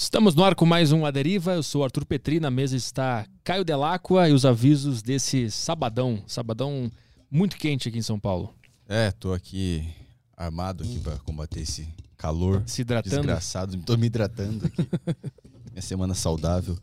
[0.00, 1.54] Estamos no ar com mais um A Deriva.
[1.54, 2.38] Eu sou Arthur Petri.
[2.38, 6.22] Na mesa está Caio Delacqua e os avisos desse sabadão.
[6.24, 6.88] Sabadão
[7.28, 8.54] muito quente aqui em São Paulo.
[8.88, 9.84] É, tô aqui
[10.36, 13.16] armado aqui para combater esse calor Se hidratando.
[13.16, 13.76] desgraçado.
[13.78, 14.88] Tô me hidratando aqui.
[15.72, 16.76] Minha semana saudável.
[16.76, 16.80] Tu,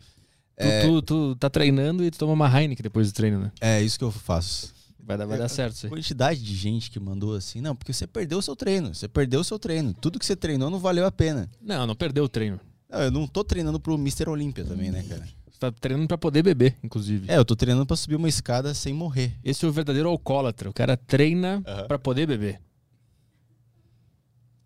[0.58, 3.52] É, tu, tu tá treinando e tu toma uma Heineken depois do treino, né?
[3.62, 4.74] é isso que eu faço.
[5.00, 5.90] Vai dar, vai dar certo isso aí.
[5.90, 8.94] quantidade de gente que mandou assim, não, porque você perdeu o seu treino.
[8.94, 9.94] Você perdeu o seu treino.
[9.94, 11.50] Tudo que você treinou não valeu a pena.
[11.62, 12.60] Não, não perdeu o treino.
[13.04, 14.30] Eu não tô treinando pro Mr.
[14.30, 15.28] Olímpia também, né, cara?
[15.52, 17.30] Você tá treinando pra poder beber, inclusive.
[17.32, 19.34] É, eu tô treinando pra subir uma escada sem morrer.
[19.44, 20.70] Esse é o verdadeiro alcoólatra.
[20.70, 21.88] O cara treina Aham.
[21.88, 22.60] pra poder beber.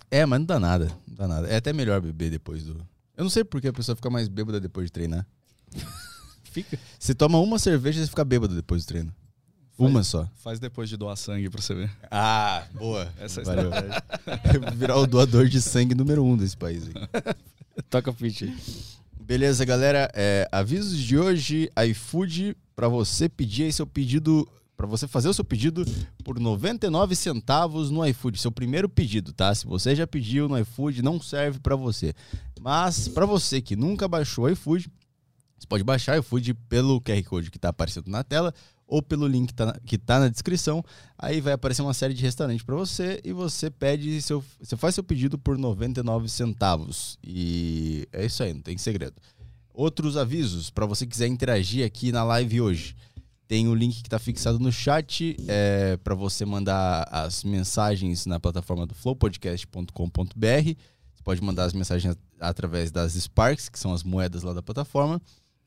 [0.09, 0.91] É, mas não dá nada.
[1.07, 1.47] Não dá nada.
[1.47, 2.75] É até melhor beber depois do.
[3.15, 5.25] Eu não sei por que a pessoa fica mais bêbada depois de treinar.
[6.51, 6.79] Fica.
[6.97, 9.13] Você toma uma cerveja e você fica bêbado depois do treino.
[9.77, 10.27] Uma só.
[10.37, 11.91] Faz depois de doar sangue pra você ver.
[12.09, 13.07] Ah, boa.
[13.19, 14.73] Essa é a.
[14.73, 16.87] Virar o doador de sangue número um desse país.
[16.87, 16.93] aí.
[17.89, 18.55] Toca pitch aí.
[19.19, 20.09] Beleza, galera.
[20.13, 25.33] É, avisos de hoje: iFood para você pedir aí seu pedido, para você fazer o
[25.33, 25.85] seu pedido
[26.23, 29.53] por 99 centavos no iFood, seu primeiro pedido, tá?
[29.53, 32.13] Se você já pediu no iFood, não serve para você.
[32.59, 34.89] Mas para você que nunca baixou o iFood,
[35.57, 38.53] você pode baixar o iFood pelo QR Code que está aparecendo na tela
[38.89, 40.83] ou pelo link que tá na- que tá na descrição.
[41.17, 44.95] Aí vai aparecer uma série de restaurantes para você e você pede seu, você faz
[44.95, 47.17] seu pedido por 99 centavos.
[47.23, 49.13] E é isso aí, não tem segredo.
[49.73, 52.95] Outros avisos para você quiser interagir aqui na live hoje.
[53.47, 58.39] Tem o link que está fixado no chat é, para você mandar as mensagens na
[58.39, 60.73] plataforma do flowpodcast.com.br.
[61.15, 65.21] Você pode mandar as mensagens através das Sparks, que são as moedas lá da plataforma.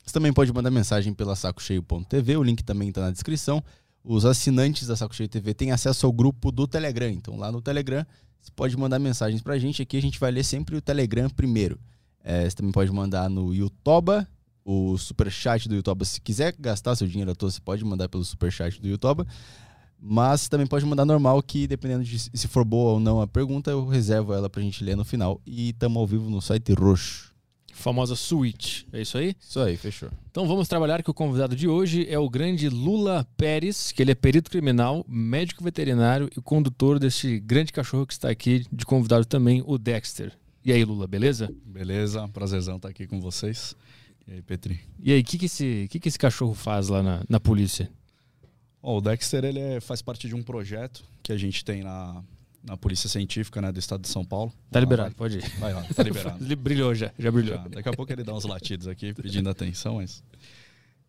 [0.05, 3.63] Você também pode mandar mensagem pela sacocheio.tv, o link também está na descrição.
[4.05, 7.09] Os assinantes da Saco Cheio TV têm acesso ao grupo do Telegram.
[7.09, 8.05] Então, lá no Telegram,
[8.41, 9.81] você pode mandar mensagens pra gente.
[9.81, 11.79] Aqui a gente vai ler sempre o Telegram primeiro.
[12.25, 14.29] É, você também pode mandar no Yutoba,
[14.65, 16.05] o superchat do Yutoba.
[16.05, 19.25] Se quiser gastar seu dinheiro à toa, você pode mandar pelo superchat do Yutoba.
[20.01, 23.71] Mas também pode mandar normal, que dependendo de se for boa ou não a pergunta,
[23.71, 25.41] eu reservo ela pra gente ler no final.
[25.47, 27.32] E estamos ao vivo no site roxo.
[27.73, 28.85] Famosa Switch.
[28.93, 29.35] É isso aí?
[29.41, 30.09] Isso aí, fechou.
[30.31, 34.13] Então vamos trabalhar que o convidado de hoje é o grande Lula Pérez, que ele
[34.13, 39.25] é perito criminal, médico veterinário e condutor deste grande cachorro que está aqui de convidado
[39.25, 40.33] também, o Dexter.
[40.65, 41.53] E aí, Lula, beleza?
[41.67, 42.29] Beleza?
[42.29, 43.75] Prazerzão estar aqui com vocês.
[44.29, 44.79] E aí, Petri?
[45.03, 47.91] E aí, o que, que, esse, que, que esse cachorro faz lá na, na polícia?
[48.81, 52.23] Ó, o Dexter ele é- faz parte de um projeto que a gente tem na,
[52.63, 54.53] na Polícia Científica né, do Estado de São Paulo.
[54.71, 55.49] Tá Ah, liberado, pode ir.
[55.59, 56.45] Vai, lá, tá liberado.
[56.45, 57.57] Ele brilhou já, já brilhou.
[57.57, 57.69] Já.
[57.69, 60.23] Daqui a pouco ele dá uns latidos aqui pedindo atenção, mas.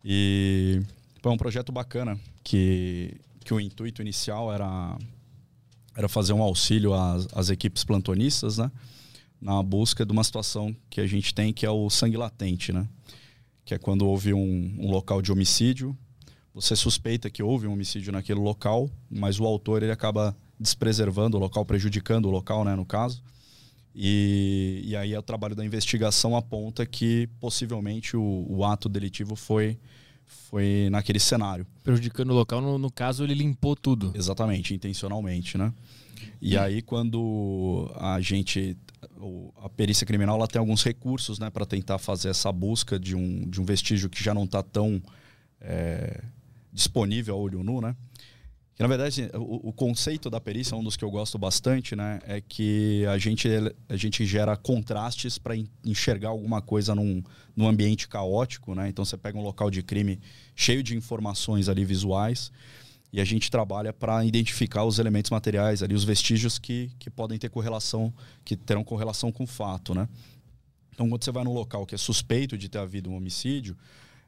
[0.04, 0.82] E
[1.22, 4.98] pô, é um projeto bacana que, que o intuito inicial era,
[5.96, 8.72] era fazer um auxílio às, às equipes plantonistas, né?
[9.40, 12.88] Na busca de uma situação que a gente tem que é o sangue latente, né?
[13.66, 15.96] Que é quando houve um, um local de homicídio,
[16.54, 21.40] você suspeita que houve um homicídio naquele local, mas o autor ele acaba despreservando o
[21.40, 23.22] local, prejudicando o local, né, no caso.
[23.96, 29.78] E, e aí o trabalho da investigação aponta que possivelmente o, o ato delitivo foi,
[30.26, 31.68] foi naquele cenário.
[31.84, 34.12] Prejudicando o local, no, no caso, ele limpou tudo.
[34.16, 35.72] Exatamente, intencionalmente, né?
[36.42, 38.76] E aí quando a gente
[39.62, 43.50] a perícia criminal ela tem alguns recursos, né, para tentar fazer essa busca de um,
[43.50, 45.02] de um vestígio que já não está tão
[45.62, 46.22] é,
[46.72, 47.96] disponível a olho nu, né?
[48.76, 52.20] Que na verdade o, o conceito da perícia, um dos que eu gosto bastante, né,
[52.26, 53.48] é que a gente
[53.88, 57.24] a gente gera contrastes para enxergar alguma coisa num,
[57.56, 58.90] num ambiente caótico, né?
[58.90, 60.20] Então você pega um local de crime
[60.56, 62.52] cheio de informações ali visuais
[63.14, 67.38] e a gente trabalha para identificar os elementos materiais ali, os vestígios que, que podem
[67.38, 68.12] ter correlação,
[68.44, 70.10] que terão correlação com o fato, né?
[70.92, 73.78] Então, quando você vai num local que é suspeito de ter havido um homicídio,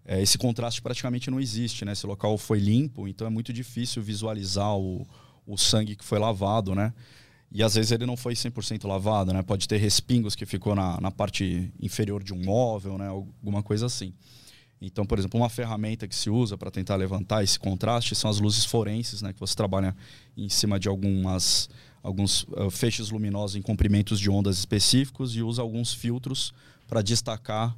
[0.06, 1.92] eh, esse contraste praticamente não existe, né?
[1.92, 5.06] Esse local foi limpo, então é muito difícil visualizar o,
[5.46, 6.94] o sangue que foi lavado, né?
[7.52, 9.42] E às vezes ele não foi 100% lavado, né?
[9.42, 13.08] Pode ter respingos que ficou na, na parte inferior de um móvel, né?
[13.08, 14.14] Alguma coisa assim.
[14.82, 18.40] Então, por exemplo, uma ferramenta que se usa para tentar levantar esse contraste são as
[18.40, 19.34] luzes forenses, né?
[19.34, 19.96] Que você trabalha
[20.36, 21.70] em cima de algumas
[22.04, 26.54] alguns eh, feixes luminosos em comprimentos de ondas específicos e usa alguns filtros
[26.88, 27.76] para destacar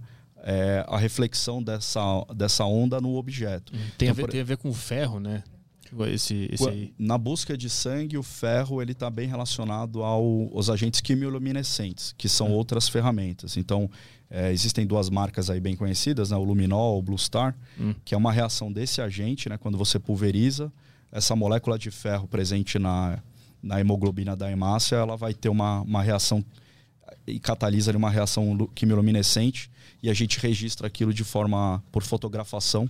[0.49, 1.99] eh, a reflexão dessa,
[2.33, 3.73] dessa onda no objeto.
[3.97, 5.44] Tem, a Então, ver, por- tem a ver com ferro, né?
[6.13, 6.94] Esse, esse aí.
[6.99, 12.27] Na busca de sangue, o ferro ele está bem relacionado ao- aos agentes quimioluminescentes, que
[12.29, 13.55] são outras ferramentas.
[13.57, 13.89] Então,
[14.29, 16.38] eh, existem duas marcas aí bem conhecidas, né?
[16.38, 17.94] o Luminol, o Blue Star, Hum.
[18.05, 19.57] que é uma reação desse agente, né?
[19.57, 20.71] quando você pulveriza
[21.11, 23.19] essa molécula de ferro presente na,
[23.63, 26.44] na hemoglobina da hemácia, ela vai ter uma, uma reação
[27.25, 29.69] e catalisa ali uma reação quimiluminescente
[30.01, 32.89] e a gente registra aquilo de forma por fotografação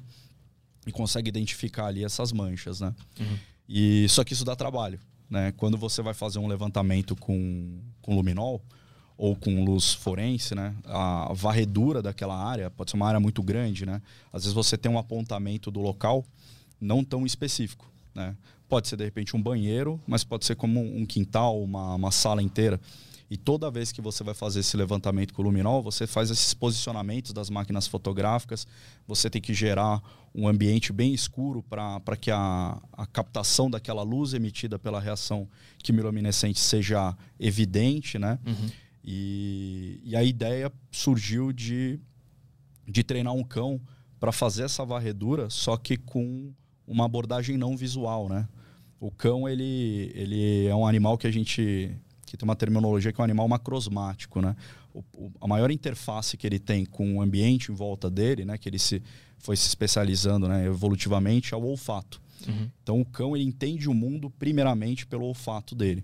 [0.85, 2.93] e consegue identificar ali essas manchas, né?
[3.19, 3.37] Uhum.
[3.67, 4.99] E só que isso dá trabalho,
[5.29, 5.53] né?
[5.57, 8.61] Quando você vai fazer um levantamento com, com luminol
[9.17, 10.75] ou com luz forense, né?
[10.85, 14.01] A varredura daquela área pode ser uma área muito grande, né?
[14.31, 16.25] Às vezes você tem um apontamento do local
[16.79, 18.35] não tão específico, né?
[18.69, 22.41] Pode ser de repente um banheiro, mas pode ser como um quintal, uma, uma sala
[22.43, 22.79] inteira.
[23.29, 26.53] E toda vez que você vai fazer esse levantamento com o luminol, você faz esses
[26.53, 28.65] posicionamentos das máquinas fotográficas,
[29.05, 30.01] você tem que gerar
[30.33, 35.47] um ambiente bem escuro para que a, a captação daquela luz emitida pela reação
[35.79, 38.39] quimiluminescente seja evidente, né?
[38.45, 38.69] Uhum.
[39.03, 41.99] E, e a ideia surgiu de,
[42.87, 43.81] de treinar um cão
[44.19, 46.53] para fazer essa varredura, só que com
[46.85, 48.47] uma abordagem não visual, né?
[48.99, 51.95] O cão, ele, ele é um animal que a gente
[52.27, 54.55] que tem uma terminologia que é um animal macrosmático, né?
[54.93, 58.57] O, o, a maior interface que ele tem com o ambiente em volta dele, né?
[58.57, 59.01] Que ele se
[59.37, 60.65] foi se especializando, né?
[60.65, 62.21] Evolutivamente é o olfato.
[62.45, 62.69] Uhum.
[62.83, 66.03] Então o cão ele entende o mundo primeiramente pelo olfato dele.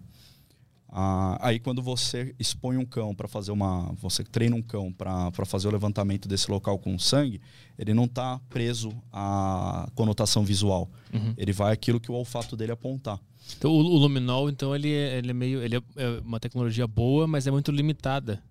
[0.96, 5.46] Ah, aí quando você expõe um cão para fazer uma, você treina um cão para
[5.46, 7.42] fazer o levantamento desse local com sangue,
[7.78, 10.90] ele não está preso à conotação visual.
[11.12, 11.34] Uhum.
[11.36, 13.20] Ele vai aquilo que o olfato dele apontar.
[13.58, 15.62] Então, o, o luminol, então, ele é, ele é meio.
[15.62, 18.42] Ele é, é, uma tecnologia boa, mas é muito limitada.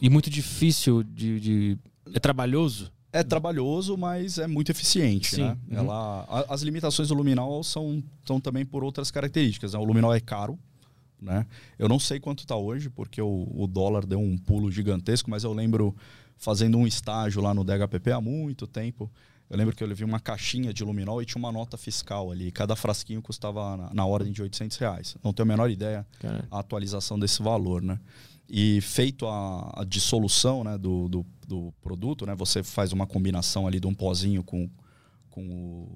[0.00, 1.40] E muito difícil de.
[1.40, 1.78] de
[2.12, 2.90] é trabalhoso.
[3.12, 5.34] É trabalhoso, mas é muito eficiente.
[5.34, 5.42] Sim.
[5.42, 5.58] Né?
[5.70, 5.78] Uhum.
[5.78, 9.72] Ela, a, as limitações do luminol são, são também por outras características.
[9.72, 9.78] Né?
[9.78, 10.58] O luminol é caro.
[11.20, 11.44] Né?
[11.78, 15.44] Eu não sei quanto está hoje, porque o, o dólar deu um pulo gigantesco, mas
[15.44, 15.94] eu lembro
[16.36, 19.10] fazendo um estágio lá no DHPP há muito tempo.
[19.50, 22.52] Eu lembro que eu levei uma caixinha de luminol e tinha uma nota fiscal ali.
[22.52, 25.16] Cada frasquinho custava na, na ordem de 800 reais.
[25.24, 26.46] Não tenho a menor ideia Caramba.
[26.48, 27.98] a atualização desse valor, né?
[28.48, 32.34] E feito a, a dissolução né, do, do, do, produto, né?
[32.36, 34.70] Você faz uma combinação ali de um pozinho com,
[35.28, 35.42] com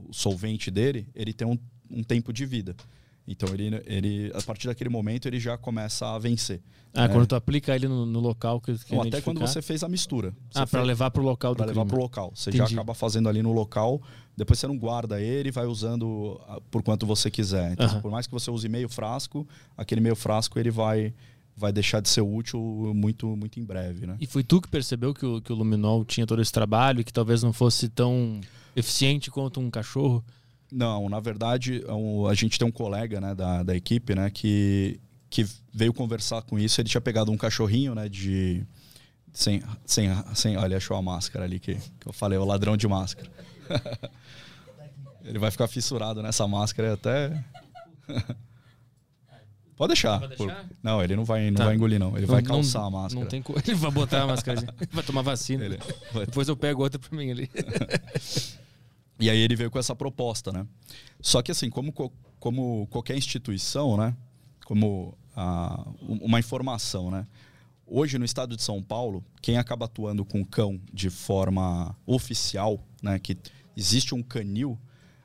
[0.09, 1.59] o solvente dele, ele tem um,
[1.89, 2.75] um tempo de vida.
[3.27, 6.61] Então ele, ele, a partir daquele momento, ele já começa a vencer.
[6.93, 7.15] Ah, né?
[7.15, 9.89] quando tu aplica ele no, no local que, que Ou até quando você fez a
[9.89, 10.33] mistura.
[10.55, 12.33] Ah, para levar para o local Para levar para o local.
[12.35, 12.71] Você Entendi.
[12.71, 14.01] já acaba fazendo ali no local,
[14.37, 17.73] depois você não guarda ele e vai usando ah, por quanto você quiser.
[17.73, 18.01] Então, uh -huh.
[18.01, 19.47] por mais que você use meio frasco,
[19.77, 21.13] aquele meio frasco ele vai
[21.57, 22.61] vai deixar de ser útil
[22.95, 24.17] muito muito em breve, né?
[24.21, 27.05] E foi tu que percebeu que o, que o luminol tinha todo esse trabalho e
[27.05, 28.41] que talvez não fosse tão
[28.75, 30.25] eficiente quanto um cachorro?
[30.75, 35.01] Não, na verdade, é a gente tem um colega né, da, da equipe né, que,
[35.31, 36.81] que veio conversar com isso.
[36.81, 38.67] Ele tinha pegado um cachorrinho né, de.
[39.33, 42.89] Sem, sem, sem, olha, achou a máscara ali que, que eu falei, o ladrão de
[42.89, 43.31] máscara.
[45.25, 47.45] ele vai ficar fissurado nessa máscara até.
[49.77, 50.21] Pode deixar.
[50.21, 50.65] Pode deixar?
[50.65, 50.77] Por...
[50.83, 51.65] Não, ele não vai, não tá.
[51.67, 52.17] vai engolir, não.
[52.17, 53.21] Ele não, vai calçar não, a máscara.
[53.21, 53.55] Não tem co...
[53.65, 54.59] Ele vai botar a máscara.
[54.61, 55.65] ele vai tomar vacina.
[55.65, 55.79] Ele...
[56.27, 57.51] Depois eu pego outra pra mim ali.
[59.19, 60.67] E aí ele veio com essa proposta, né?
[61.21, 61.93] Só que assim, como,
[62.41, 64.15] como qualquer instituição, né?
[64.65, 67.27] Como a, uma informação, né?
[67.87, 73.19] Hoje no estado de São Paulo, quem acaba atuando com cão de forma oficial, né?
[73.19, 73.37] Que
[73.77, 74.79] existe um canil,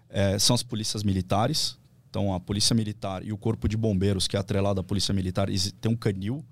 [0.10, 1.78] é, são as polícias militares.
[2.10, 5.48] Então a polícia militar e o corpo de bombeiros, que é atrelado à polícia militar,
[5.82, 6.46] tem um canil,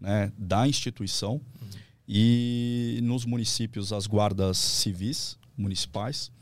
[0.00, 0.32] né?
[0.36, 1.34] Da instituição.
[1.34, 1.68] Uhum.
[2.08, 6.32] E nos municípios as guardas civis municipais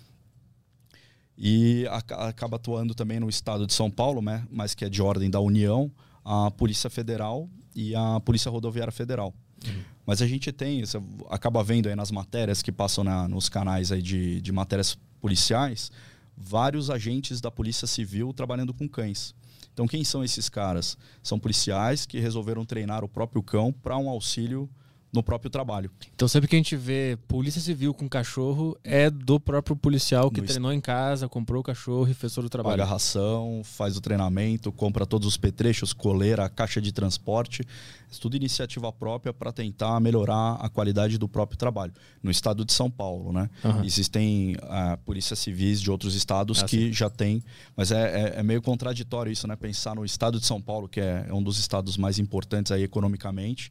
[1.39, 5.31] e acaba atuando também no estado de São Paulo, né, mas que é de ordem
[5.31, 5.91] da União,
[6.25, 9.33] a Polícia Federal e a Polícia Rodoviária Federal.
[9.65, 9.83] Uhum.
[10.05, 13.93] Mas a gente tem, você acaba vendo aí nas matérias que passam na, nos canais
[13.93, 15.93] aí de, de matérias policiais,
[16.37, 19.35] vários agentes da Polícia Civil trabalhando com cães.
[19.73, 20.99] Então, quem são esses caras?
[21.23, 24.69] São policiais que resolveram treinar o próprio cão para um auxílio
[25.13, 25.91] no próprio trabalho.
[26.15, 30.41] Então sempre que a gente vê polícia civil com cachorro é do próprio policial que
[30.41, 30.79] no treinou est...
[30.79, 32.77] em casa, comprou o cachorro e fez todo o trabalho.
[32.77, 37.63] Paga ração, faz o treinamento, compra todos os petrechos, coleira, caixa de transporte.
[38.11, 41.93] É tudo iniciativa própria para tentar melhorar a qualidade do próprio trabalho.
[42.23, 43.51] No estado de São Paulo, né?
[43.65, 43.85] Uhum.
[43.85, 46.93] Existem uh, polícias civis de outros estados ah, que sim.
[46.93, 47.43] já têm,
[47.77, 49.57] mas é, é, é, meio contraditório isso, né?
[49.57, 52.83] Pensar no estado de São Paulo, que é, é um dos estados mais importantes aí
[52.83, 53.71] economicamente,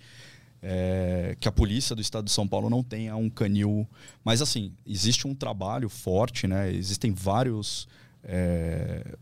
[0.62, 3.88] é, que a polícia do estado de São Paulo não tenha um canil.
[4.24, 6.72] Mas, assim, existe um trabalho forte, né?
[6.72, 7.88] Existem vários.
[8.24, 9.18] É,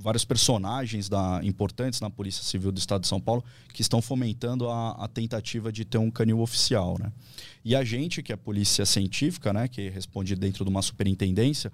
[0.00, 4.68] vários personagens da, importantes na Polícia Civil do Estado de São Paulo que estão fomentando
[4.68, 7.12] a, a, tentativa de ter um canil oficial, né?
[7.64, 11.72] E a gente, que é a polícia científica, né, que responde dentro de uma superintendência,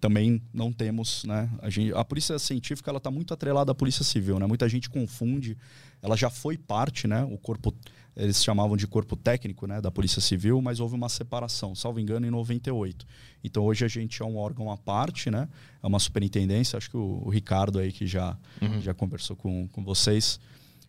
[0.00, 1.50] também não temos, né?
[1.60, 4.46] A, gente, a polícia científica ela está muito atrelada à polícia civil, né?
[4.46, 5.56] Muita gente confunde.
[6.00, 7.24] Ela já foi parte, né?
[7.24, 7.74] O corpo
[8.18, 9.80] eles chamavam de corpo técnico, né?
[9.80, 13.06] Da polícia civil, mas houve uma separação, salvo engano, em 98.
[13.44, 15.48] Então hoje a gente é um órgão à parte, né?
[15.80, 16.76] É uma superintendência.
[16.76, 18.80] Acho que o, o Ricardo aí que já uhum.
[18.80, 20.40] já conversou com, com vocês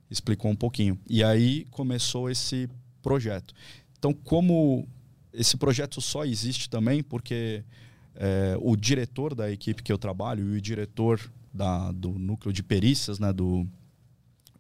[0.10, 1.00] explicou um pouquinho.
[1.08, 2.68] E aí começou esse
[3.02, 3.54] projeto.
[3.98, 4.88] Então como
[5.32, 7.64] esse projeto só existe também porque
[8.20, 11.22] é, o diretor da equipe que eu trabalho e o diretor
[11.54, 13.66] da, do núcleo de perícias né, do,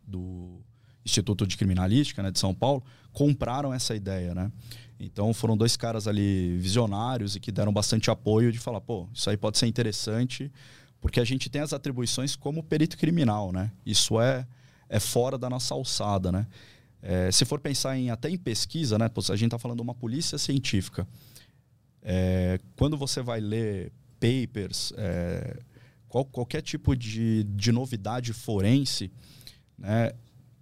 [0.07, 0.61] do
[1.05, 4.33] Instituto de Criminalística né, de São Paulo compraram essa ideia.
[4.33, 4.49] Né?
[4.97, 9.29] Então foram dois caras ali visionários e que deram bastante apoio de falar, pô, isso
[9.29, 10.49] aí pode ser interessante,
[11.01, 13.71] porque a gente tem as atribuições como perito criminal, né?
[13.85, 14.45] Isso é,
[14.87, 16.47] é fora da nossa alçada, né?
[17.01, 19.05] É, se for pensar em até em pesquisa, né?
[19.05, 21.07] A gente está falando de uma polícia científica.
[22.11, 25.59] É, quando você vai ler papers, é,
[26.07, 29.11] qual, qualquer tipo de, de novidade forense,
[29.77, 30.13] né,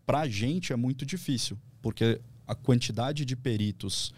[0.05, 4.13] para a gente é muito difícil, porque a quantidade de peritos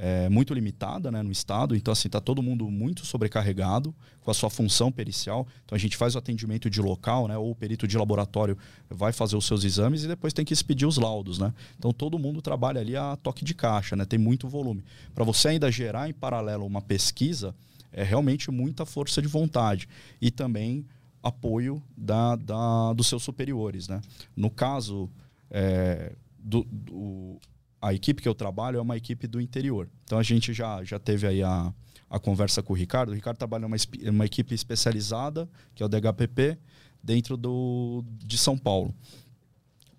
[0.00, 4.34] é muito limitada né, no estado, então assim está todo mundo muito sobrecarregado com a
[4.34, 5.44] sua função pericial.
[5.64, 8.56] Então a gente faz o atendimento de local, né, ou o perito de laboratório
[8.88, 11.52] vai fazer os seus exames e depois tem que expedir os laudos, né?
[11.76, 14.04] Então todo mundo trabalha ali a toque de caixa, né?
[14.04, 14.84] Tem muito volume.
[15.12, 17.52] Para você ainda gerar em paralelo uma pesquisa,
[17.92, 19.88] é realmente muita força de vontade
[20.20, 20.86] e também
[21.20, 24.00] apoio da, da dos seus superiores, né?
[24.36, 25.10] No caso
[25.50, 27.40] é, do, do
[27.80, 29.88] a equipe que eu trabalho é uma equipe do interior.
[30.04, 31.72] Então a gente já, já teve aí a,
[32.10, 33.10] a conversa com o Ricardo.
[33.10, 33.76] O Ricardo trabalha numa
[34.08, 36.58] uma equipe especializada, que é o DHPP,
[37.02, 38.94] dentro do, de São Paulo.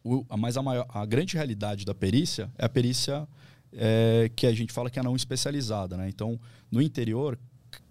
[0.03, 3.27] O, mas a, maior, a grande realidade da perícia é a perícia
[3.73, 5.95] é, que a gente fala que é não especializada.
[5.95, 6.09] Né?
[6.09, 6.39] Então,
[6.71, 7.39] no interior,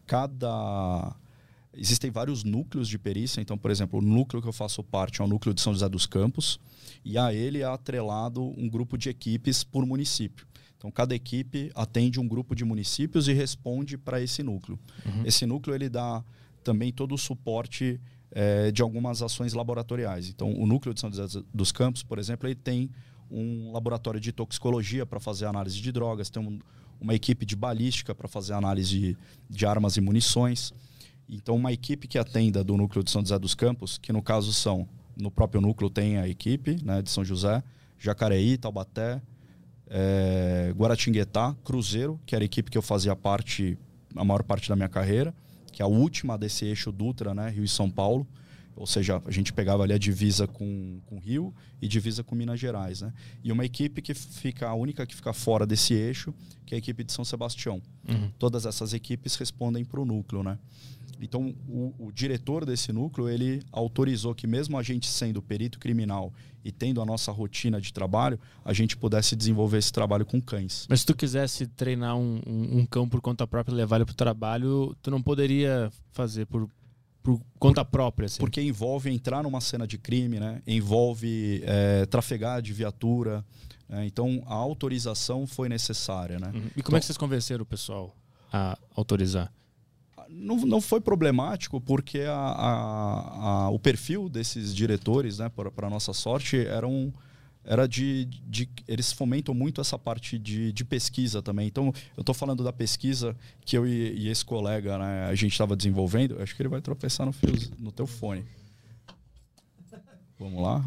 [0.06, 1.14] cada
[1.72, 3.40] existem vários núcleos de perícia.
[3.40, 5.88] Então, por exemplo, o núcleo que eu faço parte é o núcleo de São José
[5.88, 6.58] dos Campos
[7.04, 10.46] e a ele é atrelado um grupo de equipes por município.
[10.76, 14.78] Então, cada equipe atende um grupo de municípios e responde para esse núcleo.
[15.04, 15.24] Uhum.
[15.24, 16.24] Esse núcleo ele dá
[16.62, 18.00] também todo o suporte
[18.30, 20.28] é, de algumas ações laboratoriais.
[20.28, 22.90] Então, o núcleo de São José dos Campos, por exemplo, ele tem
[23.30, 26.58] um laboratório de toxicologia para fazer análise de drogas, tem um,
[27.00, 29.16] uma equipe de balística para fazer análise de,
[29.50, 30.72] de armas e munições.
[31.28, 34.52] Então, uma equipe que atenda do núcleo de São José dos Campos, que no caso
[34.52, 34.88] são
[35.18, 37.62] no próprio núcleo tem a equipe né, de São José,
[37.98, 39.20] Jacareí, Taubaté,
[39.88, 43.76] é, Guaratinguetá, Cruzeiro, que era a equipe que eu fazia parte,
[44.14, 45.34] a maior parte da minha carreira,
[45.72, 48.26] que é a última desse eixo Dutra, né, Rio e São Paulo.
[48.76, 52.60] Ou seja, a gente pegava ali a divisa com, com Rio e divisa com Minas
[52.60, 53.00] Gerais.
[53.00, 53.12] Né?
[53.42, 56.32] E uma equipe que fica, a única que fica fora desse eixo,
[56.64, 57.82] que é a equipe de São Sebastião.
[58.08, 58.30] Uhum.
[58.38, 60.44] Todas essas equipes respondem para o núcleo.
[60.44, 60.56] Né?
[61.20, 66.32] Então, o, o, diretor desse núcleo, ele autorizou que mesmo a gente sendo perito criminal
[66.64, 70.86] e tendo a nossa rotina de trabalho, a gente pudesse desenvolver esse trabalho com cães.
[70.88, 74.04] Mas se tu quisesse treinar um, um, um cão por conta própria e levar ele
[74.04, 76.68] para o trabalho, tu não poderia fazer por,
[77.22, 78.26] por conta própria?
[78.26, 78.38] Assim.
[78.38, 80.62] Porque envolve entrar numa cena de crime, né?
[80.66, 83.44] envolve é, trafegar de viatura.
[83.88, 86.38] É, então, a autorização foi necessária.
[86.38, 86.52] Né?
[86.54, 86.66] Uhum.
[86.76, 88.14] E como então, é que vocês convenceram o pessoal
[88.52, 89.52] a autorizar?
[90.28, 96.12] Não, não foi problemático porque a, a, a, o perfil desses diretores, né, para nossa
[96.12, 97.12] sorte, era, um,
[97.64, 101.66] era de, de, Eles fomentam muito essa parte de, de pesquisa também.
[101.66, 105.52] Então, eu estou falando da pesquisa que eu e, e esse colega né, a gente
[105.52, 106.40] estava desenvolvendo.
[106.40, 108.44] Acho que ele vai tropeçar no, fio, no teu fone.
[110.38, 110.84] Vamos lá.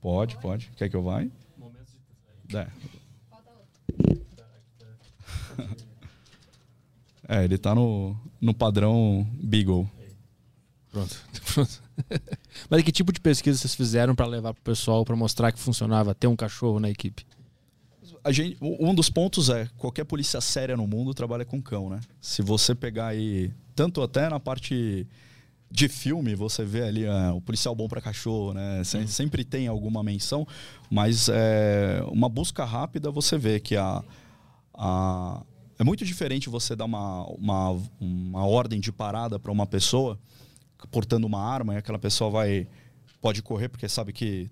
[0.00, 0.70] Pode, pode.
[0.76, 1.24] Quer que eu vá?
[1.56, 1.94] Momentos
[2.46, 2.56] de...
[2.56, 2.68] É.
[7.28, 9.88] é, ele tá no, no padrão Beagle.
[10.90, 11.16] Pronto.
[11.54, 11.82] Pronto.
[12.70, 16.14] Mas que tipo de pesquisa vocês fizeram para levar pro pessoal para mostrar que funcionava
[16.14, 17.26] ter um cachorro na equipe?
[18.24, 22.00] A gente, um dos pontos é qualquer polícia séria no mundo trabalha com cão, né?
[22.20, 25.06] Se você pegar aí tanto até na parte
[25.70, 28.82] de filme, você vê ali uh, o policial bom para cachorro, né?
[28.94, 29.06] Uhum.
[29.06, 30.46] Sempre tem alguma menção,
[30.90, 34.02] mas é, uma busca rápida você vê que a,
[34.78, 35.42] a,
[35.78, 40.18] é muito diferente você dar uma, uma, uma ordem de parada para uma pessoa
[40.90, 42.68] portando uma arma e aquela pessoa vai
[43.20, 44.48] pode correr porque sabe que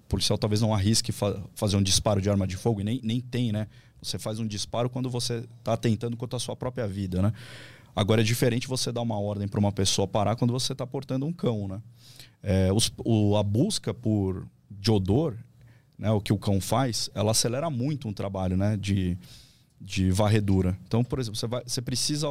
[0.00, 3.00] o policial talvez não arrisque fa fazer um disparo de arma de fogo e nem,
[3.02, 3.68] nem tem, né?
[4.02, 7.32] Você faz um disparo quando você está atentando contra a sua própria vida, né?
[7.94, 11.24] Agora é diferente você dar uma ordem para uma pessoa parar quando você está portando
[11.24, 11.80] um cão, né?
[12.42, 15.36] É, os, o, a busca por de odor,
[15.96, 18.76] né, o que o cão faz, ela acelera muito um trabalho, né?
[18.76, 19.16] De,
[19.82, 20.78] de varredura.
[20.86, 22.28] Então, por exemplo, você, vai, você precisa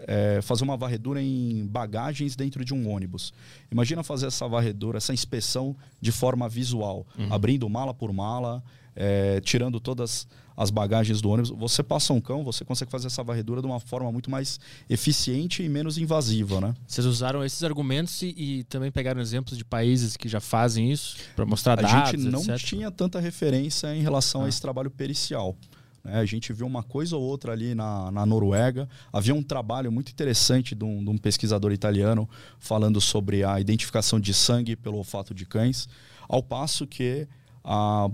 [0.00, 3.32] é, fazer uma varredura em bagagens dentro de um ônibus.
[3.70, 7.32] Imagina fazer essa varredura, essa inspeção de forma visual, uhum.
[7.32, 8.62] abrindo mala por mala,
[8.96, 10.26] é, tirando todas
[10.56, 11.50] as bagagens do ônibus.
[11.50, 14.58] Você passa um cão, você consegue fazer essa varredura de uma forma muito mais
[14.90, 16.74] eficiente e menos invasiva, né?
[16.84, 21.16] Vocês usaram esses argumentos e, e também pegaram exemplos de países que já fazem isso
[21.36, 22.58] para mostrar a dados, A gente não etc.
[22.58, 24.46] tinha tanta referência em relação ah.
[24.46, 25.56] a esse trabalho pericial.
[26.04, 26.18] Né?
[26.18, 28.88] A gente viu uma coisa ou outra ali na, na Noruega.
[29.12, 32.28] Havia um trabalho muito interessante de um, de um pesquisador italiano
[32.58, 35.88] falando sobre a identificação de sangue pelo olfato de cães,
[36.28, 37.26] ao passo que
[37.64, 38.10] a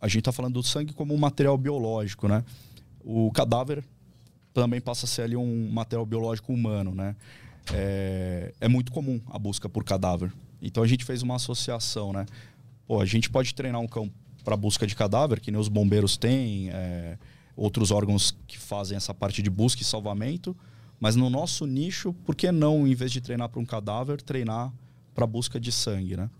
[0.00, 2.44] a gente está falando do sangue como um material biológico, né?
[3.04, 3.84] O cadáver
[4.52, 7.16] também passa a ser ali um material biológico humano, né?
[7.72, 10.32] É, é muito comum a busca por cadáver.
[10.62, 12.26] Então a gente fez uma associação, né?
[12.86, 14.10] Pô, a gente pode treinar um cão
[14.46, 17.18] para busca de cadáver, que nem os bombeiros têm, é,
[17.56, 20.56] outros órgãos que fazem essa parte de busca e salvamento,
[21.00, 24.72] mas no nosso nicho, por que não, em vez de treinar para um cadáver, treinar
[25.12, 26.30] para busca de sangue, né?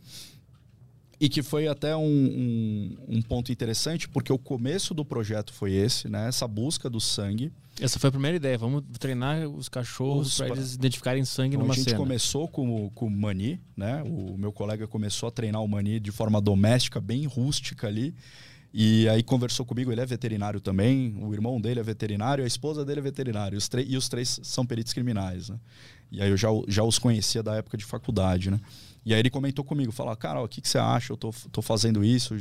[1.18, 5.72] E que foi até um, um, um, ponto interessante, porque o começo do projeto foi
[5.72, 6.28] esse, né?
[6.28, 7.50] Essa busca do sangue.
[7.80, 8.58] Essa foi a primeira ideia.
[8.58, 11.82] Vamos treinar os cachorros para eles identificarem sangue então, numa cena.
[11.82, 11.98] A gente cena.
[11.98, 14.02] começou com, com o Mani, né?
[14.02, 18.14] O meu colega começou a treinar o Mani de forma doméstica, bem rústica ali.
[18.78, 22.84] E aí conversou comigo, ele é veterinário também, o irmão dele é veterinário, a esposa
[22.84, 25.58] dele é veterinário, os e os três são peritos criminais, né?
[26.12, 28.60] E aí eu já, já os conhecia da época de faculdade, né?
[29.06, 31.12] E aí ele comentou comigo, falou, cara, o que, que você acha?
[31.12, 32.34] Eu tô, tô fazendo isso.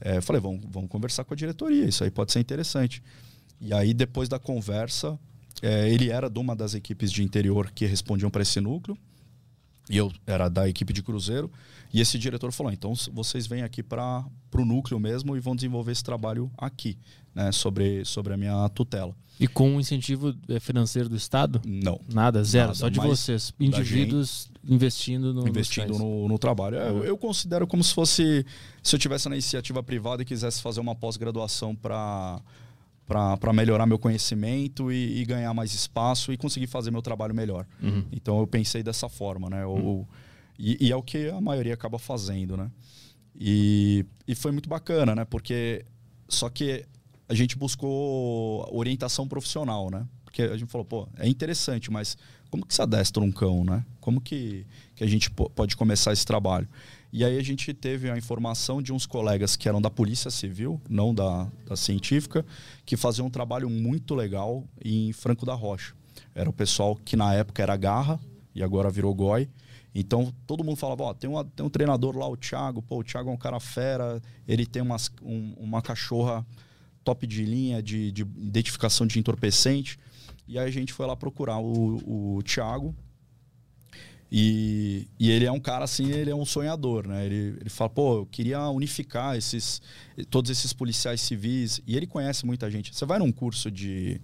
[0.00, 3.02] É, eu falei, vamos, vamos conversar com a diretoria, isso aí pode ser interessante.
[3.60, 5.18] E aí, depois da conversa,
[5.60, 8.96] é, ele era de uma das equipes de interior que respondiam para esse núcleo,
[9.90, 11.50] e eu era da equipe de Cruzeiro.
[11.92, 14.24] E esse diretor falou: então vocês vêm aqui para
[14.54, 16.98] o núcleo mesmo e vão desenvolver esse trabalho aqui,
[17.38, 19.14] né, sobre, sobre a minha tutela.
[19.38, 21.62] E com o incentivo é, financeiro do Estado?
[21.64, 22.00] Não.
[22.12, 26.76] Nada, zero, nada, só de vocês, indivíduos investindo no Investindo no, no, trabalho.
[26.76, 28.44] É, eu, eu, considero como se fosse
[28.82, 32.40] se eu tivesse na iniciativa privada e quisesse fazer uma pós-graduação para
[33.06, 37.66] para melhorar meu conhecimento e, e, ganhar mais espaço e conseguir fazer meu trabalho melhor.
[37.82, 38.04] Uhum.
[38.12, 39.64] Então eu pensei dessa forma, né?
[39.64, 40.04] Uhum.
[40.58, 42.70] e, e, é o que a maioria acaba fazendo, né?
[43.34, 45.24] E, e foi muito bacana, né?
[45.24, 45.86] Porque
[46.28, 46.84] só que
[47.28, 50.06] a gente buscou orientação profissional, né?
[50.24, 52.16] Porque a gente falou, pô, é interessante, mas
[52.50, 53.84] como que se adestra um cão, né?
[54.00, 56.68] Como que, que a gente pode começar esse trabalho?
[57.12, 60.80] E aí a gente teve a informação de uns colegas que eram da Polícia Civil,
[60.88, 62.44] não da, da científica,
[62.84, 65.94] que faziam um trabalho muito legal em Franco da Rocha.
[66.34, 68.20] Era o pessoal que na época era Garra
[68.54, 69.48] e agora virou Goi.
[69.94, 73.04] Então todo mundo falava, ó, tem, uma, tem um treinador lá, o Thiago, pô, o
[73.04, 76.46] Thiago é um cara fera, ele tem umas, um, uma cachorra
[77.08, 79.98] top de linha de, de, identificação de entorpecente.
[80.46, 82.94] E aí a gente foi lá procurar o, o Thiago,
[84.30, 87.24] e, e ele é um cara assim, ele é um sonhador, né?
[87.24, 89.80] Ele, ele fala, pô, eu queria unificar esses,
[90.28, 91.80] todos esses policiais civis.
[91.86, 92.94] E ele conhece muita gente.
[92.94, 94.20] Você vai num curso de,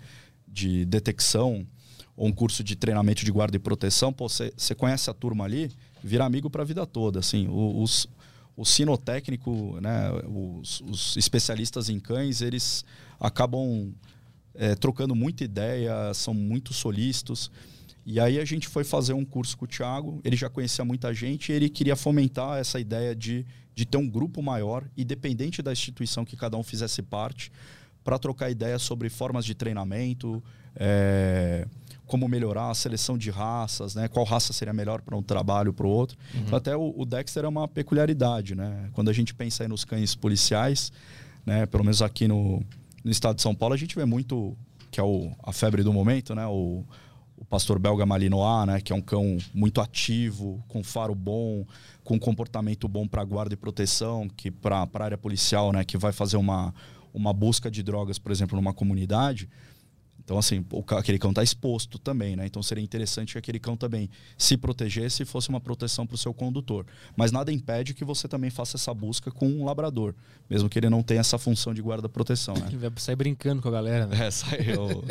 [0.46, 1.66] de detecção
[2.14, 5.70] ou um curso de treinamento de guarda e proteção, pô, você, conhece a turma ali,
[6.02, 7.48] vira amigo para a vida toda, assim.
[7.50, 8.06] Os,
[8.56, 12.84] o sinotécnico, né, os, os especialistas em cães, eles
[13.18, 13.92] acabam
[14.54, 17.50] é, trocando muita ideia, são muito solícitos.
[18.06, 21.12] E aí a gente foi fazer um curso com o Thiago, ele já conhecia muita
[21.12, 25.72] gente e ele queria fomentar essa ideia de, de ter um grupo maior, independente da
[25.72, 27.50] instituição que cada um fizesse parte,
[28.04, 30.42] para trocar ideias sobre formas de treinamento,
[30.76, 31.66] é,
[32.06, 34.08] como melhorar a seleção de raças, né?
[34.08, 36.18] qual raça seria melhor para um trabalho para o outro.
[36.34, 36.40] Uhum.
[36.42, 38.54] Então, até o, o, Dexter é uma peculiaridade.
[38.54, 38.90] Né?
[38.92, 40.92] Quando a gente pensa nos cães policiais,
[41.46, 41.66] né?
[41.66, 42.62] pelo menos aqui no,
[43.02, 44.56] no estado de São Paulo, a gente vê muito,
[44.90, 46.46] que é o, a febre do momento, né?
[46.46, 46.84] o
[47.36, 51.66] o pastor belga Malinois, né, que é um cão muito ativo, com faro bom,
[52.02, 56.12] com comportamento bom para guarda e proteção, que para a área policial, né, que vai
[56.12, 56.72] fazer uma,
[57.12, 59.48] uma busca de drogas, por exemplo, numa comunidade.
[60.24, 62.46] Então, assim, o, aquele cão está exposto também, né?
[62.46, 64.08] Então seria interessante que aquele cão também
[64.38, 66.86] se protegesse e fosse uma proteção para o seu condutor.
[67.14, 70.14] Mas nada impede que você também faça essa busca com um labrador,
[70.48, 72.66] mesmo que ele não tenha essa função de guarda-proteção, né?
[72.74, 74.26] Ele vai sair brincando com a galera, né?
[74.26, 75.04] É, saiu.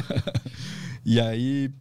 [1.06, 1.72] e aí,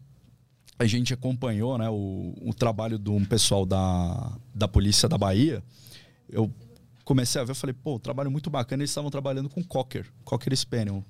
[0.78, 5.62] a gente acompanhou né, o, o trabalho de um pessoal da, da polícia da Bahia.
[6.28, 6.52] Eu
[7.04, 8.82] comecei a ver, eu falei, pô, trabalho muito bacana.
[8.82, 11.04] Eles estavam trabalhando com Cocker, Cocker Spaniel.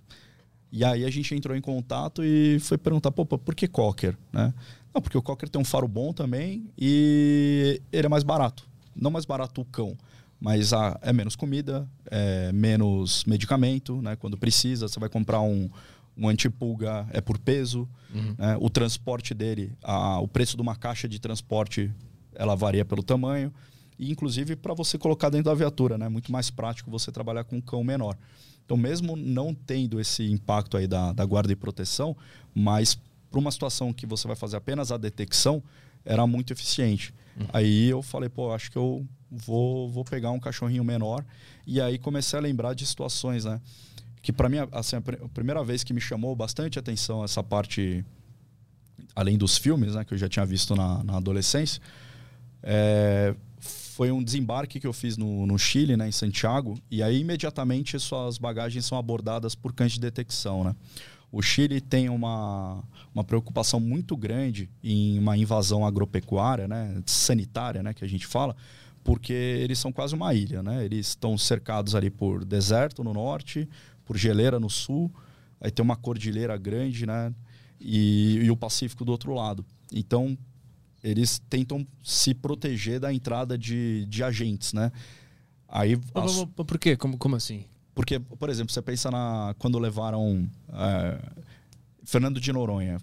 [0.72, 4.16] E aí a gente entrou em contato e foi perguntar, pô, por que Cocker?
[4.32, 4.54] Né?
[4.94, 8.66] Não, porque o Cocker tem um faro bom também e ele é mais barato.
[8.96, 9.96] Não mais barato o cão,
[10.40, 14.16] mas ah, é menos comida, é menos medicamento, né?
[14.16, 15.70] Quando precisa, você vai comprar um,
[16.16, 18.34] um antipulga é por peso, uhum.
[18.36, 18.56] né?
[18.60, 21.90] o transporte dele, a, o preço de uma caixa de transporte,
[22.34, 23.52] ela varia pelo tamanho.
[23.98, 26.08] E, inclusive, para você colocar dentro da viatura, né?
[26.08, 28.16] Muito mais prático você trabalhar com um cão menor.
[28.72, 32.16] Então, mesmo não tendo esse impacto aí da, da guarda e proteção,
[32.54, 32.98] mas
[33.30, 35.62] para uma situação que você vai fazer apenas a detecção,
[36.02, 37.12] era muito eficiente.
[37.38, 37.48] Uhum.
[37.52, 41.22] Aí eu falei, pô, acho que eu vou, vou pegar um cachorrinho menor.
[41.66, 43.60] E aí comecei a lembrar de situações, né?
[44.22, 45.02] Que para mim, assim, a
[45.34, 48.02] primeira vez que me chamou bastante atenção essa parte,
[49.14, 50.02] além dos filmes, né?
[50.02, 51.78] Que eu já tinha visto na, na adolescência,
[52.62, 53.34] é,
[53.92, 57.98] foi um desembarque que eu fiz no, no Chile, né, em Santiago, e aí imediatamente
[57.98, 60.74] suas bagagens são abordadas por cães de detecção, né?
[61.30, 62.82] O Chile tem uma,
[63.14, 68.56] uma preocupação muito grande em uma invasão agropecuária, né, sanitária, né, que a gente fala,
[69.04, 70.84] porque eles são quase uma ilha, né?
[70.84, 73.68] Eles estão cercados ali por deserto no norte,
[74.04, 75.12] por geleira no sul,
[75.60, 77.34] aí tem uma cordilheira grande, né?
[77.80, 79.66] E, e o Pacífico do outro lado.
[79.92, 80.38] Então,
[81.02, 84.92] eles tentam se proteger da entrada de, de agentes, né?
[85.68, 86.44] Aí, as...
[86.44, 86.96] Por quê?
[86.96, 87.64] Como, como assim?
[87.94, 91.18] Porque, por exemplo, você pensa na quando levaram é,
[92.04, 92.98] Fernando de Noronha,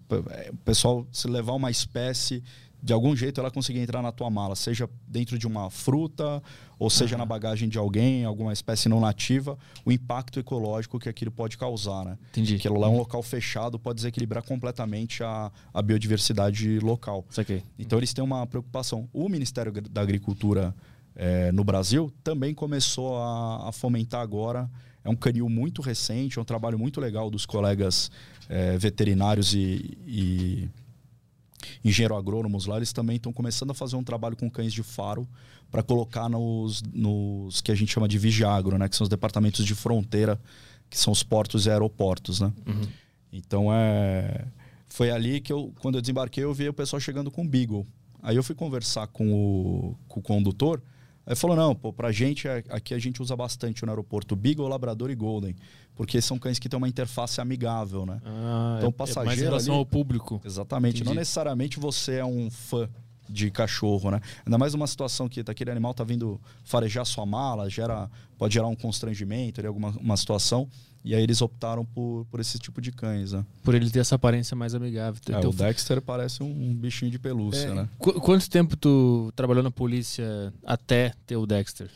[0.51, 2.43] o pessoal se levar uma espécie
[2.81, 6.41] de algum jeito ela conseguia entrar na tua mala, seja dentro de uma fruta,
[6.79, 7.19] ou seja uhum.
[7.19, 12.05] na bagagem de alguém, alguma espécie não nativa, o impacto ecológico que aquilo pode causar,
[12.05, 12.17] né?
[12.31, 12.55] Entendi.
[12.55, 17.25] Aquilo lá é um local fechado, pode desequilibrar completamente a, a biodiversidade local.
[17.37, 17.61] Okay.
[17.77, 19.09] Então eles têm uma preocupação.
[19.11, 20.73] O Ministério da Agricultura
[21.13, 24.69] é, no Brasil também começou a, a, fomentar agora.
[25.03, 28.09] É um canil muito recente, é um trabalho muito legal dos colegas
[28.47, 30.69] é, veterinários e, e
[31.83, 35.27] engenheiro agrônomos lá, eles também estão começando a fazer um trabalho com cães de faro
[35.71, 38.89] para colocar nos, nos que a gente chama de vigiagro, né?
[38.89, 40.39] Que são os departamentos de fronteira,
[40.89, 42.51] que são os portos e aeroportos, né?
[42.65, 42.87] Uhum.
[43.31, 44.45] Então é
[44.87, 47.85] foi ali que eu quando eu desembarquei eu vi o pessoal chegando com Beagle.
[48.21, 50.81] Aí eu fui conversar com o, com o condutor
[51.29, 55.11] Aí falou: não, pô, pra gente aqui a gente usa bastante no aeroporto Beagle, Labrador
[55.11, 55.55] e Golden,
[55.95, 58.19] porque são cães que têm uma interface amigável, né?
[58.25, 59.21] Ah, então, passageiro.
[59.21, 60.41] É mais em relação ali, ao público.
[60.43, 60.95] Exatamente.
[60.95, 61.05] Entendi.
[61.09, 62.89] Não necessariamente você é um fã
[63.29, 64.19] de cachorro, né?
[64.45, 68.67] Ainda mais uma situação que aquele animal tá vindo farejar sua mala, gera, pode gerar
[68.67, 70.67] um constrangimento, alguma uma situação.
[71.03, 73.45] E aí eles optaram por, por esse tipo de cães, né?
[73.63, 75.21] Por ele ter essa aparência mais amigável.
[75.29, 77.89] É, o Dexter parece um, bichinho de pelúcia, é, né?
[77.97, 81.89] Qu quanto tempo tu trabalhou na polícia até ter o Dexter?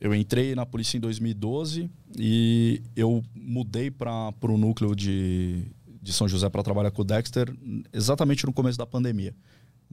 [0.00, 5.64] Eu entrei na polícia em 2012 e eu mudei para o núcleo de,
[6.02, 7.54] de São José para trabalhar com o Dexter
[7.92, 9.34] exatamente no começo da pandemia.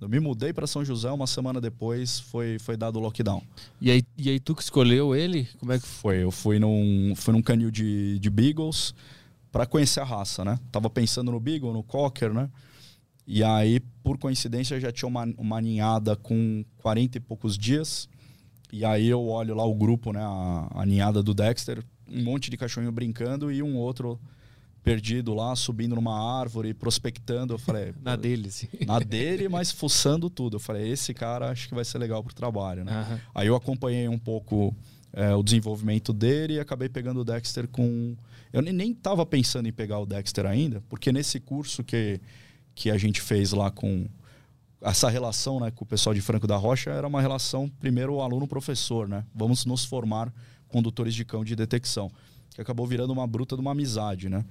[0.02, 3.44] Eu me mudei para São José, uma semana depois foi, foi dado o lockdown.
[3.82, 5.48] E aí, e aí tu que escolheu ele?
[5.60, 6.24] Como é que foi?
[6.24, 8.94] Eu fui num, fui num canil de, de Beagles
[9.52, 10.58] para conhecer a raça, né?
[10.72, 12.50] Tava pensando no Beagle, no Cocker, né?
[13.28, 18.10] E aí, por coincidência, já tinha uma, uma ninhada com 40 e poucos dias.
[18.72, 20.22] E aí eu olho lá o grupo, né?
[20.22, 24.20] A, a ninhada do Dexter, um monte de cachorrinho brincando e um outro
[24.84, 27.54] perdido lá, subindo numa árvore, prospectando.
[27.54, 27.94] Eu falei.
[28.02, 28.68] na dele, sim.
[28.86, 30.56] Na dele, mas fuçando tudo.
[30.56, 33.08] Eu falei, esse cara acho que vai ser legal pro trabalho, né?
[33.10, 33.20] Uhum.
[33.36, 34.76] Aí eu acompanhei um pouco
[35.14, 38.16] é, o desenvolvimento dele e acabei pegando o Dexter com.
[38.52, 42.20] Eu nem estava pensando em pegar o Dexter ainda, porque nesse curso que,
[42.74, 44.08] que a gente fez lá com.
[44.82, 49.10] Essa relação né, com o pessoal de Franco da Rocha era uma relação, primeiro, aluno-professor,
[49.10, 49.26] né?
[49.36, 50.34] Vamos nos formar
[50.70, 52.10] condutores de cão de detecção
[52.60, 54.44] que acabou virando uma bruta de uma amizade, né?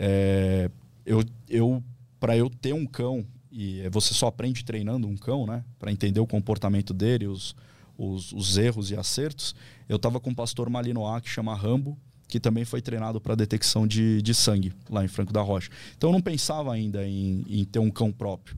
[0.00, 0.70] É,
[1.04, 1.82] eu, eu
[2.20, 5.64] para eu ter um cão e você só aprende treinando um cão, né?
[5.78, 7.56] Para entender o comportamento dele, os,
[7.96, 9.54] os, os, erros e acertos.
[9.88, 13.86] Eu estava com um pastor malinois que chama Rambo, que também foi treinado para detecção
[13.86, 15.70] de, de sangue lá em Franco da Rocha.
[15.96, 18.56] Então eu não pensava ainda em, em ter um cão próprio.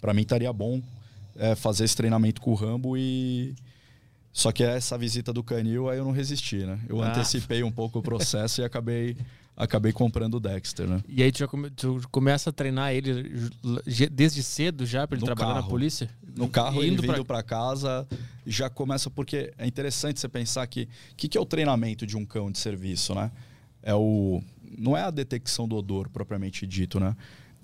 [0.00, 0.82] Para mim estaria bom
[1.36, 3.54] é, fazer esse treinamento com o Rambo e,
[4.34, 6.80] só que essa visita do Canil, aí eu não resisti, né?
[6.88, 7.08] Eu ah.
[7.08, 9.16] antecipei um pouco o processo e acabei,
[9.56, 11.00] acabei comprando o Dexter, né?
[11.08, 13.50] E aí tu já come, tu começa a treinar ele
[14.10, 15.62] desde cedo já para ele no trabalhar carro.
[15.62, 16.10] na polícia?
[16.36, 18.06] No carro, indo ele vindo para casa,
[18.46, 22.16] já começa porque é interessante você pensar que o que, que é o treinamento de
[22.16, 23.30] um cão de serviço, né?
[23.82, 24.42] É o
[24.76, 27.16] não é a detecção do odor propriamente dito, né?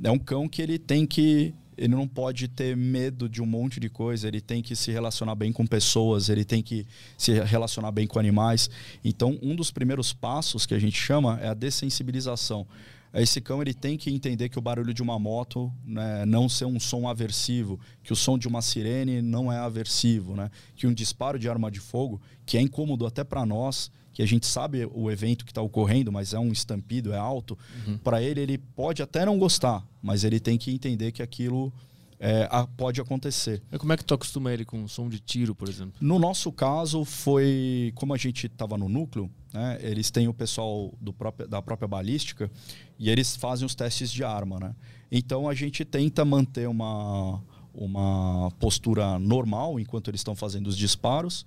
[0.02, 3.80] É um cão que ele tem que ele não pode ter medo de um monte
[3.80, 7.90] de coisa, ele tem que se relacionar bem com pessoas, ele tem que se relacionar
[7.90, 8.68] bem com animais.
[9.02, 12.66] Então, um dos primeiros passos que a gente chama é a dessensibilização.
[13.14, 16.66] Esse cão ele tem que entender que o barulho de uma moto né, não ser
[16.66, 20.50] um som aversivo, que o som de uma sirene não é aversivo, né?
[20.76, 24.26] que um disparo de arma de fogo, que é incômodo até para nós, que a
[24.26, 27.98] gente sabe o evento que está ocorrendo, mas é um estampido, é alto, uhum.
[27.98, 31.72] para ele ele pode até não gostar, mas ele tem que entender que aquilo
[32.20, 33.62] é, a, pode acontecer.
[33.72, 35.94] E como é que tu acostuma ele com som de tiro, por exemplo?
[36.00, 40.92] No nosso caso, foi como a gente estava no núcleo, né, eles têm o pessoal
[41.16, 42.50] próprio, da própria balística
[42.98, 44.60] e eles fazem os testes de arma.
[44.60, 44.74] Né?
[45.10, 47.42] Então a gente tenta manter uma,
[47.74, 51.46] uma postura normal enquanto eles estão fazendo os disparos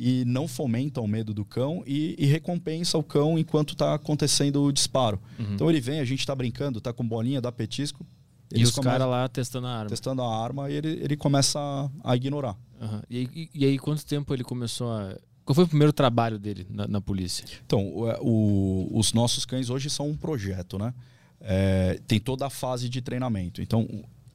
[0.00, 4.62] e não fomenta o medo do cão e, e recompensa o cão enquanto está acontecendo
[4.62, 5.20] o disparo.
[5.36, 5.54] Uhum.
[5.54, 8.06] Então ele vem, a gente está brincando, está com bolinha, dá petisco,
[8.54, 9.90] e os caras lá testando a arma.
[9.90, 12.56] Testando a arma e ele, ele começa a, a ignorar.
[12.80, 13.00] Uhum.
[13.10, 15.16] E, e, e, aí, quanto tempo ele começou a.
[15.44, 17.44] Qual foi o primeiro trabalho dele na, na polícia?
[17.66, 20.94] Então, o, o, os nossos cães hoje são um projeto, né?
[21.40, 23.60] É, tem toda a fase de treinamento.
[23.60, 23.86] Então,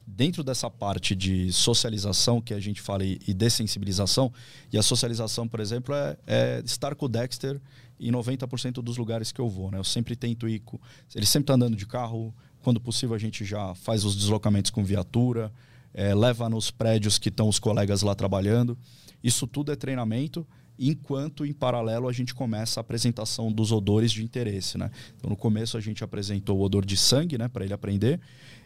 [0.06, 4.32] dentro dessa parte de socialização que a gente fala e, e dessensibilização,
[4.72, 7.60] e a socialização, por exemplo, é, é estar com o Dexter
[7.98, 9.70] em 90% dos lugares que eu vou.
[9.70, 9.78] Né?
[9.78, 10.60] Eu sempre tento ir.
[10.60, 10.78] Com,
[11.14, 14.84] ele sempre está andando de carro, quando possível, a gente já faz os deslocamentos com
[14.84, 15.52] viatura,
[15.92, 18.76] é, leva nos prédios que estão os colegas lá trabalhando.
[19.22, 20.46] Isso tudo é treinamento,
[20.78, 24.76] enquanto em paralelo a gente começa a apresentação dos odores de interesse.
[24.76, 24.90] Né?
[25.16, 28.20] Então, no começo, a gente apresentou o odor de sangue né, para ele aprender.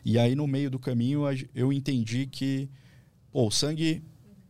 [0.05, 1.23] E aí, no meio do caminho,
[1.55, 2.69] eu entendi que
[3.31, 4.03] pô, o sangue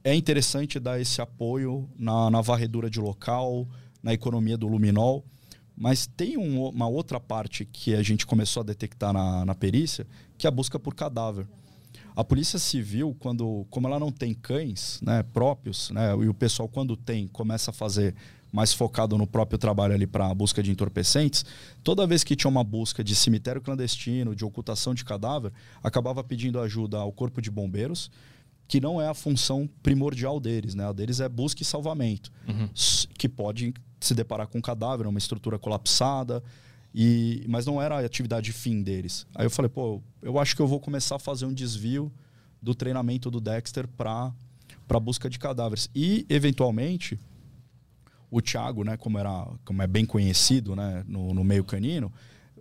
[0.04, 3.68] é interessante dar esse apoio na, na varredura de local,
[4.02, 5.24] na economia do luminol.
[5.76, 10.06] Mas tem um, uma outra parte que a gente começou a detectar na, na perícia,
[10.36, 11.46] que é a busca por cadáver.
[12.16, 16.68] A polícia civil, quando, como ela não tem cães né, próprios, né, e o pessoal
[16.68, 18.12] quando tem começa a fazer
[18.52, 21.44] mais focado no próprio trabalho ali para a busca de entorpecentes,
[21.82, 26.60] toda vez que tinha uma busca de cemitério clandestino, de ocultação de cadáver, acabava pedindo
[26.60, 28.10] ajuda ao corpo de bombeiros,
[28.66, 30.86] que não é a função primordial deles, né?
[30.86, 32.68] A deles é busca e salvamento, uhum.
[33.16, 36.42] que pode se deparar com um cadáver, uma estrutura colapsada,
[36.94, 39.26] e mas não era a atividade fim deles.
[39.34, 42.12] Aí eu falei, pô, eu acho que eu vou começar a fazer um desvio
[42.60, 44.32] do treinamento do Dexter para
[44.86, 47.18] para busca de cadáveres e eventualmente
[48.30, 52.12] o Thiago, né, como era como é bem conhecido, né, no, no meio canino,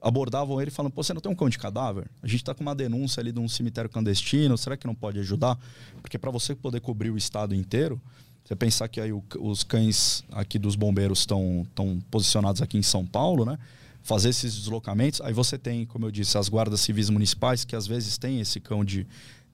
[0.01, 2.09] abordavam ele falando: Pô, você não tem um cão de cadáver?
[2.21, 5.19] A gente está com uma denúncia ali de um cemitério clandestino, será que não pode
[5.19, 5.57] ajudar?
[6.01, 8.01] Porque para você poder cobrir o estado inteiro,
[8.43, 11.67] você pensar que aí o, os cães aqui dos bombeiros estão
[12.09, 13.59] posicionados aqui em São Paulo, né?
[14.01, 15.19] Fazer esses deslocamentos.
[15.19, 18.61] Aí você tem, como eu disse, as guardas civis municipais, que às vezes tem esse
[18.61, 19.05] cão de,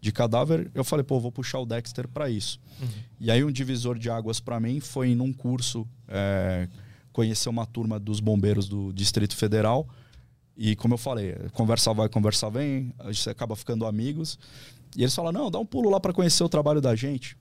[0.04, 0.70] de cadáver.
[0.76, 2.60] Eu falei, pô, vou puxar o Dexter para isso.
[2.82, 2.88] Uhum.
[3.22, 6.68] E aí um divisor de águas para mim foi em um curso é,
[7.14, 9.88] conhecer uma turma dos bombeiros do Distrito Federal.
[10.58, 14.38] E como eu falei, conversa vai, conversa vem, a gente acaba ficando amigos.
[14.94, 17.38] E eles falam: não, dá um pulo lá para conhecer o trabalho da gente.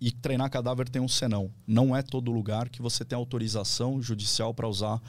[0.00, 1.50] E treinar cadáver tem um senão.
[1.66, 5.00] Não é todo lugar que você tem autorização judicial para usar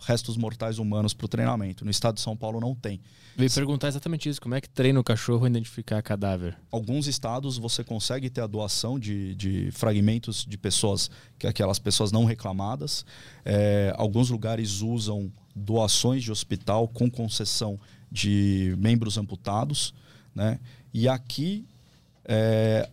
[0.00, 1.84] restos mortais humanos para o treinamento.
[1.84, 3.00] No estado de São Paulo não tem.
[3.36, 4.40] Vim perguntar exatamente isso.
[4.40, 6.56] Como é que treina o cachorro a identificar cadáver?
[6.70, 12.12] Alguns estados você consegue ter a doação de, de fragmentos de pessoas, que aquelas pessoas
[12.12, 13.06] não reclamadas.
[13.44, 17.78] É, alguns lugares usam doações de hospital com concessão
[18.10, 19.94] de membros amputados.
[20.34, 20.58] Né?
[20.92, 21.64] E aqui
[22.24, 22.88] é,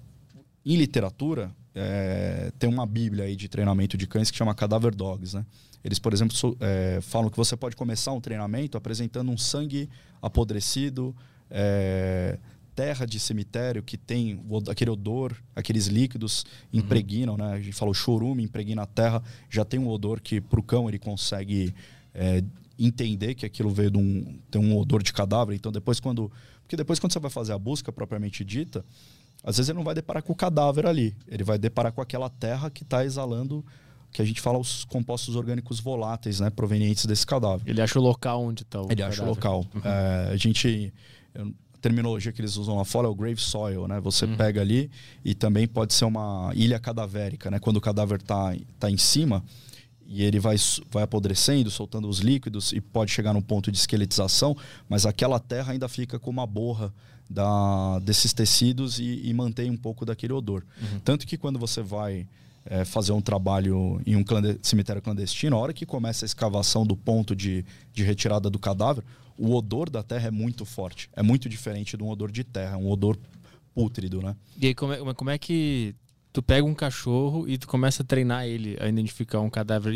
[0.74, 5.36] em literatura, é, tem uma bíblia aí de treinamento de cães que chama Cadaver Dogs,
[5.36, 5.44] né?
[5.84, 9.90] Eles, por exemplo, so, é, falam que você pode começar um treinamento apresentando um sangue
[10.22, 11.16] apodrecido,
[11.50, 12.38] é,
[12.76, 16.82] terra de cemitério que tem aquele odor, aqueles líquidos uhum.
[16.82, 17.54] impregnam, né?
[17.54, 20.64] A gente fala o chorume impregna a terra, já tem um odor que para o
[20.64, 21.74] cão ele consegue
[22.78, 25.56] entender que aquilo veio de um, tem um odor de cadáver.
[25.56, 28.86] Então depois quando, porque depois quando você vai fazer a busca propriamente dita,
[29.44, 32.30] às vezes ele não vai deparar com o cadáver ali, ele vai deparar com aquela
[32.30, 33.66] terra que está exalando,
[34.12, 37.70] que a gente fala os compostos orgânicos voláteis, né, provenientes desse cadáver.
[37.70, 39.14] Ele acha o local onde está o Ele cadáver.
[39.14, 39.66] acha o local.
[39.74, 39.82] Uhum.
[39.84, 40.94] É, a gente
[41.36, 41.46] a
[41.82, 44.00] terminologia que eles usam lá fora é o grave soil, né?
[44.02, 44.36] Você uhum.
[44.36, 44.92] pega ali
[45.24, 47.60] e também pode ser uma ilha cadavérica, né?
[47.60, 49.44] Quando o cadáver está tá em cima
[50.10, 50.56] e ele vai,
[50.90, 54.58] vai apodrecendo, soltando os líquidos e pode chegar num ponto de esqueletização,
[54.90, 56.92] mas aquela terra ainda fica com uma borra
[57.30, 60.66] da, desses tecidos e, e mantém um pouco daquele odor.
[60.82, 61.00] Uhum.
[61.02, 62.28] Tanto que quando você vai
[62.66, 66.88] é, fazer um trabalho em um cland cemitério clandestino, a hora que começa a escavação
[66.88, 69.04] do ponto de, de retirada do cadáver,
[69.38, 71.08] o odor da terra é muito forte.
[71.16, 73.16] É muito diferente de um odor de terra, é um odor
[73.76, 74.36] pútrido, né?
[74.60, 75.96] E aí, como é, como é que
[76.32, 79.94] tu pega um cachorro e tu começa a treinar ele a identificar um cadáver?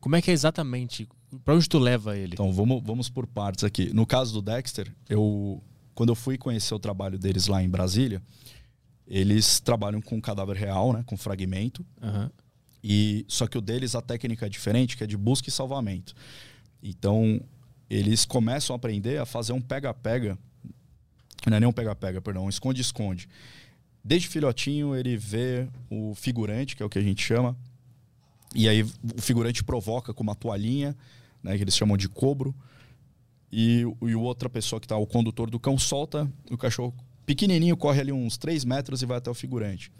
[0.00, 1.08] Como é que é exatamente?
[1.44, 2.34] Para onde tu leva ele?
[2.34, 3.92] Então, vamos, vamos por partes aqui.
[3.92, 5.62] No caso do Dexter, eu
[5.98, 8.22] quando eu fui conhecer o trabalho deles lá em Brasília,
[9.04, 11.84] eles trabalham com cadáver real, né, com fragmento.
[12.00, 12.30] Uhum.
[12.84, 16.14] E só que o deles a técnica é diferente, que é de busca e salvamento.
[16.80, 17.40] Então,
[17.90, 20.38] eles começam a aprender a fazer um pega-pega.
[21.44, 23.28] Não é nem um pega-pega, perdão, um esconde-esconde.
[24.08, 27.54] Desde filhotinho, ele vê o figurante, que é o que a gente chama,
[28.54, 30.96] e aí o figurante provoca com uma toalhinha,
[31.42, 32.54] né, que eles chamam de cobro,
[33.52, 36.94] e, e outra pessoa que está, o condutor do cão, solta o cachorro
[37.26, 39.92] pequenininho, corre ali uns 3 metros e vai até o figurante.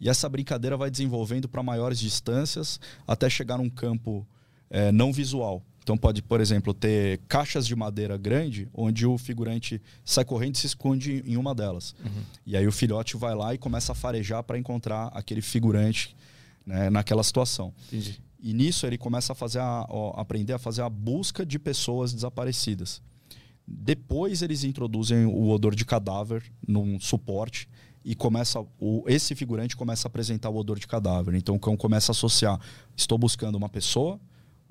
[0.00, 4.26] E essa brincadeira vai desenvolvendo para maiores distâncias até chegar num campo
[4.68, 5.62] é, não visual.
[5.82, 10.58] Então pode, por exemplo, ter caixas de madeira grande, onde o figurante sai correndo e
[10.58, 11.94] se esconde em uma delas.
[12.04, 12.22] Uhum.
[12.46, 16.16] E aí o filhote vai lá e começa a farejar para encontrar aquele figurante
[16.64, 17.74] né, naquela situação.
[17.88, 18.20] Entendi.
[18.40, 22.12] E nisso ele começa a fazer a, a, aprender a fazer a busca de pessoas
[22.12, 23.02] desaparecidas.
[23.66, 27.68] Depois eles introduzem o odor de cadáver num suporte
[28.04, 31.34] e começa o, esse figurante começa a apresentar o odor de cadáver.
[31.34, 32.60] Então o cão começa a associar:
[32.96, 34.20] estou buscando uma pessoa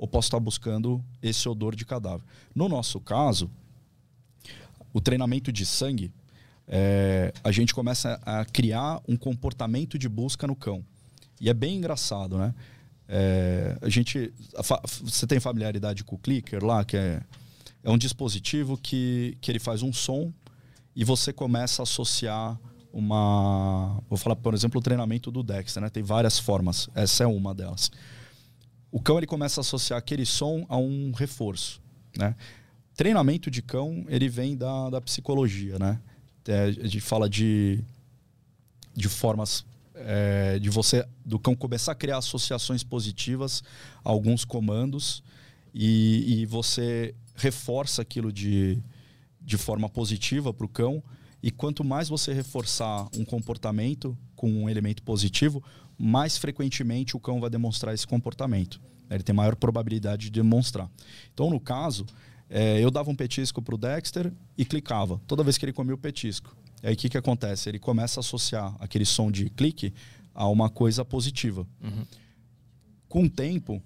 [0.01, 2.25] ou posso estar buscando esse odor de cadáver.
[2.55, 3.51] No nosso caso,
[4.91, 6.11] o treinamento de sangue,
[6.67, 10.83] é, a gente começa a criar um comportamento de busca no cão.
[11.39, 12.51] E é bem engraçado, né?
[13.07, 14.33] É, a gente,
[15.03, 17.21] você tem familiaridade com o clicker lá, que é,
[17.83, 20.33] é um dispositivo que, que ele faz um som
[20.95, 22.59] e você começa a associar
[22.91, 24.01] uma.
[24.09, 25.89] Vou falar, por exemplo, o treinamento do Dexter, né?
[25.91, 26.89] Tem várias formas.
[26.95, 27.91] Essa é uma delas.
[28.91, 31.81] O cão ele começa a associar aquele som a um reforço,
[32.17, 32.35] né?
[32.95, 35.99] Treinamento de cão ele vem da, da psicologia, né?
[36.47, 37.79] É, a gente fala de,
[38.93, 43.63] de formas é, de você do cão começar a criar associações positivas
[44.03, 45.23] a alguns comandos
[45.73, 48.79] e, e você reforça aquilo de,
[49.39, 51.03] de forma positiva para o cão
[51.41, 55.63] e quanto mais você reforçar um comportamento com um elemento positivo,
[56.01, 58.81] mais frequentemente o cão vai demonstrar esse comportamento.
[59.09, 60.89] Ele tem maior probabilidade de demonstrar.
[61.33, 62.05] Então, no caso,
[62.49, 65.93] é, eu dava um petisco para o Dexter e clicava toda vez que ele comia
[65.93, 66.55] o petisco.
[66.81, 67.69] E aí o que, que acontece?
[67.69, 69.93] Ele começa a associar aquele som de clique
[70.33, 71.67] a uma coisa positiva.
[71.83, 72.05] Uhum.
[73.07, 73.81] Com o tempo,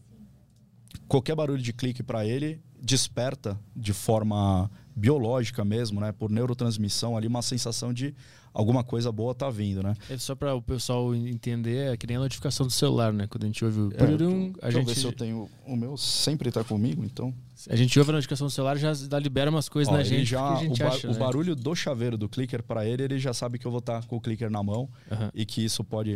[1.08, 7.28] qualquer barulho de clique para ele desperta de forma biológica mesmo, né, por neurotransmissão ali
[7.28, 8.16] uma sensação de
[8.56, 9.94] alguma coisa boa tá vindo, né?
[10.10, 13.28] É só para o pessoal entender, é que nem a notificação do celular, né?
[13.28, 15.98] Quando a gente ouve o é, purum, a gente ver se eu tenho o meu
[15.98, 17.34] sempre tá comigo, então.
[17.70, 20.26] A gente ouve a notificação do celular já dá, libera umas coisas Ó, na gente
[20.26, 21.20] já gente o, acha, o né?
[21.20, 24.08] barulho do chaveiro do clicker para ele, ele já sabe que eu vou estar tá
[24.08, 25.30] com o clicker na mão uhum.
[25.34, 26.16] e que isso pode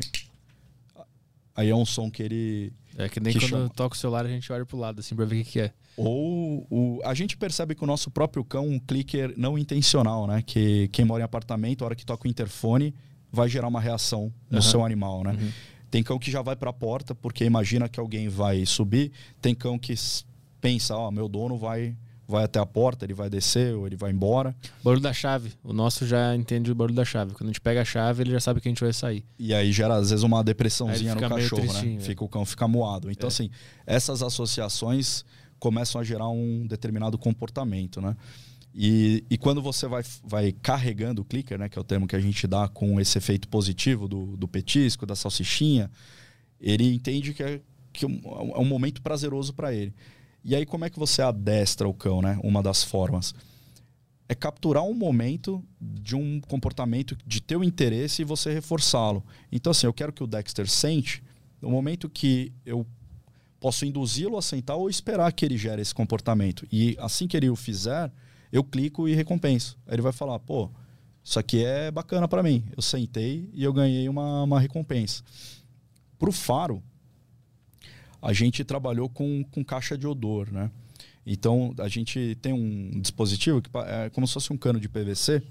[1.60, 2.72] Aí é um som que ele.
[3.00, 3.70] É que nem que quando chama...
[3.70, 5.72] toca o celular a gente olha pro lado assim pra ver o que, que é.
[5.96, 10.44] Ou o, a gente percebe que o nosso próprio cão, um clicker não intencional, né?
[10.46, 12.94] Que quem mora em apartamento, a hora que toca o interfone,
[13.32, 14.62] vai gerar uma reação no uhum.
[14.62, 15.32] seu animal, né?
[15.32, 15.52] Uhum.
[15.90, 19.14] Tem cão que já vai para a porta porque imagina que alguém vai subir.
[19.42, 19.96] Tem cão que
[20.60, 21.96] pensa, ó, oh, meu dono vai
[22.30, 24.56] vai até a porta, ele vai descer ou ele vai embora.
[24.84, 25.52] Barulho da chave.
[25.64, 27.34] O nosso já entende o barulho da chave.
[27.34, 29.26] Quando a gente pega a chave, ele já sabe que a gente vai sair.
[29.40, 31.96] E aí gera, às vezes, uma depressãozinha no cachorro, né?
[31.96, 32.00] É.
[32.00, 33.10] Fica, o cão fica moado.
[33.10, 33.30] Então, é.
[33.30, 33.50] assim,
[33.84, 35.26] essas associações
[35.58, 38.16] começam a gerar um determinado comportamento, né?
[38.76, 42.16] E, e quando você vai, vai carregando o clicker, né, que é o termo que
[42.16, 45.90] a gente dá com esse efeito positivo do, do petisco, da salsichinha,
[46.62, 47.60] ele entende que é,
[47.92, 49.94] que é um é momento prazeroso para ele.
[50.44, 52.40] E aí, como é que você adestra o cão, né?
[52.44, 53.34] Uma das formas.
[54.28, 59.24] É capturar um momento de um comportamento de teu interesse e você reforçá-lo.
[59.52, 61.24] Então, assim, eu quero que o Dexter sente
[61.62, 62.86] no momento que eu
[63.60, 66.66] posso induzi-lo a sentar ou esperar que ele gere esse comportamento.
[66.72, 68.12] E assim que ele o fizer,
[68.52, 69.78] eu clico e recompenso.
[69.86, 70.70] Aí ele vai falar, pô,
[71.24, 72.64] isso aqui é bacana para mim.
[72.76, 75.24] Eu sentei e eu ganhei uma, uma recompensa.
[76.18, 76.82] Para o faro,
[78.22, 80.70] a gente trabalhou com, com caixa de odor, né?
[81.26, 85.44] Então, a gente tem um dispositivo que é como se fosse um cano de PVC,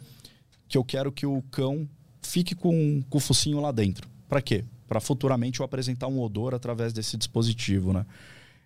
[0.69, 1.89] que eu quero que o cão
[2.21, 4.09] fique com, com o focinho lá dentro.
[4.29, 4.65] Para quê?
[4.87, 8.05] Para futuramente eu apresentar um odor através desse dispositivo, né?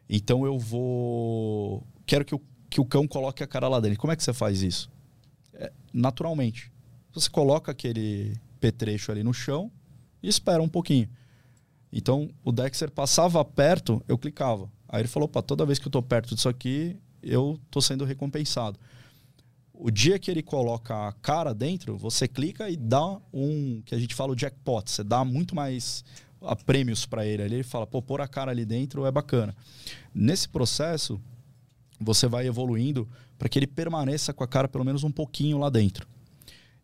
[0.09, 1.87] Então, eu vou...
[2.07, 3.99] Quero que o, que o cão coloque a cara lá dentro.
[3.99, 4.91] Como é que você faz isso?
[5.55, 6.73] É, naturalmente.
[7.12, 9.71] Você coloca aquele petrecho ali no chão
[10.23, 11.09] e espera um pouquinho.
[11.93, 14.70] Então, o Dexter passava perto, eu clicava.
[14.88, 18.05] Aí ele falou, opa, toda vez que eu estou perto disso aqui, eu estou sendo
[18.05, 18.78] recompensado.
[19.74, 23.99] O dia que ele coloca a cara dentro, você clica e dá um, que a
[23.99, 26.05] gente fala o jackpot, você dá muito mais
[26.40, 27.43] a, prêmios para ele.
[27.43, 29.55] Ele fala, pô, pôr a cara ali dentro é bacana.
[30.14, 31.20] Nesse processo,
[32.01, 35.68] você vai evoluindo para que ele permaneça com a cara pelo menos um pouquinho lá
[35.68, 36.07] dentro.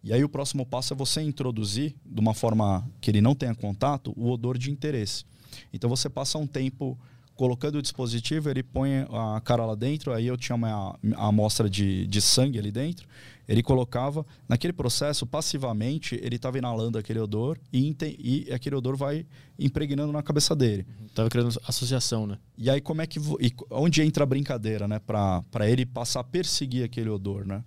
[0.02, 3.54] E aí o próximo passo é você introduzir, de uma forma que ele não tenha
[3.54, 5.24] contato, o odor de interesse.
[5.72, 6.98] Então você passa um tempo
[7.34, 11.70] colocando o dispositivo, ele põe a cara lá dentro, aí eu tinha uma, a amostra
[11.70, 13.06] de, de sangue ali dentro,
[13.48, 19.24] ele colocava, naquele processo, passivamente, ele estava inalando aquele odor e, e, aquele odor vai
[19.56, 20.84] impregnando na cabeça dele.
[21.06, 22.38] Estava criando associação, né?
[22.58, 23.18] E aí como é que...
[23.40, 24.98] E onde entra a brincadeira, né?
[24.98, 27.64] Para ele passar a perseguir aquele odor, né?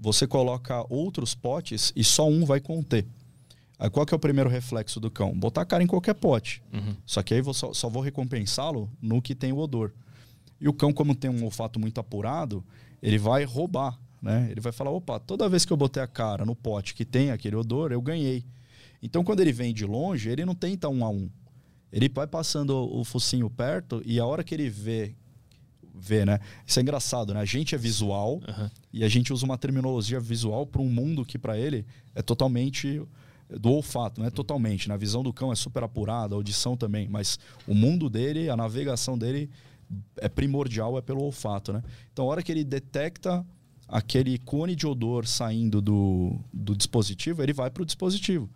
[0.00, 3.06] Você coloca outros potes e só um vai conter.
[3.78, 5.32] Aí qual que é o primeiro reflexo do cão?
[5.38, 6.62] Botar a cara em qualquer pote.
[6.72, 6.96] Uhum.
[7.04, 9.92] Só que aí eu só, só vou recompensá-lo no que tem o odor.
[10.60, 12.64] E o cão, como tem um olfato muito apurado,
[13.02, 14.48] ele vai roubar, né?
[14.50, 17.30] Ele vai falar, opa, toda vez que eu botei a cara no pote que tem
[17.30, 18.44] aquele odor, eu ganhei.
[19.02, 21.30] Então, quando ele vem de longe, ele não tenta um a um.
[21.92, 25.14] Ele vai passando o focinho perto e a hora que ele vê,
[25.94, 26.40] vê, né?
[26.66, 27.40] Isso é engraçado, né?
[27.40, 28.70] A gente é visual uhum.
[28.92, 31.84] e a gente usa uma terminologia visual para um mundo que para ele
[32.14, 33.02] é totalmente
[33.58, 34.88] do olfato, não é totalmente.
[34.88, 38.56] Na visão do cão é super apurada, a audição também, mas o mundo dele, a
[38.56, 39.50] navegação dele
[40.16, 41.82] é primordial, é pelo olfato, né?
[42.12, 43.44] Então, a hora que ele detecta
[43.88, 48.48] aquele cone de odor saindo do, do dispositivo, ele vai para o dispositivo.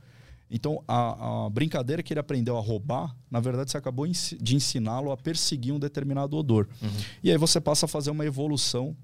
[0.51, 5.11] Então, a, a, brincadeira que ele aprendeu a roubar, na verdade, você acabou de ensiná-lo
[5.11, 6.69] a perseguir um determinado odor.
[6.81, 6.91] Uhum.
[7.23, 8.97] E aí você passa a fazer uma evolução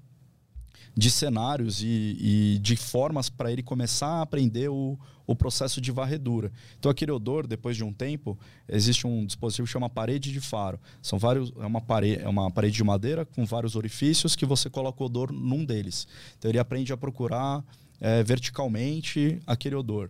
[0.95, 5.91] de cenários e, e de formas para ele começar a aprender o, o processo de
[5.91, 6.51] varredura.
[6.77, 8.37] Então, aquele odor, depois de um tempo,
[8.67, 10.79] existe um dispositivo que chama parede de faro.
[11.01, 14.69] São vários, é, uma parede, é uma parede de madeira com vários orifícios que você
[14.69, 16.07] coloca o odor num deles.
[16.37, 17.63] Então, ele aprende a procurar
[17.99, 20.09] é, verticalmente aquele odor.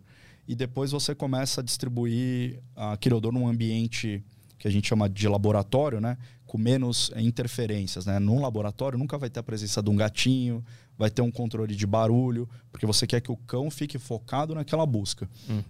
[0.51, 4.21] E depois você começa a distribuir aquele odor num ambiente
[4.59, 6.17] que a gente chama de laboratório, né?
[6.45, 8.05] com menos é, interferências.
[8.05, 8.19] Né?
[8.19, 10.61] Num laboratório nunca vai ter a presença de um gatinho,
[10.97, 14.85] vai ter um controle de barulho, porque você quer que o cão fique focado naquela
[14.85, 15.29] busca.
[15.49, 15.63] Hum.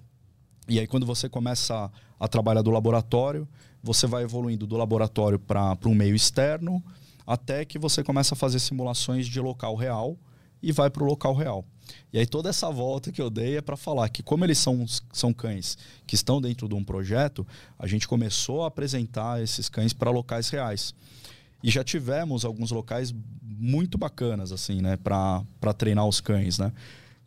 [0.68, 3.48] E aí, quando você começa a, a, trabalhar do laboratório,
[3.84, 6.84] você vai evoluindo do laboratório para um meio externo,
[7.28, 10.18] até que você começa a fazer simulações de local real
[10.60, 11.64] e vai para o local real.
[12.12, 14.86] E aí toda essa volta que eu dei é para falar que como eles são,
[15.12, 17.46] são cães que estão dentro de um projeto,
[17.78, 20.94] a gente começou a apresentar esses cães para locais reais.
[21.64, 23.14] E já tivemos alguns locais
[23.44, 26.72] muito bacanas, assim, né, para treinar os cães, né?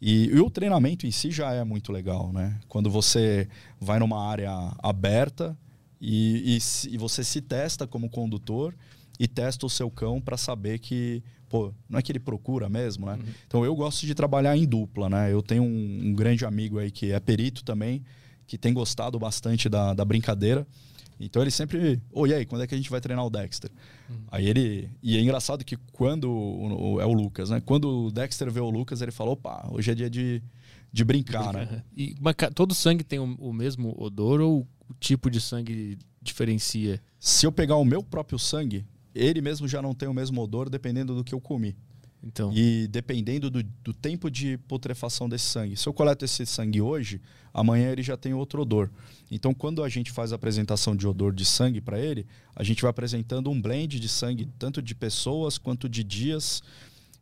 [0.00, 2.58] E, e, o treinamento em si já é muito legal, né?
[2.68, 3.48] Quando você
[3.80, 4.50] vai numa área
[4.82, 5.56] aberta
[6.00, 8.74] e, e, e você se testa como condutor
[9.18, 13.06] e testa o seu cão para saber que pô, não é que ele procura mesmo,
[13.06, 13.14] né?
[13.14, 13.32] Uhum.
[13.46, 15.32] Então eu gosto de trabalhar em dupla, né?
[15.32, 18.04] Eu tenho um, um, grande amigo aí que é perito também,
[18.46, 20.66] que tem gostado bastante da, da brincadeira.
[21.18, 23.70] Então ele sempre, oi, oh, aí, quando é que a gente vai treinar o Dexter?
[24.08, 24.16] Uhum.
[24.28, 24.90] Aí ele.
[25.02, 26.30] E é engraçado que quando.
[26.30, 27.62] O, é o Lucas, né?
[27.64, 30.42] Quando o Dexter vê o Lucas, ele fala: opa, hoje é dia de,
[30.92, 31.82] de brincar, né?
[31.96, 37.00] E, mas todo sangue tem o, o mesmo odor ou o tipo de sangue diferencia?
[37.18, 38.84] Se eu pegar o meu próprio sangue,
[39.14, 41.76] ele mesmo já não tem o mesmo odor dependendo do que eu comi.
[42.26, 42.50] Então.
[42.54, 45.76] E dependendo do, do, tempo de putrefação desse sangue.
[45.76, 47.20] Se eu coleto esse sangue hoje,
[47.52, 48.90] amanhã ele já tem outro odor.
[49.30, 52.80] Então, quando a gente faz a apresentação de odor de sangue para ele, a gente
[52.80, 56.62] vai apresentando um blend de sangue, tanto de pessoas quanto de dias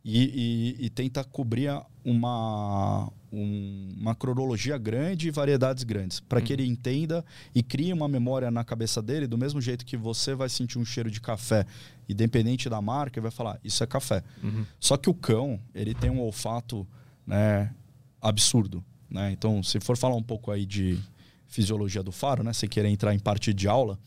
[0.03, 1.69] e, e, e tenta cobrir
[2.03, 6.59] uma, um, uma cronologia grande e variedades grandes, para que uhum.
[6.59, 7.23] ele entenda
[7.55, 10.83] e crie uma memória na cabeça dele, do mesmo jeito que você vai sentir um
[10.83, 11.65] cheiro de café,
[12.09, 14.23] independente da marca, ele vai falar, isso é café.
[14.43, 14.65] Uhum.
[14.79, 16.85] Só que o cão, ele tem um olfato
[17.25, 17.73] né,
[18.21, 18.83] absurdo.
[19.09, 19.31] Né?
[19.31, 20.99] Então, se for falar um pouco aí de
[21.47, 23.97] fisiologia do faro, né, se querer entrar em parte de aula,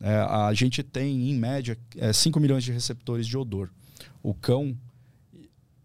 [0.00, 3.70] é, a gente tem, em média, é, 5 milhões de receptores de odor.
[4.22, 4.76] O cão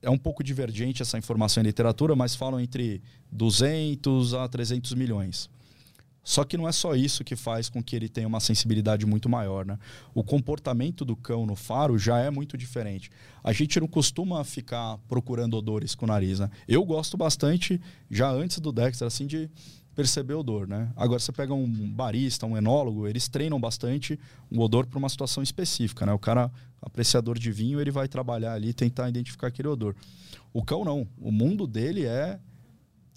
[0.01, 5.49] é um pouco divergente essa informação em literatura, mas falam entre 200 a 300 milhões.
[6.27, 9.29] Só que não é só isso que faz com que ele tenha uma sensibilidade muito
[9.29, 9.79] maior, né?
[10.13, 13.09] O comportamento do cão no faro já é muito diferente.
[13.41, 16.49] A gente não costuma ficar procurando odores com o nariz, né?
[16.67, 17.79] Eu gosto bastante,
[18.11, 19.49] já antes do Dexter, assim, de
[19.97, 20.91] perceber odor, né?
[20.95, 24.19] Agora você pega um barista, um enólogo, eles treinam bastante
[24.51, 26.13] um odor para uma situação específica, né?
[26.13, 29.95] O cara apreciador de vinho, ele vai trabalhar ali tentar identificar aquele odor.
[30.53, 32.39] O cão não, o mundo dele é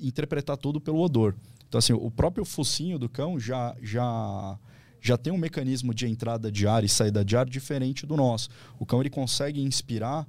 [0.01, 1.37] interpretar tudo pelo odor.
[1.69, 4.59] Então assim, o próprio focinho do cão já já
[5.03, 8.49] já tem um mecanismo de entrada de ar e saída de ar diferente do nosso.
[8.79, 10.27] O cão ele consegue inspirar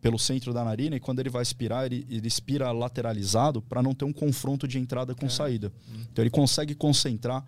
[0.00, 3.94] pelo centro da narina e quando ele vai expirar, ele, ele expira lateralizado para não
[3.94, 5.28] ter um confronto de entrada com é.
[5.28, 5.72] saída.
[5.90, 6.04] Hum.
[6.12, 7.44] Então ele consegue concentrar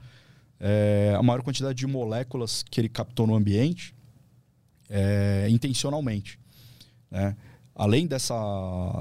[0.59, 3.95] é, a maior quantidade de moléculas que ele captou no ambiente
[4.89, 6.39] é, intencionalmente.
[7.11, 7.37] Né?
[7.81, 8.35] além dessa.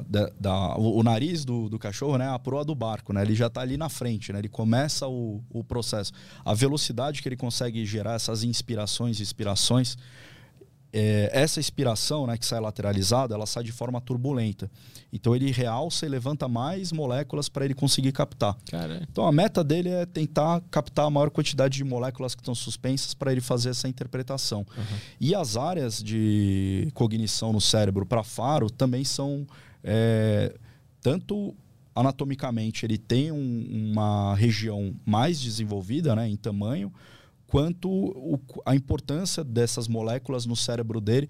[0.07, 2.29] Da, da, o, o, nariz do, do cachorro, né?
[2.29, 3.21] A proa do barco, né?
[3.21, 4.39] Ele já está ali na frente, né?
[4.39, 6.13] Ele começa o, o processo.
[6.45, 9.97] A velocidade que ele consegue gerar essas inspirações e expirações
[10.91, 14.69] é, essa inspiração né, que sai lateralizada, ela sai de forma turbulenta.
[15.11, 18.57] Então ele realça e levanta mais moléculas para ele conseguir captar.
[19.09, 23.13] Então a meta dele é tentar captar a maior quantidade de moléculas que estão suspensas
[23.13, 24.65] para ele fazer essa interpretação.
[24.77, 24.97] Uhum.
[25.19, 29.45] E as áreas de cognição no cérebro para faro também são
[29.83, 30.55] é,
[31.01, 31.55] tanto
[31.95, 36.93] anatomicamente ele tem um, uma região mais desenvolvida né, em tamanho,
[37.49, 41.27] quanto o, a importância dessas moléculas no cérebro dele.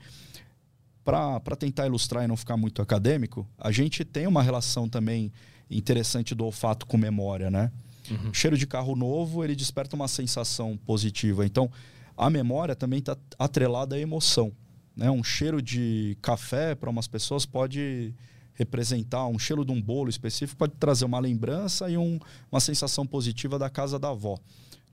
[1.04, 5.32] Para tentar ilustrar e não ficar muito acadêmico, a gente tem uma relação também
[5.72, 7.72] interessante do olfato com memória, né?
[8.12, 8.34] Uhum.
[8.34, 11.46] Cheiro de carro novo, ele desperta uma sensação positiva.
[11.46, 11.72] Então,
[12.16, 14.52] a memória também está atrelada à emoção.
[14.96, 15.10] Né?
[15.10, 18.14] Um cheiro de café para umas pessoas pode
[18.54, 22.20] representar um cheiro de um bolo específico, pode trazer uma lembrança e um,
[22.52, 24.38] uma sensação positiva da casa da avó.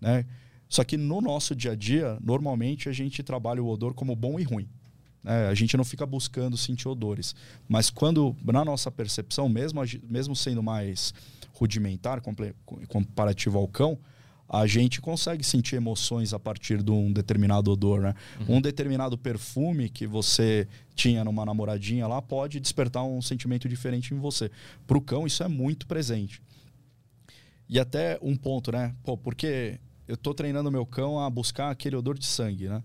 [0.01, 0.25] Né?
[0.69, 4.39] Só que no nosso dia a dia, normalmente a gente trabalha o odor como bom
[4.39, 4.69] e ruim.
[5.23, 5.49] Né?
[5.49, 7.35] A gente não fica buscando sentir odores.
[7.69, 11.13] Mas quando, na nossa percepção, mesmo, mesmo sendo mais
[11.53, 12.23] rudimentar,
[12.89, 13.99] comparativo ao cão,
[14.49, 18.15] a gente consegue sentir emoções a partir de um determinado odor, né?
[18.41, 18.57] Uhum.
[18.57, 24.19] Um determinado perfume que você tinha numa namoradinha lá pode despertar um sentimento diferente em
[24.19, 24.51] você.
[24.87, 26.41] Para o cão, isso é muito presente.
[27.69, 28.95] E até um ponto, né?
[29.03, 32.83] Pô, porque eu estou treinando meu cão a buscar aquele odor de sangue, né?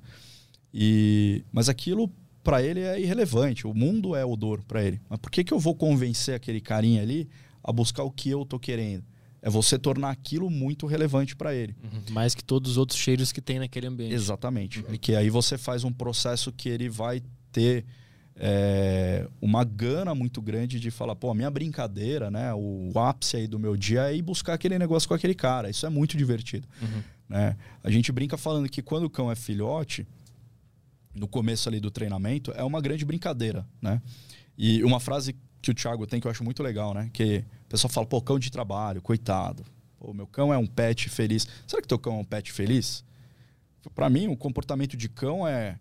[0.73, 2.11] E, mas aquilo
[2.43, 3.67] para ele é irrelevante.
[3.67, 4.99] O mundo é odor para ele.
[5.09, 7.29] Mas por que, que eu vou convencer aquele carinha ali
[7.63, 9.03] a buscar o que eu tô querendo?
[9.41, 11.75] É você tornar aquilo muito relevante para ele.
[11.83, 12.13] Uhum.
[12.13, 14.13] Mais que todos os outros cheiros que tem naquele ambiente.
[14.13, 14.79] Exatamente.
[14.79, 14.93] Uhum.
[14.93, 17.85] É que aí você faz um processo que ele vai ter
[18.35, 22.53] é, uma gana muito grande de falar, pô, a minha brincadeira, né?
[22.53, 25.69] O ápice aí do meu dia é ir buscar aquele negócio com aquele cara.
[25.69, 26.67] Isso é muito divertido.
[26.81, 27.03] Uhum.
[27.29, 27.55] Né?
[27.83, 30.07] A gente brinca falando que quando o cão é filhote,
[31.13, 34.01] no começo ali do treinamento, é uma grande brincadeira, né?
[34.57, 37.09] E uma frase que o Thiago tem que eu acho muito legal, né?
[37.13, 39.63] Que o pessoal fala, pô, cão de trabalho, coitado.
[39.99, 41.47] Pô, meu cão é um pet feliz.
[41.67, 43.03] Será que teu cão é um pet feliz?
[43.93, 45.77] Para mim, o comportamento de cão é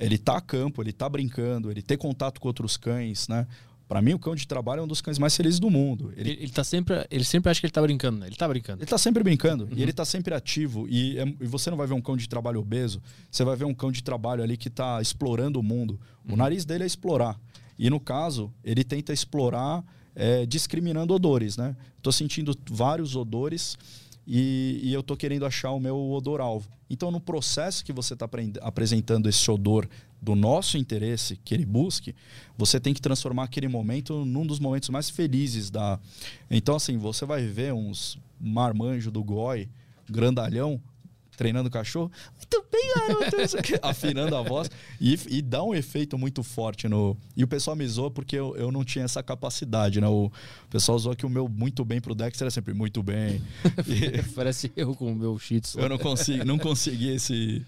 [0.00, 3.46] ele tá a campo, ele tá brincando, ele ter contato com outros cães, né?
[3.86, 6.12] Para mim, o cão de trabalho é um dos cães mais felizes do mundo.
[6.16, 8.28] Ele, ele, ele, tá sempre, ele sempre acha que ele tá brincando, né?
[8.28, 8.78] Ele tá brincando.
[8.80, 9.64] Ele tá sempre brincando.
[9.64, 9.70] Uhum.
[9.74, 10.86] E ele tá sempre ativo.
[10.88, 13.64] E, é, e, você não vai ver um cão de trabalho obeso, você vai ver
[13.64, 15.98] um cão de trabalho ali que tá explorando o mundo.
[16.24, 16.34] Uhum.
[16.34, 17.36] O nariz dele é explorar.
[17.76, 19.82] E no caso, ele tenta explorar
[20.14, 21.74] é, discriminando odores, né?
[22.00, 23.76] Tô sentindo vários odores
[24.24, 26.68] e, e eu tô querendo achar o meu odor-alvo.
[26.90, 28.28] Então, no processo que você está
[28.60, 29.88] apresentando esse odor
[30.20, 32.16] do nosso interesse que ele busque,
[32.58, 36.00] você tem que transformar aquele momento num dos momentos mais felizes da.
[36.50, 39.68] Então, assim, você vai ver uns marmanjo do Goi,
[40.10, 40.82] grandalhão,
[41.36, 42.10] treinando cachorro.
[42.50, 42.69] Garoto.
[43.82, 44.70] afinando a voz.
[45.00, 47.16] E, e, dá um efeito muito forte no.
[47.36, 50.08] E o pessoal me zoa porque eu, eu não tinha essa capacidade, né?
[50.08, 50.30] O
[50.68, 53.40] pessoal zoou que o meu muito bem pro Dexter era sempre muito bem.
[53.86, 54.22] E...
[54.34, 57.64] Parece eu com o meu Shih Eu não consigo, não consegui esse.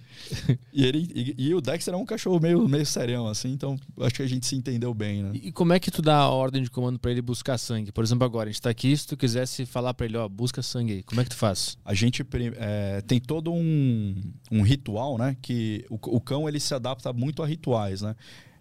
[0.72, 4.14] E, ele, e, e, o Dexter é um cachorro meio, meio serião, assim, então acho
[4.14, 5.30] que a gente se entendeu bem, né?
[5.34, 7.92] E como é que tu dá a ordem de comando para ele buscar sangue?
[7.92, 10.62] Por exemplo, agora, a gente tá aqui, se tu quisesse falar para ele, ó, busca
[10.62, 11.76] sangue aí, como é que tu faz?
[11.84, 12.24] A gente
[12.56, 14.14] é, tem todo um,
[14.50, 15.36] um ritual, né?
[15.40, 18.16] Que o, o cão ele se adapta muito a rituais, né?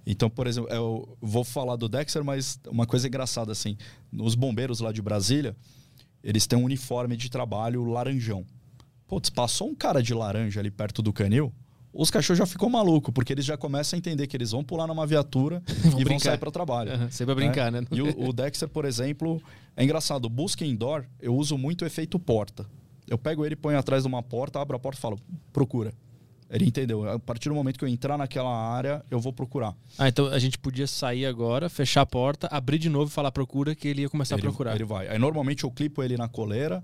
[0.05, 3.77] Então, por exemplo, eu vou falar do Dexter, mas uma coisa engraçada assim,
[4.11, 5.55] os bombeiros lá de Brasília,
[6.23, 8.45] eles têm um uniforme de trabalho laranjão.
[9.07, 11.53] Putz, passou um cara de laranja ali perto do canil,
[11.93, 14.87] os cachorros já ficam malucos, porque eles já começam a entender que eles vão pular
[14.87, 16.09] numa viatura e brincar.
[16.09, 16.91] vão sair para o trabalho.
[16.91, 17.81] Uhum, sempre pra brincar, né?
[17.81, 17.87] né?
[17.91, 19.41] E o, o, Dexter, por exemplo,
[19.75, 20.29] é engraçado.
[20.29, 22.65] Busca indoor, eu uso muito o efeito porta.
[23.07, 25.19] Eu pego ele, ponho atrás de uma porta, abro a porta e falo,
[25.51, 25.93] procura.
[26.51, 27.09] Ele entendeu.
[27.09, 29.73] A partir do momento que eu entrar naquela área, eu vou procurar.
[29.97, 33.31] Ah, então a gente podia sair agora, fechar a porta, abrir de novo e falar
[33.31, 34.75] procura, que ele ia começar ele, a procurar.
[34.75, 35.07] Ele vai.
[35.07, 36.83] Aí normalmente eu clipo ele na coleira,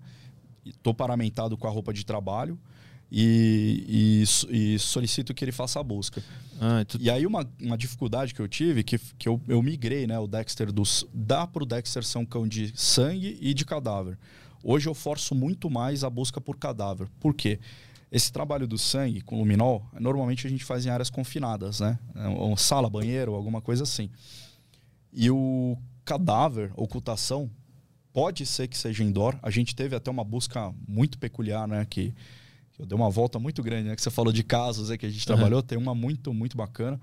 [0.66, 2.58] estou paramentado com a roupa de trabalho
[3.12, 6.24] e, e, e, solicito que ele faça a busca.
[6.62, 6.98] Ah, tu...
[7.02, 10.18] E aí uma, uma dificuldade que eu tive, que, que eu, eu migrei, né?
[10.18, 11.06] O Dexter dos.
[11.14, 14.18] Dá pro Dexter ser um cão de sangue e de cadáver.
[14.64, 17.08] Hoje eu forço muito mais a busca por cadáver.
[17.20, 17.60] Por quê?
[18.12, 22.00] Esse trabalho do sangue com luminol, normalmente a gente faz em áreas confinadas, né?
[22.16, 24.10] Uma sala, banheiro, alguma coisa assim.
[25.12, 27.50] E o cadáver, ocultação,
[28.14, 29.38] pode ser que seja indoor.
[29.44, 31.86] A gente teve até uma busca muito peculiar, né?
[31.86, 32.14] Que,
[32.72, 33.96] que eu dei uma volta muito grande, né?
[33.96, 35.36] Que você falou de casos né, que a gente uhum.
[35.36, 35.62] trabalhou.
[35.62, 37.00] Tem uma muito, muito bacana.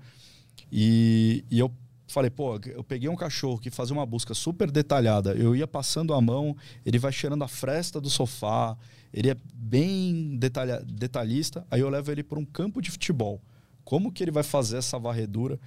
[0.71, 1.71] E, e eu
[2.07, 6.13] falei, pô, eu peguei um cachorro que fazia uma busca super detalhada, eu ia passando
[6.13, 8.77] a mão, ele vai cheirando a fresta do sofá,
[9.13, 13.41] ele é bem detalha, detalhista, aí eu levo ele para um campo de futebol.
[13.83, 15.59] Como que ele vai fazer essa varredura?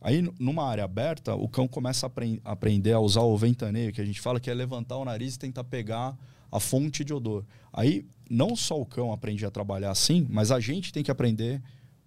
[0.00, 4.04] Aí, numa área aberta, o cão começa a aprender a usar o ventaneio, que a
[4.04, 6.16] gente fala que é levantar o nariz e tentar pegar
[6.50, 7.44] a fonte de odor.
[7.72, 11.62] Aí, não só o cão aprende a trabalhar assim, mas a gente tem que aprender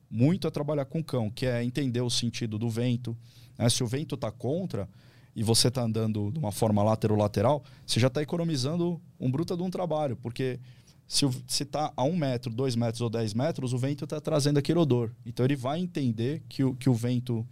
[0.10, 3.16] muito a trabalhar com o cão, que é entender o sentido do vento.
[3.60, 3.70] Né?
[3.70, 4.90] Se o vento está contra
[5.36, 9.62] e você está andando de uma forma lateral-lateral, você já está economizando um bruta de
[9.62, 10.60] um trabalho, porque
[11.06, 14.80] se está a um metro, dois metros ou dez metros, o vento está trazendo aquele
[14.80, 15.12] odor.
[15.26, 17.46] Então ele vai entender que o, que o vento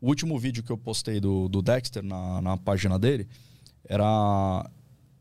[0.00, 3.28] o último vídeo que eu postei do, do Dexter na, na página dele
[3.84, 4.68] era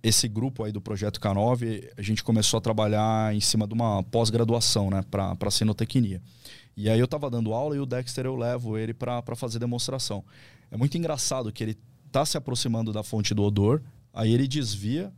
[0.01, 1.89] esse grupo aí do Projeto K9.
[1.97, 6.21] A gente começou a trabalhar em cima de uma pós-graduação, né, para sinotecnia.
[6.75, 10.23] E aí eu estava dando aula e o Dexter eu levo ele para fazer demonstração.
[10.71, 11.77] É muito engraçado que ele
[12.11, 13.81] tá se aproximando da fonte do odor,
[14.13, 15.11] aí ele desvia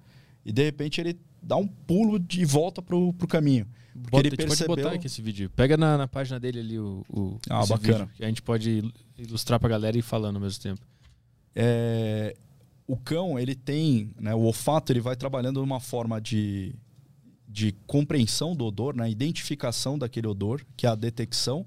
[0.44, 3.68] e de repente ele dá um pulo de volta pro, pro caminho.
[3.94, 4.68] Porque Bota, ele percebeu...
[4.68, 5.50] pode botar aqui esse vídeo.
[5.56, 8.06] Pega na, na página dele ali o, o ah, bacana.
[8.06, 10.82] Vídeo, que a gente pode ilustrar pra galera e ir falando ao mesmo tempo.
[11.54, 12.36] É,
[12.92, 16.76] o cão, ele tem, né, o olfato, ele vai trabalhando de uma forma de,
[17.48, 21.66] de compreensão do odor, né, identificação daquele odor, que é a detecção,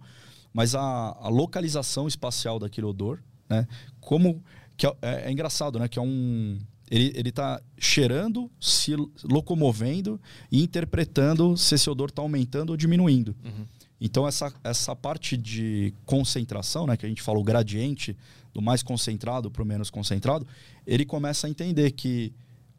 [0.53, 3.66] mas a, a localização espacial daquele odor, né,
[4.03, 4.45] como
[4.77, 6.59] que é, é, é engraçado, né, que é um
[6.91, 8.95] ele, ele tá cheirando, se
[9.25, 10.20] locomovendo
[10.53, 13.35] e interpretando se esse odor está aumentando ou diminuindo.
[13.43, 13.64] Uhum.
[13.99, 18.14] Então, essa, essa parte de concentração, né, que a gente fala o gradiente
[18.53, 20.47] do mais concentrado para o menos concentrado,
[20.87, 22.32] ele começa a entender que,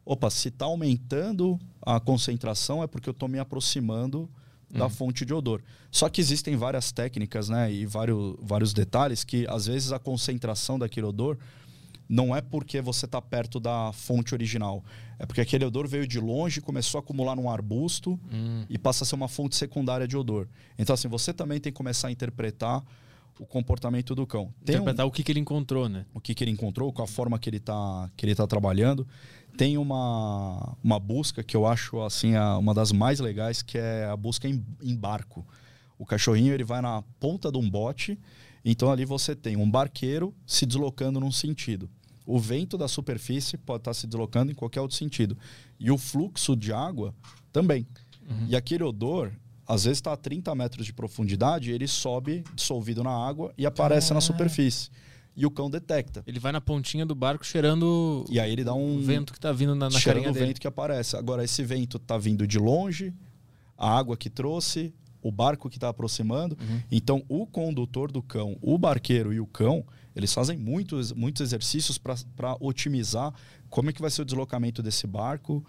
[0.04, 4.28] opa, se está aumentando a concentração é porque eu estou me aproximando
[4.70, 4.90] da uhum.
[4.90, 5.62] fonte de odor.
[5.90, 10.78] Só que existem várias técnicas né, e vários, vários detalhes que, às vezes, a concentração
[10.78, 11.38] daquele odor
[12.08, 14.84] não é porque você está perto da fonte original.
[15.18, 18.64] É porque aquele odor veio de longe, começou a acumular num arbusto hum.
[18.68, 20.48] e passa a ser uma fonte secundária de odor.
[20.78, 22.84] Então, assim, você também tem que começar a interpretar
[23.38, 24.52] o comportamento do cão.
[24.64, 26.06] Tem interpretar um, o que, que ele encontrou, né?
[26.14, 29.06] O que, que ele encontrou, com a forma que ele está que ele tá trabalhando.
[29.56, 34.04] Tem uma, uma busca que eu acho assim a, uma das mais legais, que é
[34.04, 35.46] a busca em, em barco.
[35.98, 38.18] O cachorrinho ele vai na ponta de um bote
[38.68, 41.88] então ali você tem um barqueiro se deslocando num sentido.
[42.26, 45.38] O vento da superfície pode estar se deslocando em qualquer outro sentido.
[45.78, 47.14] E o fluxo de água
[47.52, 47.86] também.
[48.28, 48.46] Uhum.
[48.48, 49.30] E aquele odor,
[49.66, 54.14] às vezes está a 30 metros de profundidade, ele sobe dissolvido na água e aparece
[54.14, 54.90] na superfície.
[55.36, 56.22] E o cão detecta.
[56.26, 58.24] Ele vai na pontinha do barco cheirando.
[58.30, 58.96] E aí ele dá um.
[58.96, 61.14] O vento que está vindo na, na cheirando o vento que aparece.
[61.14, 63.12] Agora, esse vento está vindo de longe,
[63.76, 66.56] a água que trouxe, o barco que está aproximando.
[66.58, 66.80] Uhum.
[66.90, 71.98] Então, o condutor do cão, o barqueiro e o cão, eles fazem muitos, muitos exercícios
[71.98, 73.34] para otimizar
[73.68, 75.62] como é que vai ser o deslocamento desse barco,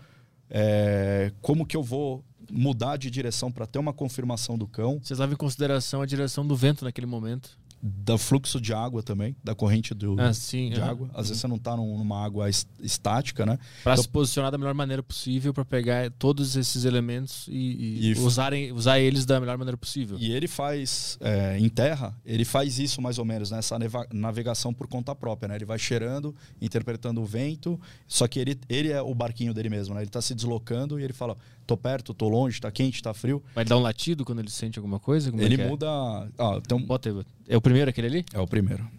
[0.49, 4.99] é, como que eu vou mudar de direção para ter uma confirmação do cão.
[5.01, 7.57] Vocês levam em consideração a direção do vento naquele momento?
[7.81, 11.09] do fluxo de água também, da corrente do, ah, sim, de água.
[11.13, 13.59] Às vezes você não está numa água estática, né?
[13.83, 18.13] Para então, se posicionar da melhor maneira possível, para pegar todos esses elementos e, e,
[18.13, 20.17] e usarem, usar eles da melhor maneira possível.
[20.19, 23.59] E ele faz, é, em terra, ele faz isso mais ou menos, né?
[23.59, 23.77] essa
[24.11, 25.49] navegação por conta própria.
[25.49, 25.55] Né?
[25.55, 29.93] Ele vai cheirando, interpretando o vento, só que ele, ele é o barquinho dele mesmo.
[29.93, 30.01] Né?
[30.01, 31.37] Ele está se deslocando e ele fala:
[31.67, 33.43] tô perto, tô longe, tá quente, tá frio.
[33.53, 35.29] Vai dar um latido quando ele sente alguma coisa?
[35.29, 35.87] Como é ele é muda.
[35.89, 36.81] Ah, então...
[36.81, 38.25] Bota aí, é o primeiro aquele ali?
[38.33, 38.89] É o primeiro.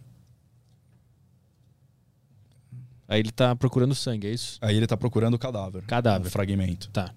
[3.08, 4.58] Aí ele tá procurando sangue, é isso?
[4.60, 5.82] Aí ele tá procurando o cadáver.
[5.86, 6.30] Cadáver.
[6.30, 6.90] Fragmento.
[6.90, 7.14] Tá.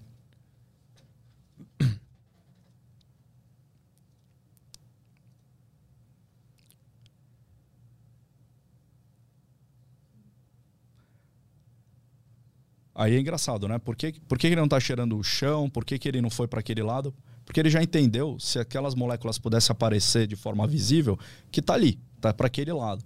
[13.02, 13.80] Aí é engraçado, né?
[13.80, 15.68] Por que, por que ele não tá cheirando o chão?
[15.68, 17.12] Por que, que ele não foi para aquele lado?
[17.44, 21.18] Porque ele já entendeu, se aquelas moléculas pudessem aparecer de forma visível,
[21.50, 23.04] que está ali, está para aquele lado.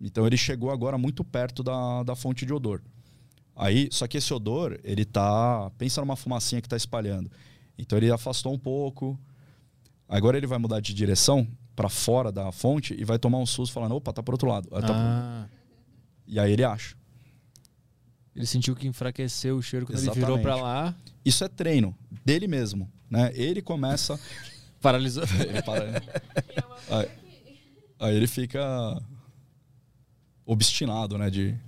[0.00, 2.80] Então ele chegou agora muito perto da, da fonte de odor.
[3.54, 5.70] Aí, só que esse odor, ele tá.
[5.76, 7.30] Pensa numa fumacinha que está espalhando.
[7.76, 9.20] Então ele afastou um pouco.
[10.08, 13.74] Agora ele vai mudar de direção para fora da fonte e vai tomar um susto
[13.74, 14.70] falando: opa, tá para outro lado.
[14.70, 15.46] Tá ah.
[16.26, 16.96] E aí ele acha.
[18.34, 20.18] Ele sentiu que enfraqueceu o cheiro quando Exatamente.
[20.18, 20.94] ele virou para lá.
[21.24, 22.90] Isso é treino dele mesmo.
[23.08, 23.30] Né?
[23.34, 24.18] Ele começa.
[24.80, 25.24] Paralisou.
[26.90, 27.08] Aí,
[27.98, 29.00] aí ele fica
[30.44, 31.30] obstinado, né?
[31.30, 31.58] De...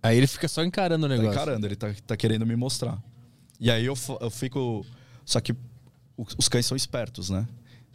[0.00, 1.32] Aí ele fica só encarando o negócio.
[1.32, 3.02] Tá encarando, ele tá, tá querendo me mostrar.
[3.58, 4.86] E aí eu, eu fico.
[5.24, 5.56] Só que
[6.16, 7.48] os cães são espertos, né?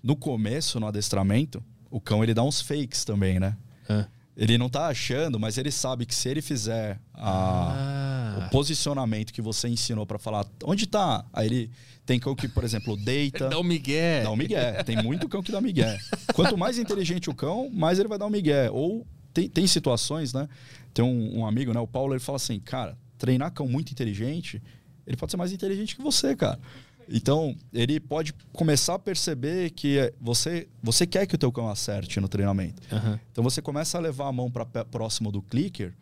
[0.04, 3.56] No começo, no adestramento, o cão ele dá uns fakes também, né?
[3.88, 4.06] É.
[4.36, 8.46] Ele não tá achando, mas ele sabe que se ele fizer a, Ah.
[8.46, 11.72] o posicionamento que você ensinou pra falar onde tá, aí ele
[12.06, 13.50] tem cão que, por exemplo, deita.
[13.50, 14.24] Dá o Miguel.
[14.24, 14.84] Dá um migué.
[14.84, 15.98] Tem muito cão que dá migué.
[16.34, 18.70] Quanto mais inteligente o cão, mais ele vai dar um migué.
[18.72, 20.48] Ou tem, tem situações, né?
[20.94, 21.80] Tem um, um amigo, né?
[21.80, 24.62] O Paulo, ele fala assim, cara, treinar cão muito inteligente,
[25.06, 26.60] ele pode ser mais inteligente que você, cara.
[27.10, 32.20] Então, ele pode começar a perceber que você, você quer que o teu cão acerte
[32.20, 32.82] no treinamento.
[32.94, 33.20] Aham.
[33.32, 35.94] Então, você começa a levar a mão para próximo do clicker,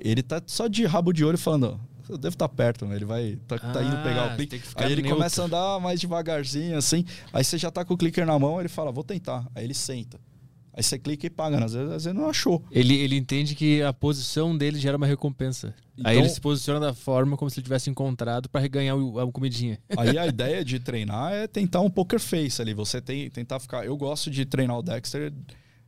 [0.00, 1.78] ele tá só de rabo de olho falando,
[2.08, 2.96] eu devo estar perto, né?
[2.96, 4.60] Ele vai tá, tá indo Ah, pegar o tem clicker.
[4.60, 5.16] que ficar Aí ele neutro.
[5.18, 7.04] começa a andar mais devagarzinho, assim.
[7.32, 9.46] Aí você já tá com o clicker na mão, ele fala, vou tentar.
[9.54, 10.18] Aí ele senta.
[10.74, 11.58] Aí você clica e paga.
[11.58, 11.66] né?
[11.66, 12.64] Às vezes, às vezes não achou.
[12.70, 15.74] Ele, ele entende que a posição dele gera uma recompensa.
[16.02, 19.18] Aí Então- ele se posiciona da forma como se ele tivesse encontrado para ganhar o-
[19.20, 19.78] a comidinha.
[19.98, 22.72] Aí a ideia de treinar é tentar um poker face ali.
[22.72, 23.84] Você tem tentar ficar.
[23.84, 25.32] Eu gosto de treinar o Dexter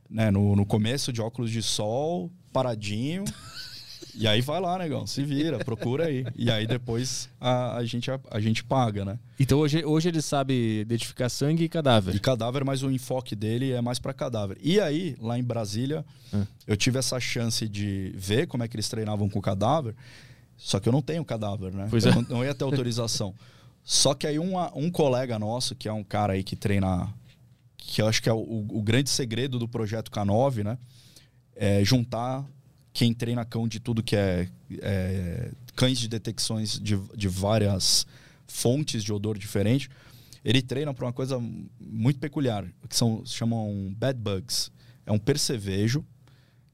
[0.07, 3.23] né, no, no começo de óculos de sol, paradinho.
[4.17, 6.25] e aí vai lá, negão, se vira, procura aí.
[6.35, 9.19] E aí depois a, a gente, a, a gente paga, né?
[9.39, 12.19] Então hoje, hoje ele sabe identificar sangue e E cadáver.
[12.19, 14.57] cadáver, mas o enfoque dele é mais para cadáver.
[14.61, 16.45] E aí, lá em Brasília, Hum.
[16.67, 19.95] eu tive essa chance de ver como é que eles treinavam com cadáver.
[20.57, 21.87] Só que eu não tenho cadáver, né?
[21.89, 22.15] Pois eu é.
[22.15, 23.33] não, não ia ter autorização.
[23.83, 27.07] Só que aí um, um colega nosso, que é um cara aí que treina,
[27.77, 30.77] que eu acho que é o, o grande segredo do projeto K9, né?
[31.55, 32.43] É juntar
[32.95, 34.47] quem treina cão de tudo que é,
[34.79, 38.07] é, cães de detecções de, de várias
[38.47, 39.89] fontes de odor diferente.
[40.45, 41.37] Ele treina para uma coisa
[41.77, 44.71] muito peculiar, que são se chamam bad bugs.
[45.05, 46.05] É um percevejo,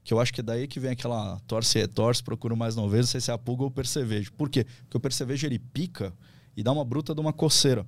[0.04, 2.88] que eu acho que é daí que vem aquela torce e torce, procura mais não
[2.88, 4.32] ver, não sei se é a pulga ou o percevejo.
[4.34, 4.64] Por quê?
[4.84, 6.14] Porque o percevejo ele pica
[6.56, 7.84] e dá uma bruta de uma coceira.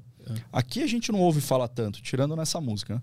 [0.53, 3.03] Aqui a gente não ouve falar tanto, tirando nessa música, né?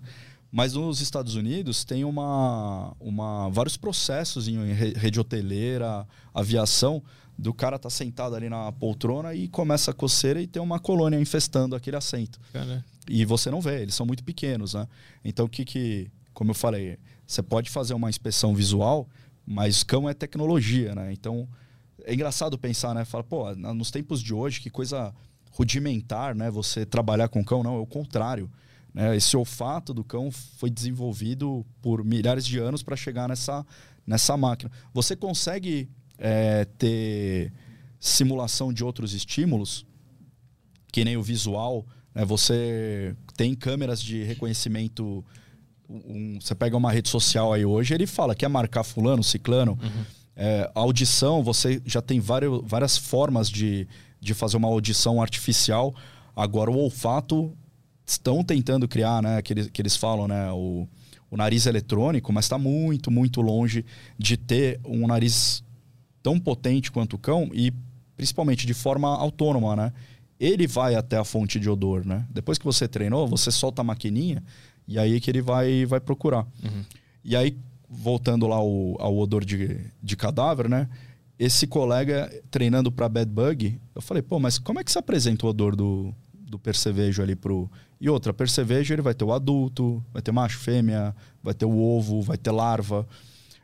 [0.52, 7.02] Mas nos Estados Unidos tem uma, uma vários processos em re- rede hoteleira, aviação,
[7.38, 11.18] do cara tá sentado ali na poltrona e começa a coceira e tem uma colônia
[11.18, 12.38] infestando aquele assento.
[12.52, 14.86] Cara, E você não vê, eles são muito pequenos, né?
[15.24, 19.08] Então, o que que, como eu falei, você pode fazer uma inspeção visual,
[19.46, 21.10] mas cão é tecnologia, né?
[21.14, 21.48] Então,
[22.04, 23.06] é engraçado pensar, né?
[23.06, 25.14] Fala, pô, nos tempos de hoje, que coisa
[25.50, 26.50] rudimentar, né?
[26.50, 28.50] Você trabalhar com cão, não, é o contrário.
[28.94, 29.16] Né?
[29.16, 33.64] Esse olfato do cão foi desenvolvido por milhares de anos para chegar nessa,
[34.06, 34.70] nessa máquina.
[34.92, 35.88] Você consegue
[36.18, 37.52] é, ter
[37.98, 39.86] simulação de outros estímulos,
[40.92, 42.24] que nem o visual, né?
[42.24, 45.24] Você tem câmeras de reconhecimento.
[45.88, 49.78] um- você pega uma rede social aí hoje, ele fala quer marcar fulano, ciclano.
[50.34, 53.86] É, a audição, você já tem várias, várias formas de,
[54.20, 55.94] de fazer uma audição artificial.
[56.34, 57.54] Agora o olfato
[58.06, 59.40] estão tentando criar, né?
[59.42, 60.50] Que eles, que eles falam, né?
[60.52, 60.88] O,
[61.30, 63.84] o nariz eletrônico, mas está muito, muito longe
[64.18, 65.64] de ter um nariz
[66.22, 67.72] tão potente quanto o cão e
[68.16, 69.92] principalmente de forma autônoma, né?
[70.38, 72.26] Ele vai até a fonte de odor, né?
[72.30, 74.42] Depois que você treinou, você solta a maquininha
[74.86, 76.46] e aí que ele vai, vai procurar.
[77.24, 77.56] E aí,
[77.88, 80.88] voltando lá ao, ao odor de, de cadáver, né?
[81.38, 85.46] Esse colega treinando para bad bug, eu falei, pô, mas como é que se apresenta
[85.46, 86.14] o odor do,
[86.52, 87.68] do percevejo ali pro.
[87.98, 91.78] E outra, percevejo ele vai ter o adulto, vai ter macho, fêmea, vai ter o
[91.78, 93.08] ovo, vai ter larva.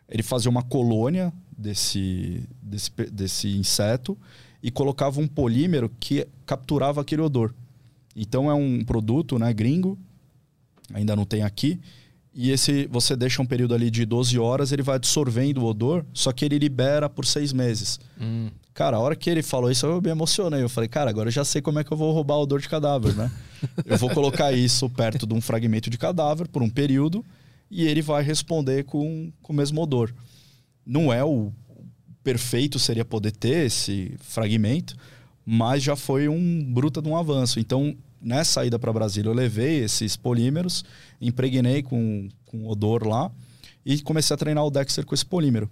[0.09, 4.17] Ele fazia uma colônia desse, desse, desse inseto
[4.63, 7.55] e colocava um polímero que capturava aquele odor.
[8.17, 9.99] Então é um produto né, gringo,
[10.95, 11.79] ainda não tem aqui.
[12.41, 16.07] E esse você deixa um período ali de 12 horas, ele vai absorvendo o odor,
[16.15, 17.99] só que ele libera por seis meses.
[18.21, 20.63] hum, Cara, a hora que ele falou isso, eu me emocionei.
[20.63, 22.61] Eu falei, cara, agora eu já sei como é que eu vou roubar o odor
[22.61, 23.29] de cadáver, né?
[23.85, 27.25] eu vou colocar isso perto de um fragmento de cadáver por um período
[27.69, 30.15] e ele vai responder com, com o mesmo odor.
[30.87, 31.51] Não é o
[32.23, 34.95] perfeito seria poder ter esse fragmento,
[35.45, 37.59] mas já foi um bruta de um avanço.
[37.59, 40.85] Então, nessa ida para Brasília, eu levei esses polímeros,
[41.21, 43.31] impregnei com, com odor lá
[43.85, 45.69] e comecei a treinar o Dexter com esse polímero.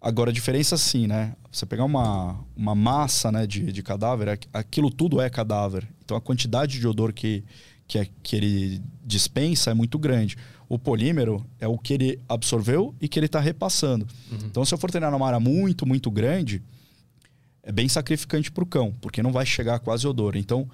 [0.00, 1.34] Agora, a diferença sim, né?
[1.52, 5.86] Você pegar uma, uma massa né, de, de cadáver, aqu- aquilo tudo é cadáver.
[6.02, 7.44] Então, a quantidade de odor que,
[7.86, 10.38] que, é- que ele dispensa é muito grande.
[10.70, 14.06] O polímero é o que ele absorveu e que ele está repassando.
[14.46, 16.62] Então, se eu for treinar numa área muito, muito grande,
[17.62, 20.34] é bem sacrificante para o cão, porque não vai chegar quase odor.
[20.34, 20.66] Então,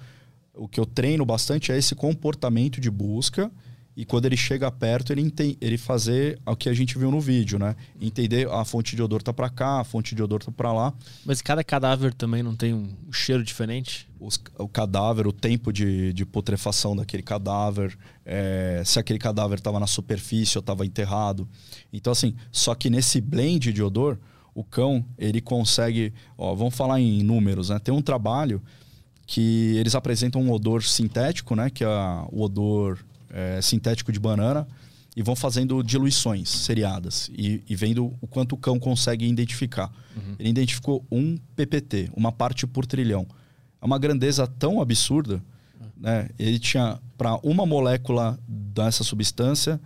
[0.57, 3.51] o que eu treino bastante é esse comportamento de busca
[3.95, 7.19] e quando ele chega perto, ele, ente- ele fazer o que a gente viu no
[7.19, 7.75] vídeo, né?
[7.99, 10.93] Entender a fonte de odor tá para cá, a fonte de odor tá para lá.
[11.25, 14.07] Mas cada cadáver também não tem um cheiro diferente?
[14.19, 19.79] Os- o cadáver, o tempo de, de putrefação daquele cadáver, é, se aquele cadáver estava
[19.79, 21.47] na superfície ou estava enterrado.
[21.91, 24.19] Então, assim, só que nesse blend de odor,
[24.53, 26.13] o cão, ele consegue.
[26.37, 27.79] Ó, vamos falar em números, né?
[27.79, 28.61] Tem um trabalho
[29.27, 31.69] que eles apresentam um odor sintético, né?
[31.69, 31.87] Que é
[32.31, 32.97] o odor
[33.29, 34.65] é, sintético de banana,
[35.15, 39.91] e vão fazendo diluições seriadas e, e vendo o quanto o cão consegue identificar.
[40.39, 43.27] Ele identificou um ppt, uma parte por trilhão.
[43.81, 45.43] É uma grandeza tão absurda,
[45.97, 46.29] né?
[46.39, 49.79] Ele tinha para uma molécula dessa substância,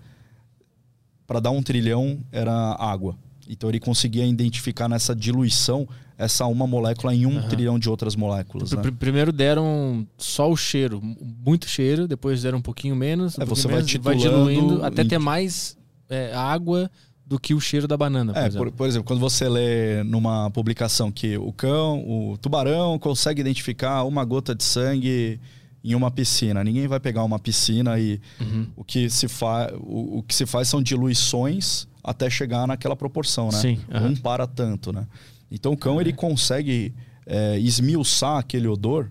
[1.25, 3.17] para dar um trilhão era água.
[3.51, 5.85] Então ele conseguia identificar nessa diluição
[6.17, 7.49] essa uma molécula em um Aham.
[7.49, 8.71] trilhão de outras moléculas.
[8.71, 8.81] Né?
[8.81, 11.01] pr- Primeiro deram só o cheiro,
[11.45, 14.85] muito cheiro, depois deram um pouquinho menos, um É, pouquinho você vai menos, vai diluindo
[14.85, 15.75] até ter mais
[16.09, 16.89] é, água
[17.25, 18.71] do que o cheiro da banana, por É, exemplo.
[18.71, 24.03] por, por exemplo, quando você lê numa publicação que o cão, o tubarão consegue identificar
[24.03, 25.39] uma gota de sangue
[25.83, 28.67] em uma piscina, ninguém vai pegar uma piscina e Uhum.
[28.75, 33.47] o que se faz, o, o que se faz são diluições até chegar naquela proporção,
[33.51, 33.59] né?
[33.59, 34.09] Sim, aham.
[34.09, 35.07] Não para tanto, né?
[35.51, 36.93] Então o cão ele consegue
[37.25, 39.09] é, esmiuçar aquele odor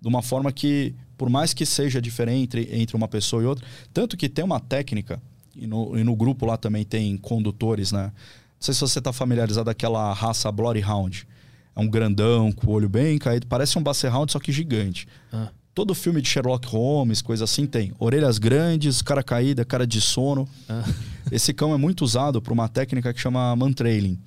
[0.00, 3.66] de uma forma que, por mais que seja diferente entre, entre uma pessoa e outra,
[3.92, 5.20] tanto que tem uma técnica
[5.56, 8.04] e no, e no grupo lá também tem condutores, né?
[8.04, 8.12] Não
[8.60, 11.26] sei se você está familiarizado com aquela raça Bloody Hound.
[11.74, 13.46] É um grandão, com o olho bem caído.
[13.46, 15.06] Parece um Basset Hound, só que gigante.
[15.32, 15.48] Ah.
[15.72, 17.92] Todo filme de Sherlock Holmes, coisa assim, tem.
[17.98, 20.48] Orelhas grandes, cara caída, cara de sono.
[20.68, 20.82] Ah.
[21.30, 24.18] Esse cão é muito usado por uma técnica que chama mantrailing.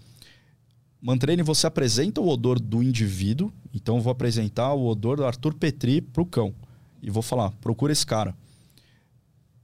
[1.01, 3.51] Mantrailing, você apresenta o odor do indivíduo.
[3.73, 6.53] Então, eu vou apresentar o odor do Arthur Petri pro cão.
[7.01, 8.33] E vou falar, procura esse cara.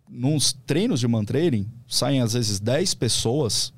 [0.09, 3.71] Nos treinos de mantrailing, saem às vezes 10 pessoas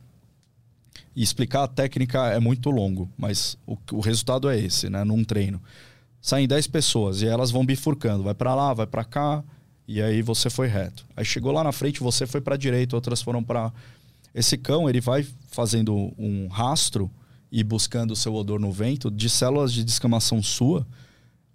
[1.16, 5.04] e explicar a técnica é muito longo, mas o, o resultado é esse, né?
[5.04, 5.62] Num treino.
[6.22, 9.44] Saem 10 pessoas e elas vão bifurcando, vai para lá, vai para cá,
[9.88, 11.06] e aí você foi reto.
[11.18, 13.74] Aí chegou lá na frente, você foi para direita, outras foram para
[14.34, 17.10] esse cão, ele vai fazendo um rastro
[17.52, 20.88] e buscando o seu odor no vento de células de descamação sua,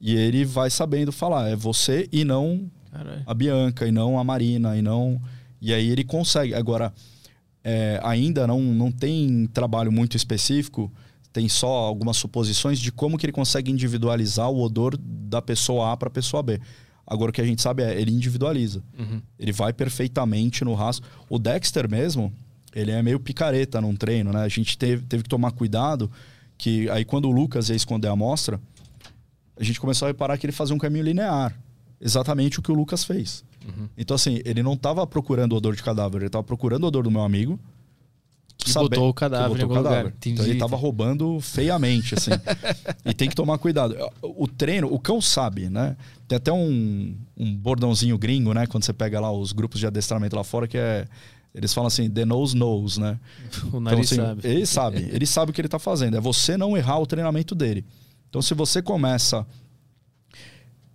[0.01, 3.23] e ele vai sabendo falar, é você e não Caralho.
[3.25, 5.21] a Bianca e não a Marina e não
[5.61, 6.93] e aí ele consegue agora
[7.65, 10.93] é, ainda não, não tem trabalho muito específico
[11.37, 15.97] tem só algumas suposições de como que ele consegue individualizar o odor da pessoa A
[15.97, 16.59] para a pessoa B
[17.07, 19.21] agora o que a gente sabe é ele individualiza Uhum.
[19.39, 22.33] ele vai perfeitamente no rastro o Dexter mesmo
[22.75, 26.11] ele é meio picareta num treino né a gente teve, teve que tomar cuidado
[26.57, 28.59] que aí quando o Lucas ia esconder a amostra
[29.59, 31.59] a gente começou a reparar que ele fazia um caminho linear.
[31.99, 33.43] Exatamente o que o Lucas fez.
[33.67, 33.89] Uhum.
[33.97, 37.05] Então, assim, ele não estava procurando o odor de cadáver, ele estava procurando o odor
[37.05, 37.59] do meu amigo.
[38.67, 40.05] Que sabe- botou o cadáver que em botou algum o cadáver.
[40.07, 40.17] lugar.
[40.17, 40.35] Entendi.
[40.35, 42.31] Então ele estava roubando feiamente, assim.
[43.05, 43.97] e tem que tomar cuidado.
[44.23, 45.97] O treino, o cão sabe, né?
[46.29, 48.67] Tem até um, um bordãozinho gringo, né?
[48.67, 51.07] Quando você pega lá os grupos de adestramento lá fora, que é.
[51.55, 53.19] Eles falam assim, the nose knows, né?
[53.73, 54.41] O nariz assim, sabe.
[54.47, 56.17] Ele sabe, ele sabe o que ele está fazendo.
[56.17, 57.85] É você não errar o treinamento dele.
[58.29, 59.47] Então, se você começa.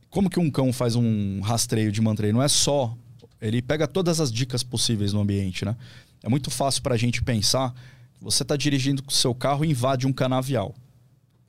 [0.09, 2.33] Como que um cão faz um rastreio de mantreio?
[2.33, 2.93] Não é só.
[3.41, 5.75] Ele pega todas as dicas possíveis no ambiente, né?
[6.23, 7.73] É muito fácil para a gente pensar.
[8.21, 10.75] Você está dirigindo com o seu carro e invade um canavial.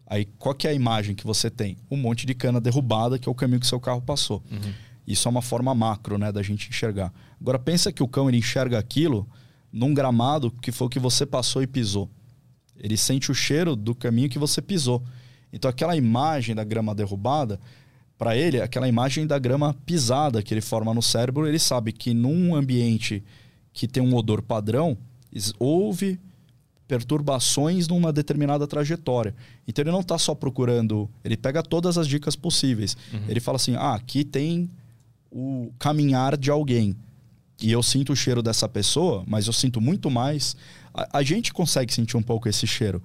[0.07, 1.77] Aí, qual que é a imagem que você tem?
[1.91, 4.43] Um monte de cana derrubada, que é o caminho que seu carro passou.
[4.51, 4.73] Uhum.
[5.07, 7.12] Isso é uma forma macro, né, da gente enxergar.
[7.41, 9.29] Agora pensa que o cão ele enxerga aquilo
[9.73, 12.11] num gramado que foi o que você passou e pisou.
[12.77, 15.03] Ele sente o cheiro do caminho que você pisou.
[15.53, 17.59] Então aquela imagem da grama derrubada,
[18.16, 22.14] para ele, aquela imagem da grama pisada que ele forma no cérebro, ele sabe que
[22.14, 23.25] num ambiente
[23.73, 24.97] que tem um odor padrão,
[25.59, 26.18] houve
[26.87, 29.35] perturbações numa determinada trajetória.
[29.66, 32.97] Então ele não está só procurando, ele pega todas as dicas possíveis.
[33.29, 34.70] Ele fala assim: "Ah, aqui tem
[35.31, 36.95] o caminhar de alguém.
[37.61, 40.57] E eu sinto o cheiro dessa pessoa, mas eu sinto muito mais.
[40.93, 43.03] A, a gente consegue sentir um pouco esse cheiro.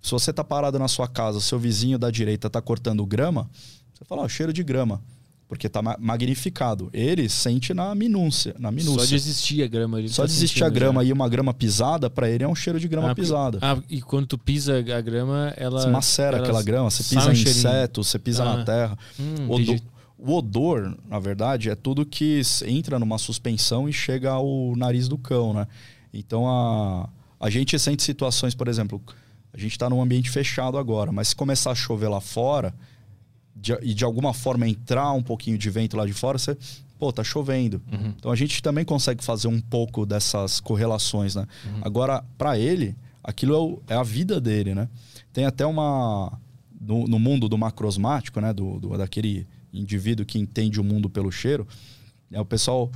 [0.00, 3.50] Se você tá parado na sua casa, seu vizinho da direita tá cortando grama,
[3.92, 5.02] você fala, ó, cheiro de grama.
[5.46, 6.88] Porque tá ma- magnificado.
[6.92, 8.54] Ele sente na minúcia.
[8.58, 9.00] Na minúcia.
[9.00, 9.98] Só de existir a grama.
[9.98, 11.10] Ele Só tá de existir a grama já.
[11.10, 13.58] e uma grama pisada, para ele é um cheiro de grama Ah, pisada.
[13.60, 15.82] Ah, e quando tu pisa a grama, ela.
[15.82, 18.56] Você macera ela aquela grama, você pisa um em você pisa Ah.
[18.56, 18.98] na terra.
[19.20, 19.82] Hum, O odor, entendi.
[20.18, 25.18] o odor, na verdade, é tudo que entra numa suspensão e chega ao nariz do
[25.18, 25.66] cão, né?
[26.12, 29.00] Então a, a gente sente situações, por exemplo,
[29.52, 32.74] a gente está num ambiente fechado agora, mas se começar a chover lá fora
[33.54, 36.56] de- e de alguma forma entrar um pouquinho de vento lá de fora, você
[36.98, 37.80] pô, tá chovendo.
[37.92, 38.12] Uhum.
[38.16, 41.46] Então a gente também consegue fazer um pouco dessas correlações, né?
[41.66, 41.80] Uhum.
[41.82, 44.88] Agora, para ele, aquilo é, o- é a vida dele, né?
[45.32, 46.38] Tem até uma.
[46.80, 48.52] No, no mundo do macrosmático, né?
[48.52, 51.66] Do, do- daquele indivíduo que entende o mundo pelo cheiro,
[52.30, 52.90] é, o pessoal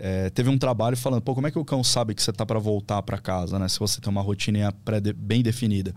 [0.00, 2.44] é, teve um trabalho falando, pô, como é que o cão sabe que você tá
[2.46, 3.66] para voltar para casa, né?
[3.68, 4.72] Se você tem uma rotina
[5.16, 5.94] bem definida.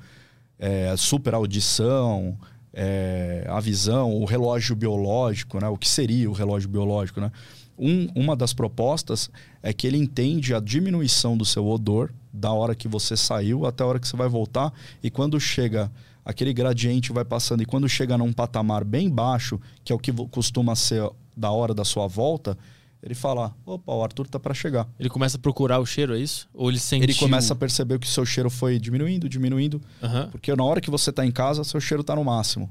[0.57, 2.38] É, super audição,
[2.74, 5.68] é, a visão, o relógio biológico, né?
[5.68, 7.32] O que seria o relógio biológico, né?
[7.78, 9.30] Um- uma das propostas
[9.64, 13.84] é que ele entende a diminuição do seu odor da hora que você saiu até
[13.84, 14.72] a hora que você vai voltar
[15.04, 15.92] e quando chega
[16.24, 20.14] aquele gradiente vai passando e quando chega num patamar bem baixo, que é o que
[20.30, 22.58] costuma ser da hora da sua volta,
[23.04, 24.88] ele fala: "Opa, o Arthur tá para chegar".
[24.99, 26.47] Ele começa a procurar o cheiro, é isso?
[26.54, 30.30] Ou ele sente Ele começa a perceber que o seu cheiro foi diminuindo, diminuindo, Aham.
[30.32, 32.70] porque na hora que você está em casa, seu cheiro está no máximo.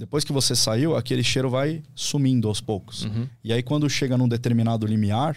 [0.00, 3.04] Depois que você saiu, aquele cheiro vai sumindo aos poucos.
[3.04, 3.26] Uhum.
[3.44, 5.36] E aí, quando chega num determinado limiar,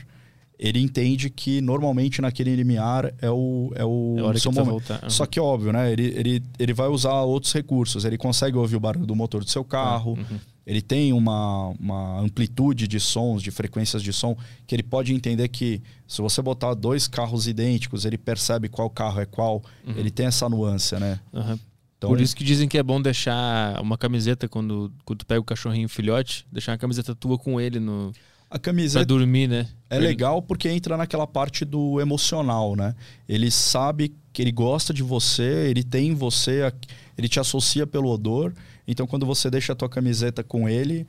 [0.58, 4.90] ele entende que normalmente naquele limiar é o, é o É seu momento.
[5.04, 5.10] Uhum.
[5.10, 5.92] Só que, óbvio, né?
[5.92, 8.06] Ele, ele, ele vai usar outros recursos.
[8.06, 10.12] Ele consegue ouvir o barulho do motor do seu carro.
[10.12, 10.40] Uhum.
[10.66, 15.48] Ele tem uma, uma amplitude de sons, de frequências de som, que ele pode entender
[15.50, 19.62] que se você botar dois carros idênticos, ele percebe qual carro é qual.
[19.86, 19.94] Uhum.
[19.98, 21.20] Ele tem essa nuance, né?
[21.34, 21.60] Aham.
[21.98, 25.40] Então, Por isso que dizem que é bom deixar uma camiseta quando, quando tu pega
[25.40, 28.12] o cachorrinho filhote, deixar uma camiseta tua com ele no,
[28.54, 29.68] a pra camiseta dormir, né?
[29.90, 32.94] é legal porque entra naquela parte do emocional, né?
[33.28, 36.72] Ele sabe que ele gosta de você, ele tem você,
[37.18, 38.54] ele te associa pelo odor.
[38.88, 41.06] Então, quando você deixa a tua camiseta com ele,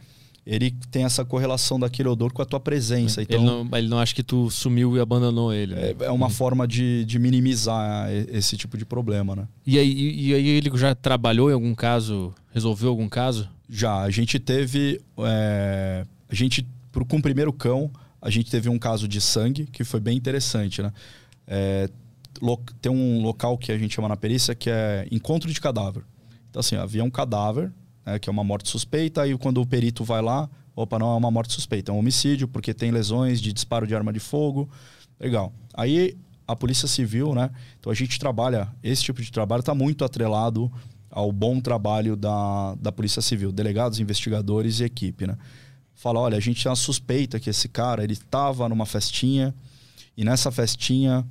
[0.46, 3.22] ele tem essa correlação daquele odor com a tua presença.
[3.22, 5.74] Então, ele, não, ele não acha que tu sumiu e abandonou ele.
[5.74, 5.94] né?
[5.98, 9.48] é, é uma forma de, de minimizar e- esse tipo de problema, né?
[9.66, 13.48] E, aí, e, aí ele já trabalhou em algum caso, resolveu algum caso?
[13.68, 15.00] Já, a gente teve.
[15.18, 19.66] é, a gente, pro, com o primeiro cão, a gente teve um caso de sangue
[19.66, 20.92] que foi bem interessante, né?
[21.46, 21.88] É,
[22.82, 26.02] tem um local que a gente chama na perícia que é encontro de cadáver.
[26.54, 27.72] Então, assim, havia um cadáver,
[28.06, 31.16] né, que é uma morte suspeita, aí quando o perito vai lá, opa, não é
[31.16, 34.70] uma morte suspeita, é um homicídio, porque tem lesões de disparo de arma de fogo.
[35.18, 35.52] Legal.
[35.74, 37.50] Aí a Polícia Civil, né?
[37.80, 40.70] Então a gente trabalha, esse tipo de trabalho está muito atrelado
[41.10, 45.36] ao bom trabalho da, da Polícia Civil, delegados, investigadores e equipe, né?
[45.92, 49.52] Fala, olha, a gente tem uma suspeita que esse cara, ele estava numa festinha
[50.16, 51.26] e nessa festinha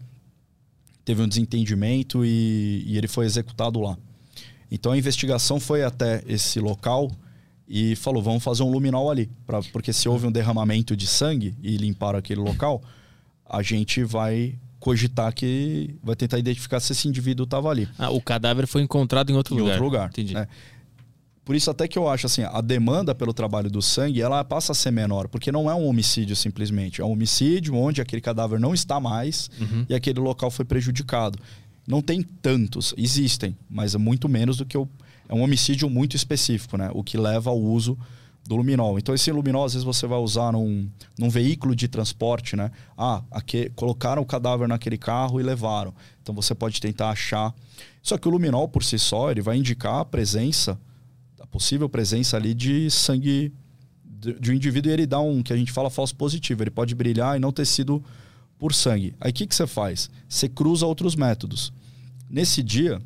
[1.05, 3.97] teve um desentendimento e, e ele foi executado lá.
[4.73, 7.11] Então a investigação foi até esse local
[7.67, 9.29] e falou: vamos fazer um luminol ali.
[9.45, 12.81] Pra, porque se houve um derramamento de sangue e limpar aquele local,
[13.47, 15.95] a gente vai cogitar que.
[16.03, 17.87] vai tentar identificar se esse indivíduo estava ali.
[17.99, 19.73] Ah, o cadáver foi encontrado em outro em lugar.
[19.73, 20.09] outro lugar.
[20.09, 20.33] Entendi.
[20.33, 20.47] né?
[21.45, 24.71] Por isso até que eu acho assim, a demanda pelo trabalho do sangue, ela passa
[24.71, 28.57] a ser menor, porque não é um homicídio simplesmente, é um homicídio onde aquele cadáver
[28.61, 29.85] não está mais Uhum.
[29.89, 31.37] e aquele local foi prejudicado.
[31.85, 34.87] Não tem tantos, existem, mas é muito menos do que o
[35.27, 36.89] é um homicídio muito específico, né?
[36.93, 37.97] O que leva ao uso
[38.45, 38.99] do luminol.
[38.99, 42.71] Então esse luminol às vezes você vai usar num, num veículo de transporte, né?
[42.97, 45.93] Ah, aqui, colocaram o cadáver naquele carro e levaram.
[46.21, 47.53] Então você pode tentar achar.
[48.01, 50.77] Só que o luminol por si só, ele vai indicar a presença,
[51.39, 53.53] a possível presença ali de sangue
[54.03, 56.63] de, de um indivíduo e ele dá um que a gente fala falso positivo.
[56.63, 58.03] Ele pode brilhar e não ter sido
[58.63, 59.13] por sangue.
[59.19, 60.09] Aí o que, que você faz?
[60.29, 61.73] Você cruza outros métodos.
[62.29, 63.01] Nesse dia,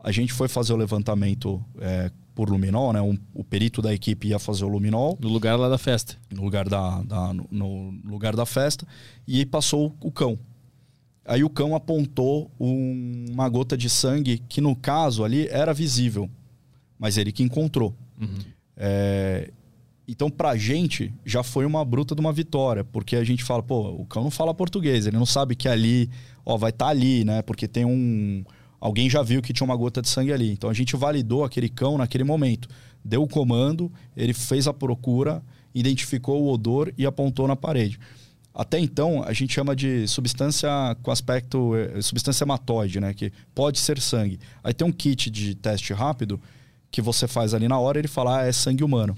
[0.00, 3.00] a gente foi fazer o levantamento é, por luminol, né?
[3.00, 6.16] Um- o perito da equipe ia fazer o luminol No lugar lá da festa.
[6.34, 8.84] no lugar da, da- no, no lugar da festa
[9.24, 10.36] e passou o cão.
[11.24, 16.28] Aí o cão apontou um- uma gota de sangue que no caso ali era visível,
[16.98, 17.94] mas ele que encontrou.
[18.20, 18.38] Uhum.
[18.76, 19.52] É,
[20.08, 23.90] então, pra gente, já foi uma bruta de uma vitória, porque a gente fala, pô,
[23.90, 26.08] o cão não fala português, ele não sabe que ali,
[26.46, 27.42] ó, vai estar ali, né?
[27.42, 28.42] Porque tem um.
[28.80, 30.50] Alguém já viu que tinha uma gota de sangue ali.
[30.50, 32.68] Então a gente validou aquele cão naquele momento.
[33.04, 35.42] Deu o comando, ele fez a procura,
[35.74, 37.98] identificou o odor e apontou na parede.
[38.54, 40.70] Até então, a gente chama de substância
[41.02, 41.76] com aspecto.
[41.76, 43.12] eh, substância hematóide, né?
[43.12, 44.40] Que pode ser sangue.
[44.64, 46.40] Aí tem um kit de teste rápido
[46.90, 49.16] que você faz ali na hora, ele fala, ah, é sangue humano.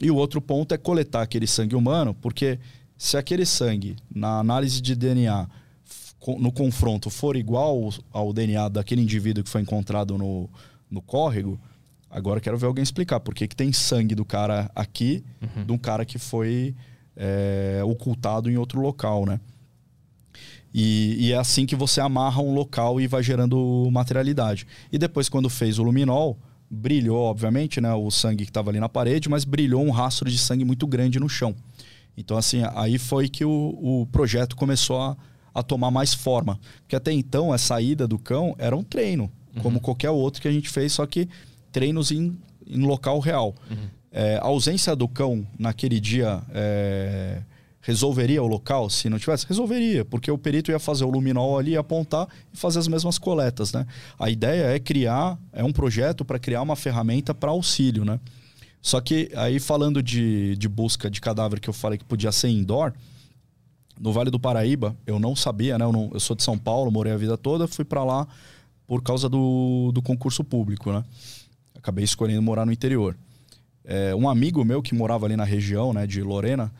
[0.00, 2.58] E o outro ponto é coletar aquele sangue humano, porque
[2.96, 5.46] se aquele sangue, na análise de DNA,
[6.38, 10.48] no confronto, for igual ao DNA daquele indivíduo que foi encontrado no,
[10.90, 11.58] no córrego,
[12.10, 15.22] agora quero ver alguém explicar por que, que tem sangue do cara aqui,
[15.64, 16.74] de um cara que foi
[17.16, 19.38] é, ocultado em outro local, né?
[20.72, 24.66] E, e é assim que você amarra um local e vai gerando materialidade.
[24.92, 26.38] E depois, quando fez o luminol,
[26.70, 30.38] brilhou, obviamente, né, o sangue que estava ali na parede, mas brilhou um rastro de
[30.38, 31.54] sangue muito grande no chão.
[32.16, 35.16] Então, assim, aí foi que o, o projeto começou a,
[35.52, 36.60] a tomar mais forma.
[36.82, 39.62] Porque até então, a saída do cão era um treino, uhum.
[39.62, 41.28] como qualquer outro que a gente fez, só que
[41.72, 43.54] treinos em, em local real.
[43.68, 43.88] Uhum.
[44.12, 47.42] É, a ausência do cão naquele dia é,
[47.80, 48.90] resolveria o local?
[48.90, 52.78] Se não tivesse, resolveria, porque o perito ia fazer o luminol ali, apontar e fazer
[52.78, 53.72] as mesmas coletas.
[53.72, 53.86] Né?
[54.18, 58.04] A ideia é criar, é um projeto para criar uma ferramenta para auxílio.
[58.04, 58.20] Né?
[58.82, 62.48] Só que aí falando de, de busca de cadáver que eu falei que podia ser
[62.48, 62.92] indoor,
[64.00, 65.84] no Vale do Paraíba, eu não sabia, né?
[65.84, 68.26] Eu, não, eu sou de São Paulo, morei a vida toda, fui para lá
[68.86, 71.04] por causa do, do concurso público, né?
[71.76, 73.14] Acabei escolhendo morar no interior.
[73.84, 76.72] É, um amigo meu que morava ali na região, né, de Lorena,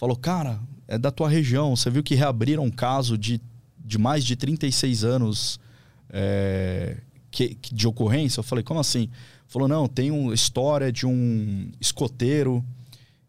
[0.00, 1.76] falou: Cara, é da tua região.
[1.76, 3.38] Você viu que reabriram um caso de,
[3.78, 5.60] de mais de 36 anos
[6.08, 6.96] é,
[7.30, 8.40] que, de ocorrência?
[8.40, 9.10] Eu falei: Como assim?
[9.46, 12.64] Falou: Não, tem uma história de um escoteiro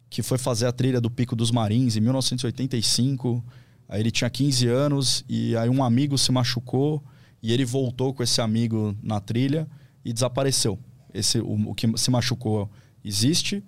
[0.08, 3.44] que foi fazer a trilha do Pico dos Marins em 1985.
[3.86, 7.02] Aí ele tinha 15 anos e aí um amigo se machucou
[7.42, 9.68] e ele voltou com esse amigo na trilha
[10.02, 10.78] e desapareceu.
[11.12, 12.70] Esse, o, o que se machucou
[13.04, 13.62] existe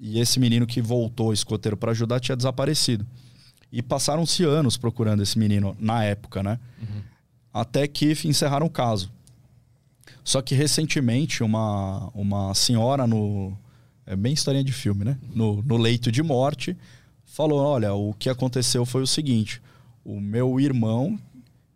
[0.00, 3.06] e esse menino que voltou escoteiro para ajudar tinha desaparecido.
[3.70, 6.58] E passaram-se anos procurando esse menino na época, né?
[6.80, 7.02] Uhum.
[7.52, 9.10] Até que encerraram o caso.
[10.24, 13.56] Só que recentemente uma, uma senhora no.
[14.06, 15.18] É bem historinha de filme, né?
[15.34, 16.76] No, no leito de morte,
[17.24, 19.62] falou: olha, o que aconteceu foi o seguinte:
[20.04, 21.18] o meu irmão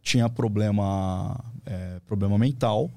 [0.02, 2.90] tinha problema, é, problema mental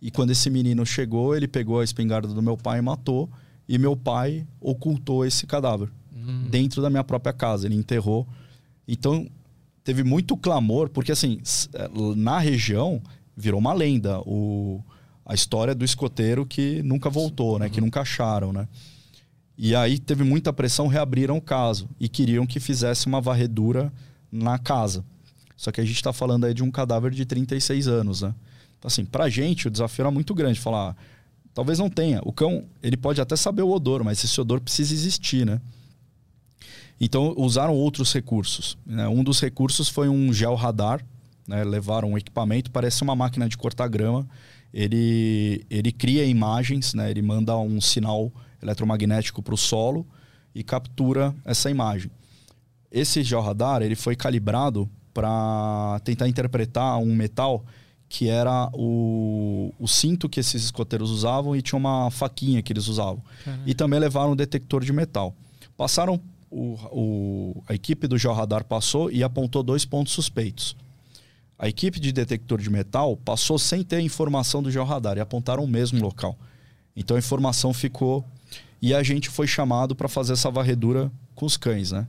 [0.00, 3.28] e quando esse menino chegou, ele pegou a espingarda do meu pai e matou.
[3.68, 6.46] E meu pai ocultou esse cadáver hum.
[6.50, 7.66] dentro da minha própria casa.
[7.66, 8.26] Ele enterrou.
[8.86, 9.28] Então,
[9.84, 11.40] teve muito clamor, porque assim,
[11.74, 13.02] é, na região
[13.36, 14.82] virou uma lenda o,
[15.24, 17.66] a história do escoteiro que nunca voltou, né?
[17.66, 17.72] Uhum.
[17.72, 18.66] Que nunca acharam, né?
[19.56, 23.92] E aí teve muita pressão, reabriram o caso e queriam que fizesse uma varredura
[24.30, 25.04] na casa.
[25.56, 28.34] Só que a gente está falando aí de um cadáver de 36 anos, né?
[28.78, 30.60] Então, assim, pra gente o desafio era muito grande.
[30.60, 30.96] Falar,
[31.58, 32.20] talvez não tenha.
[32.22, 35.60] O cão, ele pode até saber o odor, mas esse odor precisa existir, né?
[37.00, 38.78] Então, usaram outros recursos.
[38.86, 39.08] Né?
[39.08, 41.04] Um dos recursos foi um gel radar.
[41.48, 41.64] Né?
[41.64, 44.24] Levaram um equipamento, parece uma máquina de cortar grama.
[44.72, 47.10] Ele, ele cria imagens, né?
[47.10, 48.30] ele manda um sinal
[48.62, 50.06] eletromagnético para o solo
[50.54, 52.08] e captura essa imagem.
[52.88, 57.64] Esse gel radar ele foi calibrado para tentar interpretar um metal
[58.08, 62.88] que era o, o cinto que esses escoteiros usavam e tinha uma faquinha que eles
[62.88, 63.22] usavam.
[63.66, 65.34] E também levaram um detector de metal.
[65.76, 70.74] Passaram, o, o, a equipe do Georradar passou e apontou dois pontos suspeitos.
[71.58, 75.64] A equipe de detector de metal passou sem ter a informação do Georradar e apontaram
[75.64, 76.38] o mesmo local.
[76.96, 78.24] Então a informação ficou.
[78.80, 82.06] E a gente foi chamado para fazer essa varredura com os cães, né?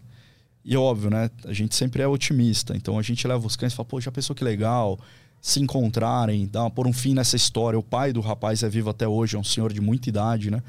[0.63, 1.31] E óbvio, né?
[1.45, 2.77] A gente sempre é otimista.
[2.77, 4.99] Então a gente leva os cães e fala, pô, já pensou que legal?
[5.41, 7.79] Se encontrarem, dar, pôr um fim nessa história.
[7.79, 10.61] O pai do rapaz é vivo até hoje, é um senhor de muita idade, né?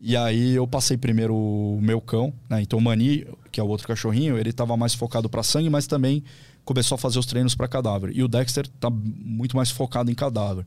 [0.00, 2.60] E aí eu passei primeiro o meu cão, né?
[2.60, 5.86] Então o Mani, que é o outro cachorrinho, ele estava mais focado para sangue, mas
[5.86, 6.22] também
[6.64, 8.14] começou a fazer os treinos para cadáver.
[8.14, 10.66] E o Dexter tá muito mais focado em cadáver.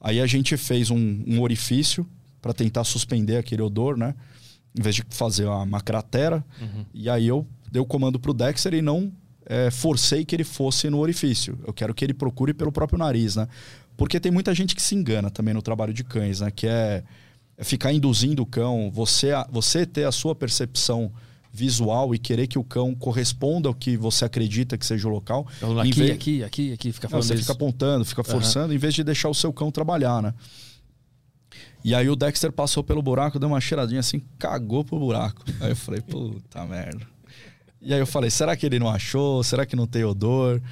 [0.00, 2.06] Aí a gente fez um, um orifício
[2.40, 4.14] para tentar suspender aquele odor, né?
[4.76, 6.44] Em vez de fazer uma, uma cratera.
[6.60, 6.84] Uhum.
[6.92, 9.12] E aí eu dei o comando pro Dexter e não
[9.52, 11.58] é, forcei que ele fosse no orifício.
[11.66, 13.46] Eu quero que ele procure pelo próprio nariz, né?
[13.98, 16.50] Porque tem muita gente que se engana também no trabalho de cães, né?
[16.50, 17.04] Que é,
[17.58, 21.12] é ficar induzindo o cão, você, você ter a sua percepção
[21.52, 25.46] visual e querer que o cão corresponda ao que você acredita que seja o local.
[25.58, 26.10] Então, aqui, vez...
[26.12, 27.42] aqui, aqui, aqui, fica falando Não, Você isso.
[27.42, 28.74] fica apontando, fica forçando, uhum.
[28.74, 30.32] em vez de deixar o seu cão trabalhar, né?
[31.84, 35.44] E aí o Dexter passou pelo buraco, deu uma cheiradinha assim, cagou pro buraco.
[35.60, 37.11] Aí eu falei, puta merda.
[37.82, 39.42] E aí eu falei, será que ele não achou?
[39.42, 40.62] Será que não tem odor?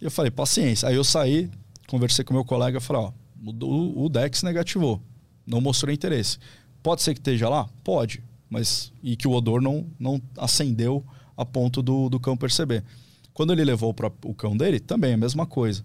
[0.00, 0.88] E eu falei, paciência.
[0.88, 1.50] Aí eu saí,
[1.88, 3.12] conversei com meu colega e falei, ó,
[3.44, 5.02] o, Dex negativou,
[5.44, 6.38] não mostrou interesse.
[6.82, 7.68] Pode ser que esteja lá?
[7.82, 11.04] Pode, mas e que o odor não, não acendeu
[11.36, 12.84] a ponto do, do cão perceber.
[13.32, 15.84] Quando ele levou para o cão dele, também a mesma coisa.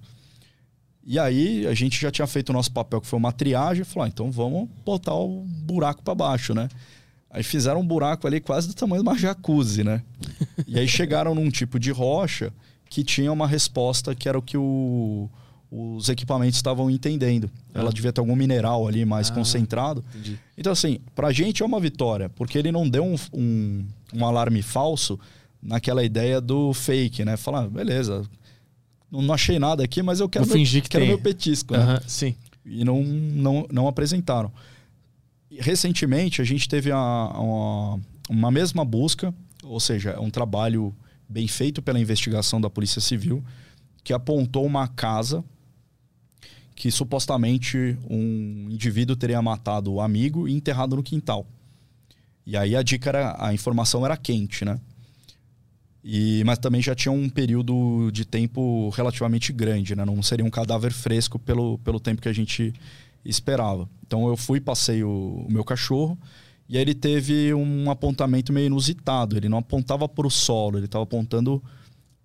[1.03, 3.85] E aí a gente já tinha feito o nosso papel, que foi uma triagem, e
[3.85, 6.67] falou, ah, então vamos botar o buraco para baixo, né?
[7.29, 10.01] Aí fizeram um buraco ali quase do tamanho de uma jacuzzi, né?
[10.65, 12.51] e aí chegaram num tipo de rocha
[12.89, 15.29] que tinha uma resposta que era o que o,
[15.69, 17.49] os equipamentos estavam entendendo.
[17.73, 17.81] Ah.
[17.81, 20.03] Ela devia ter algum mineral ali mais ah, concentrado.
[20.09, 20.39] Entendi.
[20.57, 24.61] Então, assim, pra gente é uma vitória, porque ele não deu um, um, um alarme
[24.61, 25.19] falso
[25.61, 27.35] naquela ideia do fake, né?
[27.35, 28.23] Falar, ah, beleza,
[29.11, 31.99] não, não, achei nada aqui, mas eu quero, meu, que quero meu petisco, né?
[32.07, 32.35] Sim.
[32.65, 34.51] E não, não, não apresentaram
[35.51, 37.97] recentemente a gente teve a, a,
[38.29, 39.33] uma mesma busca
[39.67, 40.95] ou seja, um trabalho
[41.27, 43.43] bem feito pela investigação da Polícia Civil,
[44.03, 45.43] que apontou uma casa
[46.75, 51.45] que supostamente um indivíduo teria matado o amigo e enterrado no quintal.
[52.45, 54.79] E aí a dica era, a informação era quente, né?
[56.03, 60.05] E, mas também já tinha um período de tempo relativamente grande, né?
[60.05, 62.73] Não seria um cadáver fresco pelo, pelo tempo que a gente
[63.23, 63.89] esperava.
[64.05, 66.17] Então eu fui, passei o, o meu cachorro
[66.69, 69.37] e aí ele teve um apontamento meio inusitado.
[69.37, 71.63] Ele não apontava para o solo, ele estava apontando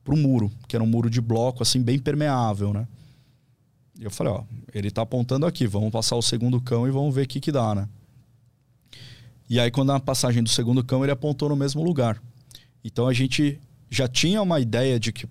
[0.04, 2.86] para o muro, que era um muro de bloco assim bem permeável, né?
[3.98, 4.42] E eu falei, ó,
[4.74, 7.52] ele está apontando aqui, vamos passar o segundo cão e vamos ver o que que
[7.52, 7.88] dá, né?
[9.48, 12.20] E aí quando na passagem do segundo cão ele apontou no mesmo lugar.
[12.82, 15.28] Então a gente já tinha uma ideia de que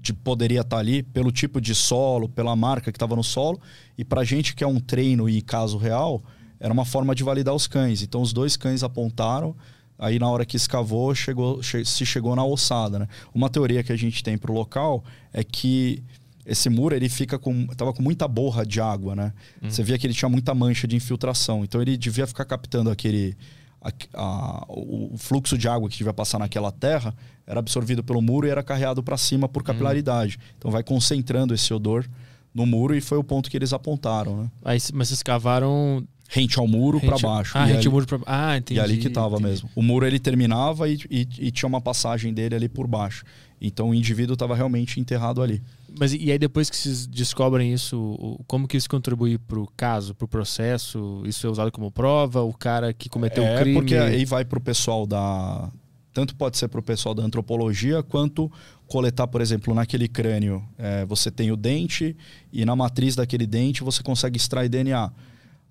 [0.00, 3.60] de poderia estar ali pelo tipo de solo, pela marca que estava no solo,
[3.96, 6.22] e para gente que é um treino e caso real,
[6.60, 8.02] era uma forma de validar os cães.
[8.02, 9.56] Então os dois cães apontaram,
[9.98, 13.00] aí na hora que escavou, chegou, che se chegou na ossada.
[13.00, 13.08] Né?
[13.34, 16.02] Uma teoria que a gente tem para o local é que
[16.46, 19.34] esse muro ele fica com tava com muita borra de água, né?
[19.62, 19.68] Hum.
[19.68, 23.36] Você via que ele tinha muita mancha de infiltração, então ele devia ficar captando aquele
[23.82, 27.14] a, a, o fluxo de água que devia passar naquela terra
[27.48, 30.38] era absorvido pelo muro e era carreado para cima por capilaridade.
[30.38, 30.54] Hum.
[30.58, 32.06] Então vai concentrando esse odor
[32.54, 34.50] no muro e foi o ponto que eles apontaram, né?
[34.62, 37.56] Aí, mas vocês cavaram rente ao muro para baixo.
[37.56, 38.78] Ah, rente ao muro para Ah, entendi.
[38.78, 39.48] E ali que tava entendi.
[39.48, 39.70] mesmo.
[39.74, 43.24] O muro ele terminava e, e, e, tinha uma passagem dele ali por baixo.
[43.58, 45.62] Então o indivíduo estava realmente enterrado ali.
[45.98, 50.14] Mas e aí depois que vocês descobrem isso, como que isso contribui para o caso,
[50.14, 51.22] para o processo?
[51.24, 52.42] Isso é usado como prova?
[52.42, 53.76] O cara que cometeu é, o crime?
[53.76, 55.70] É porque aí vai para o pessoal da
[56.18, 58.50] tanto pode ser para o pessoal da antropologia quanto
[58.88, 62.16] coletar, por exemplo, naquele crânio, é, você tem o dente
[62.52, 65.12] e na matriz daquele dente você consegue extrair DNA.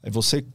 [0.01, 0.45] Aí você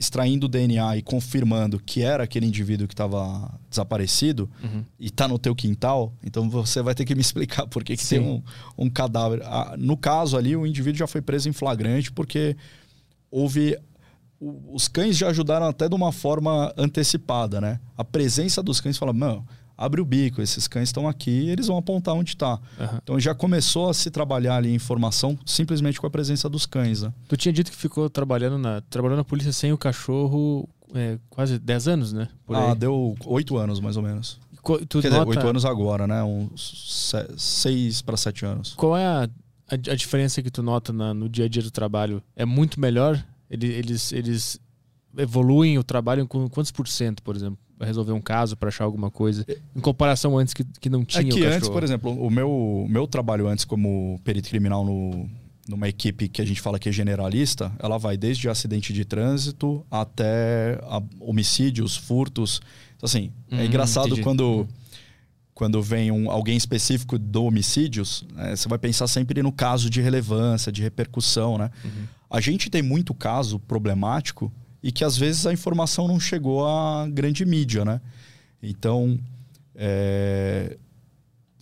[0.00, 4.84] extraindo o DNA e confirmando que era aquele indivíduo que estava desaparecido uhum.
[4.98, 8.04] e está no teu quintal, então você vai ter que me explicar por que, que
[8.04, 8.42] tem um,
[8.76, 9.42] um cadáver.
[9.44, 12.56] Ah, no caso ali, o indivíduo já foi preso em flagrante porque
[13.30, 13.78] houve
[14.40, 17.78] os cães já ajudaram até de uma forma antecipada, né?
[17.96, 19.46] A presença dos cães fala, mano,
[19.76, 22.54] abre o bico, esses cães estão aqui eles vão apontar onde está.
[22.78, 22.98] Uhum.
[23.02, 27.02] Então já começou a se trabalhar ali informação simplesmente com a presença dos cães.
[27.02, 27.12] Né?
[27.28, 31.58] Tu tinha dito que ficou trabalhando na, trabalhando na polícia sem o cachorro é, quase
[31.58, 32.28] 10 anos, né?
[32.48, 34.38] ah, deu 8 anos mais ou menos.
[34.88, 35.24] Tu Quer nota...
[35.24, 36.22] dizer, 8 anos agora, né?
[36.22, 38.74] Uns 6 para 7 anos.
[38.74, 39.22] Qual é a,
[39.70, 42.22] a, a, diferença que tu nota na, no dia a dia do trabalho?
[42.36, 43.24] É muito melhor?
[43.50, 44.60] Eles, eles, eles
[45.18, 47.58] evoluem o trabalho com quantos por cento, por exemplo?
[47.84, 51.24] resolver um caso, para achar alguma coisa, em comparação antes que, que não tinha é
[51.24, 55.26] que antes, por exemplo, o meu, meu trabalho antes como perito criminal no,
[55.66, 59.84] numa equipe que a gente fala que é generalista, ela vai desde acidente de trânsito
[59.90, 60.78] até
[61.20, 62.60] homicídios, furtos.
[62.96, 64.22] Então, assim, é hum, é engraçado entendi.
[64.22, 64.68] quando
[65.54, 70.00] quando vem um, alguém específico do homicídios, né, você vai pensar sempre no caso de
[70.00, 71.70] relevância, de repercussão, né?
[71.84, 71.90] Uhum.
[72.30, 74.52] A gente tem muito caso problemático
[74.82, 78.00] e que às vezes a informação não chegou à grande mídia, né?
[78.62, 79.18] Então,
[79.74, 80.78] é...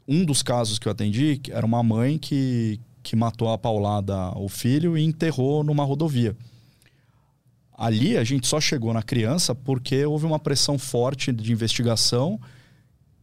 [0.07, 4.49] um dos casos que eu atendi era uma mãe que, que matou a paulada o
[4.49, 6.37] filho e enterrou numa rodovia.
[7.73, 12.39] Ali a gente só chegou na criança porque houve uma pressão forte de investigação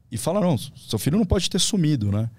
[0.09, 2.29] e falaram, seu filho não pode ter sumido, né?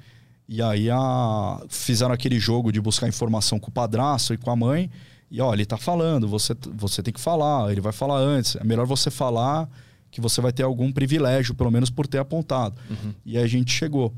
[0.48, 1.60] E aí a...
[1.68, 4.90] fizeram aquele jogo de buscar informação com o padrasto e com a mãe
[5.30, 8.56] e ó, ele está falando, você, você tem que falar, ele vai falar antes.
[8.56, 9.68] É melhor você falar
[10.10, 12.80] que você vai ter algum privilégio, pelo menos por ter apontado.
[12.88, 13.12] Uhum.
[13.24, 14.14] E aí a gente chegou.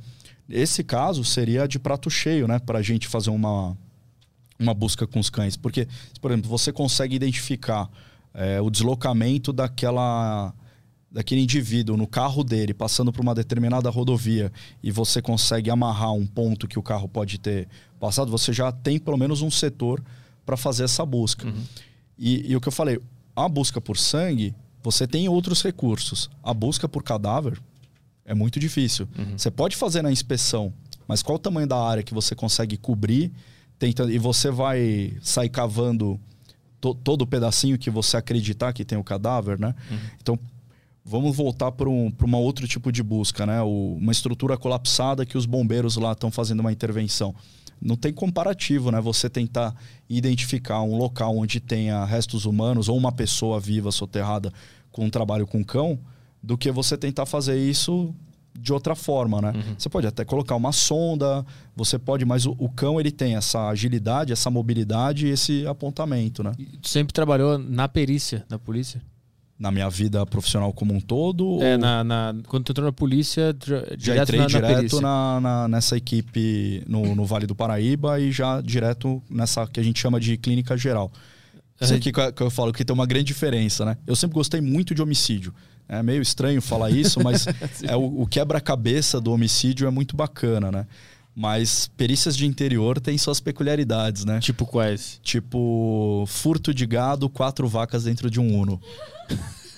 [0.49, 2.59] Esse caso seria de prato cheio, né?
[2.59, 3.77] Para a gente fazer uma,
[4.59, 5.57] uma busca com os cães.
[5.57, 5.89] Porque,
[6.21, 7.89] por exemplo, você consegue identificar
[8.35, 10.53] é, o deslocamento daquela
[11.11, 14.53] daquele indivíduo no carro dele passando por uma determinada rodovia
[14.83, 17.67] e você consegue amarrar um ponto que o carro pode ter
[17.99, 20.03] passado, você já tem pelo menos um setor
[20.45, 21.47] para fazer essa busca.
[21.47, 21.63] Uhum.
[22.19, 23.01] E, e, o que eu falei,
[23.35, 26.31] a busca por sangue, você tem outros recursos.
[26.43, 27.61] A busca por cadáver
[28.25, 29.09] é muito difícil.
[29.17, 29.37] Uhum.
[29.37, 30.73] Você pode fazer na inspeção,
[31.07, 33.33] mas qual o tamanho da área que você consegue cobrir?
[33.79, 36.19] Tentando, e você vai sair cavando
[36.81, 39.75] to, todo o pedacinho que você acreditar que tem o cadáver, né?
[39.91, 39.99] Uhum.
[40.21, 40.39] Então,
[41.09, 43.63] vamos voltar para um, um outro tipo de busca, né?
[43.63, 47.35] O, uma estrutura colapsada que os bombeiros lá estão fazendo uma intervenção
[47.81, 49.01] não tem comparativo, né?
[49.01, 49.75] Você tentar
[50.09, 54.53] identificar um local onde tenha restos humanos ou uma pessoa viva soterrada
[54.91, 55.99] com um trabalho com cão,
[56.43, 58.15] do que você tentar fazer isso
[58.59, 59.53] de outra forma, né?
[59.55, 59.75] Uhum.
[59.79, 63.69] Você pode até colocar uma sonda, você pode, mas o, o, cão ele tem essa
[63.69, 66.53] agilidade, essa mobilidade e esse apontamento, né?
[66.59, 69.01] E tu sempre trabalhou na perícia da polícia?
[69.59, 71.61] Na minha vida profissional como um todo?
[71.63, 75.01] É, ou na, na- quando tu entrou na polícia, já, já direto entrei na, direto
[75.01, 79.83] na, na- nessa equipe no, no Vale do Paraíba e já direto nessa que a
[79.83, 81.11] gente chama de clínica geral.
[81.81, 83.97] Isso aqui que eu falo que tem uma grande diferença, né?
[84.07, 85.55] Eu sempre gostei muito de homicídio.
[85.89, 87.47] É meio estranho falar isso, mas
[87.87, 90.87] é o, o quebra-cabeça do homicídio é muito bacana, né?
[91.35, 94.41] Mas perícias de interior têm suas peculiaridades, né?
[94.41, 95.21] Tipo quais?
[95.23, 98.81] Tipo, furto de gado, quatro vacas dentro de um Uno.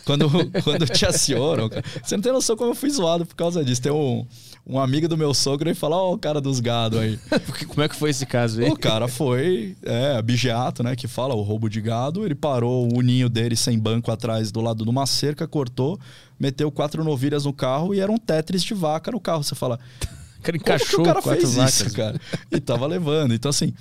[0.04, 0.28] Quando,
[0.64, 3.82] quando te acionam, cara, você não tem noção como eu fui zoado por causa disso.
[3.82, 4.26] Tem um,
[4.66, 7.18] um amigo do meu sogro e fala: Ó, o cara dos gado aí.
[7.68, 8.68] Como é que foi esse caso aí?
[8.70, 10.96] O cara foi, é, abigeato, né?
[10.96, 12.24] Que fala o roubo de gado.
[12.24, 15.98] Ele parou o ninho dele sem banco atrás do lado de uma cerca, cortou,
[16.38, 19.44] meteu quatro novilhas no carro e era um Tetris de vaca no carro.
[19.44, 19.78] Você fala,
[20.42, 21.80] cara como que encaixou o cara quatro fez vacas.
[21.80, 22.20] isso, cara?
[22.50, 23.34] E tava levando.
[23.34, 23.74] Então, assim,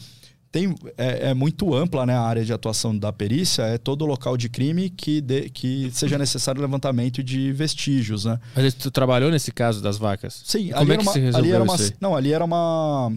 [0.51, 4.35] tem, é, é muito ampla né, a área de atuação da perícia, é todo local
[4.35, 8.39] de crime que, de- que seja necessário levantamento de vestígios, né?
[8.55, 10.41] Mas tu trabalhou nesse caso das vacas?
[10.45, 11.77] Sim, Como é que uma, se resolveu ali era uma?
[12.01, 13.11] Não, ali era uma.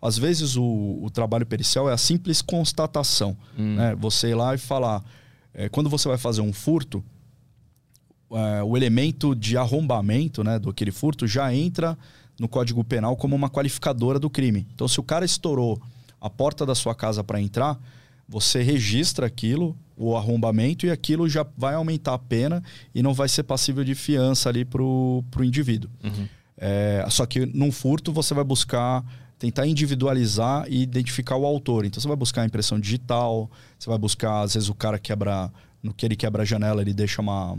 [0.00, 0.64] Às vezes o,
[1.02, 3.36] o trabalho pericial é a simples constatação.
[3.58, 3.74] Hum.
[3.74, 3.94] Né?
[3.98, 5.04] Você ir lá e falar.
[5.52, 7.04] é, quando você vai fazer um furto,
[8.30, 11.98] é, o elemento de arrombamento né, do aquele furto já entra
[12.38, 14.66] no Código Penal como uma qualificadora do crime.
[14.74, 15.80] Então, se o cara estourou
[16.20, 17.78] a porta da sua casa para entrar,
[18.28, 22.62] você registra aquilo, o arrombamento, e aquilo já vai aumentar a pena
[22.94, 25.90] e não vai ser passível de fiança ali para o indivíduo.
[26.04, 26.28] Uhum.
[26.56, 29.04] É, só que num furto você vai buscar
[29.38, 31.84] tentar individualizar e identificar o autor.
[31.84, 35.50] Então você vai buscar a impressão digital, você vai buscar, às vezes o cara quebra,
[35.82, 37.56] no que ele quebra a janela, ele deixa uma,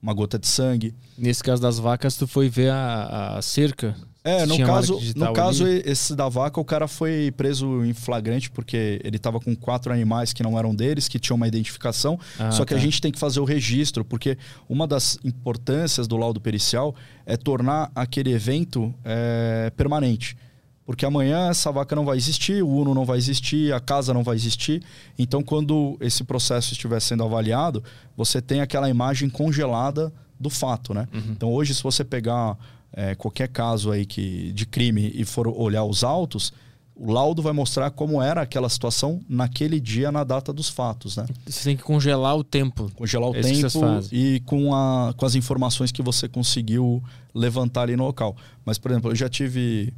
[0.00, 0.94] uma gota de sangue.
[1.16, 3.96] Nesse caso das vacas, tu foi ver a, a cerca?
[4.24, 5.82] É, no caso, no caso ali?
[5.84, 10.32] esse da vaca, o cara foi preso em flagrante porque ele estava com quatro animais
[10.32, 12.18] que não eram deles, que tinham uma identificação.
[12.38, 12.82] Ah, só que a tá.
[12.82, 14.38] gente tem que fazer o registro, porque
[14.68, 16.94] uma das importâncias do laudo pericial
[17.26, 20.36] é tornar aquele evento é, permanente.
[20.84, 24.22] Porque amanhã essa vaca não vai existir, o Uno não vai existir, a casa não
[24.22, 24.82] vai existir.
[25.18, 27.82] Então, quando esse processo estiver sendo avaliado,
[28.16, 31.08] você tem aquela imagem congelada do fato, né?
[31.12, 31.22] Uhum.
[31.30, 32.58] Então, hoje, se você pegar
[32.92, 36.52] é, qualquer caso aí que, de crime e for olhar os autos,
[36.94, 41.26] o laudo vai mostrar como era aquela situação naquele dia, na data dos fatos, né?
[41.46, 42.90] Você tem que congelar o tempo.
[42.94, 43.80] Congelar o É tempo
[44.12, 47.02] e com, a, com as informações que você conseguiu
[47.34, 48.36] levantar ali no local.
[48.64, 49.92] Mas, por exemplo, eu já tive.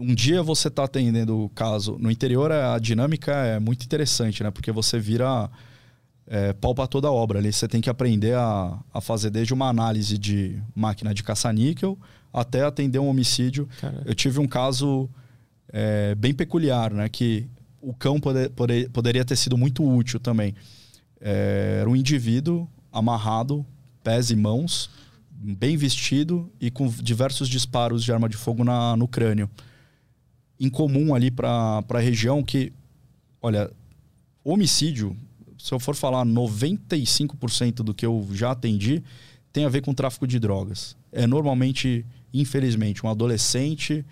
[0.00, 1.98] Um dia você está atendendo o caso.
[2.00, 4.50] No interior, a dinâmica é muito interessante, né?
[4.50, 5.50] Porque você vira
[6.28, 7.52] é, pau para toda a obra ali.
[7.52, 11.98] Você tem que aprender a, a fazer desde uma análise de máquina de caça-níquel
[12.32, 13.66] até atender um homicídio.
[13.80, 15.08] Cara, Eu tive um caso
[15.72, 17.08] é, bem peculiar, né?
[17.08, 17.46] Que
[17.80, 20.54] o cão pode- pode- poderia ter sido muito útil também.
[21.20, 23.64] É, era um indivíduo amarrado,
[24.04, 24.90] pés e mãos,
[25.30, 29.48] bem vestido e com diversos disparos de arma de fogo na- no crânio.
[30.60, 32.72] Incomum ali para a região que,
[33.40, 33.70] olha,
[34.42, 35.16] homicídio,
[35.68, 39.02] se eu for falar 95% do que eu já atendi,
[39.52, 40.96] tem a ver com tráfico de drogas.
[41.12, 44.02] É normalmente, infelizmente, um adolescente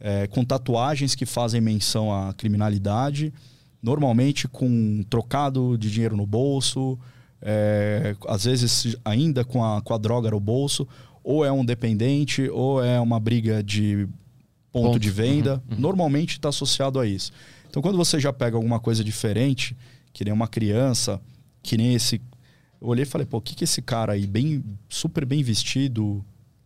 [0.00, 3.32] é, com tatuagens que fazem menção à criminalidade,
[3.80, 6.98] normalmente com trocado de dinheiro no bolso,
[7.40, 10.84] é, às vezes ainda com a, com a droga no bolso,
[11.22, 14.08] ou é um dependente, ou é uma briga de
[14.72, 14.98] ponto, Ponto.
[14.98, 15.62] de venda.
[15.68, 15.80] Uhum, uhum.
[15.80, 17.30] Normalmente está associado a isso.
[17.70, 19.76] Então, quando você já pega alguma coisa diferente,
[20.18, 21.20] que nem uma criança,
[21.62, 22.20] que nem esse.
[22.82, 26.24] Eu olhei e falei, pô, o que, que esse cara aí, bem, super bem vestido,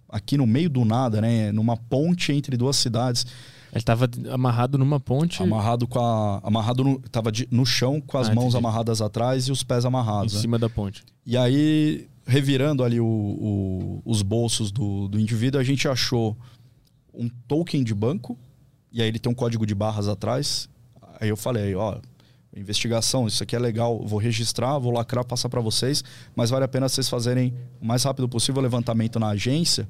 [0.08, 1.52] aqui no meio do nada, né?
[1.52, 3.26] Numa ponte entre duas cidades,
[3.70, 6.40] ele tava amarrado numa ponte amarrado com a.
[6.42, 6.98] Amarrado no.
[7.10, 8.56] Tava de- no chão com as Ah, mãos entendi.
[8.56, 10.32] amarradas atrás e os pés em amarrados.
[10.32, 10.40] né?
[10.40, 11.02] cima da ponte.
[11.26, 16.34] E aí, revirando ali o- o- os bolsos do, do indivíduo, a gente achou
[17.12, 18.38] um token de banco,
[18.90, 20.70] e aí ele tem um código de barras atrás.
[21.20, 21.98] Aí eu falei, ó,
[22.54, 26.04] investigação, isso aqui é legal, vou registrar, vou lacrar, passar para vocês,
[26.36, 29.88] mas vale a pena vocês fazerem o mais rápido possível o levantamento na agência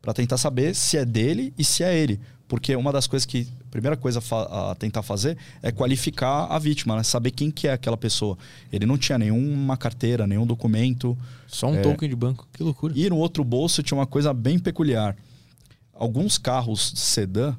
[0.00, 2.18] para tentar saber se é dele e se é ele.
[2.48, 6.96] Porque uma das coisas que, a primeira coisa a tentar fazer é qualificar a vítima,
[6.96, 7.02] né?
[7.04, 8.36] saber quem que é aquela pessoa.
[8.72, 11.16] Ele não tinha nenhuma carteira, nenhum documento,
[11.46, 11.80] Só um É.
[11.82, 12.48] token de banco.
[12.52, 12.92] Que loucura.
[12.96, 15.16] e no outro bolso tinha uma coisa bem peculiar.
[15.94, 17.54] Alguns carros sedã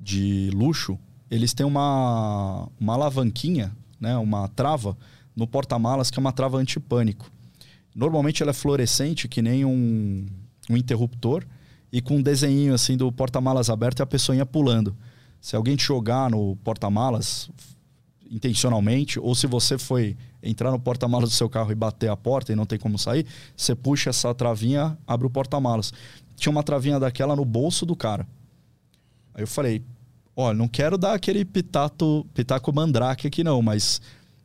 [0.00, 0.98] de luxo,
[1.30, 4.96] eles têm uma, uma alavanquinha, né, uma trava
[5.36, 7.30] no porta-malas que é uma trava antipânico.
[7.94, 10.26] Normalmente ela é fluorescente, que nem um,
[10.68, 11.44] um interruptor,
[11.92, 14.96] e com um desenho assim do porta-malas aberto e a pessoinha pulando.
[15.40, 17.50] Se alguém te jogar no porta-malas,
[18.30, 22.52] intencionalmente, ou se você foi entrar no porta-malas do seu carro e bater a porta
[22.52, 23.26] e não tem como sair,
[23.56, 25.92] você puxa essa travinha, abre o porta-malas.
[26.36, 28.26] Tinha uma travinha daquela no bolso do cara.
[29.34, 29.82] Aí eu falei,
[30.40, 34.00] olha, não quero dar aquele pitato, pitaco mandrake aqui não, mas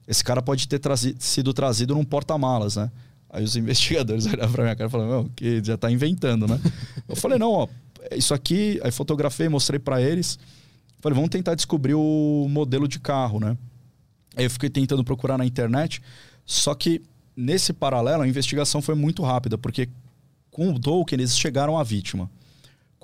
[0.07, 0.79] esse cara pode ter
[1.19, 2.91] sido trazido num porta-malas, né?
[3.29, 6.59] Aí os investigadores olharam pra minha cara e falaram, meu, que já tá inventando, né?
[7.07, 7.67] eu falei, não, ó,
[8.11, 10.37] isso aqui, aí fotografei, mostrei para eles.
[10.99, 13.57] Falei, vamos tentar descobrir o modelo de carro, né?
[14.35, 16.01] Aí eu fiquei tentando procurar na internet,
[16.45, 17.01] só que
[17.35, 19.89] nesse paralelo a investigação foi muito rápida, porque
[20.51, 22.29] com o Tolkien eles chegaram à vítima.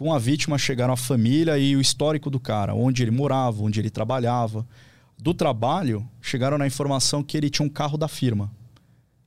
[0.02, 3.80] Com a vítima chegaram a família e o histórico do cara, onde ele morava, onde
[3.80, 4.66] ele trabalhava.
[5.16, 8.52] Do trabalho, chegaram na informação que ele tinha um carro da firma,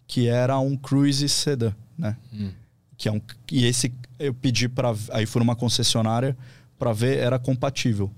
[0.05, 2.17] que era um Cruise Sedan, né?
[2.33, 2.51] Hum.
[2.97, 3.21] Que é um,
[3.53, 6.37] e esse eu pedi para aí fui numa concessionária
[6.77, 8.11] para ver era compatível.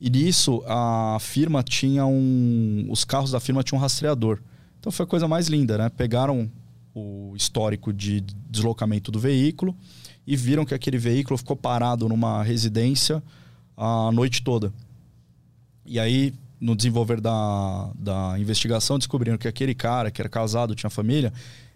[0.00, 2.88] E nisso, a firma tinha um.
[2.90, 4.40] Os carros da firma tinham um rastreador.
[4.80, 5.88] Então foi a coisa mais linda, né?
[5.90, 6.50] Pegaram
[6.92, 9.76] o histórico de deslocamento do veículo
[10.28, 13.22] e viram que aquele veículo ficou parado numa residência
[13.74, 14.70] a noite toda.
[15.86, 20.90] E aí, no desenvolver da, da investigação, descobriram que aquele cara, que era casado, tinha
[20.90, 21.32] família,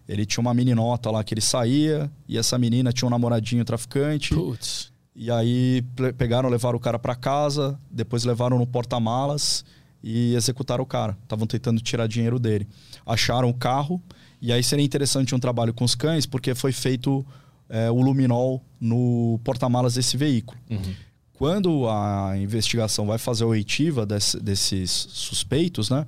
[0.07, 4.35] ele tinha uma meninota lá que ele saía, e essa menina tinha um namoradinho traficante.
[4.35, 4.93] Putz.
[5.17, 5.83] E aí
[6.19, 9.65] pegaram, levaram o cara para casa, depois levaram no porta-malas
[10.03, 11.17] e executaram o cara.
[11.23, 12.69] Estavam tentando tirar dinheiro dele.
[13.07, 13.99] Acharam o carro
[14.43, 17.25] e aí seria interessante um trabalho com os cães porque foi feito
[17.73, 20.61] é, o luminol no porta-malas desse veículo.
[20.71, 20.95] Uhum.
[21.33, 26.07] Quando a investigação vai fazer a oitiva desse, desses suspeitos, né?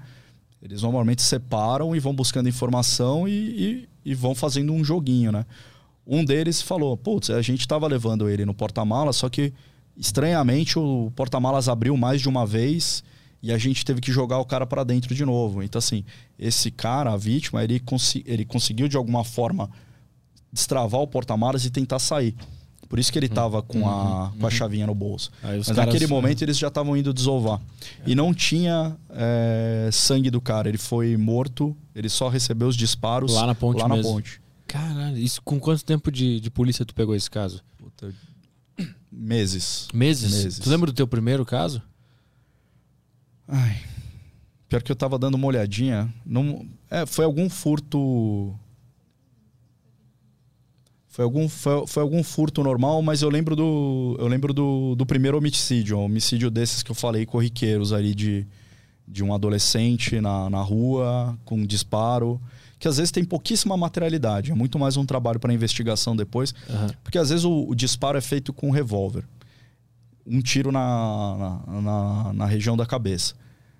[0.62, 5.46] Eles normalmente separam e vão buscando informação e, e, e vão fazendo um joguinho, né?
[6.06, 9.52] Um deles falou: Putz, a gente estava levando ele no porta-malas, só que
[9.96, 13.02] estranhamente o porta-malas abriu mais de uma vez
[13.42, 15.62] e a gente teve que jogar o cara para dentro de novo.
[15.62, 16.04] Então, assim,
[16.38, 19.70] esse cara, a vítima, ele, cons ele conseguiu de alguma forma
[20.54, 22.34] destravar o porta-malas e tentar sair.
[22.88, 24.50] Por isso que ele estava com, uhum, a, com a uhum.
[24.50, 25.32] chavinha no bolso.
[25.42, 25.86] Mas caras...
[25.86, 27.60] naquele momento eles já estavam indo desovar.
[28.00, 28.10] É.
[28.10, 30.68] E não tinha é, sangue do cara.
[30.68, 33.80] Ele foi morto, ele só recebeu os disparos lá na ponte.
[33.80, 34.04] Lá mesmo.
[34.04, 34.40] na ponte.
[34.68, 37.62] Caralho, isso com quanto tempo de, de polícia tu pegou esse caso?
[37.76, 38.14] Puta,
[39.10, 39.88] meses.
[39.92, 40.32] meses.
[40.32, 40.58] Meses?
[40.60, 41.82] Tu lembra do teu primeiro caso?
[43.48, 43.80] Ai.
[44.68, 46.12] Pior que eu tava dando uma olhadinha.
[46.24, 48.54] Não, é, foi algum furto.
[51.14, 54.16] Foi algum, foi, foi, algum furto normal, mas eu lembro do.
[54.18, 55.96] Eu lembro do, do primeiro homicídio.
[55.96, 58.44] Um homicídio desses que eu falei, corriqueiros ali de,
[59.06, 62.40] de um adolescente na, na rua, com um disparo
[62.80, 64.50] que às vezes tem pouquíssima materialidade.
[64.50, 66.52] É muito mais um trabalho para investigação depois.
[66.68, 66.88] Uhum.
[67.04, 69.24] Porque às vezes o, o, disparo é feito com um revólver.
[70.26, 73.34] Um tiro na, na, na, na região da cabeça.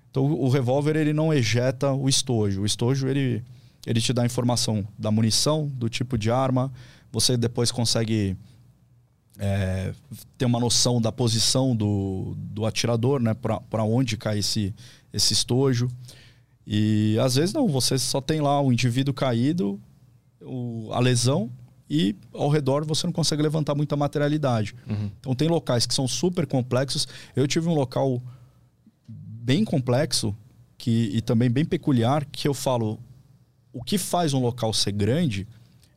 [0.09, 2.61] Então o, o revólver ele não ejeta o estojo.
[2.61, 3.43] O estojo ele,
[3.85, 6.71] ele te dá informação da munição, do tipo de arma.
[7.15, 8.35] Você depois consegue
[9.39, 9.93] é,
[10.37, 13.33] ter uma noção da posição do, do atirador, né?
[13.33, 14.75] Para onde cai esse,
[15.13, 15.87] esse estojo.
[16.67, 19.79] E às vezes não, você só tem lá o indivíduo caído,
[20.41, 21.49] o, a lesão
[21.89, 24.75] e ao redor você não consegue levantar muita materialidade.
[24.85, 25.09] Uhum.
[25.17, 27.07] Então tem locais que são super complexos.
[27.33, 28.21] Eu tive um local
[29.07, 30.35] bem complexo
[30.77, 32.99] que, e também bem peculiar que eu falo,
[33.71, 35.47] o que faz um local ser grande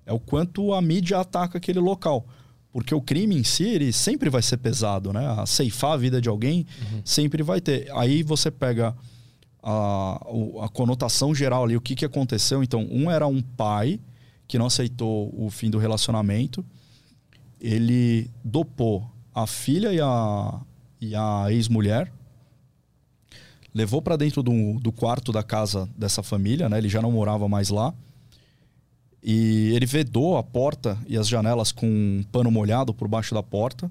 [0.08, 2.26] é o quanto a mídia ataca aquele local.
[2.72, 5.26] Porque o crime em si, ele sempre vai ser pesado, né?
[5.38, 7.02] A ceifar a vida de alguém uhum.
[7.04, 7.90] sempre vai ter.
[7.94, 8.96] Aí você pega
[9.62, 10.20] a,
[10.62, 12.62] a conotação geral ali, o que, que aconteceu.
[12.62, 14.00] Então, um era um pai
[14.46, 16.64] que não aceitou o fim do relacionamento.
[17.60, 20.60] Ele dopou a filha e a,
[21.00, 22.10] e a ex-mulher,
[23.74, 26.78] levou para dentro do, do quarto da casa dessa família, né?
[26.78, 27.92] ele já não morava mais lá.
[29.22, 33.42] E ele vedou a porta e as janelas com um pano molhado por baixo da
[33.42, 33.90] porta.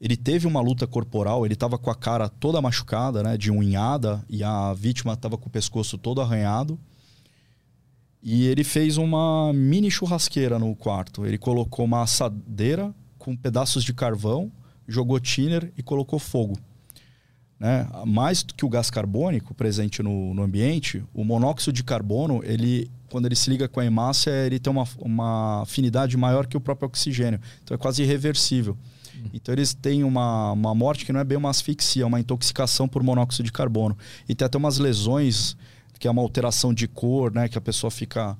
[0.00, 4.22] Ele teve uma luta corporal, ele estava com a cara toda machucada, né, de unhada,
[4.28, 6.78] e a vítima estava com o pescoço todo arranhado.
[8.22, 11.24] E ele fez uma mini churrasqueira no quarto.
[11.24, 14.52] Ele colocou uma assadeira com pedaços de carvão,
[14.86, 16.58] jogou thinner e colocou fogo.
[17.58, 17.86] Né?
[18.04, 22.90] Mais do que o gás carbônico presente no, no, ambiente, o monóxido de carbono, ele,
[23.08, 26.60] quando ele se liga com a hemácia, ele tem uma, uma afinidade maior que o
[26.60, 27.40] próprio oxigênio.
[27.62, 28.76] Então é quase irreversível.
[29.32, 32.86] Então eles têm uma, uma morte que não é bem uma asfixia, é uma intoxicação
[32.86, 33.96] por monóxido de carbono.
[34.28, 35.56] E tem até umas lesões,
[35.98, 37.48] que é uma alteração de cor, né?
[37.48, 38.36] Que a pessoa fica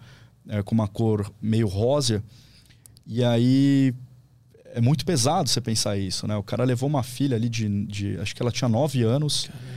[0.48, 2.22] é, com uma cor meio rosa.
[3.06, 3.94] E aí
[4.76, 6.36] é muito pesado você pensar isso, né?
[6.36, 9.68] O cara levou uma filha ali de, de acho que ela tinha nove anos, Caramba.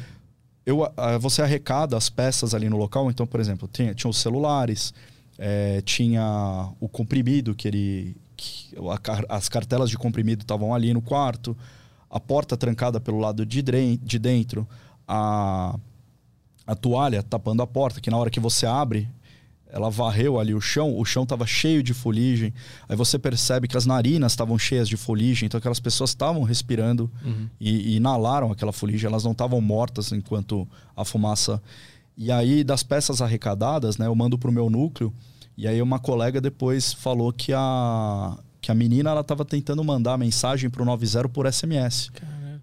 [0.66, 3.10] eu, ah, você arrecada as peças ali no local.
[3.10, 4.94] Então, por exemplo, tinha, tinha os celulares,
[5.38, 8.18] é, tinha o comprimido que ele.
[8.36, 11.56] Que, a, as cartelas de comprimido estavam ali no quarto,
[12.10, 14.68] a porta trancada pelo lado de, de dentro,
[15.08, 15.80] a,
[16.68, 19.08] a toalha tapando a porta, que na hora que você abre,
[19.72, 22.54] ela varreu ali o chão, o chão estava cheio de fuligem.
[22.88, 27.10] Aí você percebe que as narinas estavam cheias de fuligem, então aquelas pessoas estavam respirando
[27.24, 27.48] uhum.
[27.60, 31.62] e, e, inalaram aquela fuligem, elas não estavam mortas enquanto a fumaça.
[32.18, 35.14] E aí, das peças arrecadadas, né, eu mando para o meu núcleo,
[35.56, 40.18] e aí uma colega depois falou que a, que a menina ela estava tentando mandar
[40.18, 42.12] mensagem para o 90 por SMS.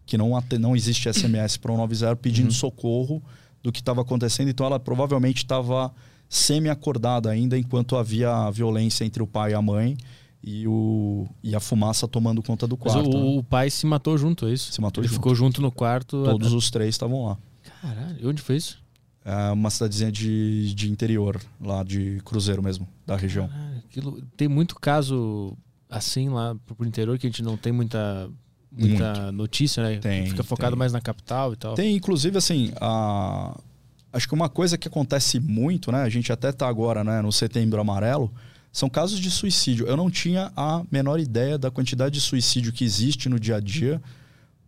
[0.04, 0.30] Que não,
[0.60, 2.52] não existe SMS para o 90 pedindo uhum.
[2.52, 3.22] socorro
[3.62, 5.92] do que estava acontecendo, então ela provavelmente estava
[6.28, 9.96] semi-acordada ainda enquanto havia violência entre o pai e a mãe
[10.42, 13.08] e, o, e a fumaça tomando conta do quarto.
[13.08, 13.38] O, né?
[13.38, 14.72] o pai se matou junto, é isso?
[14.72, 15.16] Se matou Ele junto.
[15.18, 16.22] ficou junto no quarto.
[16.24, 17.38] Todos os três estavam lá.
[17.82, 18.80] Caralho, e onde foi isso?
[19.24, 23.48] É uma cidadezinha de, de interior, lá de Cruzeiro mesmo, da região.
[23.48, 25.56] Caralho, aquilo, tem muito caso
[25.90, 28.30] assim lá pro interior que a gente não tem muita
[28.70, 29.32] muita muito.
[29.32, 29.98] notícia, né?
[29.98, 30.78] Tem, Fica focado tem.
[30.78, 31.74] mais na capital e tal.
[31.74, 33.58] Tem, inclusive, assim, a,
[34.16, 36.02] acho que uma coisa que acontece muito, né?
[36.02, 38.32] A gente até tá agora, né, no setembro amarelo,
[38.72, 39.86] são casos de suicídio.
[39.86, 43.60] Eu não tinha a menor ideia da quantidade de suicídio que existe no dia a
[43.60, 44.00] dia,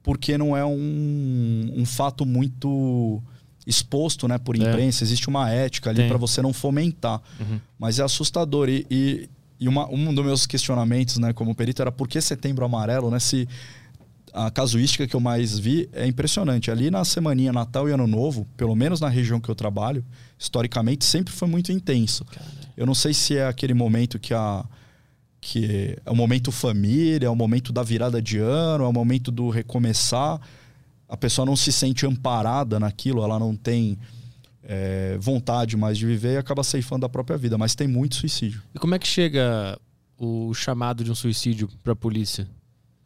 [0.02, 3.22] porque não é um, um fato muito
[3.66, 4.58] exposto, né, por é.
[4.60, 5.02] imprensa.
[5.02, 5.04] É.
[5.04, 7.20] Existe uma ética ali para você não fomentar.
[7.40, 7.60] Uhum.
[7.78, 8.68] Mas é assustador.
[8.68, 9.28] E, e,
[9.60, 13.18] e uma, um dos meus questionamentos, né, como perito, era por que setembro amarelo, né?
[13.18, 13.48] Se
[14.32, 16.70] a casuística que eu mais vi é impressionante.
[16.70, 20.04] Ali na semaninha Natal e Ano Novo, pelo menos na região que eu trabalho,
[20.38, 22.24] historicamente sempre foi muito intenso.
[22.76, 24.64] Eu não sei se é aquele momento que a
[25.40, 29.30] que é o momento família, é o momento da virada de ano, é o momento
[29.30, 30.40] do recomeçar.
[31.08, 33.96] A pessoa não se sente amparada naquilo, ela não tem
[34.62, 37.56] é, vontade mais de viver e acaba ceifando a própria vida.
[37.56, 38.62] Mas tem muito suicídio.
[38.74, 39.78] E como é que chega
[40.18, 42.48] o chamado de um suicídio para a polícia?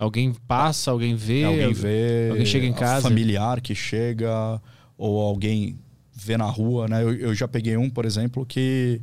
[0.03, 4.61] Alguém passa, alguém vê, alguém vê, alguém chega em casa, familiar que chega
[4.99, 5.79] ou alguém
[6.12, 7.05] vê na rua, né?
[7.05, 9.01] Eu, eu já peguei um, por exemplo, que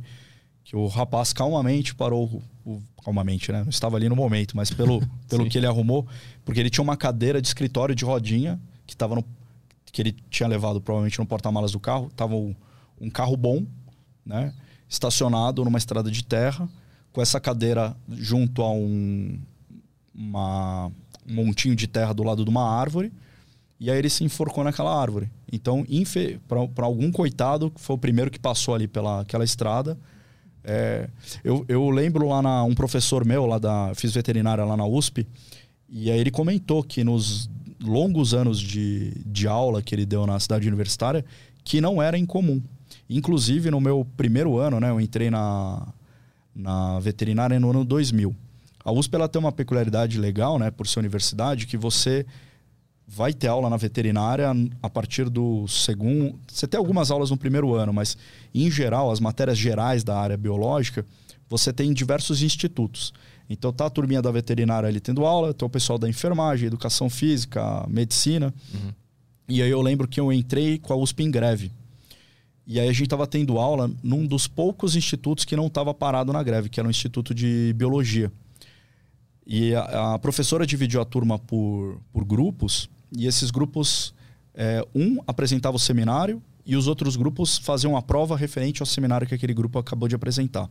[0.62, 3.62] que o rapaz calmamente parou, o, calmamente, né?
[3.62, 6.06] Não estava ali no momento, mas pelo, pelo que ele arrumou,
[6.44, 9.24] porque ele tinha uma cadeira de escritório de rodinha que estava no
[9.86, 12.54] que ele tinha levado provavelmente no porta-malas do carro, tava um,
[13.00, 13.64] um carro bom,
[14.24, 14.52] né?
[14.86, 16.68] Estacionado numa estrada de terra,
[17.10, 19.40] com essa cadeira junto a um
[20.20, 20.90] uma,
[21.28, 23.10] um montinho de terra do lado de uma árvore.
[23.78, 25.30] E aí ele se enforcou naquela árvore.
[25.50, 25.86] Então,
[26.74, 29.96] para algum coitado, que foi o primeiro que passou ali pela aquela estrada.
[30.62, 31.08] É,
[31.42, 33.92] eu, eu lembro lá na, um professor meu, lá da.
[33.94, 35.26] Fiz veterinária lá na USP,
[35.88, 37.48] e aí ele comentou que nos
[37.82, 41.24] longos anos de, de aula que ele deu na cidade universitária,
[41.64, 42.62] que não era incomum.
[43.08, 45.88] Inclusive, no meu primeiro ano, né, eu entrei na,
[46.54, 48.36] na veterinária no ano 2000.
[48.84, 52.24] A USP ela tem uma peculiaridade legal, né, por ser universidade, que você
[53.06, 54.48] vai ter aula na veterinária
[54.80, 56.38] a partir do segundo.
[56.46, 58.16] Você tem algumas aulas no primeiro ano, mas
[58.54, 61.04] em geral, as matérias gerais da área biológica,
[61.48, 63.12] você tem em diversos institutos.
[63.48, 67.10] Então tá a turminha da veterinária ali tendo aula, tem o pessoal da enfermagem, educação
[67.10, 68.54] física, medicina.
[68.72, 68.92] Uhum.
[69.48, 71.72] E aí eu lembro que eu entrei com a USP em greve.
[72.64, 76.32] E aí a gente estava tendo aula num dos poucos institutos que não estava parado
[76.32, 78.30] na greve, que era o Instituto de Biologia.
[79.52, 84.14] E a, a, professora dividiu a turma por, por grupos, e esses grupos,
[84.54, 89.26] é, um apresentava o seminário e os outros grupos faziam a prova referente ao seminário
[89.26, 90.70] que aquele grupo acabou de apresentar.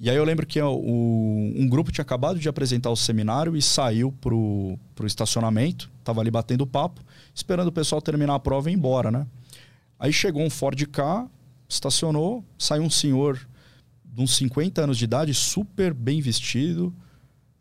[0.00, 3.60] E aí eu lembro que o, um grupo tinha acabado de apresentar o seminário e
[3.60, 7.02] saiu para o estacionamento, estava ali batendo papo,
[7.34, 9.26] esperando o pessoal terminar a prova e ir embora, né?
[9.98, 11.28] Aí chegou um Ford K,
[11.68, 13.46] estacionou, saiu um senhor
[14.06, 16.94] de uns 50 anos de idade, super bem vestido,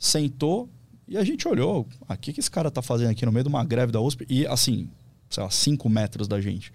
[0.05, 0.69] sentou
[1.07, 1.81] e a gente olhou.
[1.81, 4.01] O ah, que, que esse cara tá fazendo aqui no meio de uma greve da
[4.01, 4.25] USP?
[4.29, 4.89] E assim,
[5.29, 6.71] sei lá, cinco metros da gente.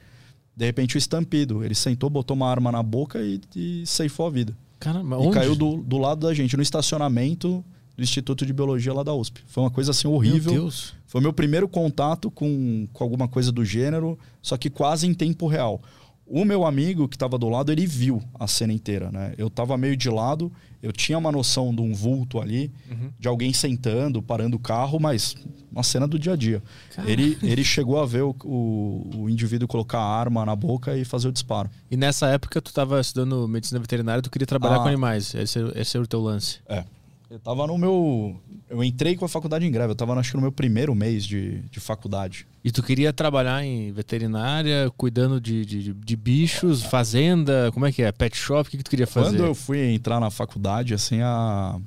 [0.56, 1.64] De repente o estampido.
[1.64, 4.56] Ele sentou, botou uma arma na boca e, e ceifou a vida.
[4.80, 5.34] Caramba, e onde?
[5.34, 7.64] caiu do, do lado da gente, no estacionamento
[7.96, 9.42] do Instituto de Biologia lá da USP.
[9.46, 10.52] Foi uma coisa assim horrível.
[10.52, 10.94] Meu Deus.
[11.06, 15.46] Foi meu primeiro contato com, com alguma coisa do gênero, só que quase em tempo
[15.46, 15.82] real.
[16.28, 19.34] O meu amigo que estava do lado, ele viu a cena inteira, né?
[19.38, 20.52] Eu estava meio de lado,
[20.82, 23.10] eu tinha uma noção de um vulto ali, uhum.
[23.18, 25.34] de alguém sentando, parando o carro, mas
[25.72, 26.62] uma cena do dia a dia.
[27.06, 31.04] Ele, ele chegou a ver o, o, o, indivíduo colocar a arma na boca e
[31.04, 31.70] fazer o disparo.
[31.90, 35.58] E nessa época tu estava estudando medicina veterinária, tu queria trabalhar ah, com animais, esse,
[35.74, 36.58] esse era o teu lance.
[36.68, 36.84] É.
[37.30, 38.40] Eu tava no meu.
[38.70, 41.26] Eu entrei com a faculdade em greve, eu tava acho que no meu primeiro mês
[41.26, 42.46] de, de faculdade.
[42.64, 48.02] E tu queria trabalhar em veterinária, cuidando de, de, de bichos, fazenda, como é que
[48.02, 48.10] é?
[48.10, 49.36] Pet shop, o que, que tu queria fazer?
[49.36, 51.78] Quando eu fui entrar na faculdade, assim, a.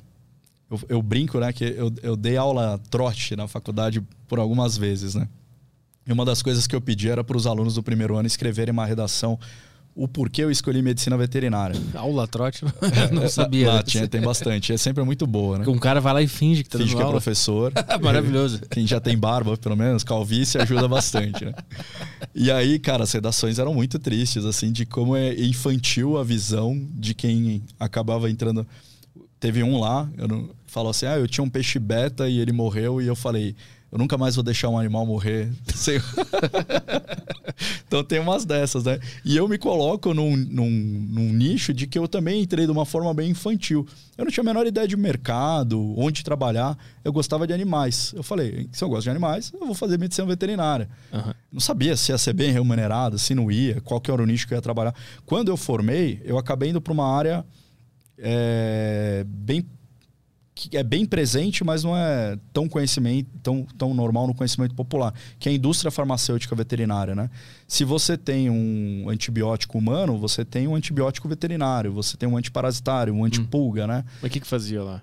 [0.70, 5.16] Eu, eu brinco, né, que eu, eu dei aula trote na faculdade por algumas vezes,
[5.16, 5.28] né?
[6.06, 8.72] E uma das coisas que eu pedi era para os alunos do primeiro ano escreverem
[8.72, 9.40] uma redação
[9.96, 11.80] o porquê eu escolhi medicina veterinária.
[11.94, 12.64] Aula trote?
[13.12, 13.74] não sabia.
[13.74, 14.72] Lá, tinha, tem bastante.
[14.72, 15.66] É sempre muito boa, né?
[15.68, 17.14] Um cara vai lá e finge que tá finge que é aula.
[17.14, 17.74] professor.
[18.02, 18.62] Maravilhoso.
[18.70, 21.54] Quem já tem barba, pelo menos, calvície ajuda bastante, né?
[22.34, 26.82] E aí, cara, as redações eram muito tristes, assim, de como é infantil a visão
[26.94, 28.66] de quem acabava entrando.
[29.40, 32.54] Teve um lá, eu não, falou assim: ah, eu tinha um peixe beta e ele
[32.54, 33.56] morreu, e eu falei.
[33.92, 35.52] Eu nunca mais vou deixar um animal morrer.
[37.86, 38.98] então tem umas dessas, né?
[39.26, 42.86] E eu me coloco num, num, num, nicho de que eu também entrei de uma
[42.86, 43.86] forma bem infantil.
[44.18, 46.78] Eu não tinha a menor ideia de mercado, onde trabalhar.
[47.04, 48.14] Eu gostava de animais.
[48.16, 50.88] Eu falei, se eu gosto de animais, eu vou fazer medicina veterinária.
[51.12, 51.34] Uhum.
[51.52, 54.48] Não sabia se ia ser bem remunerado, se não ia, qual que era o nicho
[54.48, 54.96] que eu ia trabalhar.
[55.26, 57.46] Quando eu formei, eu acabei indo para uma área
[58.18, 59.66] é, bem
[60.54, 65.14] que é bem presente, mas não é tão conhecimento, tão, tão normal no conhecimento popular,
[65.40, 67.30] que é a indústria farmacêutica veterinária, né?
[67.68, 73.14] Se você tem um antibiótico humano, você tem um antibiótico veterinário, você tem um antiparasitário,
[73.14, 73.88] um antipulga, hum.
[73.88, 74.06] né?
[74.22, 75.02] Mas o que, que fazia lá?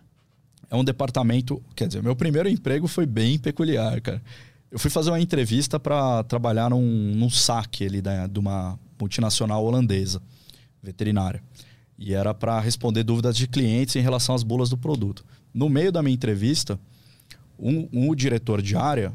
[0.70, 4.22] É um departamento, quer dizer, meu primeiro emprego foi bem peculiar, cara.
[4.70, 6.82] Eu fui fazer uma entrevista para trabalhar num,
[7.14, 10.20] num saque ali da, de uma multinacional holandesa,
[10.82, 11.42] veterinária.
[11.98, 15.24] E era para responder dúvidas de clientes em relação às bulas do produto.
[15.58, 16.78] No meio da minha entrevista,
[17.58, 19.12] um, um diretor de área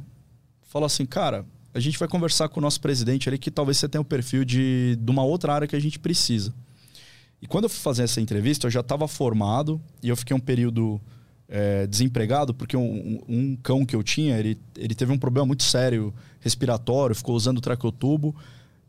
[0.64, 3.88] falou assim: Cara, a gente vai conversar com o nosso presidente ali que talvez você
[3.88, 6.54] tenha o perfil de, de uma outra área que a gente precisa.
[7.42, 10.40] E quando eu fui fazer essa entrevista, eu já estava formado e eu fiquei um
[10.40, 11.00] período
[11.48, 15.64] é, desempregado porque um, um, cão que eu tinha, ele, ele teve um problema muito
[15.64, 18.36] sério respiratório, ficou usando traqueotubo.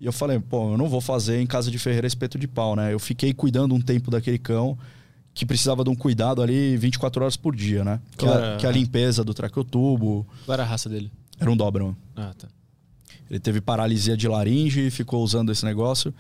[0.01, 2.75] E eu falei, pô, eu não vou fazer em casa de ferreira espeto de pau,
[2.75, 2.93] né?
[2.93, 4.77] Eu fiquei cuidando um tempo daquele cão
[5.35, 8.01] que precisava de um cuidado ali 24 horas por dia, né?
[8.17, 10.25] Que, era, que é a limpeza do traqueotubo.
[10.47, 11.11] Qual era a raça dele?
[11.39, 11.97] Era um Doberman.
[12.15, 12.47] Ah, tá.
[13.29, 16.15] Ele teve paralisia de laringe e ficou usando esse negócio.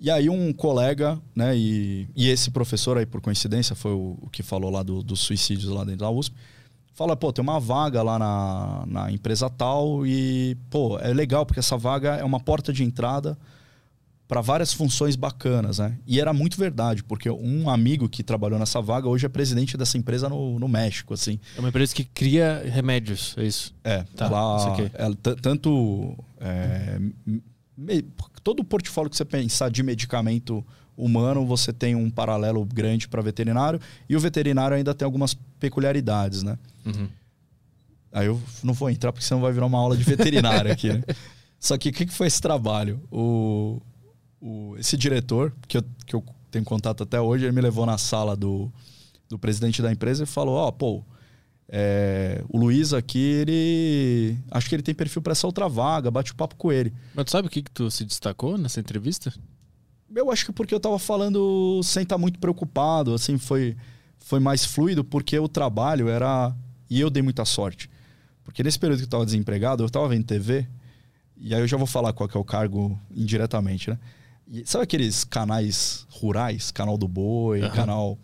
[0.00, 4.30] E aí um colega, né, e, e esse professor aí, por coincidência, foi o, o
[4.30, 6.34] que falou lá do, dos suicídios lá dentro da USP,
[6.94, 11.60] fala, pô, tem uma vaga lá na, na empresa tal e, pô, é legal porque
[11.60, 13.36] essa vaga é uma porta de entrada
[14.28, 15.96] para várias funções bacanas, né?
[16.06, 19.96] E era muito verdade, porque um amigo que trabalhou nessa vaga hoje é presidente dessa
[19.96, 21.38] empresa no, no México, assim.
[21.56, 23.74] É uma empresa que cria remédios, é isso?
[23.84, 26.98] É, tá, lá, é, tanto é,
[27.76, 28.02] me,
[28.42, 30.64] todo o portfólio que você pensar de medicamento
[30.96, 36.42] humano, você tem um paralelo grande para veterinário e o veterinário ainda tem algumas peculiaridades,
[36.42, 36.58] né?
[36.84, 37.08] Uhum.
[38.12, 41.02] Aí eu não vou entrar porque senão vai virar uma aula de veterinário aqui, né?
[41.60, 43.00] Só que o que, que foi esse trabalho?
[43.10, 43.80] O,
[44.40, 47.98] o, esse diretor, que eu, que eu tenho contato até hoje, ele me levou na
[47.98, 48.70] sala do,
[49.28, 51.04] do presidente da empresa e falou: Ó, oh, pô,
[51.68, 54.38] é, o Luiz aqui, ele.
[54.50, 56.92] Acho que ele tem perfil para essa outra vaga, bate o papo com ele.
[57.14, 59.32] Mas tu sabe o que, que tu se destacou nessa entrevista?
[60.14, 63.76] Eu acho que porque eu tava falando sem estar tá muito preocupado, assim, foi,
[64.18, 66.54] foi mais fluido, porque o trabalho era.
[66.88, 67.90] E eu dei muita sorte.
[68.44, 70.68] Porque nesse período que eu tava desempregado, eu tava vendo TV,
[71.36, 73.98] e aí eu já vou falar qual que é o cargo indiretamente, né?
[74.48, 76.70] E sabe aqueles canais rurais?
[76.70, 77.70] Canal do Boi, uhum.
[77.70, 78.18] canal.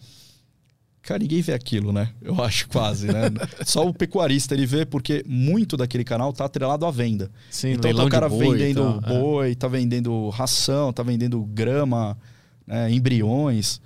[1.02, 2.10] Cara, ninguém vê aquilo, né?
[2.22, 3.22] Eu acho quase, né?
[3.66, 7.28] Só o pecuarista ele vê porque muito daquele canal tá atrelado à venda.
[7.50, 9.54] Sim, então tá o cara boi, vendendo tá, boi, é.
[9.54, 12.16] tá vendendo ração, tá vendendo grama,
[12.64, 13.80] né, embriões.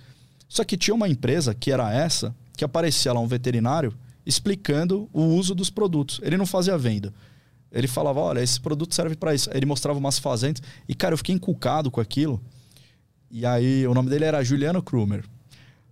[0.46, 3.94] Só que tinha uma empresa que era essa, que aparecia lá um veterinário
[4.26, 6.20] explicando o uso dos produtos.
[6.22, 7.14] Ele não fazia venda.
[7.76, 9.50] Ele falava: olha, esse produto serve para isso.
[9.52, 10.62] Ele mostrava umas fazendas.
[10.88, 12.40] E, cara, eu fiquei encucado com aquilo.
[13.30, 15.22] E aí, o nome dele era Juliano Krumer.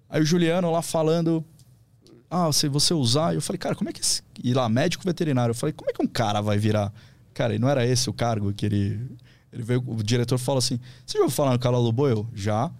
[0.08, 1.44] Aí o Juliano lá falando.
[2.30, 3.34] Ah, se você usar.
[3.34, 4.00] Eu falei, cara, como é que.
[4.00, 4.22] Esse...
[4.42, 5.50] E lá, médico veterinário.
[5.50, 6.90] Eu falei, como é que um cara vai virar.
[7.34, 8.98] Cara, e não era esse o cargo que ele.
[9.52, 12.12] Ele veio, o diretor falou assim: Você já ouviu falar no canal do Boi?
[12.12, 12.70] Eu, já.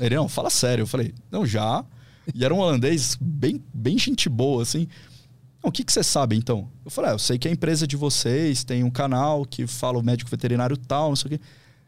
[0.00, 0.84] Ele, não, fala sério.
[0.84, 1.84] Eu falei, não, já.
[2.34, 4.88] E era um holandês bem, bem gente boa, assim
[5.68, 6.68] o que, que você sabe então?
[6.84, 9.98] Eu falei, ah, eu sei que a empresa de vocês tem um canal que fala
[9.98, 11.44] o médico veterinário tal, não sei o quê.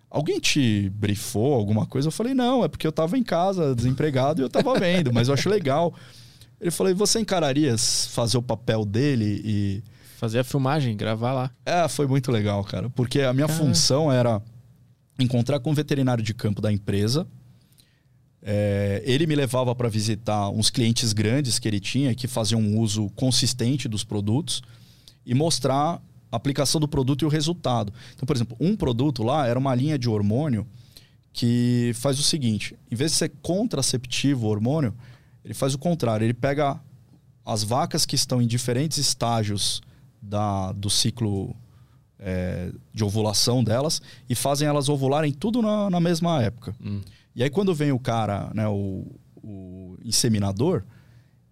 [0.08, 2.08] Alguém te brifou alguma coisa?
[2.08, 5.28] Eu falei, não, é porque eu estava em casa, desempregado, e eu estava vendo, mas
[5.28, 5.94] eu acho legal.
[6.60, 9.82] Ele falou, e você encararia fazer o papel dele e.
[10.16, 11.50] Fazer a filmagem, gravar lá.
[11.66, 12.88] É, foi muito legal, cara.
[12.88, 14.40] Porque a minha função era
[15.18, 17.26] encontrar com o veterinário de campo da empresa,
[18.42, 22.78] É, ele me levava para visitar uns clientes grandes que ele tinha, que faziam um
[22.78, 24.62] uso consistente dos produtos
[25.24, 26.00] e mostrar
[26.30, 27.92] a aplicação do produto e o resultado.
[28.14, 30.66] Então, por exemplo, um produto lá era uma linha de hormônio
[31.32, 34.94] que faz o seguinte: em vez de ser contraceptivo o hormônio,
[35.44, 36.24] ele faz o contrário.
[36.24, 36.80] Ele pega
[37.44, 39.80] as vacas que estão em diferentes estágios
[40.20, 41.54] da, do ciclo
[42.18, 46.74] é, de ovulação delas e fazem elas ovularem tudo na, na mesma época.
[46.84, 47.00] Hum.
[47.36, 49.06] E aí, quando vem o cara, né, o,
[49.42, 50.82] o inseminador,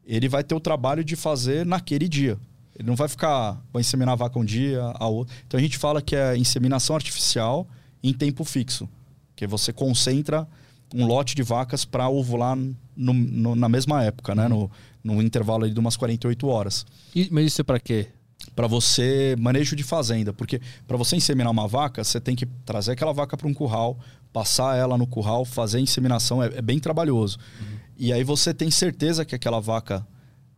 [0.05, 2.39] ele vai ter o trabalho de fazer naquele dia.
[2.77, 5.35] Ele não vai ficar, vai inseminar a vaca um dia, a outro.
[5.47, 7.69] Então a gente fala que é inseminação artificial
[8.03, 8.89] em tempo fixo,
[9.37, 10.49] que você concentra
[10.93, 14.49] um lote de vacas para ovular no, no, na mesma época, né?
[14.49, 14.71] No,
[15.03, 16.87] no intervalo de umas 48 horas.
[17.15, 18.09] E, mas isso é para quê?
[18.57, 22.93] Para você manejo de fazenda, porque para você inseminar uma vaca, você tem que trazer
[22.93, 23.99] aquela vaca para um curral,
[24.35, 27.39] passar ela no curral, fazer a inseminação, é, é bem trabalhoso.
[27.61, 27.79] Uhum.
[27.97, 30.05] E aí você tem certeza que aquela vaca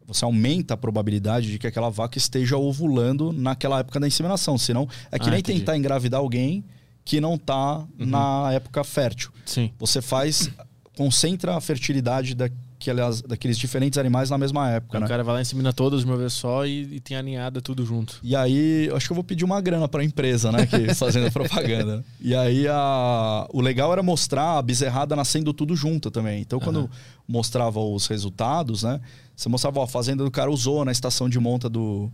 [0.07, 4.57] você aumenta a probabilidade de que aquela vaca esteja ovulando naquela época da inseminação.
[4.57, 5.59] Senão, é que ah, nem entendi.
[5.59, 6.65] tentar engravidar alguém
[7.05, 7.87] que não está uhum.
[7.99, 9.31] na época fértil.
[9.45, 9.73] Sim.
[9.79, 10.49] Você faz,
[10.97, 12.35] concentra a fertilidade
[12.87, 15.01] daquelas, daqueles diferentes animais na mesma época.
[15.01, 15.07] né?
[15.07, 17.61] O cara vai lá e insemina todas de uma vez só e, e, tem aninhada
[17.61, 18.19] tudo junto.
[18.23, 20.67] E aí, acho que eu vou pedir uma grana para a empresa, né?
[20.67, 22.05] Que fazendo propaganda.
[22.21, 26.41] E aí, a, o legal era mostrar a bezerrada nascendo tudo junto também.
[26.41, 26.89] Então, quando uhum.
[27.27, 29.01] mostrava os resultados, né?
[29.35, 32.11] Você mostrava, ó, a fazenda do cara usou na estação de monta do,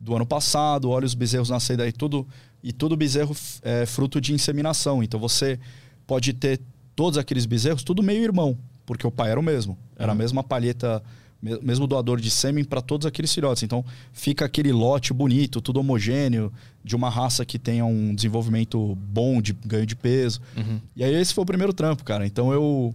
[0.00, 2.26] do ano passado, olha os bezerros nascendo aí, tudo.
[2.62, 5.02] E todo bezerro é fruto de inseminação.
[5.02, 5.58] Então você
[6.06, 6.60] pode ter
[6.94, 9.76] todos aqueles bezerros, tudo meio irmão, porque o pai era o mesmo.
[9.96, 10.12] Era uhum.
[10.12, 11.02] a mesma palheta,
[11.42, 13.62] mesmo doador de sêmen para todos aqueles filhotes.
[13.62, 16.52] Então fica aquele lote bonito, tudo homogêneo,
[16.82, 20.40] de uma raça que tenha um desenvolvimento bom de ganho de peso.
[20.56, 20.80] Uhum.
[20.94, 22.26] E aí esse foi o primeiro trampo, cara.
[22.26, 22.94] Então eu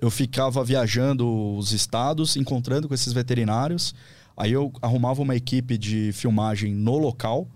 [0.00, 3.94] eu ficava viajando os estados, encontrando com esses veterinários.
[4.36, 7.46] Aí eu arrumava uma equipe de filmagem no local,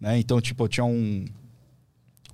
[0.00, 0.18] né?
[0.18, 1.24] Então, tipo, eu tinha um,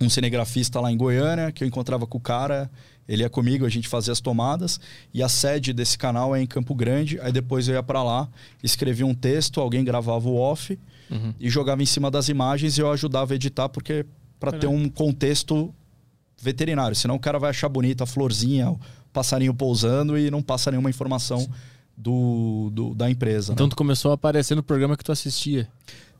[0.00, 2.70] um cinegrafista lá em Goiânia que eu encontrava com o cara,
[3.10, 4.78] ele ia comigo, a gente fazia as tomadas
[5.12, 7.18] e a sede desse canal é em Campo Grande.
[7.20, 8.28] Aí depois eu ia para lá,
[8.62, 10.78] escrevia um texto, alguém gravava o off
[11.10, 11.34] uhum.
[11.40, 14.06] e jogava em cima das imagens e eu ajudava a editar porque
[14.38, 15.74] para ter um contexto
[16.40, 18.72] veterinário, senão o cara vai achar bonita a florzinha,
[19.12, 21.50] passarinho pousando e não passa nenhuma informação
[21.96, 23.52] do, do, da empresa.
[23.52, 23.70] Então né?
[23.70, 25.68] tu começou a aparecer no programa que tu assistia.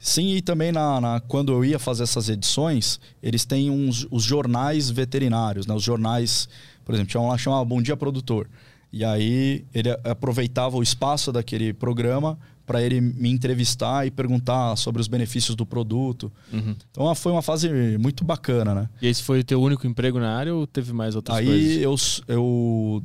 [0.03, 4.23] Sim, e também na, na, quando eu ia fazer essas edições, eles têm uns, os
[4.23, 5.75] jornais veterinários, né?
[5.75, 6.49] Os jornais,
[6.87, 8.49] por exemplo, tinha um lá chamado Bom Dia Produtor.
[8.91, 15.03] E aí ele aproveitava o espaço daquele programa para ele me entrevistar e perguntar sobre
[15.03, 16.33] os benefícios do produto.
[16.53, 16.75] Uhum.
[16.91, 17.69] Então foi uma fase
[17.99, 18.89] muito bacana, né?
[19.03, 21.69] E esse foi o teu único emprego na área ou teve mais outras Aí coisas?
[21.69, 21.97] Aí eu,
[22.29, 23.03] eu,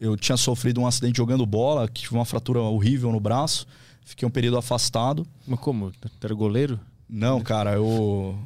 [0.00, 3.66] eu tinha sofrido um acidente jogando bola, que tive uma fratura horrível no braço.
[4.04, 5.26] Fiquei um período afastado.
[5.46, 5.92] Mas como?
[6.22, 6.78] Era goleiro?
[7.08, 8.38] Não, cara, eu.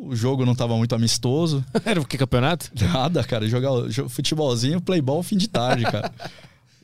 [0.00, 1.62] O jogo não estava muito amistoso.
[1.84, 2.70] Era o que campeonato?
[2.80, 3.46] Nada, cara.
[3.46, 3.70] Jogar
[4.08, 6.10] futebolzinho, playball fim de tarde, cara.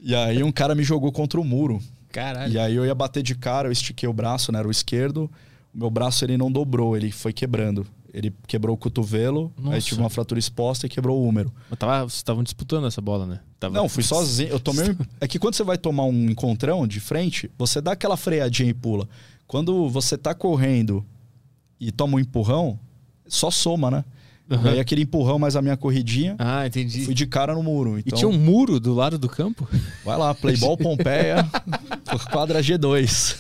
[0.03, 1.81] e aí um cara me jogou contra o muro.
[2.13, 2.53] Caralho.
[2.53, 4.59] E aí eu ia bater de cara, eu estiquei o braço, né?
[4.59, 5.31] Era o esquerdo.
[5.75, 7.87] O meu braço ele não dobrou, ele foi quebrando.
[8.15, 9.75] Ele quebrou o cotovelo, Nossa.
[9.75, 11.53] aí tive uma fratura exposta e quebrou o húmero.
[11.69, 13.41] Mas tava, vocês estavam disputando essa bola, né?
[13.59, 13.75] Tava...
[13.75, 14.51] Não, fui sozinho.
[14.51, 14.97] Eu tomei.
[15.21, 18.75] É que quando você vai tomar um encontrão de frente, você dá aquela freadinha e
[18.75, 19.09] pula.
[19.49, 21.05] Quando você tá correndo
[21.81, 22.79] e toma um empurrão,
[23.27, 24.05] só soma, né?
[24.49, 24.69] Uhum.
[24.69, 26.37] Aí aquele empurrão mais a minha corridinha.
[26.39, 27.05] Ah, entendi.
[27.05, 27.99] Fui de cara no muro.
[27.99, 28.17] Então...
[28.17, 29.67] E tinha um muro do lado do campo?
[30.05, 31.49] Vai lá, Playball Pompeia,
[32.31, 33.37] quadra G2.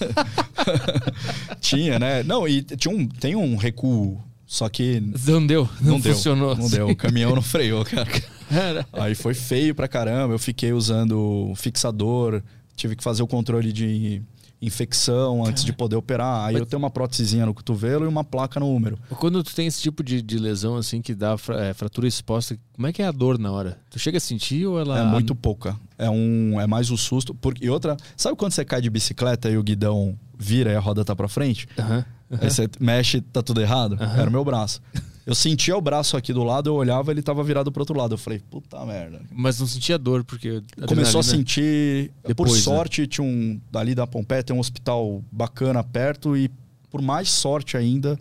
[1.61, 2.23] tinha, né?
[2.23, 5.01] Não, e tinha um, tem um recuo, só que.
[5.01, 6.55] Não deu, não, não funcionou.
[6.55, 8.87] Deu, não deu, o caminhão não freou, cara.
[8.93, 10.35] Aí foi feio pra caramba.
[10.35, 12.43] Eu fiquei usando fixador,
[12.77, 14.23] tive que fazer o controle de
[14.67, 16.47] infecção antes de poder operar.
[16.47, 16.61] Aí Mas...
[16.61, 18.99] eu tenho uma prótesezinha no cotovelo e uma placa no úmero.
[19.11, 22.87] Quando tu tem esse tipo de, de lesão assim que dá é, fratura exposta, como
[22.87, 23.79] é que é a dor na hora?
[23.91, 25.77] Tu chega a sentir ou ela É muito pouca.
[25.99, 29.49] É um é mais o susto, porque e outra, sabe quando você cai de bicicleta
[29.51, 31.69] e o guidão vira e a roda tá para frente?
[31.79, 32.05] Uhum,
[32.35, 32.41] uhum.
[32.43, 33.93] Aí você mexe, tá tudo errado?
[33.93, 34.21] Uhum.
[34.21, 34.81] Era o meu braço.
[35.27, 38.15] Eu sentia o braço aqui do lado, eu olhava ele tava virado pro outro lado.
[38.15, 39.23] Eu falei, puta merda.
[39.33, 40.63] Mas não sentia dor, porque.
[40.87, 42.13] Começou a sentir.
[42.27, 42.63] Depois, por né?
[42.63, 43.07] sorte, né?
[43.07, 43.59] tinha um.
[43.73, 46.51] Dali da Pompeia tem um hospital bacana perto e,
[46.91, 48.19] por mais sorte ainda,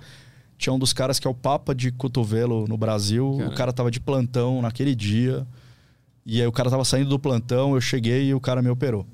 [0.58, 3.34] tinha um dos caras que é o Papa de cotovelo no Brasil.
[3.34, 3.54] Caramba.
[3.54, 5.46] O cara tava de plantão naquele dia.
[6.26, 9.06] E aí o cara tava saindo do plantão, eu cheguei e o cara me operou.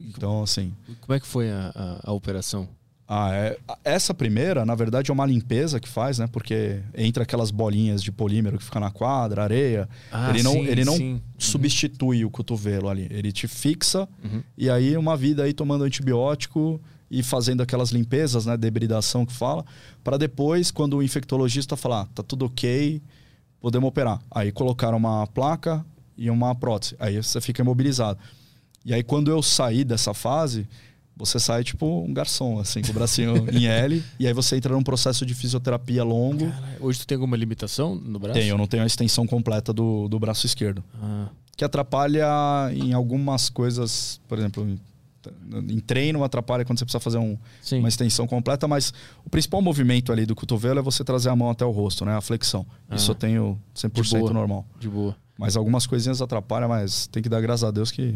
[0.00, 0.74] Então, assim.
[1.00, 2.68] Como é que foi a, a, a operação?
[3.08, 3.58] Ah, é.
[3.84, 6.26] Essa primeira, na verdade, é uma limpeza que faz, né?
[6.26, 9.88] Porque entra aquelas bolinhas de polímero que fica na quadra, areia.
[10.10, 11.20] Ah, ele não, sim, ele não sim.
[11.38, 13.06] substitui o cotovelo ali.
[13.10, 14.42] Ele te fixa Uhum.
[14.58, 18.56] e aí uma vida aí tomando antibiótico e fazendo aquelas limpezas, né?
[18.56, 19.64] Debridação que fala,
[20.02, 23.00] para depois, quando o infectologista falar, tá tudo ok,
[23.60, 24.20] podemos operar.
[24.30, 25.86] Aí colocaram uma placa
[26.18, 26.96] e uma prótese.
[26.98, 28.18] Aí você fica imobilizado.
[28.84, 30.66] E aí quando eu saí dessa fase,
[31.16, 34.72] você sai tipo um garçom, assim, com o bracinho em L, e aí você entra
[34.74, 36.52] num processo de fisioterapia longo.
[36.80, 38.38] Hoje tu tem alguma limitação no braço?
[38.38, 40.84] Tem, eu não tenho a extensão completa do, do braço esquerdo.
[41.02, 42.26] Ah, Que atrapalha
[42.74, 44.68] em algumas coisas, por exemplo,
[45.68, 47.36] em, treino atrapalha quando você precisa fazer um,
[47.72, 48.92] uma extensão completa, mas
[49.24, 52.14] o principal movimento ali do cotovelo é você trazer a mão até o rosto, né?
[52.16, 52.64] A flexão.
[52.94, 53.12] Isso Ah.
[53.12, 54.32] eu tenho De 100% boa.
[54.32, 54.66] normal.
[54.78, 55.16] De boa.
[55.38, 58.14] Mas algumas coisinhas atrapalham, mas tem que dar graças a Deus que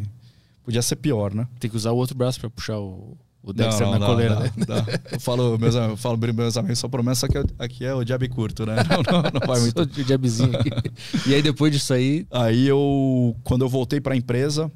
[0.64, 1.46] podia ser pior, né?
[1.58, 4.34] Tem que usar o outro braço pra puxar o, o Dexter na coleira,
[4.66, 4.84] dá, né?
[5.12, 8.04] Eu falo, meus, eu falo para meus amigos, só promessa que eu- aqui é o
[8.04, 8.76] diabo curto, né?
[8.88, 9.86] Não, não, não vai muito.
[9.86, 10.70] De jabzinho aqui.
[11.26, 14.70] e aí depois disso aí, Aí eu, quando eu voltei para a empresa,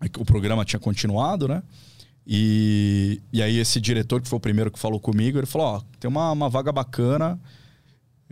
[0.00, 1.62] é o programa tinha continuado, né?
[2.26, 5.82] E, e aí esse diretor, que foi o primeiro que falou comigo, ele falou, ó,
[5.98, 7.38] tem uma, uma vaga bacana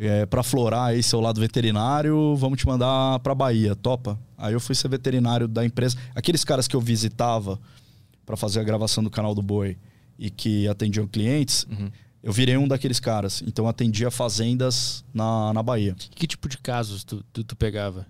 [0.00, 4.18] é, para florar aí seu lado veterinário, vamos te mandar para Bahia, topa?
[4.38, 5.96] Aí eu fui ser veterinário da empresa.
[6.14, 7.60] Aqueles caras que eu visitava
[8.24, 9.76] para fazer a gravação do canal do Boi
[10.18, 11.90] e que atendiam clientes, Uhum.
[12.22, 13.42] eu virei um daqueles caras.
[13.46, 15.94] Então eu atendia fazendas na, na Bahia.
[16.14, 18.06] que tipo de casos tu, tu, tu pegava?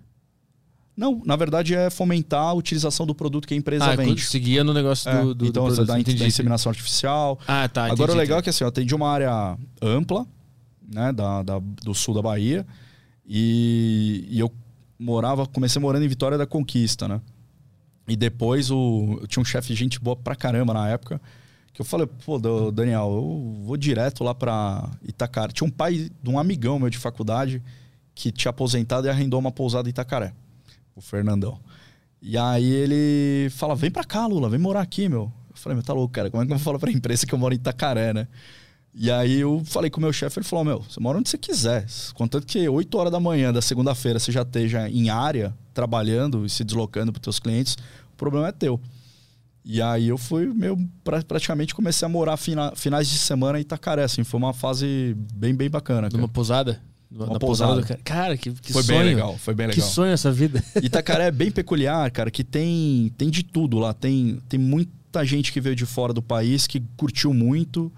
[0.95, 4.21] Não, na verdade é fomentar a utilização do produto que a empresa ah, vende.
[4.21, 6.19] seguia no negócio É, do, do, então, do Entendi.
[6.19, 7.39] da inseminação artificial.
[7.47, 7.85] Ah, tá.
[7.85, 8.43] Agora, entendi, o legal é entendi.
[8.43, 10.27] que assim, eu atendi uma área ampla,
[10.93, 12.65] né, da, da- do sul da Bahia.
[13.25, 14.51] E, e eu
[14.99, 17.21] morava, comecei morando em Vitória da Conquista, né?
[18.07, 21.21] E depois o, eu tinha um chefe gente boa pra caramba na época.
[21.73, 22.37] Que eu falei, pô,
[22.71, 25.53] Daniel, eu vou direto lá pra Itacaré.
[25.53, 27.61] Tinha um pai de um amigão meu de faculdade
[28.13, 30.33] que tinha aposentado e arrendou uma pousada em Itacaré.
[30.93, 31.57] O Fernandão.
[32.21, 35.31] E aí ele fala, vem pra cá, Lula, vem morar aqui, meu.
[35.49, 37.33] Eu falei, meu, tá louco, cara, como é que eu vou falar pra empresa que
[37.33, 38.27] eu moro em Itacaré, né?
[38.93, 41.37] E aí eu falei com o meu chefe, ele falou, meu, você mora onde você
[41.37, 41.85] quiser.
[42.13, 46.49] Contanto que 8 horas da manhã da segunda-feira você já esteja em área, trabalhando e
[46.49, 47.77] se deslocando para teus clientes,
[48.13, 48.79] o problema é teu.
[49.63, 53.61] E aí eu fui, meu, pra- praticamente comecei a morar fina- finais de semana em
[53.61, 56.09] Itacaré, assim, foi uma fase bem, bem bacana.
[56.09, 56.17] cara.
[56.17, 56.81] Numa pousada?
[57.09, 57.75] Uma na pousada.
[57.81, 57.99] do cara.
[58.03, 58.97] Cara, que, que foi sonho.
[58.99, 59.89] bem legal, foi bem Que legal.
[59.89, 60.61] sonho essa vida.
[60.83, 63.93] Itacaré é bem peculiar, cara, que tem, tem de tudo lá.
[63.93, 67.91] Tem, tem muita gente que veio de fora do país que curtiu muito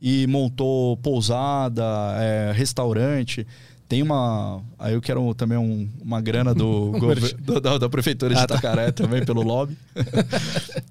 [0.00, 1.84] e montou pousada,
[2.18, 3.46] é, restaurante.
[3.88, 4.60] Tem uma.
[4.78, 6.92] Aí eu quero também um- uma grana do,
[7.62, 8.56] da, da prefeitura de Ah, tá.
[8.56, 9.78] Itacaré também, pelo lobby.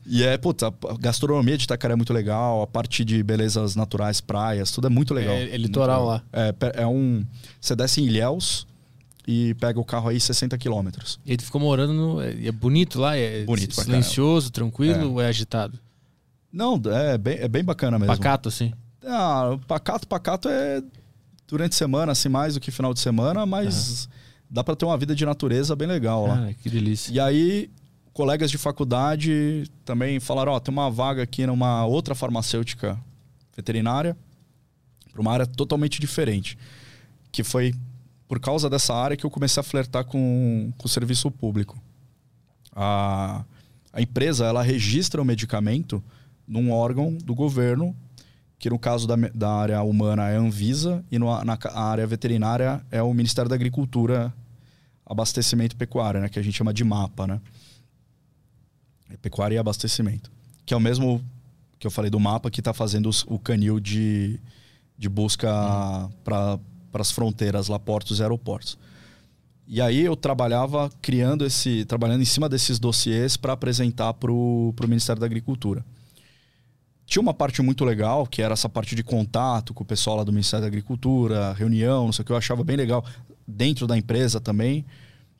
[0.05, 4.19] e é, putz, a gastronomia de Itacaré é muito legal, a parte de belezas naturais,
[4.19, 5.35] praias, tudo é muito legal.
[5.35, 6.23] É- é litoral legal.
[6.33, 6.55] lá.
[6.73, 7.23] É, é um.
[7.61, 8.65] Você desce em Ilhéus
[9.27, 11.19] e pega o carro aí 60 quilômetros.
[11.23, 12.19] E tu ficou morando no.
[12.19, 13.15] É é bonito lá?
[13.15, 15.77] É Bonito silencioso, tranquilo ou é agitado?
[16.51, 18.11] Não, é bem, é bem bacana mesmo.
[18.15, 18.73] Pacato, assim.
[19.07, 20.83] Ah, pacato, pacato é
[21.47, 24.09] durante semana, assim, mais do que final de semana, mas
[24.49, 26.49] dá pra ter uma vida de natureza bem legal lá.
[26.49, 27.11] Ah, que delícia.
[27.11, 27.69] E aí,
[28.13, 32.99] colegas de faculdade também falaram, ó, tem uma vaga aqui numa outra farmacêutica
[33.55, 34.17] veterinária,
[35.11, 36.57] para uma área totalmente diferente.
[37.31, 37.73] Que foi
[38.27, 41.81] por causa dessa área que eu comecei a flertar com, com o serviço público.
[42.75, 43.43] A,
[43.93, 46.03] a empresa, ela registra o medicamento
[46.47, 47.95] num órgão do governo,
[48.59, 52.81] que no caso da, da área humana é a Anvisa e no, na área veterinária
[52.91, 54.33] é o Ministério da Agricultura,
[55.05, 56.29] Abastecimento e Pecuária, né?
[56.29, 57.41] Que a gente chama de MAPA, né?
[59.09, 60.31] É Pecuária e Abastecimento.
[60.65, 61.23] Que é o mesmo
[61.79, 64.39] que eu falei do MAPA que está fazendo os- o canil de,
[64.97, 65.47] de busca
[66.23, 66.59] para
[66.93, 68.77] as fronteiras, lá portos e aeroportos.
[69.67, 74.73] E aí eu trabalhava criando esse, trabalhando em cima desses dossiês para apresentar para o
[74.87, 75.85] Ministério da Agricultura.
[77.07, 80.25] Tinha uma parte muito legal, que era essa parte de contato com o pessoal lá
[80.25, 83.03] do Ministério da Agricultura, reunião, não sei o que, eu achava bem legal,
[83.47, 84.85] dentro da empresa também.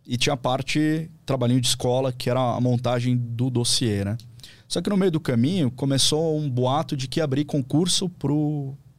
[0.07, 4.17] E tinha a parte, trabalhinho de escola, que era a montagem do dossiê, né?
[4.65, 8.09] Só que no meio do caminho começou um boato de que abrir concurso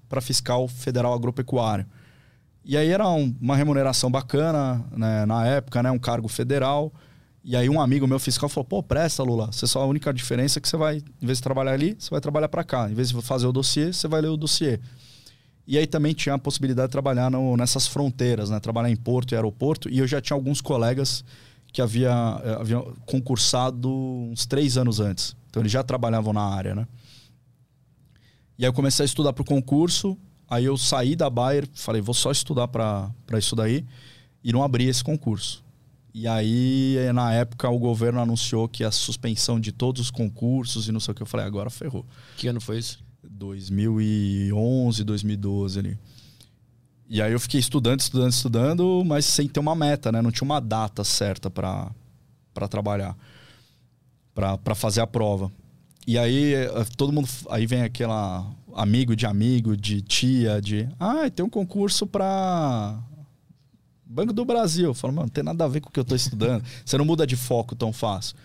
[0.06, 1.86] para fiscal federal agropecuário.
[2.62, 6.92] E aí era um- uma remuneração bacana, né, na época, né, um cargo federal.
[7.48, 9.46] E aí um amigo meu fiscal falou: "Pô, presta, Lula.
[9.50, 12.10] Você só a única diferença é que você vai, em vez de trabalhar ali, você
[12.10, 12.90] vai trabalhar para cá.
[12.90, 14.78] Em vez de fazer o dossiê, você vai ler o dossiê".
[15.66, 19.32] E aí também tinha a possibilidade de trabalhar no- nessas fronteiras, né, trabalhar em porto
[19.32, 19.88] e aeroporto.
[19.88, 21.24] E eu já tinha alguns colegas
[21.72, 22.10] que havia,
[22.44, 25.34] eh, haviam concursado uns três anos antes.
[25.48, 26.86] Então eles já trabalhavam na área, né?
[28.58, 30.18] E aí eu comecei a estudar para o concurso.
[30.50, 33.86] Aí eu saí da Bayer, falei, vou só estudar para isso daí.
[34.44, 35.62] E não abri esse concurso.
[36.12, 40.92] E aí, na época, o governo anunciou que a suspensão de todos os concursos e
[40.92, 41.22] não sei o que.
[41.22, 42.04] Eu falei, agora ferrou.
[42.36, 42.98] Que ano foi isso?
[43.22, 45.98] 2011, 2012 ali.
[47.08, 50.20] E aí eu fiquei estudando, estudando, estudando, mas sem ter uma meta, né?
[50.20, 51.90] Não tinha uma data certa para
[52.68, 53.16] trabalhar,
[54.34, 55.50] para fazer a prova.
[56.06, 61.28] E aí eh, todo mundo, aí vem aquela amigo de amigo, de tia, de, ah,
[61.30, 62.98] tem um concurso para
[64.08, 64.86] Banco do Brasil.
[64.86, 66.64] Eu falo, mano, não tem nada a ver com o que eu estou estudando.
[66.84, 68.36] Você não muda de foco tão fácil.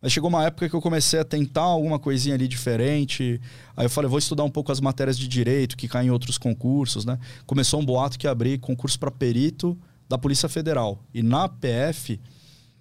[0.00, 3.38] Mas chegou uma época que eu comecei a tentar alguma coisinha ali diferente.
[3.76, 6.38] Aí eu falei, vou estudar um pouco as matérias de direito que caem em outros
[6.38, 7.18] concursos, né?
[7.44, 9.76] Começou um boato que abrir concurso para perito
[10.08, 10.98] da Polícia Federal.
[11.12, 12.18] E na PF,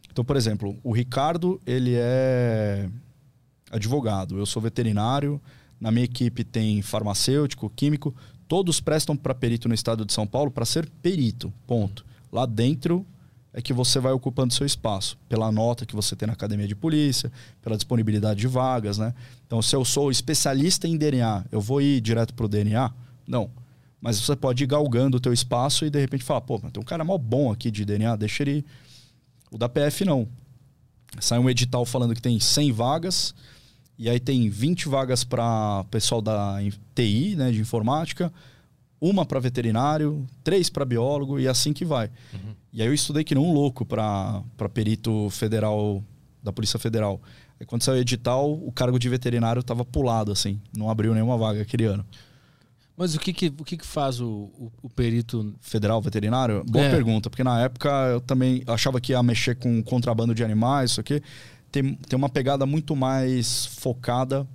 [0.10, 2.90] então, por exemplo, o Ricardo, ele é
[3.70, 5.42] advogado, eu sou veterinário,
[5.80, 8.16] na minha equipe tem farmacêutico, químico,
[8.48, 12.06] todos prestam para perito no estado de São Paulo para ser perito, ponto.
[12.32, 13.06] Lá dentro
[13.52, 16.76] é que você vai ocupando seu espaço, pela nota que você tem na academia de
[16.76, 17.32] polícia,
[17.62, 19.14] pela disponibilidade de vagas, né?
[19.48, 22.92] Então, se eu sou especialista em DNA, eu vou ir direto para o DNA?
[23.28, 23.50] Não.
[24.00, 26.86] Mas você pode ir galgando o teu espaço e de repente falar, pô, tem um
[26.86, 28.66] cara mal bom aqui de DNA, deixa ele...
[29.52, 30.28] O da PF não.
[31.20, 33.34] Sai um edital falando que tem 100 vagas,
[33.98, 36.60] e aí tem 20 vagas para pessoal da
[36.94, 38.32] TI, né, de informática,
[39.02, 42.08] uma para veterinário, três para biólogo e assim que vai.
[42.34, 42.54] Uhum.
[42.74, 44.44] E aí eu estudei que não um louco para
[44.74, 46.04] perito federal
[46.44, 47.22] da Polícia Federal.
[47.60, 51.38] Aí quando saiu o edital, o cargo de veterinário estava pulado, assim, não abriu nenhuma
[51.38, 52.06] vaga aquele ano.
[52.96, 56.66] Mas o que que, o que, que faz o, o, o perito federal veterinário?
[56.66, 56.92] Boa é.
[56.92, 61.02] pergunta, porque na época eu também achava que ia mexer com contrabando de animais, isso
[61.02, 61.22] aqui.
[61.72, 64.46] Tem, tem uma pegada muito mais focada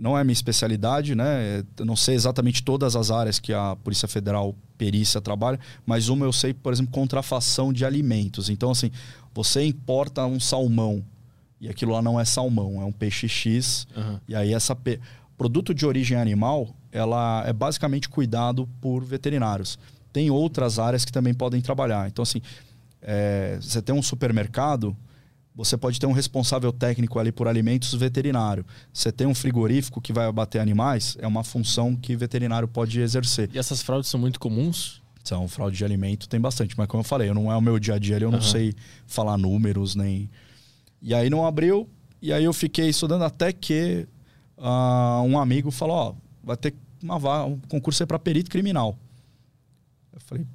[0.00, 1.64] não é minha especialidade, né?
[1.76, 6.24] Eu não sei exatamente todas as áreas que a Polícia Federal perícia trabalha, mas uma
[6.24, 8.48] eu sei, por exemplo, contrafação de alimentos.
[8.48, 8.90] Então, assim,
[9.34, 11.04] você importa um salmão
[11.60, 13.86] e aquilo lá não é salmão, é um peixe X.
[13.96, 14.20] Uhum.
[14.28, 15.00] E aí essa pe...
[15.36, 19.78] produto de origem animal, ela é basicamente cuidado por veterinários.
[20.12, 22.06] Tem outras áreas que também podem trabalhar.
[22.08, 22.40] Então, assim,
[23.02, 23.58] é...
[23.60, 24.96] você tem um supermercado,
[25.58, 28.64] você pode ter um responsável técnico ali por alimentos veterinário.
[28.92, 33.50] Você tem um frigorífico que vai abater animais, é uma função que veterinário pode exercer.
[33.52, 35.02] E essas fraudes são muito comuns?
[35.24, 37.94] São, fraude de alimento tem bastante, mas como eu falei, não é o meu dia
[37.94, 38.44] a dia, eu não uhum.
[38.44, 38.72] sei
[39.04, 40.30] falar números nem.
[41.02, 41.88] E aí não abriu,
[42.22, 44.06] e aí eu fiquei estudando até que
[44.56, 46.72] uh, um amigo falou: Ó, vai ter
[47.02, 48.96] uma vaga, um concurso para perito criminal.
[50.12, 50.46] Eu falei,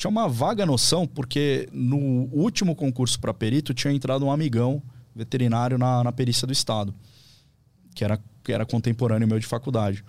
[0.00, 4.82] tinha uma vaga noção, porque no último concurso para perito tinha entrado um amigão
[5.14, 6.94] veterinário na, na perícia do Estado,
[7.94, 10.02] que era, que era contemporâneo meu de faculdade.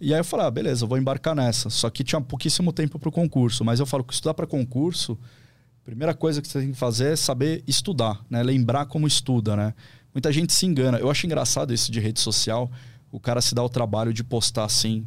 [0.00, 1.68] E aí eu falei, ah, beleza, vou embarcar nessa.
[1.68, 3.64] Só que tinha pouquíssimo tempo para o concurso.
[3.64, 5.18] Mas eu falo que estudar para concurso,
[5.84, 8.40] primeira coisa que você tem que fazer é saber estudar, né?
[8.40, 9.74] Lembrar como estuda, né?
[10.14, 10.98] Muita gente se engana.
[10.98, 12.70] Eu acho engraçado isso de rede social.
[13.10, 15.04] O cara se dá o trabalho de postar assim.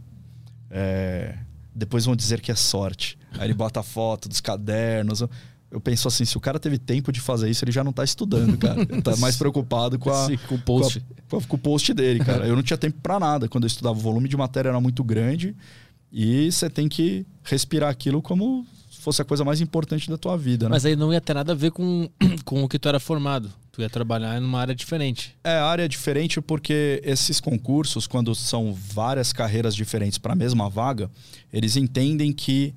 [0.70, 1.38] É...
[1.76, 3.18] Depois vão dizer que é sorte.
[3.34, 5.22] Aí ele bota a foto dos cadernos.
[5.70, 8.04] Eu penso assim, se o cara teve tempo de fazer isso, ele já não tá
[8.04, 8.82] estudando, cara.
[8.82, 11.06] Ele tá mais preocupado com, a, Sim, com o post.
[11.30, 12.48] Com, a, com, o post dele, cara.
[12.48, 13.50] Eu não tinha tempo para nada.
[13.50, 15.56] Quando eu estudava, o volume de matéria era muito grande.
[16.12, 18.66] E você tem que respirar aquilo como
[19.06, 20.72] fosse a coisa mais importante da tua vida, né?
[20.72, 22.10] Mas aí não ia ter nada a ver com,
[22.44, 23.52] com o que tu era formado.
[23.76, 25.36] Tu ia trabalhar numa área diferente.
[25.44, 30.70] É, área é diferente porque esses concursos, quando são várias carreiras diferentes para a mesma
[30.70, 31.12] vaga,
[31.52, 32.74] eles entendem que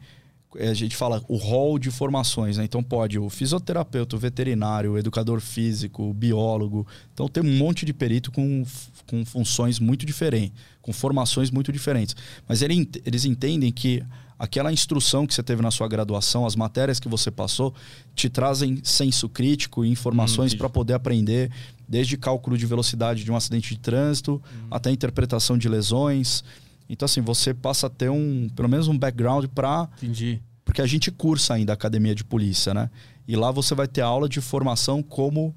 [0.58, 2.64] a gente fala o rol de formações, né?
[2.64, 6.84] Então pode o fisioterapeuta, o veterinário, o educador físico, o biólogo.
[7.14, 8.64] Então tem um monte de perito com,
[9.06, 12.16] com funções muito diferentes, com formações muito diferentes.
[12.48, 14.02] Mas ele, eles entendem que
[14.38, 17.74] aquela instrução que você teve na sua graduação, as matérias que você passou,
[18.14, 21.50] te trazem senso crítico e informações hum, para poder aprender,
[21.88, 24.66] desde cálculo de velocidade de um acidente de trânsito hum.
[24.70, 26.44] até interpretação de lesões.
[26.88, 29.88] Então, assim, você passa a ter um, pelo menos um background para.
[29.96, 30.40] Entendi.
[30.64, 32.90] Porque a gente cursa ainda a academia de polícia, né?
[33.26, 35.54] E lá você vai ter aula de formação como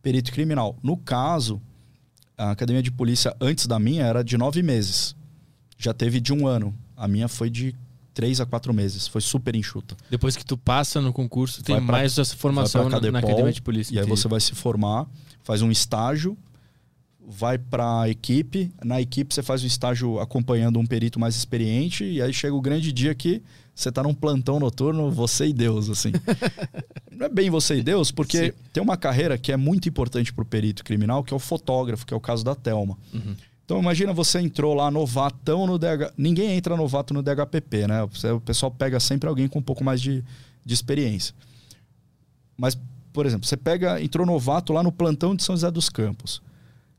[0.00, 0.76] perito criminal.
[0.82, 1.60] No caso,
[2.36, 5.14] a academia de polícia antes da minha era de nove meses.
[5.78, 6.74] Já teve de um ano.
[6.96, 7.74] A minha foi de
[8.14, 9.06] três a quatro meses.
[9.06, 9.96] Foi super enxuta.
[10.08, 13.60] Depois que tu passa no concurso, tem pra, mais essa formação na, na academia de
[13.60, 13.94] polícia.
[13.94, 15.06] E aí você vai se formar,
[15.42, 16.38] faz um estágio
[17.26, 18.70] vai para a equipe.
[18.84, 22.60] Na equipe você faz um estágio acompanhando um perito mais experiente e aí chega o
[22.60, 23.42] grande dia que
[23.74, 26.12] você está num plantão noturno, você e Deus, assim.
[27.10, 28.52] Não é bem você e Deus, porque Sim.
[28.72, 32.06] tem uma carreira que é muito importante para o perito criminal, que é o fotógrafo,
[32.06, 32.96] que é o caso da Telma.
[33.12, 33.34] Uhum.
[33.64, 36.12] Então imagina você entrou lá novatão no DH.
[36.16, 38.02] Ninguém entra novato no DHPP, né?
[38.02, 40.22] O pessoal pega sempre alguém com um pouco mais de,
[40.64, 41.34] de experiência.
[42.56, 42.78] Mas,
[43.12, 46.42] por exemplo, você pega, entrou novato lá no plantão de São José dos Campos.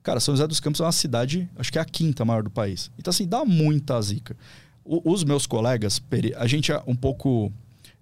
[0.01, 2.49] Cara, São José dos Campos é uma cidade, acho que é a quinta maior do
[2.49, 2.91] país.
[2.97, 4.35] Então, assim, dá muita zica.
[4.83, 6.01] O, os meus colegas,
[6.37, 7.51] a gente é um pouco.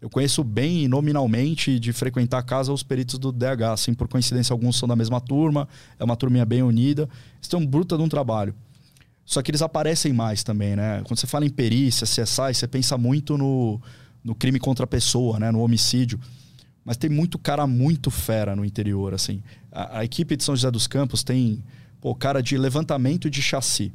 [0.04, 4.54] Eu conheço bem nominalmente de frequentar a casa os peritos do DH, assim, por coincidência,
[4.54, 5.66] alguns são da mesma turma,
[5.98, 7.08] é uma turminha bem unida.
[7.38, 8.54] Eles têm um bruta de um trabalho.
[9.24, 11.02] Só que eles aparecem mais também, né?
[11.06, 13.80] Quando você fala em perícia, CSI, você pensa muito no,
[14.22, 15.50] no crime contra a pessoa, né?
[15.54, 16.20] No homicídio.
[16.84, 19.42] Mas tem muito cara muito fera no interior, assim.
[19.72, 21.64] A, a equipe de São José dos Campos tem
[22.02, 23.90] pô, cara de levantamento de chassi.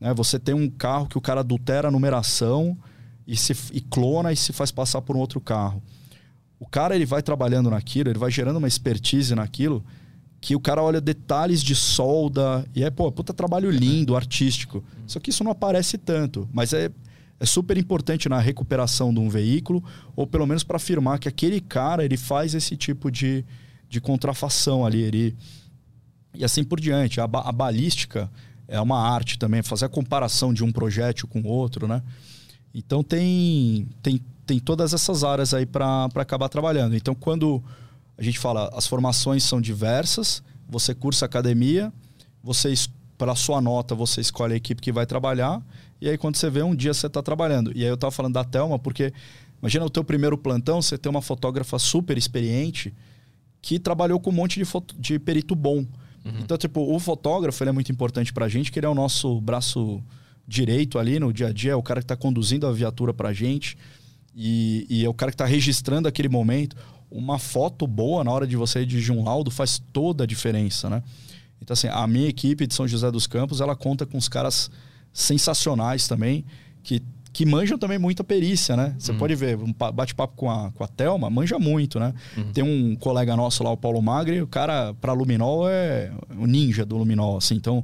[0.00, 0.14] Né?
[0.14, 2.74] Você tem um carro que o cara adultera a numeração
[3.26, 5.82] e, se, e clona e se faz passar por um outro carro.
[6.58, 9.84] O cara ele vai trabalhando naquilo, ele vai gerando uma expertise naquilo
[10.42, 14.82] que o cara olha detalhes de solda e é, pô, puta trabalho lindo, artístico.
[15.06, 16.90] Só que isso não aparece tanto, mas é,
[17.38, 19.82] é super importante na recuperação de um veículo,
[20.16, 23.44] ou pelo menos para afirmar que aquele cara ele faz esse tipo de,
[23.88, 25.02] de contrafação ali.
[25.02, 25.36] Ele,
[26.34, 27.20] e assim por diante.
[27.20, 28.28] A, a balística
[28.66, 32.02] é uma arte também, fazer a comparação de um projétil com outro, né?
[32.74, 36.96] Então tem, tem, tem todas essas áreas aí para acabar trabalhando.
[36.96, 37.62] Então quando
[38.16, 41.92] a gente fala as formações são diversas, você cursa academia,
[42.42, 42.72] você
[43.18, 45.62] para sua nota você escolhe a equipe que vai trabalhar
[46.00, 47.72] e aí quando você vê um dia você está trabalhando.
[47.74, 49.12] E aí eu estava falando da Telma porque
[49.60, 52.92] imagina o teu primeiro plantão, você tem uma fotógrafa super experiente
[53.62, 55.86] que trabalhou com um monte de, foto, de perito bom.
[56.24, 56.40] Uhum.
[56.40, 59.40] Então, tipo, o fotógrafo ele é muito importante pra gente, que ele é o nosso
[59.40, 60.02] braço
[60.46, 63.32] direito ali no dia a dia, é o cara que está conduzindo a viatura pra
[63.32, 63.76] gente
[64.34, 66.76] e, e é o cara que está registrando aquele momento.
[67.10, 71.02] Uma foto boa na hora de você redigir um laudo faz toda a diferença, né?
[71.60, 74.70] Então, assim, a minha equipe de São José dos Campos, ela conta com os caras
[75.12, 76.44] sensacionais também,
[76.82, 77.02] que
[77.32, 78.94] que manjam também muita perícia, né?
[78.98, 79.18] Você uhum.
[79.18, 82.12] pode ver, um bate-papo com a, com a Thelma, manja muito, né?
[82.36, 82.52] Uhum.
[82.52, 86.84] Tem um colega nosso lá, o Paulo Magri, o cara, para Luminol, é o ninja
[86.84, 87.54] do Luminol, assim.
[87.54, 87.82] Então,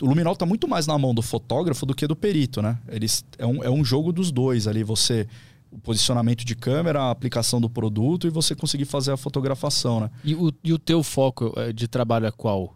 [0.00, 2.78] o Luminol tá muito mais na mão do fotógrafo do que do perito, né?
[2.88, 5.26] Eles, é, um, é um jogo dos dois ali, você...
[5.72, 10.10] O posicionamento de câmera, a aplicação do produto e você conseguir fazer a fotografação, né?
[10.24, 12.74] E o, e o teu foco é, de trabalho é qual?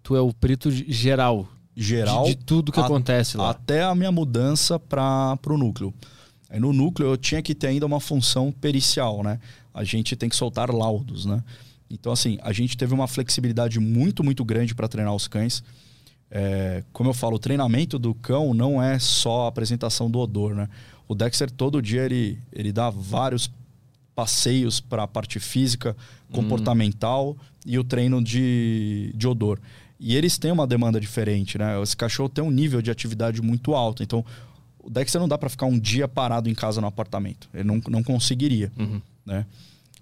[0.00, 2.24] Tu é o perito geral geral.
[2.24, 3.50] De, de tudo que a, acontece lá.
[3.50, 5.92] Até a minha mudança para o núcleo.
[6.48, 9.38] Aí no núcleo eu tinha que ter ainda uma função pericial, né?
[9.74, 11.44] A gente tem que soltar laudos, né?
[11.90, 15.62] Então, assim, a gente teve uma flexibilidade muito, muito grande para treinar os cães.
[16.30, 20.54] É, como eu falo, o treinamento do cão não é só a apresentação do odor,
[20.54, 20.68] né?
[21.08, 23.50] O Dexter todo dia ele, ele dá vários
[24.14, 25.96] passeios para a parte física,
[26.28, 26.34] hum.
[26.34, 27.36] comportamental hum.
[27.64, 29.60] e o treino de, de odor.
[29.98, 31.80] E eles têm uma demanda diferente, né?
[31.80, 34.02] Esse cachorro tem um nível de atividade muito alto.
[34.02, 34.24] Então,
[34.82, 37.48] o Dexter não dá para ficar um dia parado em casa no apartamento.
[37.54, 39.00] Ele não, não conseguiria, uhum.
[39.24, 39.46] né?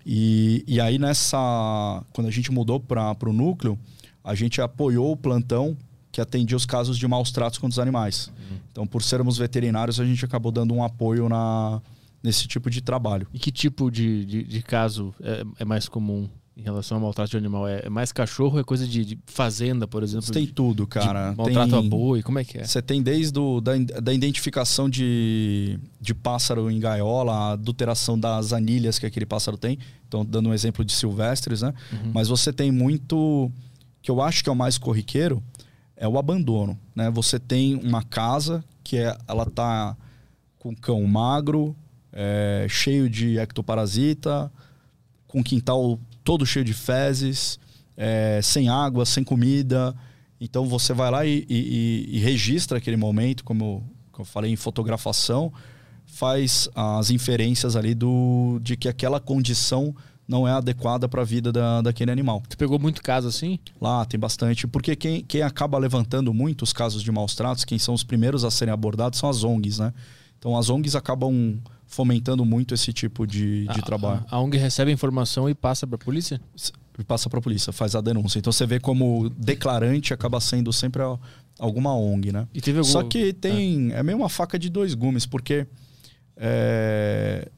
[0.04, 2.02] E, e aí nessa...
[2.12, 3.78] Quando a gente mudou para o núcleo,
[4.22, 5.76] a gente apoiou o plantão
[6.14, 8.28] que atendia os casos de maus tratos com os animais.
[8.28, 8.56] Uhum.
[8.70, 11.82] Então, por sermos veterinários, a gente acabou dando um apoio na,
[12.22, 13.26] nesse tipo de trabalho.
[13.34, 16.28] E que tipo de, de, de caso é, é mais comum?
[16.56, 17.66] em relação ao maltrato de animal?
[17.66, 20.24] É, é mais cachorro ou é coisa de, de fazenda, por exemplo?
[20.24, 21.34] Você tem tudo, cara.
[21.36, 22.64] maltrato tem, a boi, como é que é?
[22.64, 28.52] Você tem desde o, da, da identificação de, de pássaro em gaiola, a adulteração das
[28.52, 29.80] anilhas que aquele pássaro tem.
[30.06, 31.74] Então, dando um exemplo de silvestres, né?
[31.92, 32.12] Uhum.
[32.14, 33.50] Mas você tem muito,
[34.00, 35.42] que eu acho que é o mais corriqueiro,
[35.96, 37.10] é o abandono, né?
[37.10, 39.96] Você tem uma casa que é, ela tá
[40.58, 41.76] com cão magro,
[42.12, 44.50] é, cheio de ectoparasita,
[45.26, 47.58] com quintal todo cheio de fezes,
[47.96, 49.94] é, sem água, sem comida.
[50.40, 54.56] Então você vai lá e, e, e registra aquele momento, como, como, eu falei em
[54.56, 55.52] fotografação,
[56.06, 59.94] faz as inferências ali do, de que aquela condição
[60.26, 62.42] não é adequada para a vida da, daquele animal.
[62.48, 63.58] Você pegou muito caso assim?
[63.80, 67.78] Lá tem bastante, porque quem, quem acaba levantando muito os casos de maus tratos, quem
[67.78, 69.92] são os primeiros a serem abordados são as ONGs, né?
[70.38, 74.24] Então as ONGs acabam fomentando muito esse tipo de, de a, trabalho.
[74.30, 76.40] A, a ONG recebe a informação e passa para a polícia?
[77.06, 78.38] Passa para a polícia, faz a denúncia.
[78.38, 81.18] Então você vê como declarante acaba sendo sempre a,
[81.58, 82.46] alguma ONG, né?
[82.78, 82.84] Algum...
[82.84, 83.92] Só que tem.
[83.92, 83.98] É.
[83.98, 85.66] é meio uma faca de dois gumes, porque.
[86.36, 87.48] É,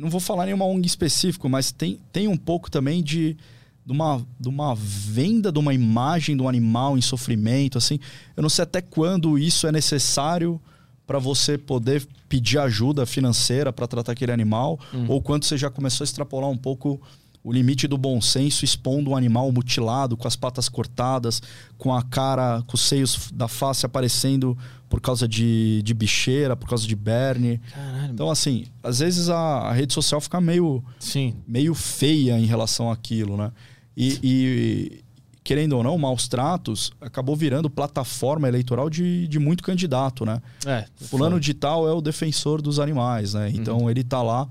[0.00, 3.36] não vou falar nenhuma ONG específico, mas tem, tem um pouco também de,
[3.84, 7.98] de, uma, de uma venda de uma imagem do animal em sofrimento, assim.
[8.34, 10.58] Eu não sei até quando isso é necessário
[11.06, 15.04] para você poder pedir ajuda financeira para tratar aquele animal, hum.
[15.06, 17.00] ou quando você já começou a extrapolar um pouco
[17.42, 21.42] o limite do bom senso expondo um animal mutilado, com as patas cortadas,
[21.78, 24.56] com a cara, com os seios da face aparecendo
[24.88, 27.60] por causa de, de bicheira, por causa de berne.
[27.72, 28.12] Caralho.
[28.12, 31.34] Então, assim, às vezes a, a rede social fica meio, Sim.
[31.46, 33.52] meio feia em relação àquilo, né?
[33.96, 35.04] E, e,
[35.44, 40.42] querendo ou não, Maus Tratos acabou virando plataforma eleitoral de, de muito candidato, né?
[40.66, 40.84] É.
[40.96, 43.50] Fulano de tal é o defensor dos animais, né?
[43.54, 44.48] Então ele tá lá.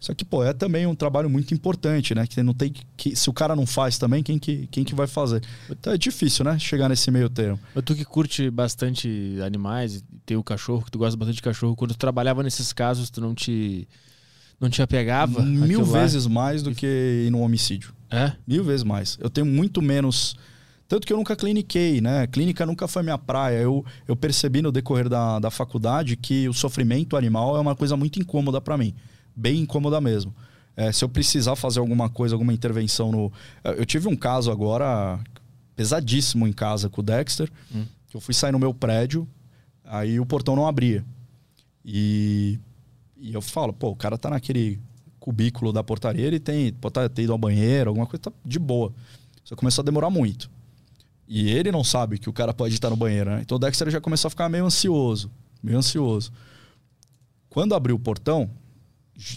[0.00, 2.26] Só que, pô, é também um trabalho muito importante, né?
[2.26, 3.16] Que não tem que.
[3.16, 5.42] Se o cara não faz também, quem que, quem que vai fazer?
[5.68, 6.58] Então é difícil, né?
[6.58, 7.58] Chegar nesse meio termo.
[7.74, 11.74] Mas tu que curte bastante animais, tem o cachorro, que tu gosta bastante de cachorro,
[11.74, 13.88] quando tu trabalhava nesses casos, tu não te.
[14.60, 15.42] não te apegava?
[15.42, 16.00] Mil àquilo lá?
[16.00, 17.92] vezes mais do que ir num homicídio.
[18.10, 18.32] É?
[18.46, 19.18] Mil vezes mais.
[19.20, 20.36] Eu tenho muito menos.
[20.86, 22.26] Tanto que eu nunca cliniquei, né?
[22.28, 23.58] Clínica nunca foi minha praia.
[23.58, 27.94] Eu, eu percebi no decorrer da, da faculdade que o sofrimento animal é uma coisa
[27.96, 28.94] muito incômoda para mim.
[29.38, 30.34] Bem incômoda mesmo.
[30.76, 33.32] É, se eu precisar fazer alguma coisa, alguma intervenção no.
[33.64, 35.20] Eu tive um caso agora
[35.76, 37.48] pesadíssimo em casa com o Dexter.
[37.72, 37.84] Hum.
[38.08, 39.28] Que eu fui sair no meu prédio,
[39.84, 41.04] aí o portão não abria.
[41.84, 42.58] E,
[43.16, 44.80] e eu falo, pô, o cara tá naquele
[45.20, 48.58] cubículo da portaria, ele tem, pode tá- ter ido ao banheiro, alguma coisa, tá de
[48.58, 48.92] boa.
[49.44, 50.50] Só começou a demorar muito.
[51.28, 53.40] E ele não sabe que o cara pode estar no banheiro, né?
[53.42, 55.30] Então o Dexter já começou a ficar meio ansioso,
[55.62, 56.32] meio ansioso.
[57.50, 58.50] Quando abriu o portão,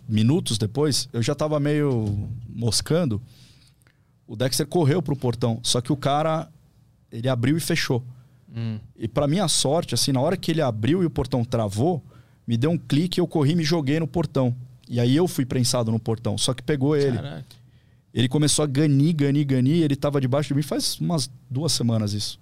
[0.08, 3.22] minutos depois, eu já tava meio moscando.
[4.28, 6.48] O Dexter correu pro portão, só que o cara
[7.12, 8.04] ele abriu e fechou.
[8.56, 8.80] Hum.
[8.96, 12.02] E para minha sorte, assim, na hora que ele abriu e o portão travou,
[12.48, 14.56] me deu um clique, eu corri e me joguei no portão.
[14.90, 17.18] E aí eu fui prensado no portão, só que pegou ele.
[17.18, 17.46] Caralho.
[18.14, 22.12] Ele começou a ganir, ganir, ganir, ele tava debaixo de mim faz umas duas semanas
[22.14, 22.38] isso.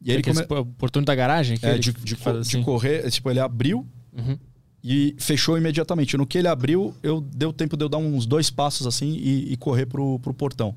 [0.00, 0.42] E aí ele come...
[0.46, 1.58] po- portão da garagem?
[1.62, 2.58] é, aquele de, de, assim?
[2.58, 3.86] de correr, é, tipo, ele abriu
[4.16, 4.38] Uhum.
[4.84, 6.14] E fechou imediatamente.
[6.16, 9.52] No que ele abriu, eu deu tempo de eu dar uns dois passos assim e,
[9.52, 10.76] e correr pro, pro portão.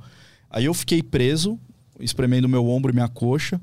[0.50, 1.60] Aí eu fiquei preso,
[2.00, 3.60] espremendo meu ombro e minha coxa,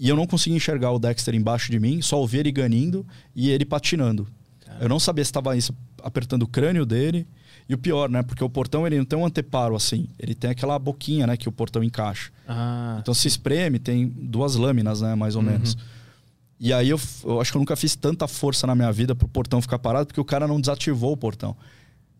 [0.00, 3.50] e eu não conseguia enxergar o Dexter embaixo de mim, só ouvia ele ganindo e
[3.50, 4.26] ele patinando.
[4.80, 5.50] Eu não sabia se estava
[6.02, 7.26] apertando o crânio dele.
[7.68, 8.22] E o pior, né?
[8.22, 10.06] Porque o portão ele não tem um anteparo assim.
[10.20, 11.36] Ele tem aquela boquinha, né?
[11.36, 12.30] Que o portão encaixa.
[12.46, 15.14] Ah, Então se espreme, tem duas lâminas, né?
[15.16, 15.48] Mais ou Uhum.
[15.48, 15.76] menos.
[16.58, 19.28] E aí eu, eu acho que eu nunca fiz tanta força na minha vida pro
[19.28, 21.54] portão ficar parado, porque o cara não desativou o portão.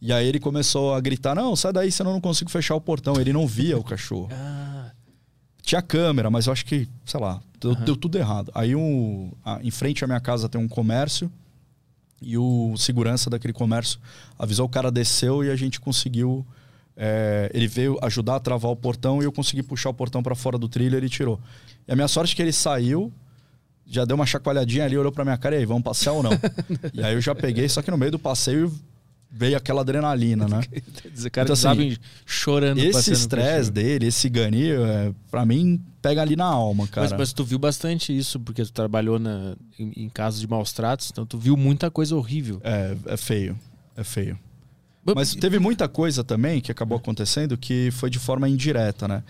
[0.00, 2.80] E aí ele começou a gritar: Não, sai daí, senão eu não consigo fechar o
[2.80, 3.18] portão.
[3.18, 4.28] Ele não via o cachorro.
[4.32, 4.90] ah,
[5.62, 7.84] Tinha câmera, mas eu acho que, sei lá, deu, Aham.
[7.84, 8.52] deu tudo errado.
[8.54, 11.32] Aí um, a- em frente à minha casa tem um comércio
[12.20, 13.98] e o segurança daquele comércio
[14.38, 16.46] avisou o cara desceu e a gente conseguiu.
[16.94, 20.34] é, ele veio ajudar a travar o portão e eu consegui puxar o portão para
[20.34, 21.40] fora do trilho e ele tirou.
[21.88, 23.12] E a minha sorte é que ele saiu,
[23.86, 26.32] já deu uma chacoalhadinha ali, olhou pra minha cara e aí, vamos passear ou não?
[26.92, 28.72] e aí eu já peguei, só que no meio do passeio
[29.30, 30.60] veio aquela adrenalina, né?
[31.14, 32.78] Esse cara Então, assim, sabe chorando.
[32.78, 37.08] Esse estresse dele, esse ganho, é, pra mim, pega ali na alma, cara.
[37.10, 40.72] Mas, mas tu viu bastante isso, porque tu trabalhou na, em, em casos de maus
[40.72, 42.60] tratos, então tu viu muita coisa horrível.
[42.64, 43.58] É, é feio.
[43.96, 44.38] É feio.
[45.14, 49.22] Mas teve muita coisa também que acabou acontecendo que foi de forma indireta, né?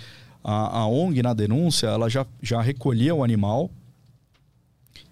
[0.43, 3.71] A, a ONG, na denúncia, ela já, já recolhia o animal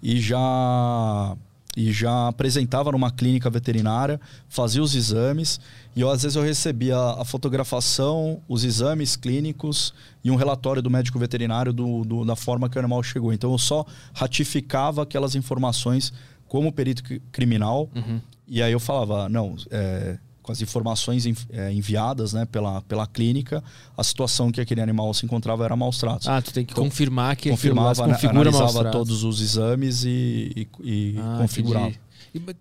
[0.05, 1.37] e já,
[1.77, 5.59] e já apresentava numa clínica veterinária, fazia os exames.
[5.97, 10.91] E eu, às vezes eu recebia a fotografação, os exames clínicos e um relatório do
[10.91, 13.33] médico veterinário do, do- da forma que o animal chegou.
[13.33, 16.13] Então eu só ratificava aquelas informações
[16.47, 18.21] como perito cri- criminal Uhum.
[18.47, 23.65] e aí eu falava, não, é, com as informações é, enviadas né, pela, pela clínica,
[23.97, 26.29] a situação que aquele animal se encontrava era maus tratos.
[26.29, 30.69] Ah, tu tem que Com- confirmar que confirmava, configura analisava todos os exames e, e-
[30.85, 31.87] e Ah, configurava.
[31.89, 32.01] entendi.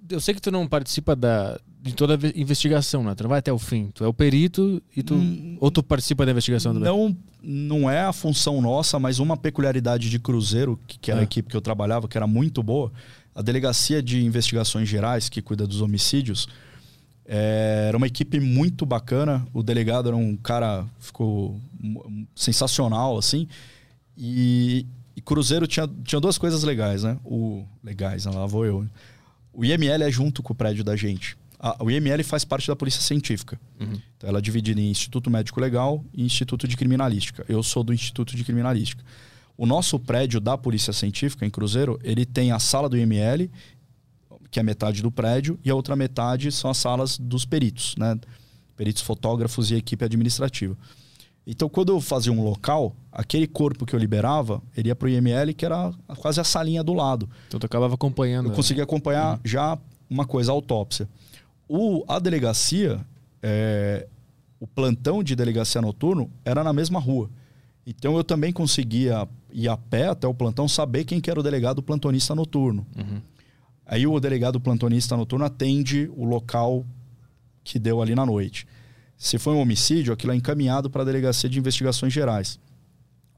[0.09, 3.13] Eu sei que tu não participa da, de toda a ve- investigação, né?
[3.15, 3.89] Tu não vai até o fim.
[3.93, 5.15] Tu é o perito e tu.
[5.15, 6.87] Hum, ou tu participa da investigação também?
[6.87, 11.21] Não, não é a função nossa, mas uma peculiaridade de Cruzeiro, que, que era Ah.
[11.21, 12.91] a equipe que eu trabalhava, que era muito boa,
[13.35, 16.47] a Delegacia de Investigações Gerais, que cuida dos homicídios,
[17.25, 19.45] é, era uma equipe muito bacana.
[19.53, 21.59] O delegado era um cara, ficou
[22.35, 23.47] sensacional, assim.
[24.17, 24.85] E,
[25.15, 27.17] e Cruzeiro tinha, tinha duas coisas legais, né?
[27.23, 28.31] O, legais, né?
[28.31, 28.85] lá vou eu.
[29.53, 31.37] O IML é junto com o prédio da gente.
[31.59, 33.59] A- o IML faz parte da Polícia Científica.
[33.79, 33.99] Uhum.
[34.17, 37.45] Então, ela é dividida em Instituto Médico Legal e Instituto de Criminalística.
[37.47, 39.03] Eu sou do Instituto de Criminalística.
[39.55, 43.49] O nosso prédio da Polícia Científica, em Cruzeiro, ele tem a sala do IML,
[44.53, 48.15] que é metade do prédio, e a outra metade são as salas dos peritos, né?
[48.77, 50.77] Peritos fotógrafos e equipe administrativa.
[51.45, 55.09] Então, quando eu fazia um local, aquele corpo que eu liberava, ele ia para o
[55.09, 57.27] IML, que era quase a salinha do lado.
[57.47, 58.49] Então tu acabava acompanhando.
[58.49, 59.77] Eu consegui acompanhar já
[60.07, 61.09] uma coisa, a autópsia.
[61.67, 63.03] O, a delegacia,
[63.41, 64.07] é,
[64.59, 67.27] o plantão de delegacia noturno era na mesma rua.
[67.85, 71.43] Então eu também conseguia ir a pé até o plantão, saber quem que era o
[71.43, 72.85] delegado plantonista noturno.
[72.95, 73.19] Uhum.
[73.93, 76.83] Aí o delegado plantonista noturno atende o local
[77.63, 78.65] que deu ali na noite.
[79.15, 82.59] Se foi um homicídio, aquilo é encaminhado para a delegacia de investigações gerais.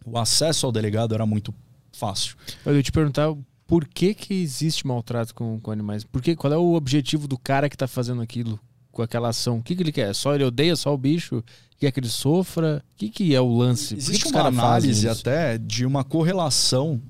[0.05, 1.53] O acesso ao delegado era muito
[1.91, 2.37] fácil.
[2.65, 3.35] Eu ia te perguntar
[3.67, 6.05] por que, que existe maltrato com, com animais?
[6.05, 8.57] Por que, qual é o objetivo do cara que está fazendo aquilo,
[8.93, 9.57] com aquela ação?
[9.57, 10.15] O que, que ele quer?
[10.15, 11.43] Só ele odeia só o bicho?
[11.77, 12.81] Quer que ele sofra?
[12.93, 13.93] O que, que é o lance?
[13.93, 17.01] Que Existe que os uma análise até de uma correlação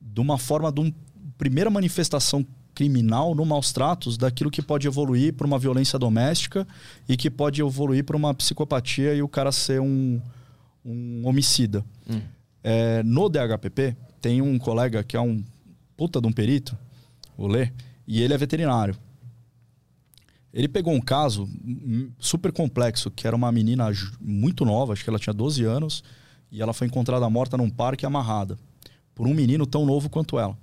[0.00, 0.92] de uma forma de uma
[1.38, 2.44] primeira manifestação
[2.80, 6.66] criminal no maus tratos daquilo que pode evoluir para uma violência doméstica
[7.06, 10.18] e que pode evoluir para uma psicopatia e o cara ser um,
[10.82, 11.84] um homicida.
[12.08, 12.22] Hum.
[12.64, 15.44] É, no DHPP tem um colega que é um
[15.94, 16.74] puta de um perito,
[17.36, 17.70] o Lê,
[18.08, 18.96] e ele é veterinário.
[20.50, 21.46] Ele pegou um caso
[22.18, 23.88] super complexo, que era uma menina
[24.18, 26.02] muito nova, acho que ela tinha 12 anos,
[26.50, 28.58] e ela foi encontrada morta num parque amarrada
[29.14, 30.56] por um menino tão novo quanto ela.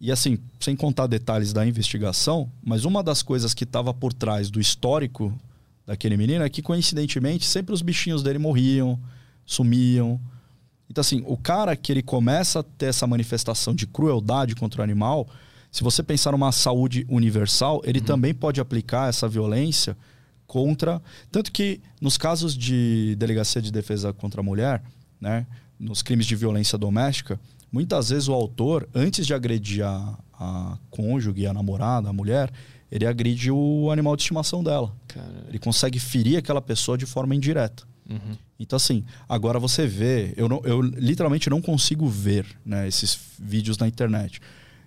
[0.00, 4.50] E assim, sem contar detalhes da investigação, mas uma das coisas que estava por trás
[4.50, 5.36] do histórico
[5.84, 8.98] daquele menino é que, coincidentemente, sempre os bichinhos dele morriam,
[9.44, 10.20] sumiam.
[10.88, 14.84] Então, assim, o cara que ele começa a ter essa manifestação de crueldade contra o
[14.84, 15.28] animal,
[15.70, 19.96] se você pensar numa saúde universal, ele também pode aplicar essa violência
[20.46, 21.02] contra.
[21.30, 24.82] Tanto que, nos casos de delegacia de defesa contra a mulher,
[25.20, 25.46] né,
[25.78, 27.38] nos crimes de violência doméstica,
[27.70, 32.52] muitas vezes o autor, antes de agredir a, a cônjuge, a namorada, a mulher,
[32.90, 34.94] ele agride o animal de estimação dela.
[35.06, 37.84] Cara, Ele consegue ferir aquela pessoa de forma indireta.
[38.08, 38.36] uhum.
[38.60, 43.78] Então, assim, agora você vê, eu, não, eu literalmente não consigo ver né, esses vídeos
[43.78, 44.40] na internet.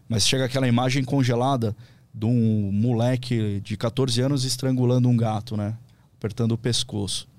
[0.10, 1.74] Mas chega aquela imagem congelada
[2.14, 5.78] de um moleque de 14 anos estrangulando um gato, né?
[6.18, 7.30] Apertando o pescoço.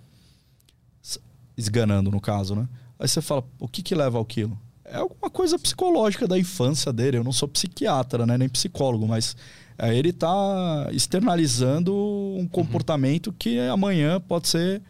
[1.54, 2.66] Esganando, no caso, né?
[2.98, 4.58] Aí você fala, o que que leva ao quilo?
[4.92, 7.16] É alguma coisa psicológica da infância dele.
[7.16, 8.36] Eu não sou psiquiatra, né?
[8.36, 9.34] Nem psicólogo, mas
[9.78, 11.94] é, ele tá externalizando
[12.38, 14.82] um comportamento que amanhã pode ser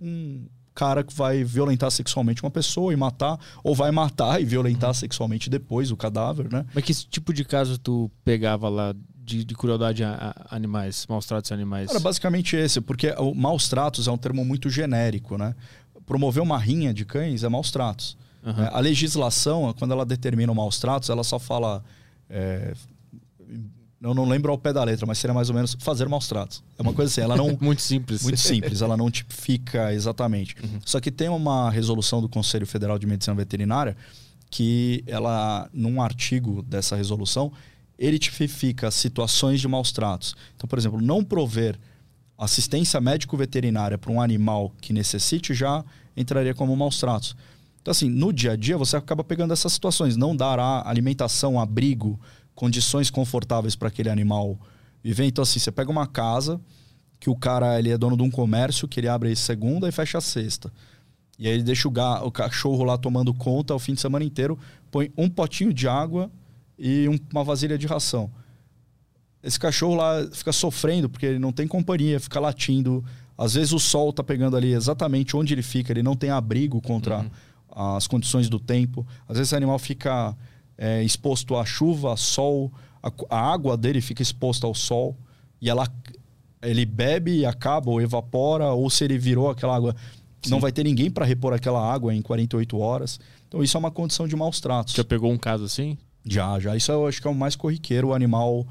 [0.00, 4.94] um cara que vai violentar sexualmente uma pessoa e matar, ou vai matar e violentar
[4.94, 6.64] sexualmente depois o cadáver, né?
[6.74, 11.26] Mas que tipo de caso tu pegava lá de, de crueldade a, a animais, maus
[11.26, 11.90] tratos a animais?
[11.90, 15.54] Era basicamente esse, porque o maus tratos é um termo muito genérico, né?
[16.06, 18.16] Promover uma rinha de cães é maus tratos.
[18.44, 18.62] Aham.
[18.62, 18.70] né?
[18.72, 21.82] A legislação, quando ela determina o maus tratos, ela só fala.
[22.28, 22.74] é,
[24.02, 26.62] eu não lembro ao pé da letra, mas seria mais ou menos fazer maus tratos.
[26.78, 27.56] É uma coisa assim, ela não.
[27.60, 28.22] Muito simples.
[28.22, 30.56] Muito simples, ela não tipifica exatamente.
[30.86, 33.94] Só que tem uma resolução do Conselho Federal de Medicina Veterinária
[34.50, 37.52] que ela, num artigo dessa resolução,
[37.98, 40.34] ele tipifica situações de maus tratos.
[40.56, 41.78] Então, por exemplo, não prover
[42.38, 45.84] assistência médico-veterinária para um animal que necessite já
[46.16, 47.36] entraria como maus tratos.
[47.80, 50.16] Então, assim, no dia a dia você acaba pegando essas situações.
[50.16, 52.20] Não dará alimentação, abrigo,
[52.54, 54.58] condições confortáveis para aquele animal
[55.02, 55.24] viver.
[55.24, 56.60] Então, assim, você pega uma casa
[57.18, 60.20] que o cara ele é dono de um comércio que ele abre segunda e fecha
[60.20, 60.72] sexta.
[61.38, 64.24] E aí ele deixa o, ga- o cachorro lá tomando conta o fim de semana
[64.24, 64.58] inteiro,
[64.90, 66.30] põe um potinho de água
[66.78, 68.30] e um- uma vasilha de ração.
[69.42, 73.02] Esse cachorro lá fica sofrendo porque ele não tem companhia, fica latindo.
[73.38, 76.78] Às vezes o sol tá pegando ali exatamente onde ele fica, ele não tem abrigo
[76.82, 77.24] contra
[77.70, 79.06] as condições do tempo.
[79.28, 80.36] Às vezes esse animal fica
[80.76, 82.72] é, exposto à chuva, a sol,
[83.02, 85.16] a, a água dele fica exposta ao sol
[85.60, 85.86] e ela
[86.62, 89.96] ele bebe e acaba ou evapora, ou se ele virou aquela água,
[90.48, 93.18] não vai ter ninguém para repor aquela água em 48 horas.
[93.48, 94.94] Então isso é uma condição de maus tratos.
[94.94, 95.96] Já pegou um caso assim?
[96.24, 96.76] Já, já.
[96.76, 98.66] Isso eu acho que é o mais corriqueiro, o animal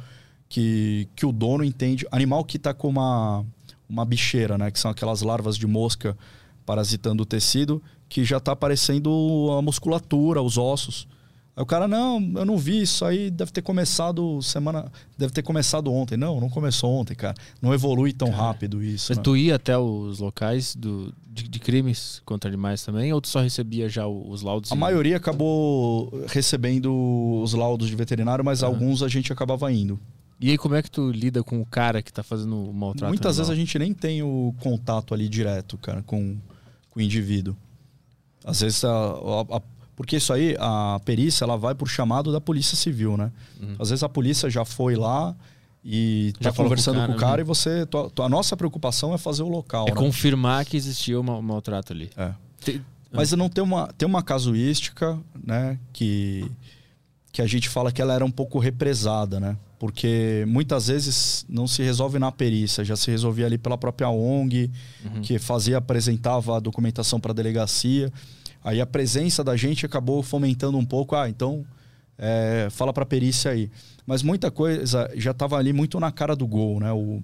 [0.47, 2.05] que, que o dono entende.
[2.11, 3.45] Animal que está com uma,
[3.87, 4.71] uma bicheira, né?
[4.71, 6.17] Que são aquelas larvas de mosca
[6.65, 9.09] parasitando o tecido, que já está aparecendo
[9.57, 11.07] a musculatura, os ossos.
[11.55, 14.91] Aí o cara, não, eu não vi, isso aí deve ter começado semana.
[15.17, 16.17] Deve ter começado ontem.
[16.17, 17.35] Não, não começou ontem, cara.
[17.61, 19.07] Não evolui tão rápido isso.
[19.09, 19.23] Mas né?
[19.23, 23.11] tu ia até os locais do, de, de crimes contra animais também?
[23.13, 24.71] Ou tu só recebia já os laudos?
[24.71, 26.93] A e- maioria acabou recebendo
[27.43, 28.73] os laudos de veterinário, mas Aham.
[28.73, 29.99] alguns a gente acabava indo.
[30.39, 33.09] E aí como é que tu lida com o cara que tá fazendo o maltrato
[33.09, 33.65] Muitas vezes a animal?
[33.65, 36.37] gente nem tem o contato ali direto, cara, com,
[36.89, 37.53] com o indivíduo.
[38.43, 39.61] Às vezes, a, a- a-
[39.95, 43.31] porque isso aí, a perícia, ela vai por chamado da Polícia Civil, né?
[43.61, 43.75] Uhum.
[43.79, 45.35] Às vezes a polícia já foi lá
[45.83, 47.41] e Já tá conversando com o com o cara, cara, né?
[47.41, 47.85] e você...
[47.85, 49.97] tua- tua- a nossa preocupação é fazer o local, É né?
[49.97, 52.09] confirmar que existia o mal- maltrato ali.
[52.15, 52.33] É.
[52.61, 55.77] Te- Mas não tem uma, tem uma casuística, né?
[55.91, 56.49] Que,
[57.31, 59.57] que a gente fala que ela era um pouco represada, né?
[59.79, 64.69] Porque muitas vezes não se resolve na perícia, já se resolvia ali pela própria ONG,
[65.05, 65.21] uhum.
[65.21, 68.11] que fazia, apresentava a documentação para a delegacia.
[68.61, 71.65] Aí a presença da gente acabou fomentando um pouco, ah, então
[72.17, 73.71] é, fala para a perícia aí.
[74.05, 76.91] Mas muita coisa já estava ali muito na cara do gol, né?
[76.91, 77.23] O,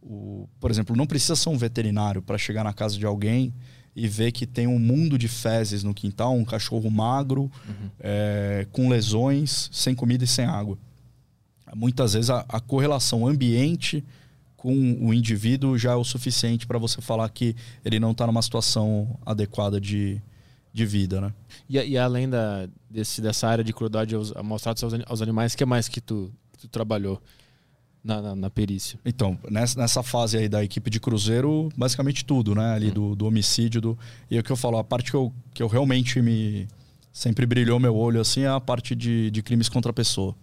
[0.00, 3.52] o, por exemplo, não precisa ser um veterinário para chegar na casa de alguém
[3.96, 7.90] e ver que tem um mundo de fezes no quintal, um cachorro magro, uhum.
[7.98, 10.78] é, com lesões, sem comida e sem água.
[11.74, 14.04] Muitas vezes a, a correlação ambiente
[14.56, 17.54] com o indivíduo já é o suficiente para você falar que
[17.84, 20.20] ele não está numa situação adequada de,
[20.72, 21.32] de vida, né?
[21.68, 25.64] E, e além da, desse, dessa área de crueldade aos, aos, aos animais, o que
[25.64, 27.22] mais que tu, que tu trabalhou?
[28.02, 28.98] na, na, na, perícia?
[29.04, 32.72] Então, nessa, nessa fase aí da equipe de Cruzeiro, basicamente tudo, né?
[32.72, 32.94] Ali hum.
[32.94, 33.80] do, do homicídio.
[33.80, 33.98] Do...
[34.30, 36.66] E é o que eu falo, a parte que eu, que eu realmente me.
[37.12, 40.36] Sempre brilhou meu olho assim é a parte de, de crimes contra a pessoa.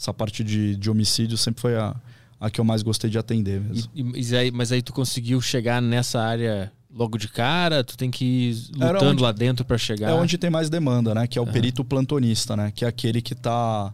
[0.00, 1.94] Essa parte de, de homicídio sempre foi a,
[2.40, 3.90] a que eu mais gostei de atender mesmo.
[3.94, 7.84] E, e, aí, mas aí tu conseguiu chegar nessa área logo de cara?
[7.84, 10.10] Tu tem que ir lutando onde, lá dentro para chegar?
[10.10, 11.26] É onde tem mais demanda, né?
[11.26, 11.52] Que é o uhum.
[11.52, 12.72] perito plantonista, né?
[12.74, 13.92] Que é aquele que está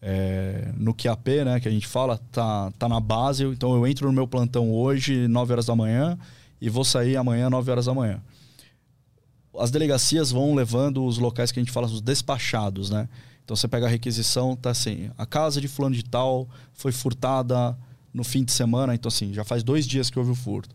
[0.00, 3.44] é, no QAP, né, que a gente fala, tá, tá na base.
[3.44, 6.16] Então eu entro no meu plantão hoje, 9 horas da manhã,
[6.60, 8.22] e vou sair amanhã, 9 horas da manhã.
[9.58, 13.08] As delegacias vão levando os locais que a gente fala, os despachados, né?
[13.50, 17.76] Então você pega a requisição, tá assim, a casa de fulano de tal foi furtada
[18.14, 20.72] no fim de semana, então assim, já faz dois dias que houve o furto.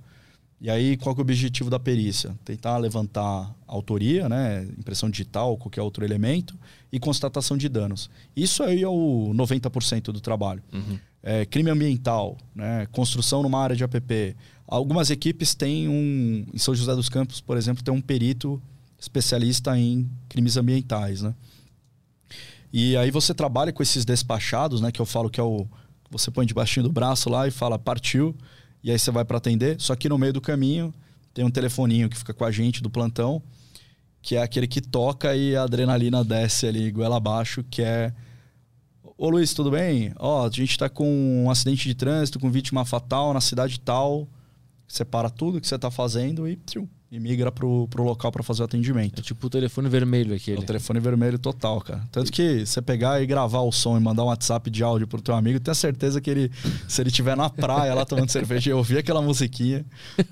[0.59, 2.37] E aí, qual é o objetivo da perícia?
[2.43, 6.53] Tentar levantar autoria, né, impressão digital, qualquer outro elemento,
[6.91, 8.09] e constatação de danos.
[8.35, 10.61] Isso aí é o 90% do trabalho.
[10.73, 10.99] Uhum.
[11.23, 14.35] É, crime ambiental, né, construção numa área de APP.
[14.67, 16.45] Algumas equipes têm um.
[16.53, 18.61] Em São José dos Campos, por exemplo, tem um perito
[18.99, 21.21] especialista em crimes ambientais.
[21.21, 21.33] Né?
[22.77, 25.65] E aí você trabalha com esses despachados, né, que eu falo que é o.
[26.11, 28.35] Você põe debaixo do braço lá e fala, partiu
[28.83, 29.79] e aí você vai para atender.
[29.79, 30.93] Só que no meio do caminho
[31.33, 33.41] tem um telefoninho que fica com a gente do plantão,
[34.21, 38.13] que é aquele que toca e a adrenalina desce ali, goela abaixo, que é.
[39.17, 40.13] Ô Luiz, tudo bem?
[40.19, 44.27] Ó, a gente está com um acidente de trânsito, com vítima fatal na cidade tal.
[44.85, 48.63] Separa tudo que você está fazendo e tchum, e migra pro, pro local para fazer
[48.63, 49.19] o atendimento.
[49.19, 50.57] É tipo o telefone vermelho aquele.
[50.57, 52.03] É o telefone vermelho total, cara.
[52.11, 55.21] Tanto que você pegar e gravar o som e mandar um WhatsApp de áudio pro
[55.21, 56.51] teu amigo, tenha certeza que ele,
[56.87, 59.85] se ele estiver na praia lá tomando cerveja e ouvir aquela musiquinha,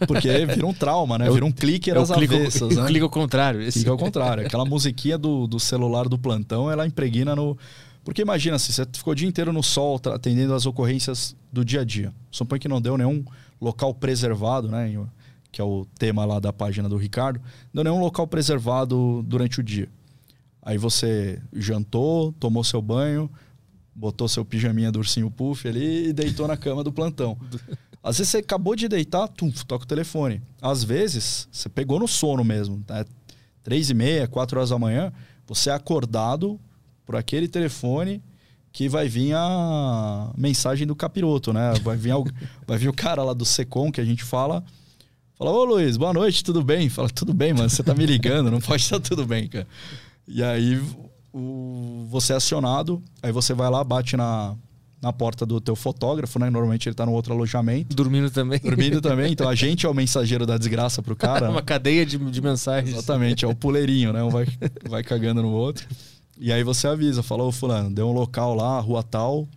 [0.08, 1.30] porque vira um trauma, né?
[1.30, 2.88] Vira um clique às clico, avessas, né?
[2.88, 3.62] Clica ao contrário.
[3.62, 3.80] Esse.
[3.80, 4.46] Clica ao contrário.
[4.46, 7.58] Aquela musiquinha do, do celular do plantão, ela impregna no...
[8.04, 11.82] Porque imagina, assim, você ficou o dia inteiro no sol atendendo as ocorrências do dia
[11.82, 12.12] a dia.
[12.30, 13.24] Supõe que não deu nenhum
[13.62, 14.92] local preservado, né?
[15.54, 17.40] Que é o tema lá da página do Ricardo,
[17.72, 19.88] não é um local preservado durante o dia.
[20.60, 23.30] Aí você jantou, tomou seu banho,
[23.94, 27.38] botou seu pijaminha do ursinho puff ali e deitou na cama do plantão.
[28.02, 30.42] Às vezes você acabou de deitar, tum, toca o telefone.
[30.62, 33.06] Às vezes, você pegou no sono mesmo, né?
[33.62, 35.14] Três e meia, quatro horas da manhã,
[35.48, 36.60] você é acordado
[37.06, 38.22] por aquele telefone
[38.74, 41.74] que vai vir a mensagem do capiroto, né?
[41.82, 42.12] Vai vir,
[42.68, 44.66] vai vir o cara lá do Secom, que a gente fala,
[45.38, 46.90] Fala, ô Luiz, boa noite, tudo bem?
[46.90, 49.68] Fala, tudo bem, mano, você tá me ligando, não pode estar tudo bem, cara.
[50.28, 50.80] E aí
[51.34, 54.56] o, você é acionado, aí você vai lá, bate na,
[55.02, 56.52] na porta do teu fotógrafo, né?
[56.52, 57.96] Normalmente ele tá no outro alojamento.
[57.96, 58.60] Dormindo também.
[58.60, 59.32] Dormindo também.
[59.32, 61.50] Então a gente é o mensageiro da desgraça pro cara.
[61.50, 62.96] Uma cadeia de, de mensagens.
[62.96, 64.22] Exatamente, é o puleirinho, né?
[64.24, 64.46] Um vai,
[64.88, 65.88] vai cagando no outro.
[66.40, 69.48] E aí você avisa, fala, ô fulano, deu um local lá, rua tal.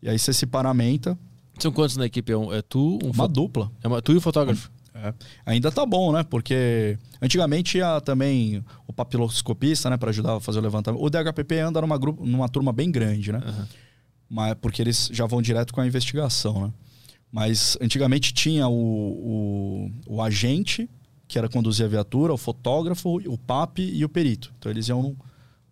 [0.00, 1.18] E aí você se paramenta.
[1.58, 2.30] São quantos na equipe?
[2.30, 2.98] É, um, é tu?
[3.02, 3.70] Um uma dupla.
[3.82, 4.70] É uma, tu e o fotógrafo?
[5.02, 5.14] É.
[5.44, 6.22] Ainda tá bom, né?
[6.22, 11.02] Porque antigamente ia também o papiloscopista, né, para ajudar a fazer o levantamento.
[11.02, 13.40] O DHPP anda numa, grupo, numa turma bem grande, né?
[13.44, 13.66] Uhum.
[14.28, 16.72] Mas, porque eles já vão direto com a investigação, né?
[17.30, 20.88] Mas antigamente tinha o, o, o agente,
[21.28, 24.52] que era conduzir a viatura, o fotógrafo, o PAP e o perito.
[24.58, 25.16] Então eles iam num,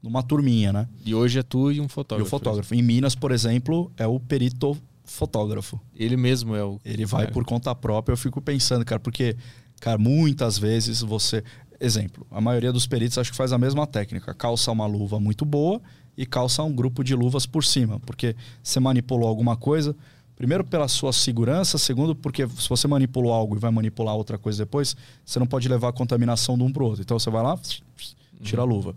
[0.02, 0.88] numa turminha, né?
[1.04, 2.26] E hoje é tu e um fotógrafo.
[2.26, 2.74] E o fotógrafo.
[2.74, 5.78] Em Minas, por exemplo, é o perito fotógrafo.
[5.94, 6.80] Ele mesmo é o.
[6.84, 8.14] Ele vai por conta própria.
[8.14, 9.36] Eu fico pensando, cara, porque,
[9.80, 11.44] cara, muitas vezes você.
[11.80, 14.32] Exemplo, a maioria dos peritos acho que faz a mesma técnica.
[14.32, 15.80] Calça uma luva muito boa
[16.16, 18.00] e calça um grupo de luvas por cima.
[18.00, 19.94] Porque você manipulou alguma coisa,
[20.36, 24.64] primeiro pela sua segurança, segundo porque se você manipulou algo e vai manipular outra coisa
[24.64, 27.02] depois, você não pode levar a contaminação de um pro outro.
[27.02, 27.58] Então você vai lá,
[28.40, 28.94] tira a luva.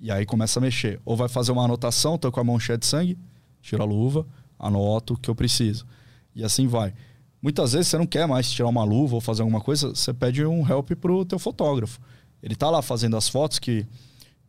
[0.00, 1.00] E aí começa a mexer.
[1.04, 3.16] Ou vai fazer uma anotação, tô com a mão cheia de sangue,
[3.62, 4.26] tira a luva
[4.58, 5.86] anoto o que eu preciso.
[6.34, 6.92] E assim vai.
[7.40, 10.44] Muitas vezes você não quer mais tirar uma luva ou fazer alguma coisa, você pede
[10.44, 12.00] um help pro teu fotógrafo.
[12.42, 13.86] Ele tá lá fazendo as fotos que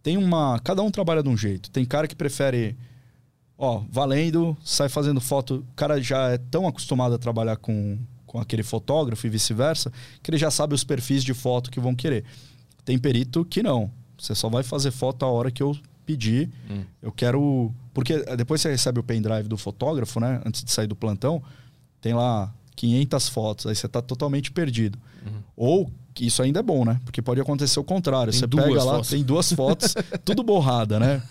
[0.01, 1.69] tem uma, cada um trabalha de um jeito.
[1.69, 2.75] Tem cara que prefere
[3.57, 5.65] ó, valendo, sai fazendo foto.
[5.71, 10.29] O cara já é tão acostumado a trabalhar com, com aquele fotógrafo e vice-versa, que
[10.29, 12.23] ele já sabe os perfis de foto que vão querer.
[12.85, 13.91] Tem perito que não.
[14.17, 15.75] Você só vai fazer foto a hora que eu
[16.07, 16.49] pedir.
[16.71, 16.83] Hum.
[17.01, 17.71] Eu quero.
[17.93, 20.41] Porque depois você recebe o pendrive do fotógrafo, né?
[20.45, 21.43] Antes de sair do plantão,
[21.99, 23.65] tem lá 500 fotos.
[23.67, 24.97] Aí você tá totalmente perdido.
[25.25, 25.41] Uhum.
[25.57, 26.99] Ou isso ainda é bom, né?
[27.03, 28.31] Porque pode acontecer o contrário.
[28.31, 29.09] Tem você pega lá, fotos.
[29.09, 29.93] tem duas fotos,
[30.25, 31.21] tudo borrada, né?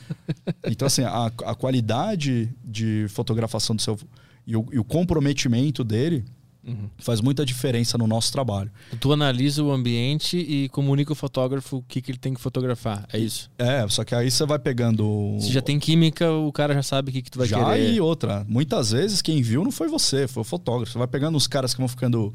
[0.64, 3.98] Então, assim, a, a qualidade de fotografação do seu.
[4.46, 6.24] E o, e o comprometimento dele
[6.66, 6.90] Uhum.
[6.98, 8.70] Faz muita diferença no nosso trabalho.
[8.98, 13.06] Tu analisa o ambiente e comunica o fotógrafo o que, que ele tem que fotografar.
[13.12, 13.48] É isso?
[13.56, 15.36] É, só que aí você vai pegando.
[15.40, 17.86] Se já tem química, o cara já sabe o que, que tu vai já querer.
[17.86, 18.44] Já e outra.
[18.48, 20.92] Muitas vezes quem viu não foi você, foi o fotógrafo.
[20.92, 22.34] Você vai pegando os caras que vão ficando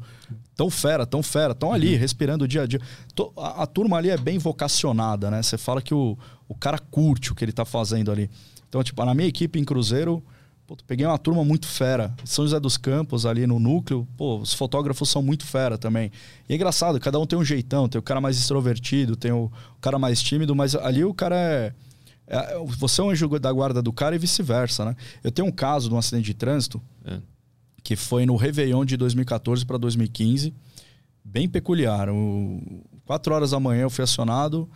[0.56, 2.00] tão fera, tão fera, tão ali, uhum.
[2.00, 2.80] respirando o dia a dia.
[3.36, 5.42] A, a, turma ali é bem vocacionada, né?
[5.42, 6.16] Você fala que o,
[6.48, 8.30] o cara curte o que ele tá fazendo ali.
[8.68, 10.22] Então, tipo, na minha equipe em Cruzeiro
[10.72, 12.14] Pô, peguei uma turma muito fera.
[12.24, 14.08] São José dos Campos, ali no núcleo.
[14.16, 16.10] Pô, os fotógrafos são muito fera também.
[16.48, 17.88] E é engraçado, cada um tem um jeitão.
[17.88, 21.74] Tem o cara mais extrovertido, tem o, cara mais tímido, mas ali o cara é,
[22.26, 22.58] é.
[22.78, 24.96] você é um anjo da guarda do cara e vice-versa, né?
[25.22, 27.18] Eu tenho um caso de um acidente de trânsito é.
[27.82, 30.54] que foi no Réveillon de 2014 para 2015.
[31.22, 32.08] Bem peculiar.
[32.08, 34.66] O, quatro horas da manhã eu fui acionado.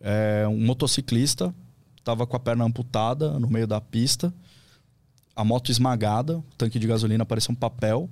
[0.00, 1.52] É, um motociclista
[1.98, 4.32] estava com a perna amputada no meio da pista
[5.34, 8.08] a moto esmagada, o tanque de gasolina parecia um papel,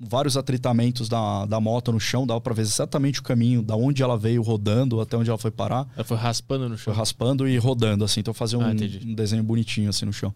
[0.00, 4.02] vários atritamentos da, da moto no chão, dava para ver exatamente o caminho, da onde
[4.02, 5.86] ela veio rodando até onde ela foi parar.
[5.94, 6.84] Ela foi raspando no chão.
[6.86, 8.70] Foi raspando e rodando, assim, então fazia um, ah,
[9.04, 10.34] um desenho bonitinho assim no chão.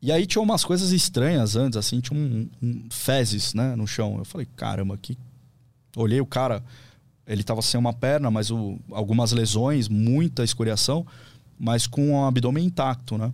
[0.00, 4.16] E aí tinha umas coisas estranhas antes, assim, tinha um, um, fezes, né, no chão.
[4.18, 5.16] Eu falei, caramba, que.
[5.96, 6.62] Olhei o cara,
[7.26, 11.04] ele tava sem uma perna, mas o, algumas lesões, muita escoriação,
[11.58, 13.32] mas com o abdômen intacto, né?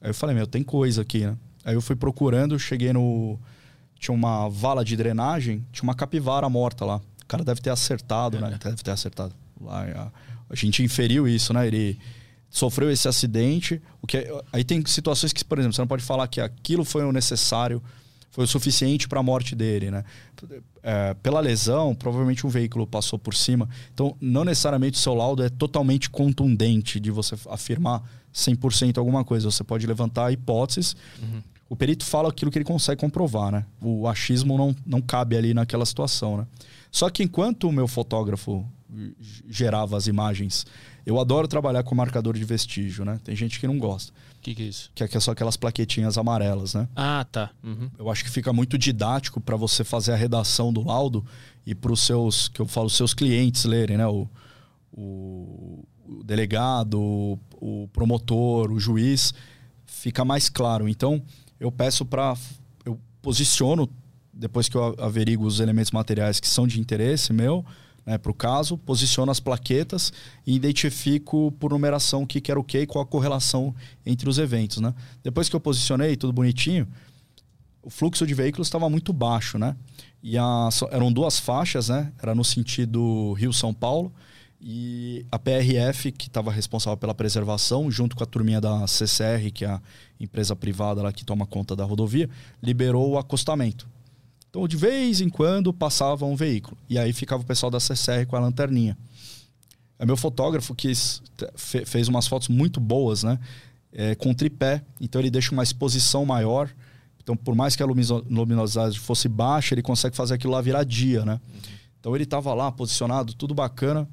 [0.00, 1.36] Aí eu falei, meu, tem coisa aqui, né?
[1.64, 3.38] Aí eu fui procurando, cheguei no.
[3.98, 6.96] Tinha uma vala de drenagem, tinha uma capivara morta lá.
[7.22, 8.40] O cara deve ter acertado, é.
[8.40, 8.58] né?
[8.62, 9.34] Deve ter acertado.
[9.60, 10.10] Lá, a,
[10.48, 11.66] a gente inferiu isso, né?
[11.66, 11.98] Ele
[12.48, 13.80] sofreu esse acidente.
[14.00, 16.84] O que é, aí tem situações que, por exemplo, você não pode falar que aquilo
[16.84, 17.82] foi o necessário,
[18.30, 20.04] foi o suficiente para a morte dele, né?
[20.82, 23.68] É, pela lesão, provavelmente um veículo passou por cima.
[23.92, 28.02] Então, não necessariamente o seu laudo é totalmente contundente de você afirmar
[28.32, 29.50] 100% alguma coisa.
[29.50, 30.96] Você pode levantar hipóteses.
[31.20, 31.42] Uhum.
[31.68, 33.64] O perito fala aquilo que ele consegue comprovar, né?
[33.80, 36.46] O achismo não, não cabe ali naquela situação, né?
[36.90, 38.66] Só que enquanto o meu fotógrafo
[39.48, 40.66] gerava as imagens,
[41.06, 43.20] eu adoro trabalhar com marcador de vestígio, né?
[43.22, 44.12] Tem gente que não gosta.
[44.40, 44.90] O que, que, é isso?
[44.94, 46.88] Que é só aquelas plaquetinhas amarelas, né?
[46.96, 47.50] Ah, tá.
[47.62, 47.90] Uhum.
[47.98, 51.22] Eu acho que fica muito didático para você fazer a redação do laudo
[51.66, 54.06] e para os seus, que eu falo, seus clientes lerem, né?
[54.06, 54.26] O,
[54.92, 59.34] o, o delegado, o promotor, o juiz,
[59.84, 60.88] fica mais claro.
[60.88, 61.22] Então,
[61.60, 62.34] eu peço para.
[62.82, 63.90] Eu posiciono,
[64.32, 67.62] depois que eu averigo os elementos materiais que são de interesse meu,
[68.10, 70.12] né, para o caso, posiciono as plaquetas
[70.44, 73.72] e identifico por numeração o que, era o que e qual a correlação
[74.04, 74.78] entre os eventos.
[74.78, 74.92] Né?
[75.22, 76.88] Depois que eu posicionei, tudo bonitinho,
[77.80, 79.58] o fluxo de veículos estava muito baixo.
[79.58, 79.76] Né?
[80.20, 82.12] E a, eram duas faixas, né?
[82.20, 84.12] era no sentido Rio-São Paulo
[84.60, 89.64] e a PRF, que estava responsável pela preservação, junto com a turminha da CCR, que
[89.64, 89.80] é a
[90.18, 92.28] empresa privada lá que toma conta da rodovia,
[92.60, 93.88] liberou o acostamento.
[94.50, 96.76] Então, de vez em quando, passava um veículo.
[96.88, 98.98] E aí ficava o pessoal da CCR com a lanterninha.
[99.96, 100.92] É meu fotógrafo que
[101.54, 103.38] fez umas fotos muito boas, né?
[103.92, 104.82] É, com tripé.
[105.00, 106.68] Então, ele deixa uma exposição maior.
[107.22, 111.24] Então, por mais que a luminosidade fosse baixa, ele consegue fazer aquilo lá virar dia,
[111.24, 111.40] né?
[112.00, 114.08] Então, ele estava lá posicionado, tudo bacana.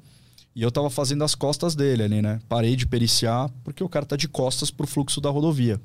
[0.54, 2.38] E eu tava fazendo as costas dele ali, né?
[2.48, 5.80] Parei de periciar, porque o cara tá de costas pro fluxo da rodovia.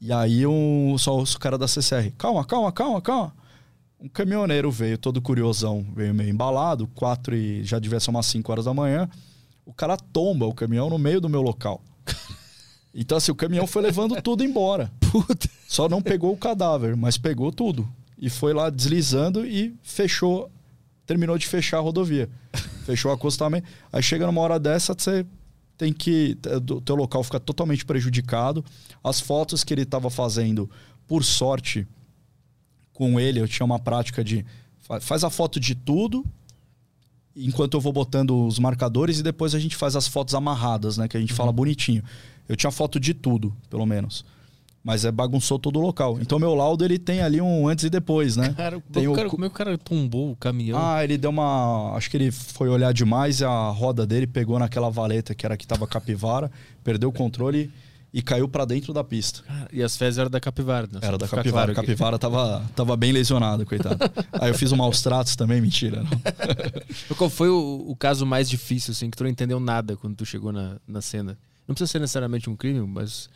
[0.00, 3.34] E aí um, só o cara da CCR, calma, calma, calma, calma.
[3.98, 8.52] Um caminhoneiro veio todo curiosão, veio meio embalado, quatro e já devia ser umas 5
[8.52, 9.08] horas da manhã.
[9.64, 11.82] O cara tomba o caminhão no meio do meu local.
[12.96, 14.88] Então, assim, o caminhão foi levando tudo embora.
[15.10, 15.50] Puta.
[15.66, 17.88] Só não pegou o cadáver, mas pegou tudo.
[18.16, 20.48] E foi lá deslizando e fechou,
[21.04, 22.30] terminou de fechar a rodovia
[22.86, 23.66] fechou o acostamento.
[23.92, 25.26] Aí chega numa hora dessa, você
[25.76, 26.36] tem que.
[26.70, 28.64] O teu local fica totalmente prejudicado.
[29.02, 30.70] As fotos que ele estava fazendo,
[31.06, 31.86] por sorte,
[32.92, 34.44] com ele, eu tinha uma prática de.
[35.00, 36.24] Faz a foto de tudo,
[37.34, 41.08] enquanto eu vou botando os marcadores, e depois a gente faz as fotos amarradas, né?
[41.08, 41.36] Que a gente uhum.
[41.36, 42.02] fala bonitinho.
[42.48, 44.24] Eu tinha foto de tudo, pelo menos.
[44.84, 46.18] Mas é bagunçou todo o local.
[46.20, 48.52] Então meu laudo ele tem ali um antes e depois, né?
[48.54, 50.78] Cara, tem o cara, como é que o cara tombou o caminhão?
[50.78, 51.94] Ah, ele deu uma.
[51.96, 55.66] Acho que ele foi olhar demais a roda dele pegou naquela valeta que era que
[55.66, 56.50] tava capivara,
[56.84, 57.70] perdeu o controle
[58.12, 59.42] e caiu para dentro da pista.
[59.72, 61.00] E as fezes eram da capivara, né?
[61.02, 61.72] Era da capivara.
[61.72, 63.98] A capivara tava, tava bem lesionada, coitado.
[64.34, 66.04] Aí eu fiz um maus tratos também, mentira.
[67.16, 70.24] Qual foi o, o, caso mais difícil, assim, que tu não entendeu nada quando tu
[70.24, 71.36] chegou na, na cena?
[71.66, 73.28] Não precisa ser necessariamente um crime, mas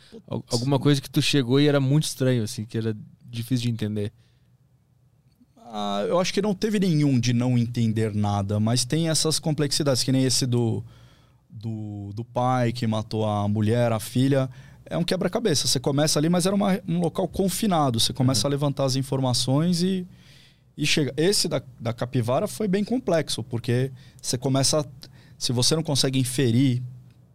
[0.47, 2.95] alguma coisa que tu chegou e era muito estranho, assim, que era
[3.25, 4.11] difícil de entender.
[5.57, 10.03] Ah, eu acho que não teve nenhum de não entender nada, mas tem essas complexidades,
[10.03, 10.83] que nem esse do,
[11.49, 14.49] do, do pai que matou a mulher, a filha
[14.89, 15.67] é um quebra-cabeça.
[15.67, 17.99] Você começa ali, mas era uma, um local confinado.
[17.99, 18.49] Você começa uhum.
[18.49, 20.05] a levantar as informações e,
[20.75, 21.13] e chega.
[21.15, 23.91] Esse da, da capivara foi bem complexo, porque
[24.21, 24.79] você começa.
[24.79, 24.85] A,
[25.37, 26.81] se você não consegue inferir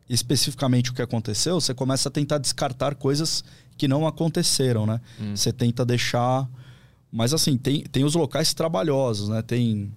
[0.09, 3.43] especificamente o que aconteceu, você começa a tentar descartar coisas
[3.77, 5.01] que não aconteceram, né?
[5.19, 5.37] Uhum.
[5.37, 6.49] Você tenta deixar.
[7.11, 9.43] Mas assim, tem, tem os locais trabalhosos, né?
[9.43, 9.93] Tem.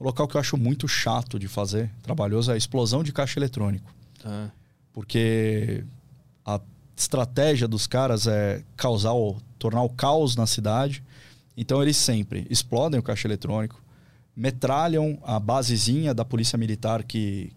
[0.00, 3.36] Um local que eu acho muito chato de fazer, trabalhoso, é a explosão de caixa
[3.38, 3.92] eletrônico.
[4.24, 4.48] Ah.
[4.92, 5.84] Porque
[6.46, 6.60] a
[6.96, 11.02] estratégia dos caras é causar o, tornar o caos na cidade.
[11.56, 13.82] Então eles sempre explodem o caixa eletrônico,
[14.36, 17.52] metralham a basezinha da polícia militar que,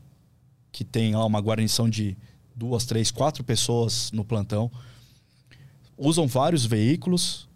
[0.71, 2.17] que tem lá uma guarnição de
[2.55, 4.71] duas, três, quatro pessoas no plantão.
[5.97, 7.47] Usam vários veículos,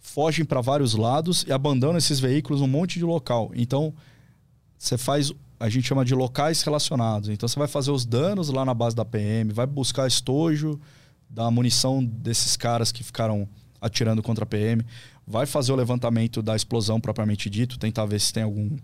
[0.00, 3.50] fogem para vários lados e abandonam esses veículos num monte de local.
[3.54, 3.92] Então
[4.78, 7.28] você faz a gente chama de locais relacionados.
[7.28, 10.78] Então você vai fazer os danos lá na base da PM, vai buscar estojo,
[11.30, 13.48] da munição desses caras que ficaram
[13.80, 14.84] atirando contra a PM,
[15.26, 18.76] vai fazer o levantamento da explosão propriamente dito, tentar ver se tem algum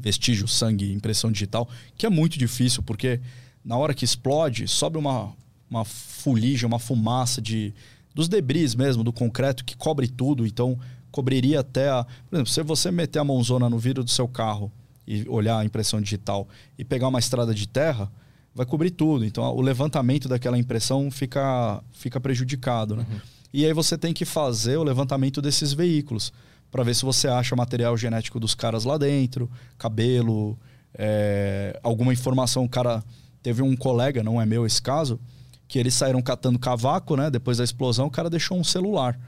[0.00, 3.20] vestígio, sangue, impressão digital, que é muito difícil, porque
[3.64, 5.32] na hora que explode, sobe uma,
[5.70, 7.74] uma fuligem, uma fumaça de
[8.14, 10.78] dos debris mesmo, do concreto que cobre tudo, então
[11.10, 12.04] cobriria até a...
[12.28, 14.70] Por exemplo, se você meter a mãozona no vidro do seu carro
[15.06, 16.48] e olhar a impressão digital
[16.78, 18.10] e pegar uma estrada de terra,
[18.54, 19.24] vai cobrir tudo.
[19.24, 22.96] Então o levantamento daquela impressão fica, fica prejudicado.
[22.96, 23.06] Né?
[23.08, 23.20] Uhum.
[23.52, 26.32] E aí você tem que fazer o levantamento desses veículos
[26.70, 30.58] para ver se você acha material genético dos caras lá dentro, cabelo,
[30.94, 32.64] é, alguma informação.
[32.64, 33.02] O cara
[33.42, 35.18] teve um colega, não é meu esse caso,
[35.66, 37.30] que eles saíram catando cavaco, né?
[37.30, 39.18] Depois da explosão, o cara deixou um celular.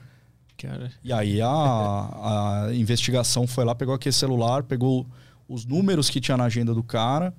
[0.56, 0.92] Cara.
[1.02, 5.06] E aí a, a investigação foi lá, pegou aquele celular, pegou
[5.48, 7.34] os números que tinha na agenda do cara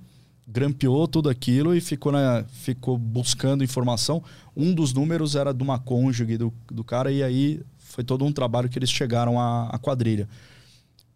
[0.47, 4.23] grampeou tudo aquilo e ficou, na, ficou buscando informação.
[4.55, 7.61] Um dos números era de uma cônjuge do, do cara, e aí
[7.93, 10.27] foi todo um trabalho que eles chegaram à, quadrilha.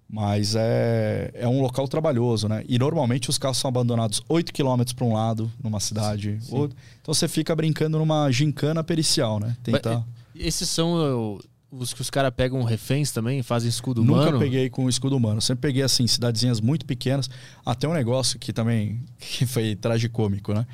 [0.10, 2.64] Mas é, é um local trabalhoso, né?
[2.68, 6.38] E normalmente os carros são abandonados 8 km para um lado, numa cidade.
[6.42, 6.70] Sim.
[7.02, 9.58] Então você fica brincando numa gincana pericial, né?
[9.64, 10.06] Tentar...
[10.34, 11.40] Esses são
[11.70, 14.26] os que os caras pegam reféns também, fazem escudo humano?
[14.26, 15.42] Nunca peguei com escudo humano.
[15.42, 17.30] Sempre peguei, assim, cidadezinhas muito pequenas.
[17.66, 20.66] Até um negócio que também que foi tragicômico, né?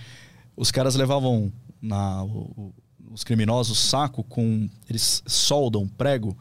[0.55, 1.51] Os caras levavam
[1.81, 2.71] na, o,
[3.14, 4.69] os criminosos saco com...
[4.90, 6.35] Eles soldam prego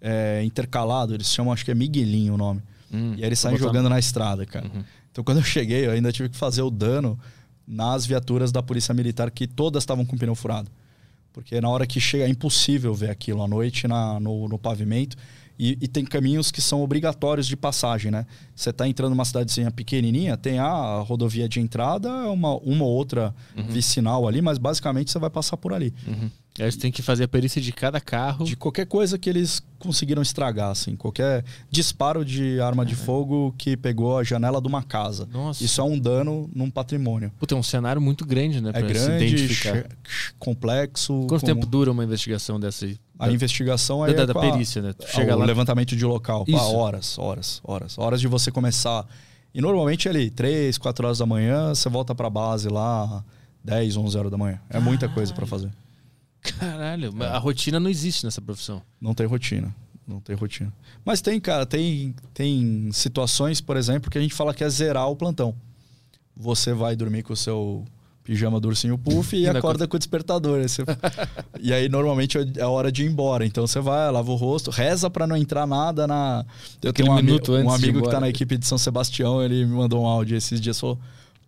[0.00, 1.14] é, intercalado.
[1.14, 2.62] Eles chamam, acho que é Miguelinho o nome.
[2.92, 4.66] Hum, e aí eles saem jogando na estrada, cara.
[4.66, 4.84] Uhum.
[5.10, 7.18] Então quando eu cheguei, eu ainda tive que fazer o dano
[7.66, 10.70] nas viaturas da polícia militar que todas estavam com pneu furado.
[11.32, 15.16] Porque na hora que chega é impossível ver aquilo à noite na, no, no pavimento.
[15.58, 18.26] E, e, tem caminhos que são obrigatórios de passagem, né?
[18.54, 23.34] Você está entrando numa cidadezinha pequenininha, tem a rodovia de entrada, uma, uma ou outra
[23.56, 23.64] uhum.
[23.64, 25.94] vicinal ali, mas basicamente você vai passar por ali.
[26.06, 26.30] Uhum.
[26.58, 28.44] Eles têm que fazer a perícia de cada carro.
[28.44, 30.96] De qualquer coisa que eles conseguiram estragar, assim.
[30.96, 35.28] Qualquer disparo de arma de fogo que pegou a janela de uma casa.
[35.30, 35.62] Nossa.
[35.62, 37.30] Isso é um dano num patrimônio.
[37.38, 38.70] Puta, é um cenário muito grande, né?
[38.72, 39.48] É grande,
[40.38, 41.26] complexo.
[41.28, 42.98] Quanto tempo dura uma investigação dessa aí?
[43.18, 44.92] A da, investigação é da, da perícia, né?
[44.92, 45.44] Tu chega o lá...
[45.46, 46.44] levantamento de local.
[46.52, 47.98] Horas, horas, horas.
[47.98, 49.06] Horas de você começar.
[49.54, 53.24] E normalmente ali, 3, 4 horas da manhã, você volta pra base lá,
[53.64, 54.60] 10, 11 horas da manhã.
[54.68, 55.72] É muita coisa para fazer.
[56.42, 57.26] Caralho, é.
[57.26, 58.82] a rotina não existe nessa profissão.
[59.00, 59.74] Não tem rotina.
[60.06, 60.72] Não tem rotina.
[61.04, 65.08] Mas tem, cara, tem, tem situações, por exemplo, que a gente fala que é zerar
[65.10, 65.54] o plantão.
[66.36, 67.84] Você vai dormir com o seu
[68.26, 70.60] pijama do ursinho puff e acorda com o despertador.
[70.62, 70.82] Você...
[71.62, 73.46] e aí, normalmente, é a hora de ir embora.
[73.46, 76.44] Então, você vai, lava o rosto, reza para não entrar nada na...
[76.82, 79.76] Eu tenho um, ami um amigo que tá na equipe de São Sebastião, ele me
[79.76, 80.98] mandou um áudio esses dias, falou...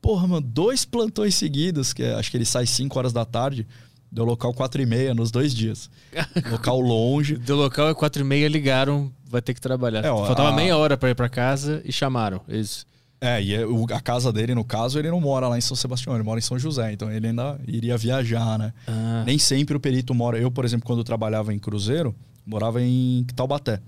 [0.00, 3.66] Porra, mano, dois plantões seguidos, que é, acho que ele sai 5 horas da tarde.
[4.10, 5.90] Deu local 4 e meia nos dois dias.
[6.52, 7.36] local longe.
[7.36, 10.04] Deu local é 4 e meia, ligaram, vai ter que trabalhar.
[10.04, 10.52] É, Faltava a...
[10.52, 12.40] meia hora para ir para casa e chamaram.
[12.48, 12.86] Eles...
[13.20, 13.64] É, e é,
[13.94, 16.42] a casa dele, no caso, ele não mora lá em São Sebastião, ele mora em
[16.42, 18.72] São José, então ele ainda iria viajar, né?
[18.86, 19.24] Ah.
[19.26, 20.38] Nem sempre o perito mora.
[20.38, 22.14] Eu, por exemplo, quando trabalhava em Cruzeiro,
[22.46, 23.80] morava em Taubaté.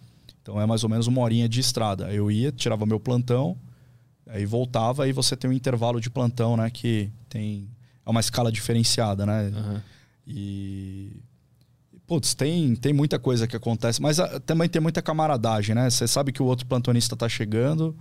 [0.42, 2.12] Então é mais ou menos uma horinha de estrada.
[2.12, 3.56] Eu ia, tirava meu plantão,
[4.26, 6.68] aí voltava, aí você tem um intervalo de plantão, né?
[6.70, 7.68] Que tem.
[8.04, 9.52] É uma escala diferenciada, né?
[9.54, 9.80] Uhum.
[10.26, 11.22] E.
[12.06, 15.88] Putz, tem, tem muita coisa que acontece, mas a, também tem muita camaradagem, né?
[15.88, 17.96] Você sabe que o outro plantonista tá chegando,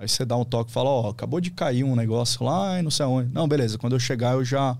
[0.00, 2.78] aí você dá um toque e fala: Ó, oh, acabou de cair um negócio lá
[2.78, 3.32] e não sei aonde.
[3.32, 4.76] Não, beleza, quando eu chegar eu já.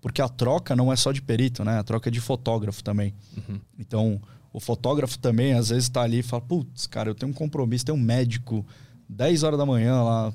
[0.00, 1.78] Porque a troca não é só de perito, né?
[1.78, 3.12] A troca é de fotógrafo também.
[3.36, 3.60] Uhum.
[3.78, 7.34] Então, o fotógrafo também às vezes está ali e fala: Putz, cara, eu tenho um
[7.34, 8.64] compromisso, tem um médico,
[9.08, 10.32] 10 horas da manhã lá.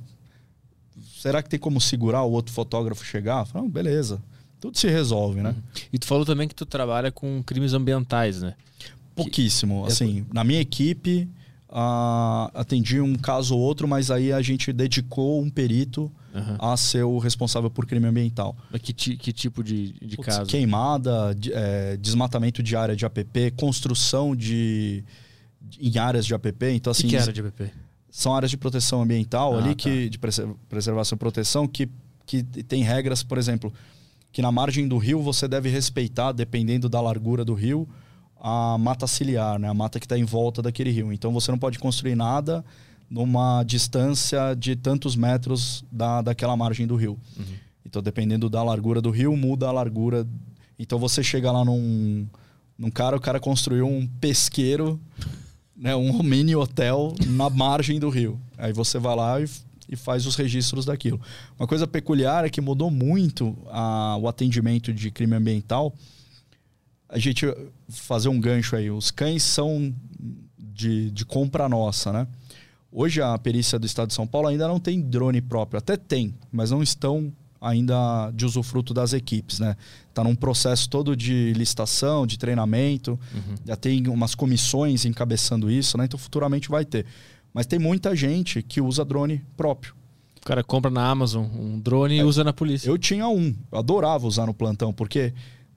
[1.17, 3.45] Será que tem como segurar o outro fotógrafo chegar?
[3.45, 4.21] Fala, beleza.
[4.59, 5.49] Tudo se resolve, né?
[5.49, 5.63] Uhum.
[5.93, 8.53] E tu falou também que tu trabalha com crimes ambientais, né?
[9.15, 9.85] Pouquíssimo.
[9.85, 10.33] Assim, é...
[10.33, 11.27] na minha equipe,
[11.75, 16.55] uh, atendi um caso ou outro, mas aí a gente dedicou um perito uhum.
[16.57, 18.55] a ser o responsável por crime ambiental.
[18.71, 20.49] Mas que, que tipo de, de Putz, caso?
[20.49, 25.03] Queimada, de, é, desmatamento de área de APP, construção de,
[25.59, 26.71] de em áreas de APP.
[26.71, 27.71] Então, assim, que, que é área de APP?
[28.09, 29.75] São áreas de proteção ambiental ah, ali, tá.
[29.75, 30.17] que, de
[30.69, 31.89] preservação e proteção, que,
[32.25, 33.73] que tem regras, por exemplo,
[34.31, 37.85] que na margem do rio você deve respeitar, dependendo da largura do rio,
[38.39, 39.69] a mata ciliar, né?
[39.69, 41.11] a mata que está em volta daquele rio.
[41.11, 42.63] Então você não pode construir nada
[43.09, 47.17] numa distância de tantos metros da, daquela margem do rio.
[47.37, 47.45] Uhum.
[47.85, 50.27] Então, dependendo da largura do rio, muda a largura.
[50.77, 52.27] Então, você chega lá num,
[52.77, 54.99] num cara, o cara construiu um pesqueiro,
[55.75, 58.39] né, um mini hotel na margem do rio.
[58.57, 59.45] Aí você vai lá e,
[59.87, 61.21] e faz os registros daquilo.
[61.59, 65.93] Uma coisa peculiar é que mudou muito a, o atendimento de crime ambiental.
[67.15, 67.45] A gente
[67.87, 68.91] fazer um gancho aí.
[68.91, 69.93] Os cães são
[70.59, 72.27] de, de compra nossa, né?
[72.91, 76.33] Hoje a perícia do Estado de São Paulo ainda não tem drone próprio, até tem,
[76.51, 79.75] mas não estão ainda de usufruto das equipes, né?
[80.13, 83.55] Tá num processo todo de licitação, de treinamento, uhum.
[83.65, 86.05] já tem umas comissões encabeçando isso, né?
[86.05, 87.05] Então futuramente vai ter.
[87.53, 89.95] Mas tem muita gente que usa drone próprio.
[90.41, 92.89] O cara compra na Amazon um drone é, e usa na polícia.
[92.89, 95.33] Eu tinha um, eu adorava usar no plantão, porque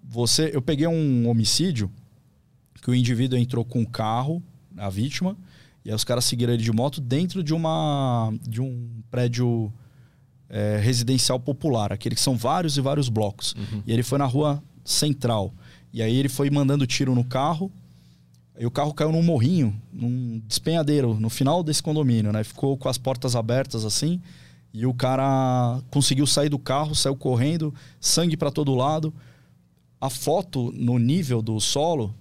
[0.08, 1.90] você, eu peguei um homicídio
[2.82, 4.42] que o indivíduo entrou com o carro,
[4.76, 5.36] a vítima,
[5.84, 9.70] e aí os caras seguiram ele de moto dentro de uma de um prédio
[10.48, 13.54] é, residencial popular, aquele que são vários e vários blocos.
[13.54, 13.82] Uhum.
[13.86, 15.52] E ele foi na rua central.
[15.92, 17.70] E aí ele foi mandando tiro no carro.
[18.58, 22.42] E o carro caiu num morrinho, num despenhadeiro, no final desse condomínio, né?
[22.42, 24.20] Ficou com as portas abertas assim.
[24.72, 29.14] E o cara conseguiu sair do carro, saiu correndo, sangue para todo lado.
[30.00, 32.14] A foto no nível do solo,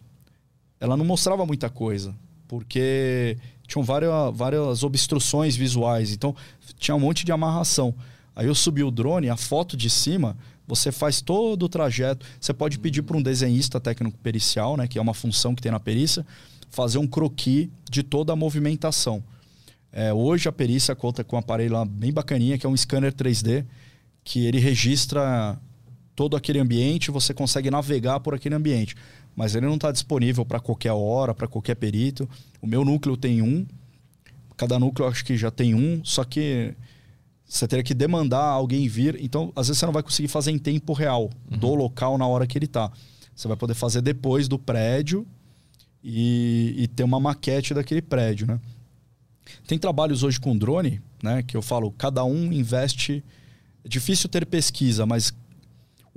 [0.79, 2.15] ela não mostrava muita coisa,
[2.47, 6.35] porque tinham várias, várias obstruções visuais, então
[6.77, 7.93] tinha um monte de amarração.
[8.35, 12.25] Aí eu subi o drone, a foto de cima, você faz todo o trajeto.
[12.39, 15.71] Você pode pedir para um desenhista técnico pericial, né, que é uma função que tem
[15.71, 16.25] na perícia,
[16.69, 19.23] fazer um croquis de toda a movimentação.
[19.91, 23.13] É, hoje a perícia conta com um aparelho lá bem bacaninha, que é um scanner
[23.13, 23.65] 3D,
[24.23, 25.57] que ele registra
[26.17, 28.93] todo aquele ambiente, você consegue navegar por aquele ambiente
[29.37, 32.27] mas ele não está disponível para qualquer hora, para qualquer perito.
[32.59, 33.67] O meu núcleo tem um,
[34.57, 36.73] cada núcleo acho que já tem um, só que
[37.45, 39.15] você teria que demandar alguém vir.
[39.21, 41.57] Então, às vezes você não vai conseguir fazer em tempo real uhum.
[41.59, 42.91] do local na hora que ele está.
[43.35, 45.23] Você vai poder fazer depois do prédio
[46.03, 48.59] e, e, ter uma maquete daquele prédio, né?
[49.67, 51.43] Tem trabalhos hoje com drone, né?
[51.43, 53.23] Que eu falo, cada um investe.
[53.85, 55.31] É difícil ter pesquisa, mas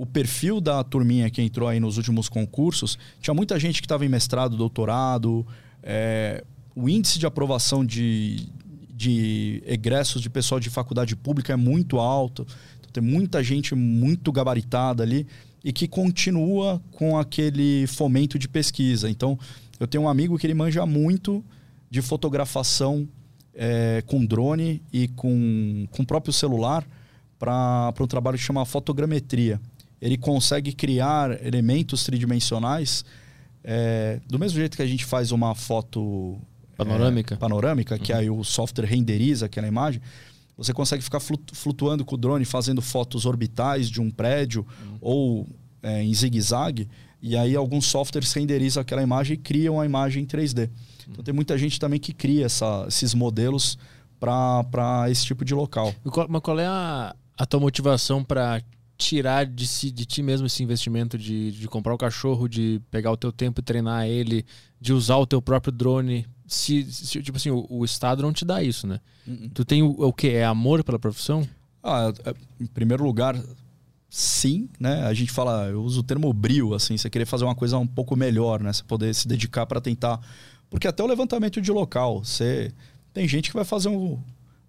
[0.01, 4.03] o perfil da turminha que entrou aí nos últimos concursos, tinha muita gente que estava
[4.03, 5.47] em mestrado, doutorado,
[5.83, 6.43] é,
[6.75, 8.49] o índice de aprovação de,
[8.89, 12.47] de egressos de pessoal de faculdade pública é muito alto,
[12.79, 15.27] então, tem muita gente muito gabaritada ali
[15.63, 19.11] e que continua com aquele fomento de pesquisa.
[19.11, 19.39] Então,
[19.79, 21.45] eu tenho um amigo que ele manja muito
[21.91, 23.07] de fotografação
[23.55, 26.89] é, com drone e com, com o próprio celular
[27.39, 29.61] para um trabalho que chama fotogrametria
[30.01, 33.05] ele consegue criar elementos tridimensionais
[33.63, 36.39] é, do mesmo jeito que a gente faz uma foto
[36.77, 38.01] panorâmica, é, panorâmica uhum.
[38.01, 40.01] que aí o software renderiza aquela imagem,
[40.57, 44.99] você consegue ficar flutuando com o drone fazendo fotos orbitais de um prédio uhum.
[45.01, 45.49] ou
[45.83, 46.89] é, em zigue-zague,
[47.23, 50.69] e aí alguns softwares renderizam aquela imagem e criam a imagem em 3D.
[50.69, 50.69] Uhum.
[51.09, 53.79] Então tem muita gente também que cria essa, esses modelos
[54.19, 55.95] para esse tipo de local.
[56.29, 58.63] Mas qual é a, a tua motivação para
[59.01, 63.11] tirar de, si, de ti mesmo esse investimento de, de comprar o cachorro, de pegar
[63.11, 64.45] o teu tempo e treinar ele,
[64.79, 66.27] de usar o teu próprio drone.
[66.47, 69.01] Se, se tipo assim, o, o, Estado não te dá isso, né?
[69.27, 69.49] Uhum.
[69.55, 70.29] Tu tem o, o que?
[70.29, 71.49] É amor pela profissão?
[71.83, 73.43] Ah, é, em primeiro lugar,
[74.11, 75.07] sim, né?
[75.07, 77.87] A gente fala, eu uso o termo brio, assim, você querer fazer uma coisa um
[77.87, 78.73] pouco melhor, né?
[78.73, 80.21] Você poder se dedicar para tentar.
[80.69, 82.73] Porque até o levantamento de local, você.
[83.13, 84.21] Tem gente que vai fazer um.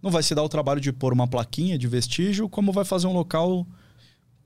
[0.02, 3.06] Não vai se dar o trabalho de pôr uma plaquinha de vestígio, como vai fazer
[3.06, 3.68] um local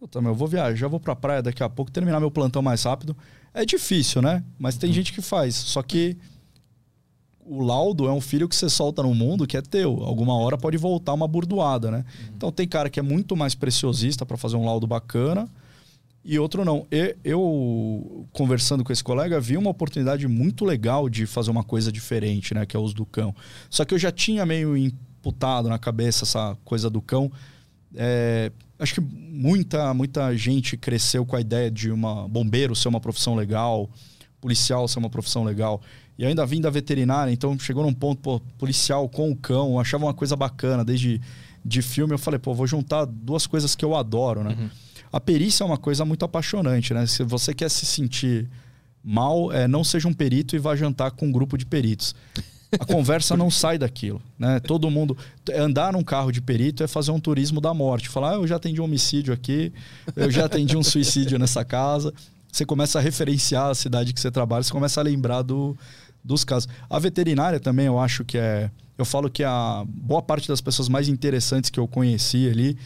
[0.06, 2.84] Puta, meu, eu vou viajar, vou pra praia daqui a pouco, terminar meu plantão mais
[2.84, 3.17] rápido.
[3.51, 4.43] É difícil, né?
[4.59, 5.56] Mas tem gente que faz.
[5.56, 6.16] Só que
[7.43, 10.03] o laudo é um filho que você solta no mundo que é teu.
[10.03, 12.06] Alguma hora pode voltar uma burdoada, né?
[12.38, 15.50] Então tem cara que é muito mais preciosista para fazer um laudo bacana
[16.24, 16.85] e outro não.
[16.92, 21.92] E, eu, conversando com esse colega, vi uma oportunidade muito legal de fazer uma coisa
[21.92, 22.64] diferente, né?
[22.64, 23.34] Que é o uso do cão.
[23.72, 27.32] Só que eu já tinha meio imputado na cabeça essa coisa do cão.
[27.95, 32.99] É, acho que muita, muita gente cresceu com a ideia de uma bombeiro ser uma
[32.99, 33.89] profissão legal,
[34.39, 35.81] policial ser uma profissão legal.
[36.17, 40.05] E ainda vim da veterinária, então chegou num ponto, pô, policial com o cão, achava
[40.05, 41.21] uma coisa bacana, desde
[41.63, 44.55] de filme, eu falei, pô, vou juntar duas coisas que eu adoro, né?
[44.57, 44.69] Uhum.
[45.11, 47.07] A perícia é uma coisa muito apaixonante, né?
[47.07, 48.47] Se você quer se sentir
[49.03, 52.13] mal, é, não seja um perito e vá jantar com um grupo de peritos.
[52.79, 54.59] A conversa não sai daquilo, né?
[54.59, 55.17] Todo mundo
[55.55, 58.55] andar num carro de perito é fazer um turismo da morte, falar, ah, eu já
[58.55, 59.71] atendi um homicídio aqui,
[60.15, 62.13] eu já atendi um suicídio nessa casa.
[62.51, 65.77] Você começa a referenciar a cidade que você trabalha, você começa a lembrar do,
[66.23, 66.69] dos casos.
[66.89, 68.71] A veterinária também, eu acho que é.
[68.97, 72.77] Eu falo que a boa parte das pessoas mais interessantes que eu conheci ali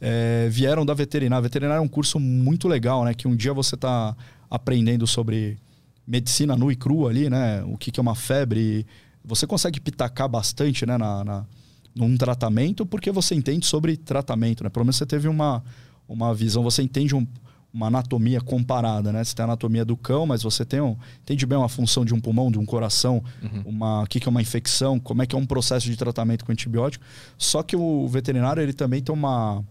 [0.00, 1.40] é, vieram da veterinária.
[1.40, 3.14] A veterinária é um curso muito legal, né?
[3.14, 4.16] Que um dia você está
[4.48, 5.58] aprendendo sobre
[6.06, 7.64] medicina nua e crua ali, né?
[7.64, 8.86] O que, que é uma febre.
[9.26, 10.96] Você consegue pitacar bastante, né?
[10.96, 11.46] Na, na,
[11.94, 14.70] num tratamento, porque você entende sobre tratamento, né?
[14.70, 15.64] Pelo menos você teve uma,
[16.06, 17.26] uma visão, você entende um,
[17.72, 19.24] uma anatomia comparada, né?
[19.24, 22.14] Você tem a anatomia do cão, mas você tem um, entende bem uma função de
[22.14, 23.62] um pulmão, de um coração, uhum.
[23.64, 26.44] uma, o que, que é uma infecção, como é que é um processo de tratamento
[26.44, 27.04] com antibiótico.
[27.38, 29.64] Só que o veterinário ele também tem uma,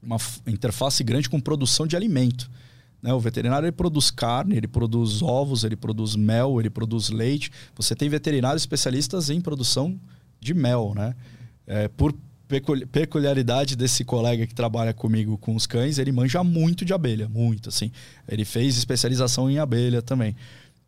[0.00, 2.48] uma interface grande com produção de alimento.
[3.04, 3.12] Né?
[3.12, 7.52] O veterinário ele produz carne, ele produz ovos, ele produz mel, ele produz leite.
[7.76, 10.00] Você tem veterinários especialistas em produção
[10.40, 11.14] de mel, né?
[11.66, 12.14] É, por
[12.90, 17.68] peculiaridade desse colega que trabalha comigo com os cães, ele manja muito de abelha, muito
[17.68, 17.90] assim.
[18.26, 20.34] Ele fez especialização em abelha também.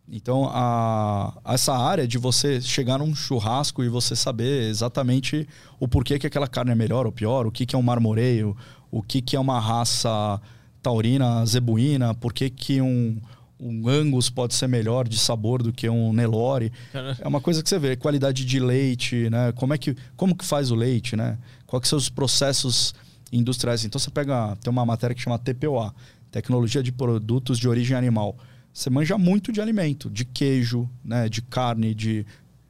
[0.09, 5.47] Então, a, essa área de você chegar num churrasco e você saber exatamente
[5.78, 8.57] o porquê que aquela carne é melhor ou pior, o que, que é um marmoreio,
[8.91, 10.41] o que, que é uma raça
[10.86, 13.20] taurina, zebuína, por que, que um,
[13.58, 16.73] um Angus pode ser melhor de sabor do que um Nelore.
[17.18, 19.50] É uma coisa que você vê, qualidade de leite, né?
[19.50, 21.39] Como é que como que faz o leite, né?
[21.66, 22.94] Quais são os processos
[23.32, 23.84] industriais?
[23.84, 25.92] Então você pega, tem uma matéria que chama TPOA,
[26.31, 28.36] Tecnologia de Produtos de Origem Animal.
[28.73, 32.24] Você manja muito de alimento, de queijo, né, de carne, de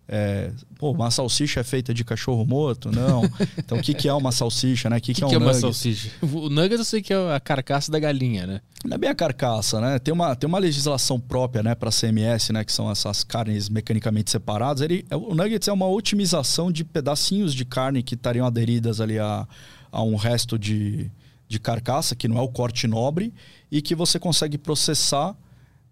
[0.08, 2.92] é, pô, uma salsicha é feita de cachorro morto?
[2.92, 3.22] Não.
[3.58, 4.98] Então, o que, que é uma salsicha, né?
[4.98, 6.10] O que, que, que, é um que é uma salsicha?
[6.22, 8.60] O nugget eu sei que é a carcaça da galinha, né?
[8.84, 9.98] Não é bem a carcaça, né?
[9.98, 14.30] Tem uma, tem uma legislação própria, né, para CMS, né, que são essas carnes mecanicamente
[14.30, 14.82] separadas.
[14.82, 19.18] Ele, é, o nuggets é uma otimização de pedacinhos de carne que estariam aderidas ali
[19.18, 19.46] a,
[19.90, 21.10] a um resto de,
[21.48, 23.34] de carcaça, que não é o corte nobre,
[23.72, 25.34] e que você consegue processar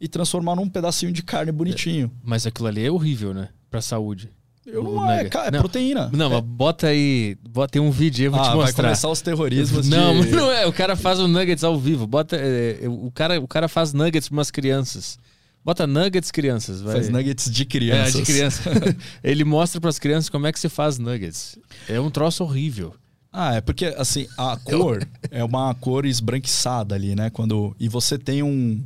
[0.01, 2.10] e transformar num pedacinho de carne bonitinho.
[2.23, 3.49] Mas aquilo ali é horrível, né?
[3.74, 4.30] Pra saúde.
[4.64, 6.08] Eu não, é, é não, proteína.
[6.12, 6.28] Não, é.
[6.28, 7.36] mas bota aí.
[7.50, 8.82] Bota, tem um vídeo aí, eu vou ah, te mostrar.
[8.82, 9.88] Vai começar os terrorismos.
[9.88, 10.30] Não, de...
[10.32, 10.64] não é.
[10.64, 12.06] O cara faz o nuggets ao vivo.
[12.06, 15.18] Bota, é, é, o, cara, o cara faz nuggets pra umas crianças.
[15.64, 16.80] Bota nuggets crianças.
[16.80, 16.94] Vai.
[16.94, 18.14] Faz nuggets de crianças.
[18.14, 18.62] É, de criança.
[19.24, 21.58] Ele mostra para as crianças como é que se faz nuggets.
[21.88, 22.94] É um troço horrível.
[23.32, 27.28] Ah, é porque assim, a cor é uma cor esbranquiçada ali, né?
[27.30, 28.80] Quando e você tem um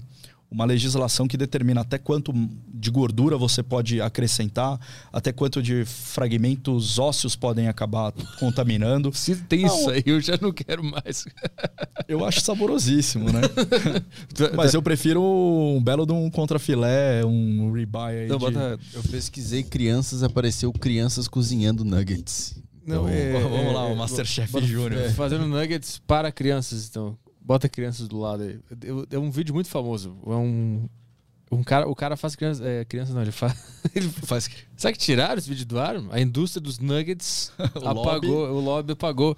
[0.50, 2.32] uma legislação que determina até quanto
[2.72, 4.80] de gordura você pode acrescentar,
[5.12, 9.12] até quanto de fragmentos ósseos podem acabar contaminando.
[9.12, 11.26] Se tem não, isso aí, eu já não quero mais.
[12.08, 13.42] eu acho saborosíssimo, né?
[14.56, 18.28] Mas eu prefiro um belo de um contrafilé, um ribeye aí.
[18.28, 18.44] Não, de...
[18.44, 18.78] bota...
[18.94, 22.56] Eu pesquisei crianças, apareceu crianças cozinhando nuggets.
[22.86, 25.02] Não, então, é, vamos lá, o Masterchef Júnior.
[25.02, 25.10] É.
[25.10, 27.18] Fazendo nuggets para crianças, então.
[27.48, 28.60] Bota crianças do lado aí.
[29.10, 30.18] É, é um vídeo muito famoso.
[30.26, 30.86] É um.
[31.50, 32.62] Um cara, o cara faz criança.
[32.62, 33.80] É, criança não, ele faz.
[33.96, 34.50] Ele faz.
[34.76, 35.96] Sabe que tiraram esse vídeo do ar?
[36.10, 38.40] A indústria dos nuggets o apagou.
[38.40, 38.52] Lobby.
[38.52, 39.34] O lobby apagou.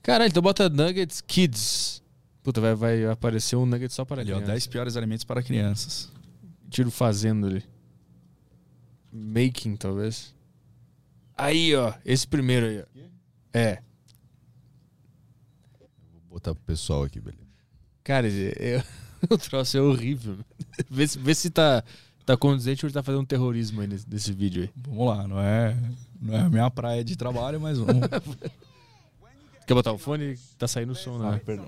[0.00, 2.00] Caralho, então bota Nuggets Kids.
[2.40, 4.32] Puta, vai, vai aparecer um nugget só para ali.
[4.32, 6.08] Ó, 10 piores alimentos para crianças.
[6.70, 7.64] Tiro fazendo ali.
[9.12, 10.32] Making, talvez.
[11.36, 11.94] Aí, ó.
[12.04, 12.84] Esse primeiro aí, ó.
[13.52, 13.82] É
[16.32, 17.42] botar pro pessoal aqui, beleza.
[18.02, 18.82] Cara, eu,
[19.30, 20.38] o troço é horrível.
[20.90, 21.84] vê, se, vê se tá,
[22.24, 24.70] tá condizente ou tá fazendo um terrorismo aí nesse, nesse vídeo aí.
[24.76, 25.76] Vamos lá, não é,
[26.20, 28.08] não é a minha praia de trabalho, mas vamos.
[29.66, 30.36] Quer botar o fone?
[30.58, 31.36] Tá saindo o som, né?
[31.36, 31.66] Ah, perdão.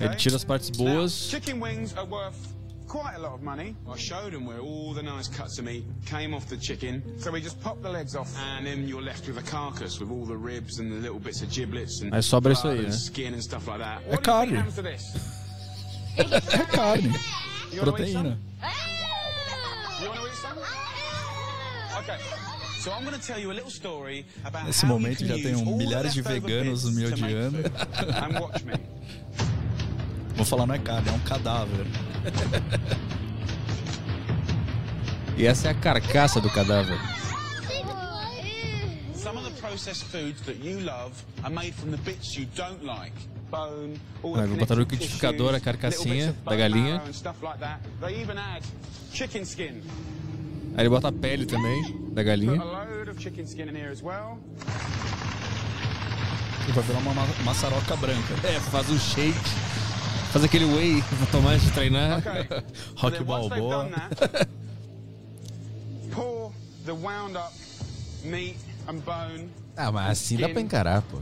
[0.00, 1.12] Ele tira as partes boas.
[1.12, 2.57] Now, chicken wings are worth
[2.88, 3.76] quite a lot of money.
[3.88, 7.02] I showed him where all the nice cuts of meat came off the chicken.
[7.18, 10.10] So we just pop the legs off, and then you're left with a carcass with
[10.10, 12.84] all the ribs and the little bits of giblets and Aí sobra isso blood aí,
[12.84, 12.96] and né?
[12.96, 14.02] skin and stuff like that.
[14.06, 14.56] É What do you think carne.
[14.56, 15.14] happens to this?
[16.16, 17.12] É carne.
[17.70, 18.24] You wanna eat some?
[18.24, 18.38] Proteína.
[20.00, 20.58] You want to eat some?
[21.98, 22.18] Okay.
[22.80, 25.34] So I'm going to tell you a little story about Nesse how momento you já
[25.34, 27.58] can tem use um all the milhares de leftover veganos bits me to make odiando.
[30.38, 31.84] Vou falar, não é carne, é um cadáver.
[35.36, 36.96] E essa é a carcaça do cadáver.
[39.14, 42.84] Some of the processed foods that you love are made from the bits you don't
[42.84, 43.12] like.
[43.50, 47.02] Bone, all Ah, vou botar no liquidificador a carcassinha da galinha.
[50.76, 52.62] Aí ele bota a pele também da galinha.
[56.68, 58.34] E vai virar uma ma- maçaroca branca.
[58.46, 59.34] É, faz um shake.
[60.32, 62.18] Faz aquele whey pra tomar antes de treinar.
[62.18, 62.62] Okay.
[62.96, 63.88] Rock Balboa.
[63.88, 64.48] that,
[66.12, 66.52] pour
[66.84, 67.52] the wound up
[68.24, 68.56] meat
[68.88, 71.18] and bone Ah, mas assim dá pra encarar, pô.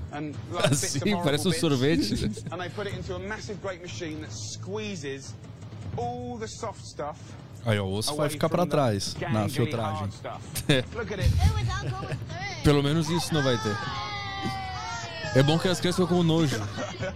[0.64, 2.24] Assim, parece um sorvete.
[2.50, 5.34] and they put it into a massive great machine that squeezes
[5.96, 7.18] all the soft stuff
[7.66, 9.98] Aí, ó, o osso vai ficar the trás na filtragem.
[9.98, 10.40] hard stuff.
[10.94, 11.30] Look at it.
[12.62, 13.76] Pelo menos isso não vai ter.
[15.36, 16.56] É bom que as crianças ficam com nojo.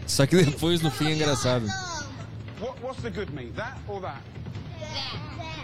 [0.06, 1.66] Só que depois, no fim, é engraçado.
[2.60, 3.56] What, what's the good meat?
[3.56, 4.20] That or that?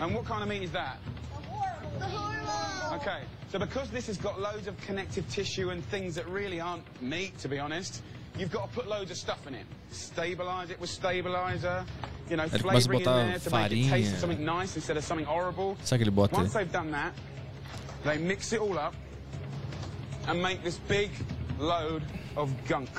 [0.01, 0.97] And what kind of meat is that?
[2.95, 6.83] Okay, so because this has got loads of connective tissue and things that really aren't
[7.03, 8.03] meat, to be honest,
[8.39, 9.67] you've got to put loads of stuff in it.
[9.91, 11.85] Stabilize it with stabilizer,
[12.31, 15.27] you know, flavoring in botar there to make it taste something nice instead of something
[15.27, 15.77] horrible.
[15.85, 16.35] Sabe que ele bota?
[16.35, 17.13] Once they've done that,
[18.03, 18.95] they mix it all up
[20.27, 21.11] and make this big
[21.59, 22.03] load
[22.37, 22.91] of gunk.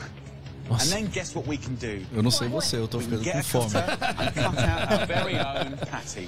[0.70, 2.06] And then guess what we can do?
[2.14, 3.76] Eu não sei você, eu tô We can ficando get com a fome.
[4.20, 6.28] and cut out our very own patty.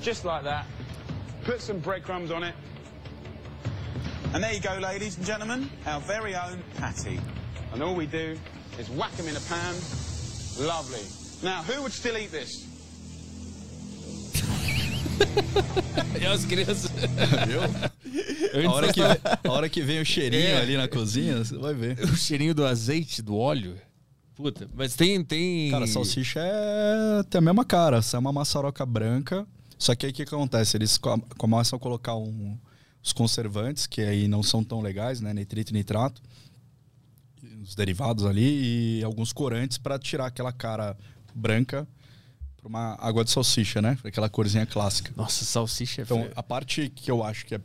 [0.00, 0.66] Just like that.
[1.44, 2.54] Put some breadcrumbs on it.
[4.34, 7.18] And there you go, ladies and gentlemen, our very own patty.
[7.72, 8.38] And all we do
[8.78, 9.74] is whack them in a pan.
[10.60, 11.02] Lovely.
[11.42, 12.68] Now, who would still eat this?
[16.20, 16.90] E as crianças.
[18.12, 18.68] Viu?
[18.70, 20.60] A hora, que, a hora que vem o cheirinho É.
[20.60, 21.98] ali na cozinha, você vai ver.
[22.04, 23.76] O cheirinho do azeite, do óleo.
[24.34, 25.22] Puta, mas tem.
[25.24, 25.70] tem...
[25.70, 29.46] Cara, salsicha é tem a mesma cara, essa é uma maçaroca branca.
[29.78, 30.76] Só que aí o que acontece?
[30.76, 32.56] Eles co- começam a colocar um-
[33.02, 35.34] os conservantes, que aí não são tão legais, né?
[35.34, 36.22] Nitrito e nitrato,
[37.62, 40.96] os derivados ali, e alguns corantes para tirar aquela cara
[41.34, 41.86] branca
[42.56, 43.98] para uma água de salsicha, né?
[44.04, 45.12] Aquela corzinha clássica.
[45.16, 46.32] Nossa, salsicha é Então, feio.
[46.36, 47.60] a parte que eu acho que é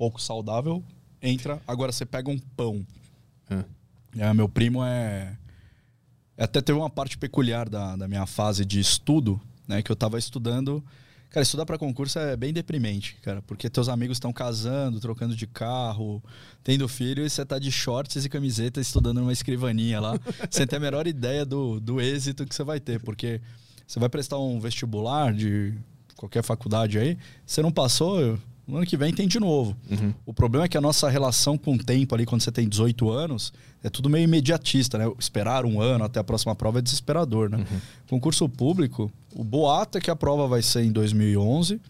[0.00, 0.82] pouco saudável
[1.20, 1.60] entra.
[1.68, 2.86] Agora, você pega um pão.
[3.50, 3.64] Ah.
[4.16, 5.36] É, meu primo é.
[6.38, 9.38] Até teve uma parte peculiar da, da minha fase de estudo,
[9.68, 9.82] né?
[9.82, 10.82] Que eu tava estudando.
[11.28, 15.46] Cara, estudar para concurso é bem deprimente, cara, porque teus amigos estão casando, trocando de
[15.46, 16.20] carro,
[16.64, 20.18] tendo filho, e você tá de shorts e camiseta estudando numa escrivaninha lá,
[20.50, 23.40] sem ter a menor ideia do, do êxito que você vai ter, porque
[23.86, 25.72] você vai prestar um vestibular de
[26.16, 29.76] qualquer faculdade aí, você não passou, no ano que vem tem de novo.
[30.24, 33.10] O problema é que a nossa relação com o tempo ali, quando você tem 18
[33.10, 35.10] anos, é tudo meio imediatista, né?
[35.18, 37.66] Esperar um ano até a próxima prova é desesperador, né?
[38.08, 41.80] Concurso público, o boato é que a prova vai ser em 2011,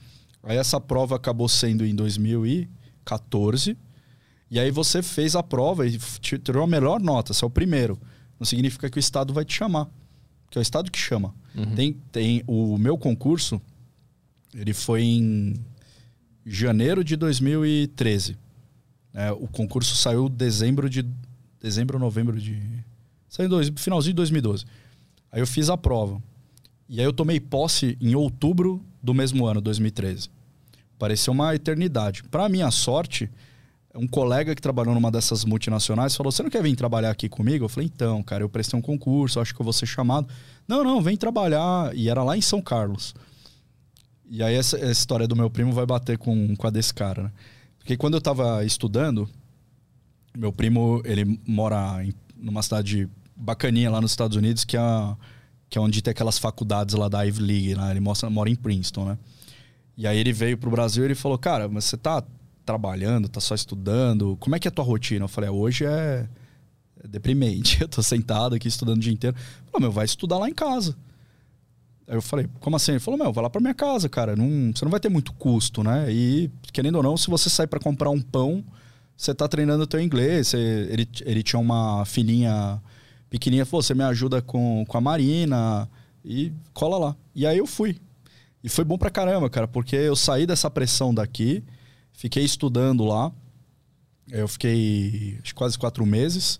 [0.42, 3.76] aí essa prova acabou sendo em 2014,
[4.50, 7.98] e aí você fez a prova e tirou a melhor nota, você é o primeiro.
[8.38, 9.86] Não significa que o Estado vai te chamar,
[10.50, 11.34] que é o Estado que chama.
[11.76, 13.60] Tem, tem o meu concurso,
[14.54, 15.54] ele foi em
[16.44, 18.36] janeiro de 2013.
[19.12, 21.04] É, o concurso saiu em dezembro de
[21.60, 22.84] dezembro novembro de
[23.28, 24.64] saiu dois, finalzinho de 2012.
[25.30, 26.20] Aí eu fiz a prova.
[26.88, 30.28] E aí eu tomei posse em outubro do mesmo ano, 2013.
[30.98, 32.24] Pareceu uma eternidade.
[32.24, 33.30] Para minha sorte,
[33.94, 37.64] um colega que trabalhou numa dessas multinacionais falou: "Você não quer vir trabalhar aqui comigo?"
[37.64, 40.28] Eu falei: "Então, cara, eu prestei um concurso, acho que eu vou ser chamado".
[40.66, 41.94] "Não, não, vem trabalhar".
[41.94, 43.14] E era lá em São Carlos.
[44.30, 47.24] E aí essa, essa história do meu primo vai bater com, com a desse cara,
[47.24, 47.32] né?
[47.78, 49.28] Porque quando eu tava estudando,
[50.36, 54.80] meu primo, ele mora em numa cidade bacaninha lá nos Estados Unidos, que é,
[55.68, 57.90] que é onde tem aquelas faculdades lá da Ivy League, né?
[57.90, 59.18] Ele mostra, mora em Princeton, né?
[59.96, 62.22] E aí ele veio pro Brasil e ele falou, cara, mas você tá
[62.64, 65.24] trabalhando, tá só estudando, como é que é a tua rotina?
[65.24, 66.26] Eu falei, "Ah, hoje é,
[67.02, 69.36] é deprimente, eu tô sentado aqui estudando o dia inteiro.
[69.66, 70.96] Falou, meu, vai estudar lá em casa.
[72.10, 72.90] Aí eu falei, como assim?
[72.90, 74.34] Ele falou, meu, vai lá pra minha casa, cara.
[74.34, 76.12] Não, você não vai ter muito custo, né?
[76.12, 78.64] E, querendo ou não, se você sair para comprar um pão,
[79.16, 80.48] você tá treinando o teu inglês.
[80.48, 82.82] Você- ele, ele tinha uma filhinha
[83.30, 85.88] pequenininha, falou, você me ajuda com, com a Marina
[86.24, 87.16] e cola lá.
[87.32, 87.96] E aí eu fui.
[88.64, 91.62] E foi bom pra caramba, cara, porque eu saí dessa pressão daqui,
[92.12, 93.30] fiquei estudando lá.
[94.28, 96.58] Eu fiquei acho, quase quatro meses.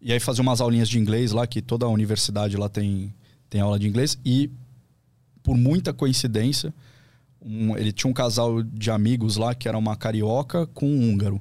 [0.00, 3.12] E aí fazia umas aulinhas de inglês lá, que toda a universidade lá tem,
[3.50, 4.16] tem aula de inglês.
[4.24, 4.50] E
[5.44, 6.74] por muita coincidência,
[7.40, 11.40] um, ele tinha um casal de amigos lá que era uma carioca com um húngaro.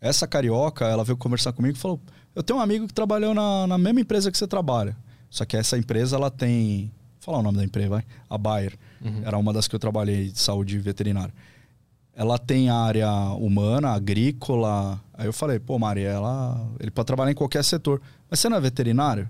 [0.00, 2.00] Essa carioca, ela veio conversar comigo e falou:
[2.34, 4.96] Eu tenho um amigo que trabalhou na, na mesma empresa que você trabalha.
[5.28, 6.90] Só que essa empresa, ela tem.
[7.18, 8.04] Vou falar o nome da empresa, vai.
[8.28, 8.76] A Bayer.
[9.04, 9.22] Uhum.
[9.22, 11.34] Era uma das que eu trabalhei de saúde veterinária.
[12.14, 14.98] Ela tem área humana, agrícola.
[15.12, 18.00] Aí eu falei, pô, Maria, ela, ele pode trabalhar em qualquer setor.
[18.28, 19.28] Mas você não é veterinário?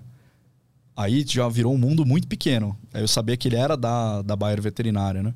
[0.95, 2.77] Aí já virou um mundo muito pequeno.
[2.93, 5.33] Aí eu sabia que ele era da, da Bayer Veterinária, né?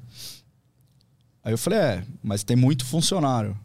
[1.44, 3.58] Aí eu falei, é, mas tem muito funcionário.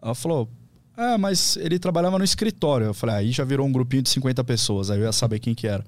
[0.00, 0.48] Ela falou,
[0.96, 2.88] é, mas ele trabalhava no escritório.
[2.88, 4.90] Eu falei, aí já virou um grupinho de 50 pessoas.
[4.90, 5.84] Aí eu ia saber quem que era.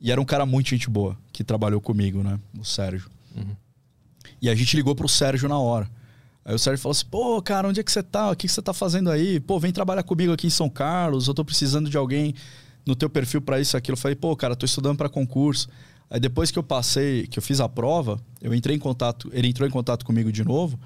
[0.00, 2.38] E era um cara muito gente boa, que trabalhou comigo, né?
[2.58, 3.10] O Sérgio.
[3.36, 3.56] Uhum.
[4.40, 5.90] E a gente ligou pro Sérgio na hora.
[6.44, 8.30] Aí o Sérgio falou assim: pô, cara, onde é que você tá?
[8.30, 9.40] O que, que você tá fazendo aí?
[9.40, 11.26] Pô, vem trabalhar comigo aqui em São Carlos.
[11.26, 12.34] Eu tô precisando de alguém
[12.88, 13.96] no teu perfil para isso, aquilo.
[13.96, 15.68] Eu falei, pô, cara, tô estudando para concurso.
[16.08, 19.46] Aí depois que eu passei, que eu fiz a prova, eu entrei em contato, ele
[19.46, 20.80] entrou em contato comigo de novo.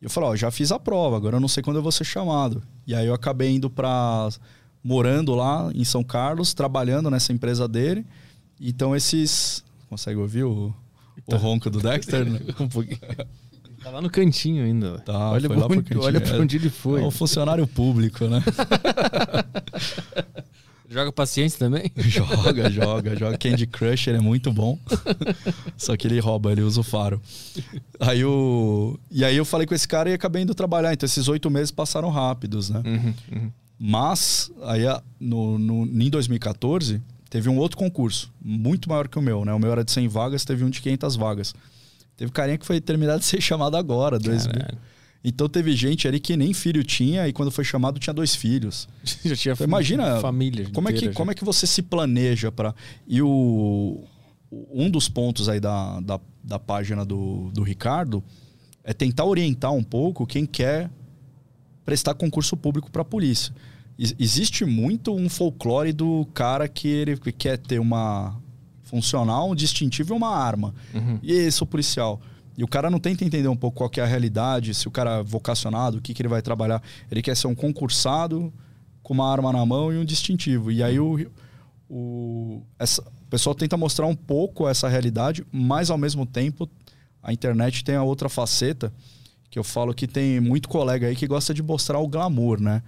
[0.00, 1.90] E eu falei, ó, já fiz a prova, agora eu não sei quando eu vou
[1.90, 2.62] ser chamado.
[2.86, 4.28] E aí eu acabei indo para
[4.82, 8.06] morando lá em São Carlos, trabalhando nessa empresa dele.
[8.60, 10.72] Então esses, consegue ouvir o,
[11.26, 12.30] o ronco do Dexter?
[12.30, 12.38] Né?
[12.60, 13.00] um pouquinho.
[13.82, 15.00] Tá lá no cantinho ainda.
[15.00, 16.00] Tá, olha, lá pro cantinho.
[16.00, 17.02] olha pra onde ele foi.
[17.02, 18.40] É um funcionário público, né?
[20.90, 21.92] Joga paciência também?
[21.96, 23.38] joga, joga, joga.
[23.38, 24.76] Candy Crush, ele é muito bom.
[25.78, 27.22] Só que ele rouba, ele usa o faro.
[28.00, 28.98] Aí o...
[29.08, 30.92] E aí eu falei com esse cara e acabei indo trabalhar.
[30.92, 32.82] Então esses oito meses passaram rápidos, né?
[32.84, 33.52] Uhum, uhum.
[33.78, 34.82] Mas, aí
[35.20, 39.54] no, no, em 2014, teve um outro concurso, muito maior que o meu, né?
[39.54, 41.54] O meu era de 100 vagas, teve um de 500 vagas.
[42.16, 44.52] Teve carinha que foi terminado de ser chamado agora, 2000.
[45.22, 48.88] Então teve gente ali que nem filho tinha e quando foi chamado tinha dois filhos.
[49.24, 50.68] Já tinha então, imagina família.
[50.72, 51.12] Como é que já.
[51.12, 52.74] como é que você se planeja para
[53.06, 54.02] e o
[54.50, 58.24] um dos pontos aí da, da, da página do, do Ricardo
[58.82, 60.90] é tentar orientar um pouco quem quer
[61.84, 63.54] prestar concurso público para a polícia.
[64.18, 68.40] Existe muito um folclore do cara que ele quer ter uma
[68.84, 70.74] funcional, um distintivo e uma arma.
[70.94, 71.18] Uhum.
[71.22, 72.20] E esse é o policial.
[72.60, 75.20] E o cara não tenta entender um pouco qual é a realidade, se o cara
[75.20, 76.82] é vocacionado, o que, que ele vai trabalhar.
[77.10, 78.52] Ele quer ser um concursado
[79.02, 80.70] com uma arma na mão e um distintivo.
[80.70, 81.26] E aí o,
[81.88, 86.68] o, essa, o pessoal tenta mostrar um pouco essa realidade, mas ao mesmo tempo
[87.22, 88.92] a internet tem a outra faceta
[89.48, 92.82] que eu falo que tem muito colega aí que gosta de mostrar o glamour, né?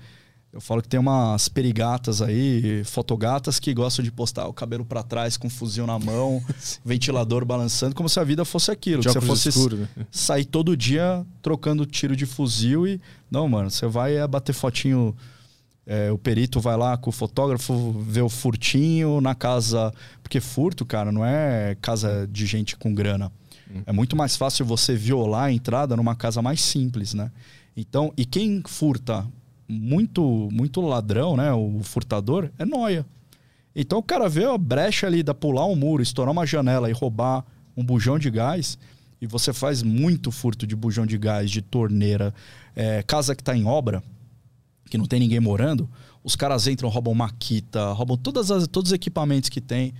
[0.52, 5.02] Eu falo que tem umas perigatas aí, fotogatas, que gostam de postar o cabelo para
[5.02, 6.44] trás com um fuzil na mão,
[6.84, 9.02] ventilador balançando, como se a vida fosse aquilo.
[9.02, 9.88] Que você fosse escuro, né?
[10.10, 13.00] sair todo dia trocando tiro de fuzil e.
[13.30, 15.16] Não, mano, você vai é bater fotinho.
[15.86, 19.90] É, o perito vai lá com o fotógrafo ver o furtinho na casa.
[20.22, 23.32] Porque furto, cara, não é casa de gente com grana.
[23.70, 23.82] Hum.
[23.86, 27.32] É muito mais fácil você violar a entrada numa casa mais simples, né?
[27.74, 29.26] Então, e quem furta
[29.72, 31.52] muito muito ladrão, né?
[31.52, 33.06] O furtador, é noia.
[33.74, 36.92] Então o cara vê a brecha ali da pular um muro, estourar uma janela e
[36.92, 37.44] roubar
[37.76, 38.78] um bujão de gás,
[39.20, 42.34] e você faz muito furto de bujão de gás, de torneira,
[42.76, 44.02] é, casa que está em obra,
[44.90, 45.88] que não tem ninguém morando,
[46.22, 49.94] os caras entram, roubam maquita, roubam todas as, todos os equipamentos que tem.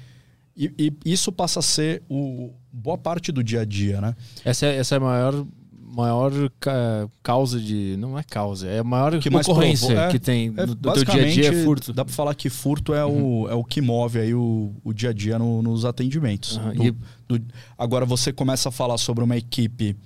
[0.54, 4.14] E, e, isso passa a ser o, boa parte do dia a dia, né?
[4.44, 5.46] Essa é, essa é a maior
[5.94, 7.96] maior ca causa de.
[7.98, 11.22] Não é causa, é a maior que ocorrência é, que tem é, no, teu dia
[11.22, 11.92] a dia é furto.
[11.92, 13.42] Dá pra falar que furto é, uhum.
[13.42, 16.56] o, é o que move aí o, o dia a dia no, nos atendimentos.
[16.56, 16.94] Uhum.
[17.28, 17.44] Do, do,
[17.76, 19.96] agora você começa a falar sobre uma equipe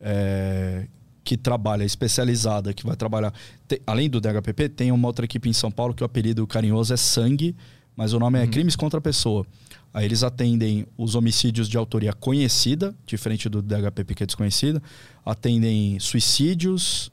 [0.00, 0.86] é,
[1.22, 3.32] que trabalha, especializada, que vai trabalhar.
[3.68, 6.94] Tem, além do DHPP, tem uma outra equipe em São Paulo que o apelido carinhoso
[6.94, 7.54] é Sangue,
[7.96, 8.50] mas o nome é uhum.
[8.50, 9.46] Crimes contra a Pessoa.
[9.92, 14.82] Aí eles atendem os homicídios de autoria conhecida, diferente do DHPP que é desconhecida,
[15.24, 17.10] atendem suicídios,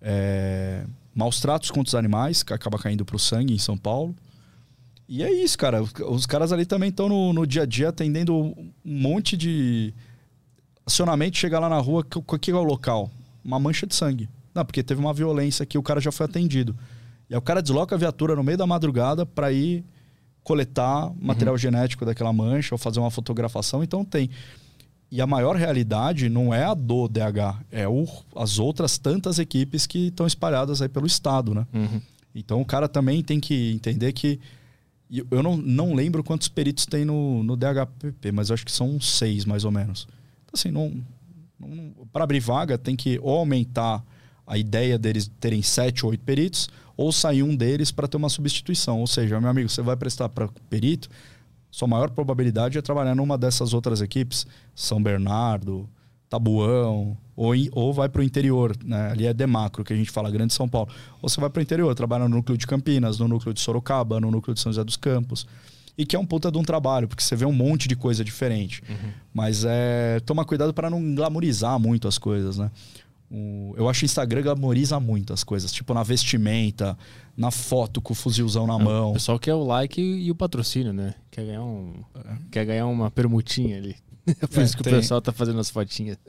[0.00, 4.16] é, maus tratos contra os animais, que acaba caindo para o sangue em São Paulo.
[5.06, 5.82] E é isso, cara.
[5.82, 9.92] Os caras ali também estão no, no, dia a dia atendendo um monte de
[10.86, 11.36] acionamento.
[11.36, 13.10] Chega lá na rua, o que é o local?
[13.44, 14.30] Uma mancha de sangue.
[14.54, 16.74] Não, porque teve uma violência que o cara já foi atendido.
[17.28, 19.84] E aí o cara desloca a viatura no meio da madrugada para ir
[20.44, 21.58] coletar material uhum.
[21.58, 23.82] genético daquela mancha ou fazer uma fotografação.
[23.82, 24.30] Então tem.
[25.10, 28.06] E a maior realidade não é a do DH, é o,
[28.36, 31.66] as outras tantas equipes que estão espalhadas aí pelo estado, né?
[31.72, 32.00] Uhum.
[32.34, 34.40] Então o cara também tem que entender que
[35.30, 39.44] eu não, não lembro quantos peritos tem no, no DHPP, mas acho que são seis
[39.44, 40.08] mais ou menos.
[40.52, 40.92] Assim, não,
[41.58, 44.04] não para abrir vaga tem que ou aumentar
[44.46, 48.28] a ideia deles terem sete ou oito peritos, ou sair um deles para ter uma
[48.28, 49.00] substituição.
[49.00, 51.08] Ou seja, meu amigo, você vai prestar para perito,
[51.70, 55.88] sua maior probabilidade é trabalhar numa dessas outras equipes, São Bernardo,
[56.28, 59.10] Tabuão, ou, ou vai para o interior, né?
[59.10, 60.88] ali é Demacro, que a gente fala, Grande São Paulo.
[61.20, 64.20] Ou você vai para o interior, trabalha no núcleo de Campinas, no núcleo de Sorocaba,
[64.20, 65.48] no núcleo de São José dos Campos.
[65.98, 68.24] E que é um puta de um trabalho, porque você vê um monte de coisa
[68.24, 68.82] diferente.
[68.88, 69.10] Uhum.
[69.32, 72.70] Mas é tomar cuidado para não glamorizar muito as coisas, né?
[73.36, 76.96] O, eu acho que o Instagram glamoriza muito as coisas, tipo na vestimenta,
[77.36, 79.10] na foto com o fuzilzão na é, mão.
[79.10, 81.14] O pessoal quer o like e, o patrocínio, né?
[81.32, 82.36] Quer ganhar, um, é.
[82.48, 83.96] quer ganhar uma permutinha ali.
[84.24, 84.92] É por é, isso que tem.
[84.92, 86.16] o pessoal tá fazendo as fotinhas.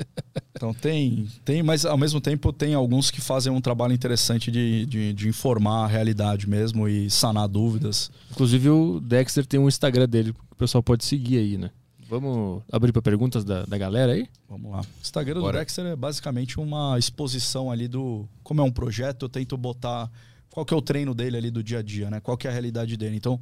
[0.57, 4.85] Então tem, tem, mas ao mesmo tempo tem alguns que fazem um trabalho interessante de,
[4.85, 8.09] de, de, informar a realidade mesmo e sanar dúvidas.
[8.31, 11.71] Inclusive o Dexter tem um Instagram dele que o pessoal pode seguir aí, né?
[12.07, 14.27] Vamos abrir para perguntas da, da galera aí?
[14.47, 14.81] Vamos lá.
[14.81, 15.57] O Instagram Bora.
[15.57, 18.27] do Dexter é basicamente uma exposição ali do.
[18.43, 20.11] Como é um projeto, eu tento botar
[20.49, 22.19] qual que é o treino dele ali do dia a dia, né?
[22.19, 23.15] Qual que é a realidade dele.
[23.15, 23.39] Então,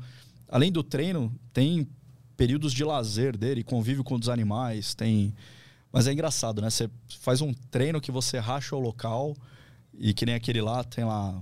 [0.47, 1.87] além do treino, tem
[2.37, 5.33] períodos de lazer dele, convívio com os animais, tem.
[5.91, 6.69] Mas é engraçado, né?
[6.69, 9.35] Você faz um treino que você racha o local
[9.93, 11.39] e que nem aquele lá, tem lá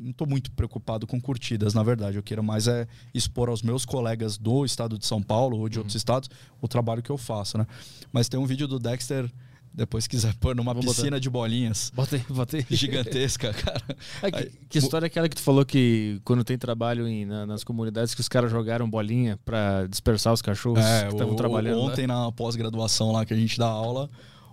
[0.00, 2.16] não estou muito preocupado com curtidas, na verdade.
[2.16, 5.76] Eu quero mais é expor aos meus colegas do estado de São Paulo ou de
[5.76, 5.82] uhum.
[5.82, 6.30] outros estados
[6.60, 7.66] o trabalho que eu faço, né?
[8.12, 9.30] Mas tem um vídeo do Dexter
[9.72, 11.18] depois quiser pôr numa Vou piscina botar.
[11.20, 11.92] de bolinhas.
[11.94, 12.16] Bota
[12.56, 12.66] aí.
[12.68, 13.82] Gigantesca, cara.
[14.20, 17.46] É, que, que, história é aquela que tu falou que quando tem trabalho em, na,
[17.46, 21.80] nas comunidades que os caras jogaram bolinha para dispersar os cachorros é, que estavam trabalhando?
[21.82, 22.24] Ontem lá?
[22.24, 24.10] na pós-graduação lá que a gente dá aula,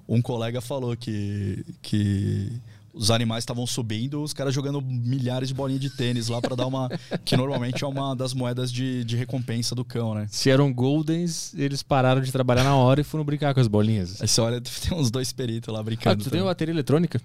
[0.07, 2.61] um colega falou que, que
[2.97, 6.65] os animais estavam subindo, os caras jogando milhares de bolinhas de tênis lá para dar
[6.65, 6.89] uma.
[7.23, 10.27] que normalmente é uma das moedas de, de recompensa do cão, né?
[10.29, 14.21] Se eram Goldens, eles pararam de trabalhar na hora e foram brincar com as bolinhas.
[14.21, 16.21] Aí você olha, tem uns dois peritos lá brincando.
[16.21, 17.21] Ah, tu tem uma bateria eletrônica?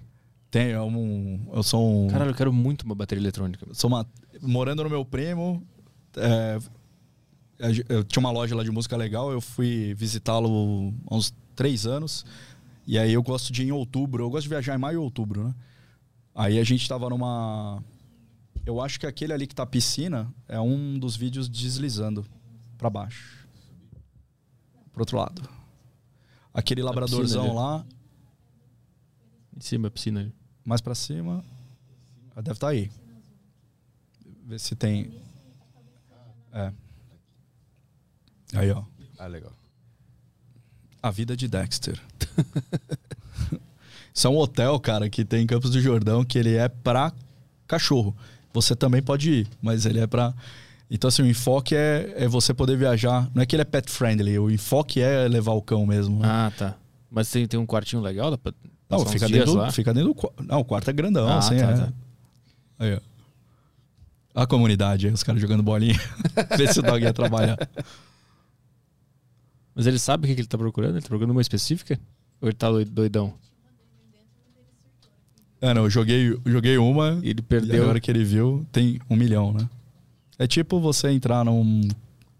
[0.51, 2.07] Tenho, é um, eu sou um.
[2.09, 3.65] Caralho, eu quero muito uma bateria eletrônica.
[3.73, 4.05] Sou uma.
[4.41, 5.63] Morando no meu primo.
[6.15, 6.59] É,
[7.89, 12.25] eu tinha uma loja lá de música legal, eu fui visitá-lo há uns três anos.
[12.85, 14.97] E aí eu gosto de ir em outubro, eu gosto de viajar em maio e
[14.97, 15.55] outubro, né?
[16.35, 17.83] Aí a gente tava numa.
[18.65, 22.25] Eu acho que aquele ali que tá piscina é um dos vídeos deslizando
[22.77, 23.47] para baixo.
[24.91, 25.49] Pro outro lado.
[26.53, 27.85] Aquele labradorzão lá.
[29.55, 30.33] Em cima a piscina ali.
[30.65, 31.43] Mais para cima.
[32.35, 32.91] Ah, deve estar tá aí.
[34.45, 35.13] Ver se tem.
[36.51, 36.73] É.
[38.53, 38.83] Aí, ó.
[39.17, 39.51] Ah, legal.
[41.03, 41.99] A vida de Dexter.
[44.13, 47.11] Isso é um hotel, cara, que tem em Campos do Jordão, que ele é pra
[47.67, 48.15] cachorro.
[48.53, 50.33] Você também pode ir, mas ele é pra.
[50.89, 53.29] Então, assim, o enfoque é, é você poder viajar.
[53.35, 56.19] Não é que ele é pet friendly, o enfoque é levar o cão mesmo.
[56.19, 56.27] Né?
[56.27, 56.75] Ah, tá.
[57.11, 58.31] Mas tem, tem um quartinho legal?
[58.31, 58.53] Dá pra
[58.89, 60.43] não, fica dentro, do, fica dentro do.
[60.43, 61.57] Não, o quarto é grandão, ah, assim.
[61.57, 61.75] Tá, é.
[61.75, 61.93] tá.
[62.79, 64.41] Aí, ó.
[64.41, 65.99] A comunidade, os caras jogando bolinha.
[66.57, 67.57] Ver se o dog ia trabalhar.
[69.75, 70.95] Mas ele sabe o que ele tá procurando?
[70.95, 71.99] Ele tá procurando uma específica?
[72.41, 73.33] Ou ele tá doidão?
[75.59, 77.19] É, não, eu joguei, joguei uma.
[77.23, 77.83] E ele perdeu.
[77.83, 79.69] E a hora que ele viu, tem um milhão, né?
[80.37, 81.87] É tipo você entrar num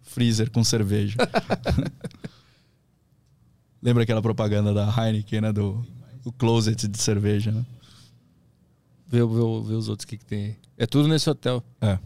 [0.02, 1.18] freezer com cerveja.
[3.82, 5.54] Lembra aquela propaganda da Heineken, né?
[5.54, 5.86] Do
[6.26, 7.66] o closet de cerveja, né?
[9.08, 10.56] Vê, vê, vê os outros que, que tem aí.
[10.78, 11.64] É tudo nesse hotel.
[11.82, 12.00] É.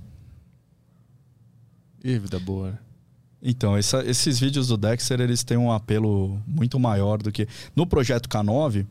[2.03, 2.79] Ih, vida boa, né?
[3.41, 7.47] Então, essa, esses vídeos do Dexter, eles têm um apelo muito maior do que...
[7.75, 8.85] No projeto K9,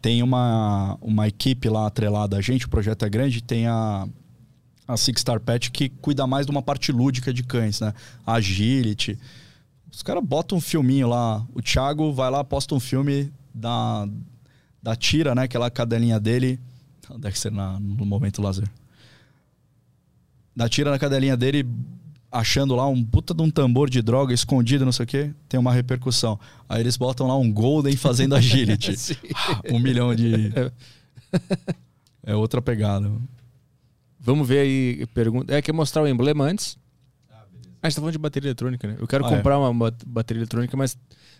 [0.00, 4.06] tem uma, uma equipe lá atrelada a gente, o projeto é grande, tem a,
[4.86, 7.92] a Six Star Pet que cuida mais de uma parte lúdica de cães, né?
[8.24, 9.18] Agility.
[9.90, 11.44] Os caras botam um filminho lá.
[11.54, 14.08] O Thiago vai lá, posta um filme da,
[14.82, 15.42] da Tira, né?
[15.42, 16.60] Aquela cadelinha dele.
[17.18, 18.68] Dexter na, no momento lazer.
[20.54, 21.66] Da Tira na cadelinha dele,
[22.38, 25.58] achando lá um puta de um tambor de droga escondido, não sei o quê, tem
[25.58, 26.38] uma repercussão.
[26.68, 29.18] Aí eles botam lá um Golden fazendo agility.
[29.70, 30.52] um milhão de.
[32.22, 33.10] é outra pegada.
[34.20, 35.06] Vamos ver aí.
[35.14, 35.54] Pergunta.
[35.54, 36.76] É, quer mostrar o emblema antes?
[37.86, 38.96] Ah, a gente tá falando de bateria eletrônica, né?
[38.98, 39.36] Eu quero ah, é.
[39.36, 39.58] comprar é.
[39.58, 40.98] uma bateria eletrônica, mas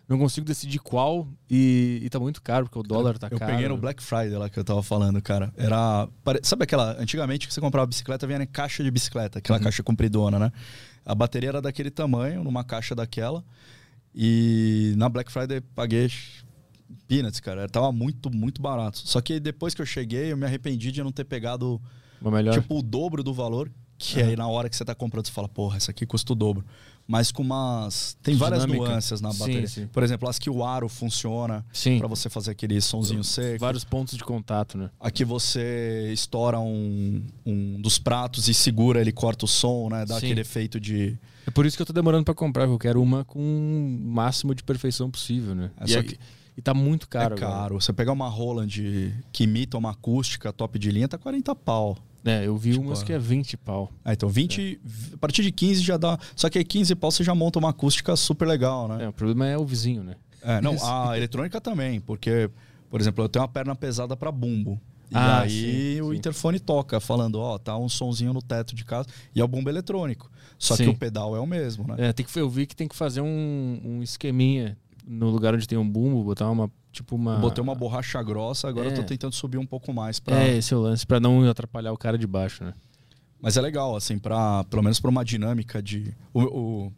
[0.08, 3.50] não consigo decidir qual e, e tá muito caro, porque o dólar tá eu caro.
[3.50, 5.52] Eu peguei no Black Friday lá que eu tava falando, cara.
[5.56, 6.08] Era.
[6.42, 6.96] Sabe aquela.
[7.00, 9.64] Antigamente que você comprava bicicleta, vinha em caixa de bicicleta, aquela uhum.
[9.64, 10.52] caixa compridona, né?
[11.04, 13.44] A bateria era daquele tamanho, numa caixa daquela.
[14.14, 16.08] E na Black Friday paguei
[17.08, 17.68] peanuts, cara.
[17.68, 18.98] Tava muito, muito barato.
[19.04, 21.80] Só que depois que eu cheguei, eu me arrependi de não ter pegado,
[22.52, 23.68] tipo, o dobro do valor
[23.98, 26.36] que aí na hora que você tá comprando, você fala, porra, essa aqui custa o
[26.36, 26.64] dobro.
[27.08, 28.16] Mas com umas.
[28.20, 28.88] Tem várias Dinâmica.
[28.88, 29.68] nuances na Sim, bateria.
[29.68, 29.86] sim.
[29.86, 31.98] Por exemplo, as que o aro funciona Sim.
[32.00, 33.60] para você fazer aquele sonzinho seco.
[33.60, 34.90] Vários pontos de contato, né?
[34.98, 40.04] Aqui você estoura um, um dos pratos e segura, ele corta o som, né?
[40.04, 40.26] Dá Sim.
[40.26, 41.16] aquele efeito de.
[41.46, 44.04] É por isso que eu tô demorando pra comprar, porque eu quero uma com o
[44.10, 45.70] máximo de perfeição possível, né?
[45.78, 46.18] É, e, é- que-
[46.58, 47.36] e tá muito caro.
[47.36, 47.52] é agora.
[47.60, 47.80] caro.
[47.80, 48.66] Você pegar uma Roland
[49.30, 51.96] que imita uma acústica top de linha, tá 40 pau.
[52.26, 53.90] É, eu vi Tipo, umas que é 20 pau.
[54.04, 54.80] Ah, então 20,
[55.14, 56.18] a partir de 15 já dá.
[56.34, 59.04] Só que aí 15 pau você já monta uma acústica super legal, né?
[59.04, 60.16] É, o problema é o vizinho, né?
[60.42, 62.50] É, não, a eletrônica também, porque,
[62.90, 64.80] por exemplo, eu tenho uma perna pesada para bumbo.
[65.10, 66.18] E Ah, aí sim, o sim.
[66.18, 69.06] interfone toca, falando, ó, tá um sonzinho no teto de casa.
[69.34, 70.28] E é o bumbo eletrônico.
[70.58, 70.84] Só Sim.
[70.84, 71.94] que o pedal é o mesmo, né?
[72.08, 75.66] É, tem que, eu vi que tem que fazer um, um esqueminha no lugar onde
[75.66, 76.70] tem um bumbo, botar uma.
[76.92, 77.36] Tipo uma.
[77.36, 79.04] Botei uma borracha grossa, agora eu tô É.
[79.04, 80.42] tentando subir um pouco mais pra.
[80.42, 82.74] É, esse é o lance, pra não atrapalhar o cara de baixo, né?
[83.40, 86.14] Mas é legal, assim, pra, pelo menos pra uma dinâmica de.
[86.32, 86.42] O,
[86.86, 86.92] o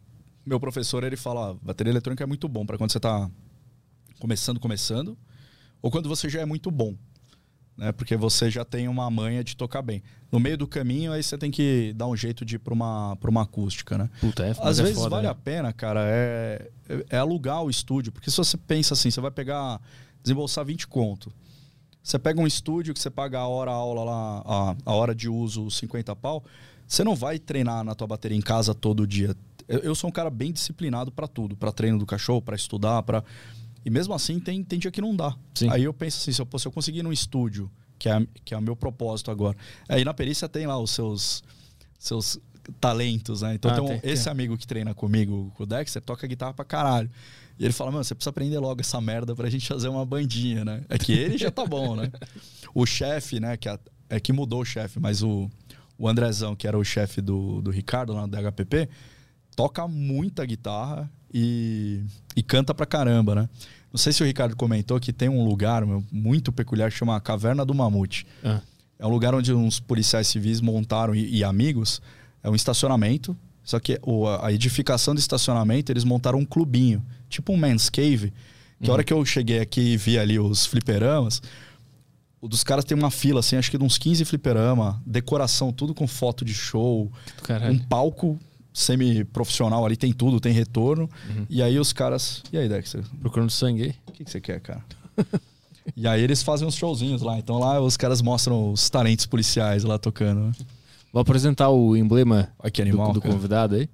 [0.45, 3.29] meu professor, ele fala: ó, bateria eletrônica é muito bom pra quando você tá
[4.19, 5.17] começando, começando,
[5.81, 6.95] ou quando você já é muito bom.
[7.79, 7.93] Né?
[7.93, 10.03] Porque você já tem uma manha de tocar bem.
[10.29, 13.15] No meio do caminho, aí você tem que dar um jeito de ir pra uma,
[13.15, 14.09] pra uma acústica, né?
[14.19, 15.31] Puta, é Às é vezes foda, vale né?
[15.31, 18.11] a pena, cara, é, é, é alugar o estúdio.
[18.11, 19.79] Porque se você pensa assim, você vai pegar,
[20.21, 21.31] desembolsar 20 conto.
[22.03, 25.15] Você pega um estúdio que você paga a hora a aula lá, a, a hora
[25.15, 26.43] de uso 50 pau,
[26.85, 29.33] você não vai treinar na tua bateria em casa todo dia.
[29.69, 33.03] Eu, eu sou um cara bem disciplinado pra tudo, pra treino do cachorro, pra estudar,
[33.03, 33.23] para
[33.89, 35.35] E mesmo assim tem, tem dia que não dá.
[35.55, 35.67] Sim.
[35.71, 38.53] Aí eu penso assim, se eu, se eu conseguir ir num estúdio, que é, que
[38.53, 39.57] é o meu propósito agora.
[39.87, 41.43] Aí na perícia tem lá os seus
[41.97, 42.39] seus
[42.79, 43.55] talentos, né?
[43.55, 44.11] Então Ah, tem um- tem- tem.
[44.11, 47.09] esse amigo que treina comigo, com o Dexter, toca guitarra pra caralho.
[47.57, 50.63] E ele fala, mano, você precisa aprender logo essa merda pra gente fazer uma bandinha,
[50.63, 50.83] né?
[50.87, 52.11] É que ele já tá bom, né?
[52.73, 55.49] O chefe, né, que a- é que mudou o chefe, mas o,
[55.97, 58.87] o Andrezão, que era o chefe do, do Ricardo lá do HPP,
[59.55, 62.01] toca muita guitarra e,
[62.35, 63.49] e canta pra caramba, né?
[63.91, 67.19] Não sei se o Ricardo comentou que tem um lugar meu, muito peculiar que chama
[67.19, 68.25] Caverna do Mamute.
[68.43, 68.61] Ah,
[68.99, 72.01] É um lugar onde uns policiais civis montaram e, e amigos.
[72.43, 73.35] É um estacionamento.
[73.63, 78.33] Só que o- a edificação do estacionamento, eles montaram um clubinho, tipo um man's cave.
[78.81, 81.41] Que a hora que eu cheguei aqui e vi ali os fliperamas,
[82.41, 85.93] o dos caras tem uma fila, assim, acho que de uns 15 fliperama, decoração, tudo
[85.93, 87.11] com foto de show,
[87.43, 87.73] caralho.
[87.73, 88.39] um palco
[88.73, 91.09] semi-profissional ali, tem tudo, tem retorno.
[91.49, 92.43] E aí os caras.
[92.51, 93.03] E aí, Dexter?
[93.19, 93.95] Procurando sangue aí.
[94.07, 94.83] O que, que você quer, cara?
[95.95, 97.37] e aí eles fazem uns showzinhos lá.
[97.37, 100.41] Então lá os caras mostram os talentos policiais lá tocando.
[100.47, 100.51] né?
[101.11, 103.13] Vou apresentar o emblema do, animal.
[103.13, 103.33] do cara.
[103.33, 103.89] convidado aí.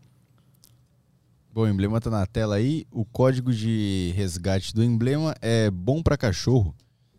[1.53, 2.85] Bom, o emblema tá na tela aí.
[2.91, 6.75] O código de resgate do emblema é bom pra cachorro.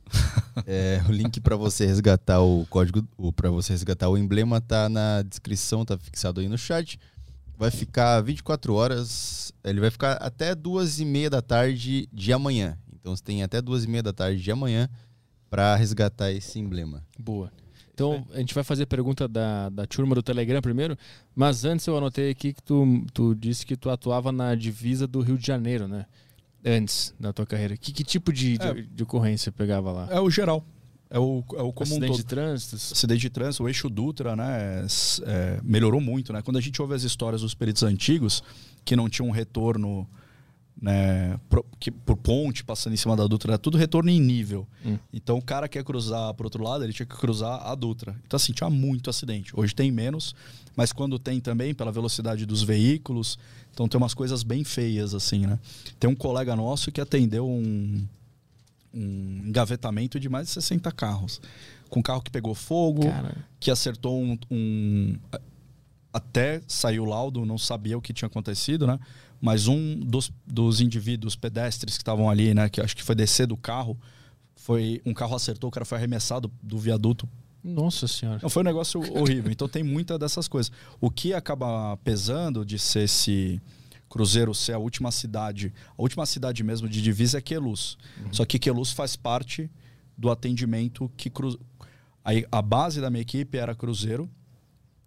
[0.66, 5.20] É, o link pra você resgatar o código, para você resgatar o emblema tá na
[5.20, 6.98] descrição, tá fixado aí no chat.
[7.58, 12.78] Vai ficar 24 horas, ele vai ficar até duas e meia da tarde de amanhã.
[12.94, 14.88] Então você tem até duas e meia da tarde de amanhã
[15.48, 17.02] pra resgatar esse emblema.
[17.18, 17.50] Boa.
[17.94, 20.98] Então, a gente vai fazer a pergunta da, da turma do Telegram primeiro,
[21.34, 25.22] mas antes eu anotei aqui que tu, tu disse que tu atuava na divisa do
[25.22, 26.04] Rio de Janeiro, né?
[26.62, 27.74] Antes da tua carreira.
[27.74, 28.74] Que, que tipo de, de, É.
[28.74, 30.08] de ocorrência você pegava lá?
[30.10, 30.62] É o geral.
[31.08, 32.16] É o, é o comum Acidente todo.
[32.16, 32.74] de trânsito?
[32.76, 36.42] acidente de trânsito, o eixo Dutra, né, s- é, melhorou muito, né?
[36.42, 38.42] Quando a gente ouve as histórias dos peritos antigos,
[38.84, 40.08] que não tinham um retorno,
[40.80, 44.66] né, pro- que, por ponte passando em cima da Dutra, era tudo retorno em nível.
[44.84, 44.98] Hum.
[45.12, 48.14] Então o cara quer cruzar pro outro lado, ele tinha que cruzar a Dutra.
[48.26, 49.52] Então assim, tinha muito acidente.
[49.54, 50.34] Hoje tem menos,
[50.74, 53.38] mas quando tem também, pela velocidade dos veículos,
[53.72, 55.58] então tem umas coisas bem feias, assim, né?
[55.98, 58.04] Tem um colega nosso que atendeu um,
[58.96, 61.40] um engavetamento de mais de 60 carros.
[61.90, 65.16] Com carro que pegou fogo, Cara, que acertou um, um-
[66.12, 68.98] Até saiu o laudo, não sabia o que tinha acontecido, né?
[69.40, 72.68] Mas um dos, dos indivíduos pedestres que estavam ali, né?
[72.70, 73.96] Que acho que foi descer do carro,
[74.54, 77.28] foi um carro acertou, o cara foi arremessado do viaduto.
[77.62, 78.40] nossa senhora.
[78.42, 79.52] Não, foi um negócio horrível.
[79.52, 80.72] Então tem muita dessas coisas.
[81.00, 83.60] O que acaba pesando de ser esse
[84.16, 87.98] cruzeiro ser a última cidade, a última cidade mesmo de divisa é Queluz.
[88.32, 89.70] Só que Queluz faz parte
[90.16, 91.60] do atendimento que cru...
[92.24, 94.26] Aí, a base da minha equipe era Cruzeiro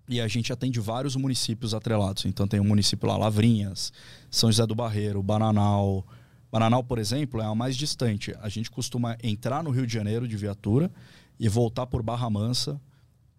[0.07, 2.25] e a gente atende vários municípios atrelados.
[2.25, 3.91] Então tem o município lá, Lavrinhas,
[4.29, 6.05] São José do Barreiro, Bananal.
[6.51, 8.35] Bananal, por exemplo, é a mais distante.
[8.43, 10.91] A gente costuma entrar no Rio de Janeiro de viatura
[11.39, 12.79] e voltar por Barra Mansa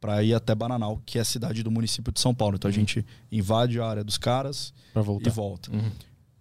[0.01, 2.57] para ir até Bananal, que é a cidade do município de São Paulo.
[2.57, 4.73] Então a gente invade a área dos caras
[5.27, 5.71] e volta.
[5.71, 5.91] Uhum.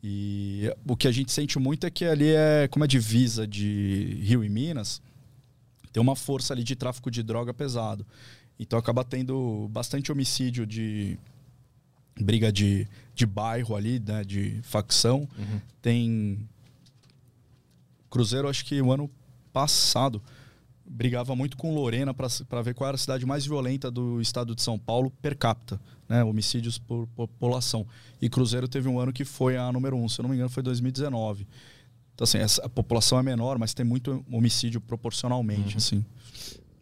[0.01, 4.17] E o que a gente sente muito é que ali é como é divisa de
[4.21, 5.01] Rio e Minas,
[5.91, 8.05] tem uma força ali de tráfico de droga pesado.
[8.57, 11.19] Então acaba tendo bastante homicídio de
[12.19, 15.27] briga de, de bairro ali, né, de facção.
[15.37, 15.61] Uhum.
[15.81, 16.49] Tem
[18.09, 19.09] Cruzeiro, acho que o ano
[19.51, 20.21] passado
[20.91, 24.61] brigava muito com Lorena para ver qual era a cidade mais violenta do estado de
[24.63, 26.23] São Paulo per capita, né?
[26.23, 27.85] Homicídios por população.
[28.19, 30.49] E Cruzeiro teve um ano que foi a número um, se eu não me engano,
[30.49, 31.47] foi 2019.
[32.15, 35.77] Então, assim, essa, a população é menor, mas tem muito homicídio proporcionalmente, Uhum.
[35.77, 36.05] assim.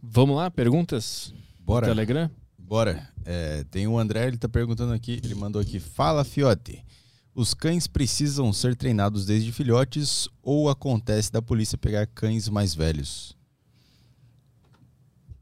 [0.02, 1.34] Vamos lá, perguntas?
[1.60, 1.86] Bora.
[1.88, 2.32] Telegram?
[2.58, 3.08] Bora.
[3.26, 6.84] É, tem o André, ele tá perguntando aqui, ele mandou aqui, fala Fiote,
[7.36, 13.37] os cães precisam ser treinados desde filhotes ou acontece da polícia pegar cães mais velhos?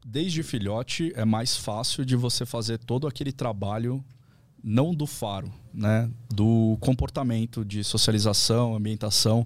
[0.08, 4.04] Desde filhote é mais fácil de você fazer todo aquele trabalho
[4.62, 9.44] não do faro, né, do comportamento de socialização, ambientação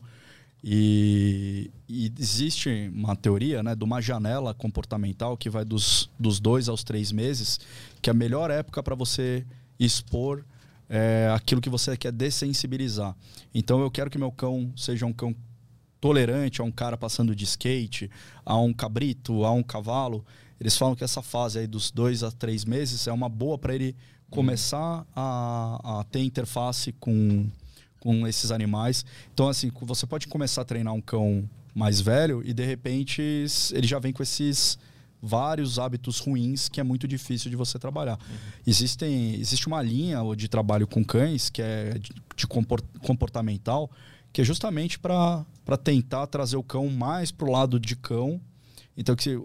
[0.63, 6.69] e, e existe uma teoria, né, de uma janela comportamental que vai dos, dos dois
[6.69, 7.59] aos três meses,
[8.03, 9.47] que é a melhor época para você
[9.79, 10.45] expor
[10.91, 13.17] é, aquilo que você quer dessensibilizar.
[13.55, 15.35] Então eu quero que meu cão seja um cão
[15.99, 18.11] tolerante a um cara passando de skate,
[18.45, 20.23] a um cabrito, a um cavalo.
[20.61, 23.75] Eles falam que essa fase aí dos dois a três meses é uma boa para
[23.75, 23.97] ele
[24.29, 27.49] começar a, a ter interface com,
[27.99, 29.05] com esses animais.
[29.33, 33.23] Então, assim, você pode começar a treinar um cão mais velho e de repente
[33.73, 34.79] ele já vem com esses
[35.23, 38.19] vários hábitos ruins que é muito difícil de você trabalhar.
[38.67, 43.91] Existem, existe uma linha de trabalho com cães que é de, de comport- comportamental
[44.33, 45.45] que é justamente para
[45.83, 48.41] tentar trazer o cão mais pro lado de cão.
[48.97, 49.41] Então, que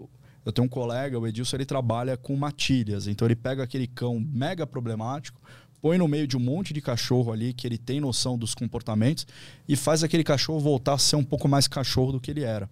[0.46, 3.08] eu tenho um colega, o Edilson, ele trabalha com matilhas.
[3.08, 5.40] Então, ele pega aquele cão mega problemático,
[5.82, 9.26] põe no meio de um monte de cachorro ali que ele tem noção dos comportamentos
[9.68, 12.70] e faz aquele cachorro voltar a ser um pouco mais cachorro do que ele era.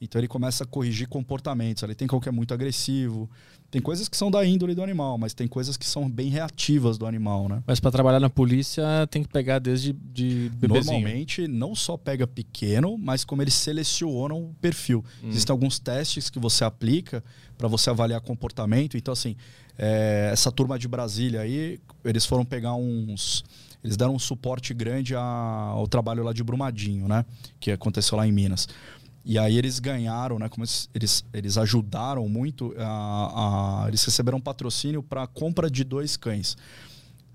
[0.00, 1.82] Então ele começa a corrigir comportamentos.
[1.82, 3.28] Ele tem cão que é muito agressivo.
[3.70, 6.96] Tem coisas que são da índole do animal, mas tem coisas que são bem reativas
[6.96, 7.62] do animal, né?
[7.66, 10.92] Mas para trabalhar na polícia tem que pegar desde de bebezinho.
[10.92, 15.04] Normalmente não só pega pequeno, mas como eles selecionam o perfil.
[15.22, 15.28] Hum.
[15.28, 17.22] Existem alguns testes que você aplica
[17.58, 18.96] para você avaliar comportamento.
[18.96, 19.36] Então, assim,
[19.76, 23.44] é, essa turma de Brasília aí, eles foram pegar uns.
[23.84, 27.24] Eles deram um suporte grande ao trabalho lá de Brumadinho, né?
[27.60, 28.66] Que aconteceu lá em Minas.
[29.24, 30.48] E aí eles ganharam, né?
[30.48, 35.84] Como eles, eles, eles ajudaram muito, a, a- eles receberam um patrocínio para compra de
[35.84, 36.56] dois cães.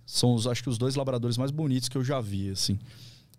[0.06, 2.80] São, os, acho que, os dois labradores mais bonitos que eu já vi, assim.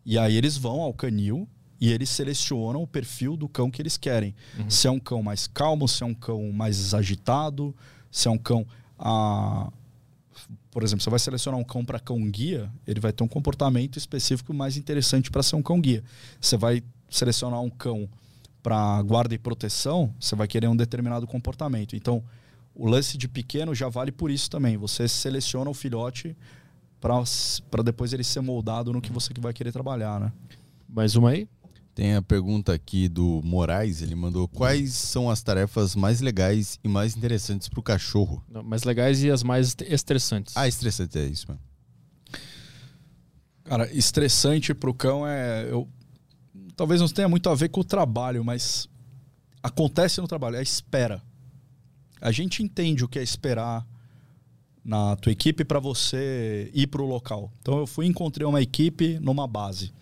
[0.06, 1.48] E aí eles vão ao canil
[1.80, 4.34] e eles selecionam o perfil do cão que eles querem.
[4.68, 7.74] Se é um cão mais calmo, se é um cão mais agitado,
[8.10, 8.66] se é um cão.
[8.98, 9.70] ah,
[10.70, 13.96] por exemplo, você vai selecionar um cão para cão guia, ele vai ter um comportamento
[13.96, 16.02] específico mais interessante para ser um cão guia.
[16.40, 18.08] Você vai selecionar um cão
[18.64, 21.94] para guarda e proteção, você vai querer um determinado comportamento.
[21.94, 22.24] Então,
[22.74, 24.78] o lance de pequeno já vale por isso também.
[24.78, 26.34] Você seleciona o filhote
[26.98, 30.32] para depois ele ser moldado no que você vai querer trabalhar, né?
[30.88, 31.46] Mais uma aí?
[31.94, 36.88] Tem a pergunta aqui do Moraes, ele mandou quais são as tarefas mais legais e
[36.88, 38.42] mais interessantes para o cachorro?
[38.48, 40.56] Não, mais legais e as mais estressantes.
[40.56, 41.60] Ah, estressante, é isso, mano.
[43.64, 45.66] Cara, estressante pro cão é.
[45.70, 45.88] Eu,
[46.76, 48.88] talvez não tenha muito a ver com o trabalho, mas
[49.62, 51.22] acontece no trabalho, é a espera.
[52.20, 53.86] A gente entende o que é esperar
[54.84, 57.50] na tua equipe para você ir pro local.
[57.60, 59.92] Então eu fui encontrei uma equipe numa base.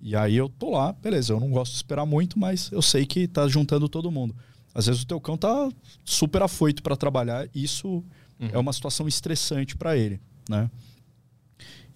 [0.00, 3.04] E aí eu tô lá, beleza, eu não gosto de esperar muito, mas eu sei
[3.04, 4.34] que tá juntando todo mundo.
[4.74, 5.70] Às vezes o teu cão tá
[6.04, 8.04] super afoito para trabalhar, isso
[8.52, 10.70] é uma situação estressante para ele, né?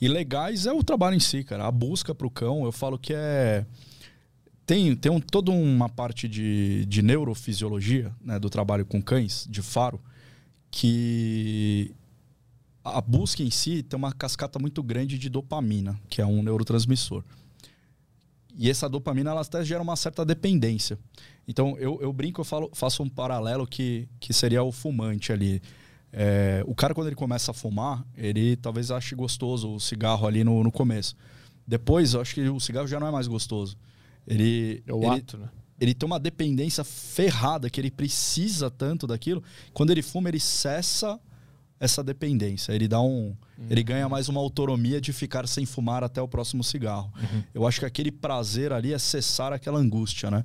[0.03, 1.65] E legais é o trabalho em si, cara.
[1.65, 3.65] A busca pro cão, eu falo que é.
[4.67, 9.63] Tem, tem um, toda uma parte de, de neurofisiologia né, do trabalho com cães, de
[9.63, 10.01] faro,
[10.73, 11.95] que
[12.85, 17.23] a busca em si tem uma cascata muito grande de dopamina, que é um neurotransmissor.
[18.57, 20.99] E essa dopamina ela até gera uma certa dependência.
[21.47, 25.63] Então eu, eu brinco, eu falo, faço um paralelo que, que seria o fumante ali.
[26.13, 30.45] É, o cara, quando ele começa a fumar, ele talvez ache gostoso o cigarro ali
[30.45, 31.17] no, no começo.
[31.67, 33.77] Depois, eu acho que o cigarro já não é mais gostoso.
[34.27, 35.49] Ele, É o ele, ato, né?
[35.81, 39.43] ele tem uma dependência ferrada, que ele precisa tanto daquilo.
[39.73, 41.19] Quando ele fuma, ele cessa
[41.83, 42.73] essa dependência.
[42.73, 43.35] Ele dá um.
[43.69, 47.13] Ele ganha mais uma autonomia de ficar sem fumar até o próximo cigarro.
[47.53, 50.45] Eu acho que aquele prazer ali é cessar aquela angústia, né?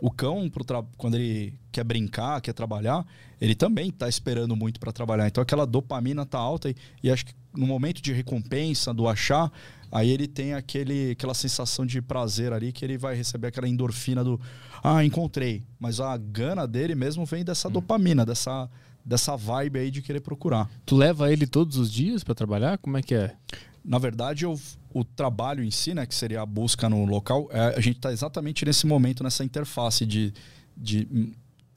[0.00, 0.50] O cão,
[0.98, 3.06] quando ele quer brincar, quer trabalhar,
[3.40, 5.26] ele também está esperando muito para trabalhar.
[5.26, 9.50] Então aquela dopamina tá alta e, e acho que no momento de recompensa, do achar,
[9.90, 14.22] aí ele tem aquele, aquela sensação de prazer ali que ele vai receber aquela endorfina
[14.22, 14.40] do
[14.82, 15.64] ah, encontrei.
[15.78, 18.68] Mas a gana dele mesmo vem dessa dopamina, dessa
[19.08, 20.68] dessa vibe aí de querer procurar.
[20.84, 22.76] Tu leva ele todos os dias para trabalhar?
[22.76, 23.34] Como é que é?
[23.82, 24.60] Na verdade, eu,
[24.92, 28.12] o trabalho em si, né, que seria a busca no local, é, a gente está
[28.12, 30.34] exatamente nesse momento, nessa interface de,
[30.76, 31.08] de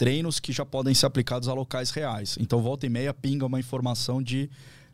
[0.01, 2.35] treinos que já podem ser aplicados a locais reais.
[2.41, 4.49] Então, volta e meia pinga uma informação de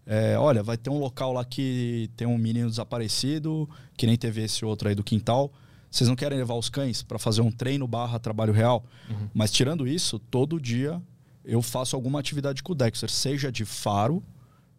[0.06, 4.44] é, olha, vai ter um local lá que tem um menino desaparecido, que nem teve
[4.44, 5.53] esse outro aí do quintal.
[5.90, 8.86] Vocês não querem levar os cães para fazer um treino barra trabalho real?
[9.10, 9.30] Uhum.
[9.34, 11.02] Mas tirando isso, todo dia
[11.45, 14.22] eu faço alguma atividade com o Dexter, seja de faro,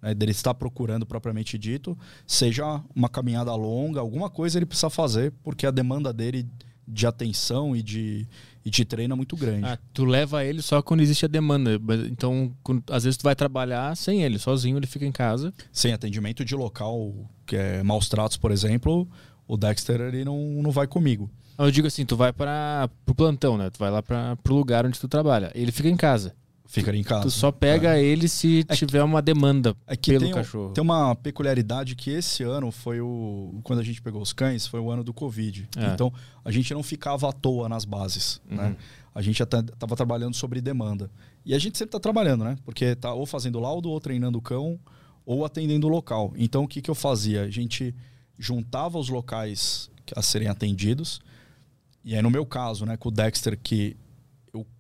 [0.03, 5.33] né, dele estar procurando propriamente dito, seja uma caminhada longa, alguma coisa ele precisa fazer,
[5.43, 6.47] porque a demanda dele
[6.87, 8.27] de atenção e de,
[8.69, 9.65] e de treino é muito grande.
[9.65, 11.81] Ah, tu leva ele só quando existe a demanda.
[12.11, 15.53] Então, quando, às vezes tu vai trabalhar sem ele, sozinho, ele fica em casa.
[15.73, 17.15] Sem atendimento de local,
[17.47, 19.09] que é maus tratos, por exemplo,
[19.47, 21.31] o Dexter ele não, não vai comigo.
[21.59, 23.71] Eu digo assim, tu vai para o plantão, né?
[23.71, 25.51] Tu vai lá para o lugar onde tu trabalha.
[25.55, 26.37] Ele fica em casa.
[26.71, 27.23] Fica em casa.
[27.23, 28.05] Tu só pega é.
[28.05, 30.75] ele se é tiver que, uma demanda é pelo tem, cachorro.
[30.75, 33.59] Tem uma peculiaridade que esse ano foi o.
[33.65, 35.67] Quando a gente pegou os cães, foi o ano do Covid.
[35.79, 35.87] É.
[35.87, 36.13] Então,
[36.45, 38.39] a gente não ficava à toa nas bases.
[38.47, 38.63] Né?
[38.63, 38.69] Uhum.
[38.69, 38.77] Né?
[39.15, 41.11] A gente estava trabalhando sobre demanda.
[41.43, 42.59] E a gente sempre está trabalhando, né?
[42.67, 44.79] Porque tá ou fazendo laudo, ou treinando o cão,
[45.25, 46.35] ou atendendo o local.
[46.37, 47.45] Então, o que, que eu fazia?
[47.45, 47.95] A gente
[48.39, 51.19] juntava os locais a serem atendidos.
[52.05, 53.97] E aí, no meu caso, né, com o Dexter, que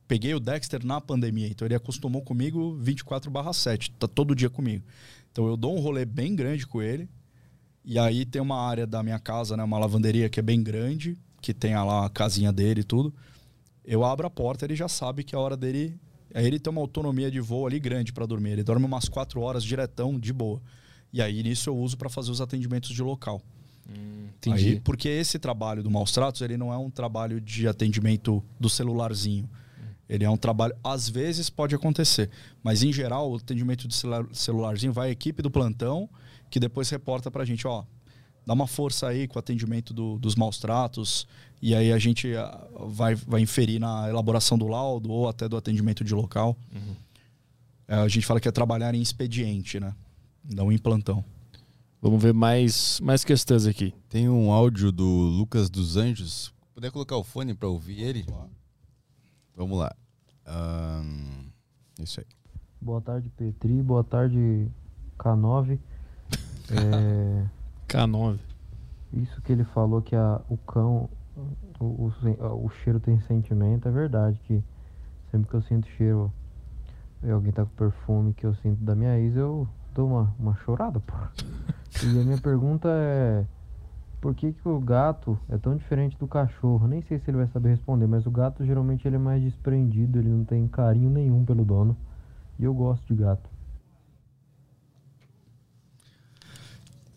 [0.08, 4.84] peguei o Dexter na pandemia, então ele acostumou comigo 24/7, tá todo dia comigo.
[5.30, 7.08] Então eu dou um rolê bem grande com ele.
[7.84, 11.16] E aí tem uma área da minha casa, né, uma lavanderia que é bem grande,
[11.40, 13.14] que tem lá a casinha dele e tudo.
[13.84, 15.98] Eu abro a porta, ele já sabe que a hora dele.
[16.34, 18.50] Aí ele tem uma autonomia de voo ali grande para dormir.
[18.50, 20.60] Ele dorme umas quatro horas diretão, de boa.
[21.10, 23.40] E aí nisso eu uso para fazer os atendimentos de local.
[23.88, 24.68] Hum, entendi.
[24.68, 28.68] Aí, porque esse trabalho do Maus Tratos, ele não é um trabalho de atendimento do
[28.68, 29.48] celularzinho.
[30.08, 32.30] Ele é um trabalho, às vezes pode acontecer,
[32.62, 33.94] mas em geral o atendimento de
[34.32, 36.08] celularzinho vai à equipe do plantão
[36.50, 37.84] que depois reporta para a gente, ó,
[38.46, 41.26] dá uma força aí com o atendimento do, dos maus tratos
[41.60, 45.56] e aí a gente ah, vai, vai inferir na elaboração do laudo ou até do
[45.56, 46.56] atendimento de local.
[46.74, 46.96] Uhum.
[47.86, 49.94] É, a gente fala que é trabalhar em expediente, né?
[50.44, 51.24] Não em plantão.
[52.00, 53.92] Vamos ver mais, mais questões aqui.
[54.08, 56.52] Tem um áudio do Lucas dos Anjos.
[56.74, 58.22] Puder colocar o fone para ouvir ele?
[58.22, 58.50] Claro.
[59.58, 59.92] Vamos lá.
[60.46, 61.50] Um,
[62.00, 62.26] isso aí.
[62.80, 63.82] Boa tarde, Petri.
[63.82, 64.70] Boa tarde,
[65.18, 65.80] K9.
[66.70, 67.44] é...
[67.88, 68.38] K9.
[69.14, 71.10] Isso que ele falou que a, o cão,
[71.80, 74.40] o, o, o, cheiro tem sentimento, é verdade.
[74.44, 74.62] Que
[75.32, 76.32] sempre que eu sinto cheiro
[77.24, 80.54] e alguém tá com perfume que eu sinto da minha ex, eu dou uma, uma
[80.58, 81.14] chorada, pô.
[82.04, 83.44] E a minha pergunta é
[84.20, 86.86] por que, que o gato é tão diferente do cachorro?
[86.88, 90.18] Nem sei se ele vai saber responder, mas o gato geralmente ele é mais desprendido,
[90.18, 91.96] ele não tem carinho nenhum pelo dono.
[92.58, 93.48] E eu gosto de gato.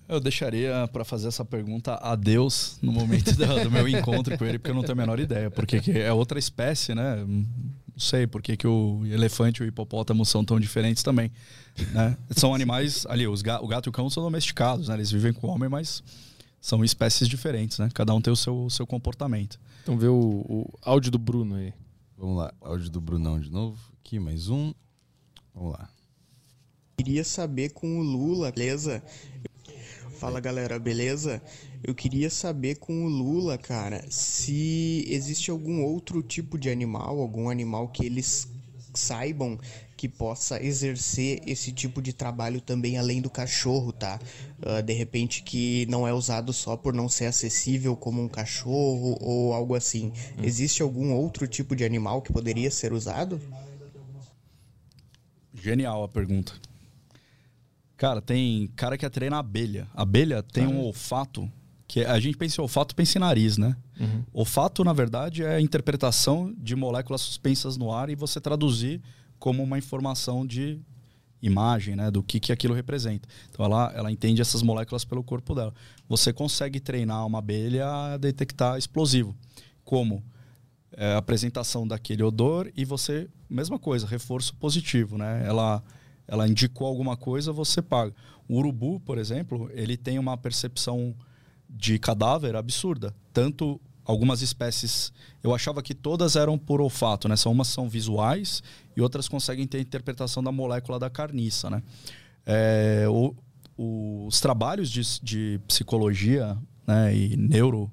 [0.08, 4.60] Eu deixaria para fazer essa pergunta a Deus no momento do, meu encontro com ele,
[4.60, 5.50] porque eu não tenho a menor ideia.
[5.50, 7.24] Porque é outra espécie, né?
[7.26, 7.46] Não
[7.98, 11.32] sei por que o elefante e o hipopótamo são tão diferentes também.
[11.94, 12.18] Né?
[12.32, 14.96] São animais, ali, os ga, o gato e o cão são domesticados, né?
[14.96, 16.04] Eles vivem com o homem, mas
[16.62, 17.90] são espécies diferentes, né?
[17.94, 19.60] Cada um tem o seu, seu comportamento.
[19.82, 21.74] Então vê o, o áudio do Bruno aí.
[22.16, 23.80] Vamos lá, áudio do Brunão de novo.
[24.00, 24.72] Aqui, mais um.
[25.56, 25.90] Vamos lá.
[26.98, 29.04] Queria saber com o Lula, beleza?
[30.20, 31.42] Fala galera, beleza?
[31.84, 37.50] Eu queria saber com o Lula, cara, se existe algum outro tipo de animal, algum
[37.50, 38.48] animal que eles
[38.94, 39.58] saibam
[40.02, 44.20] que possa exercer esse tipo de trabalho também além do cachorro, tá?
[44.58, 49.16] Uh, de repente que não é usado só por não ser acessível como um cachorro
[49.22, 50.12] ou algo assim.
[50.40, 50.42] Hum.
[50.42, 53.40] Existe algum outro tipo de animal que poderia ser usado?
[55.54, 56.54] Genial a pergunta.
[57.96, 59.88] Cara, tem cara que treina abelha.
[59.94, 61.48] Abelha tem ah, um olfato
[61.88, 63.78] que a gente pensa em olfato, pensa em nariz, né?
[64.00, 64.24] Uhum.
[64.34, 69.00] Olfato, na verdade, é a interpretação de moléculas suspensas no ar e você traduzir
[69.42, 70.80] como uma informação de
[71.42, 73.28] imagem, né, do que, que aquilo representa.
[73.50, 75.74] Então ela, ela entende essas moléculas pelo corpo dela.
[76.08, 79.36] Você consegue treinar uma abelha a detectar explosivo,
[79.84, 80.24] como
[80.92, 85.44] é, apresentação daquele odor e você, mesma coisa, reforço positivo, né?
[85.44, 85.84] Ela,
[86.28, 88.14] ela indicou alguma coisa, você paga.
[88.48, 91.16] O urubu, por exemplo, ele tem uma percepção
[91.68, 93.12] de cadáver absurda.
[93.34, 95.12] Tanto algumas espécies,
[95.44, 97.36] eu achava que todas eram por olfato, né?
[97.36, 98.64] São umas são visuais
[98.96, 101.84] e outras conseguem ter interpretação da molécula da carniça, né?
[102.46, 103.36] É, o,
[103.78, 107.92] os trabalhos de, de psicologia né, e neuro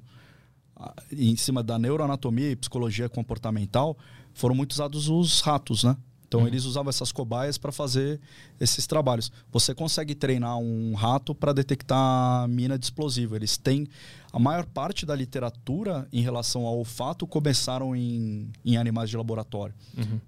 [1.13, 3.97] em cima da neuroanatomia e psicologia comportamental
[4.33, 5.97] foram muito usados os ratos, né?
[6.29, 8.21] Então eles usavam essas cobaias para fazer
[8.61, 9.33] esses trabalhos.
[9.51, 13.35] Você consegue treinar um rato para detectar mina de explosivo.
[13.35, 13.89] Eles têm
[14.31, 19.75] a maior parte da literatura em relação ao olfato começaram em, em animais de laboratório,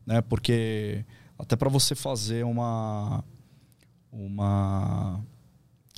[0.07, 0.23] né?
[0.23, 1.05] Porque
[1.39, 3.23] até para você fazer uma
[4.13, 5.21] uma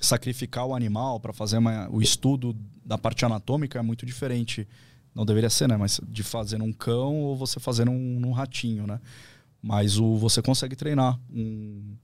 [0.01, 4.67] sacrificar o animal para fazer uma- o estudo da parte anatômica é muito diferente.
[5.15, 5.77] Não deveria ser, né?
[5.77, 9.01] Mas de fazer num cão ou você fazer num, num ratinho, né?
[9.63, 11.19] Mas o, você consegue treinar.
[11.33, 11.95] Um...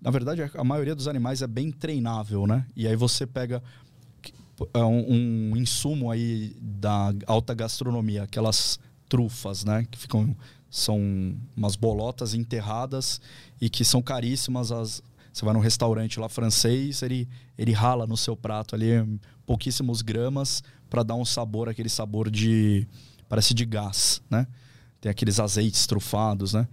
[0.00, 2.66] Na verdade, a- maioria dos animais é bem treinável, né?
[2.74, 3.62] E aí você pega
[4.74, 8.78] é um, um insumo aí da alta gastronomia, aquelas
[9.08, 9.86] trufas, né?
[9.90, 10.36] Que ficam
[10.70, 13.20] são umas bolotas enterradas
[13.60, 14.70] e que são caríssimas.
[14.70, 15.02] As,
[15.32, 17.28] você vai num restaurante lá francês, ele,
[17.58, 18.90] ele rala no seu prato ali
[19.44, 22.86] pouquíssimos gramas para dar um sabor, aquele sabor de
[23.28, 24.46] parece de gás, né?
[25.00, 26.68] Tem aqueles azeites trufados, né?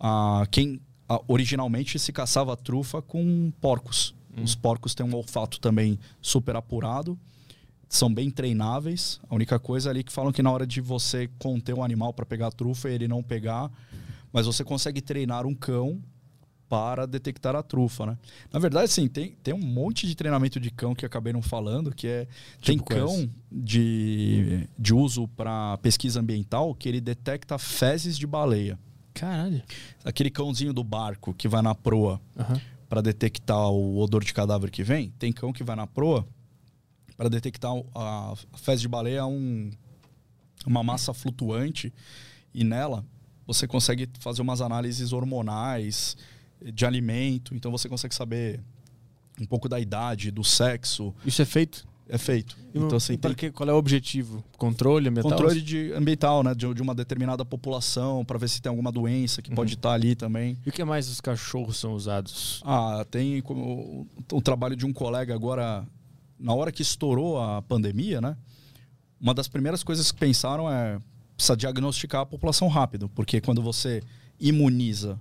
[0.00, 4.14] Ah, quem ah, originalmente se caçava trufa com porcos.
[4.42, 7.18] Os porcos têm um olfato também super apurado,
[7.88, 9.20] são bem treináveis.
[9.28, 12.26] A única coisa ali que falam que na hora de você conter um animal para
[12.26, 13.70] pegar a trufa, ele não pegar,
[14.32, 16.00] mas você consegue treinar um cão
[16.68, 18.18] para detectar a trufa, né?
[18.52, 21.94] Na verdade, assim, tem, tem um monte de treinamento de cão que acabei não falando,
[21.94, 22.26] que é
[22.62, 23.00] tem Tipo quais?
[23.02, 28.78] cão de, de uso para pesquisa ambiental que ele detecta fezes de baleia.
[29.14, 29.62] Caralho.
[30.04, 32.60] Aquele cãozinho do barco que vai na proa Aham.
[32.88, 36.26] para detectar o odor de cadáver que vem, tem cão que vai na proa
[37.16, 39.70] para detectar o- a fezes de baleia um,
[40.66, 41.92] uma massa flutuante
[42.54, 43.04] e nela
[43.46, 46.16] você consegue fazer umas análises hormonais
[46.62, 48.60] de alimento, então você consegue saber
[49.40, 51.86] um pouco da idade, do sexo, Isso é feito?
[52.08, 52.56] é feito.
[52.74, 54.42] E Então assim, tem que, qual é o objetivo?
[54.56, 55.30] Controle ambiental?
[55.30, 59.42] controle de ambiental, né, de, de uma determinada população, para ver se tem alguma doença
[59.42, 60.56] que pode estar ali também.
[60.64, 62.62] E o que mais os cachorros são usados?
[62.64, 65.86] Ah, tem como o, o trabalho de um colega agora,
[66.38, 68.36] na hora que estourou a pandemia, né?
[69.20, 70.98] Uma das primeiras coisas que pensaram é
[71.36, 74.02] precisa diagnosticar a população rápido, porque quando você
[74.40, 75.18] imuniza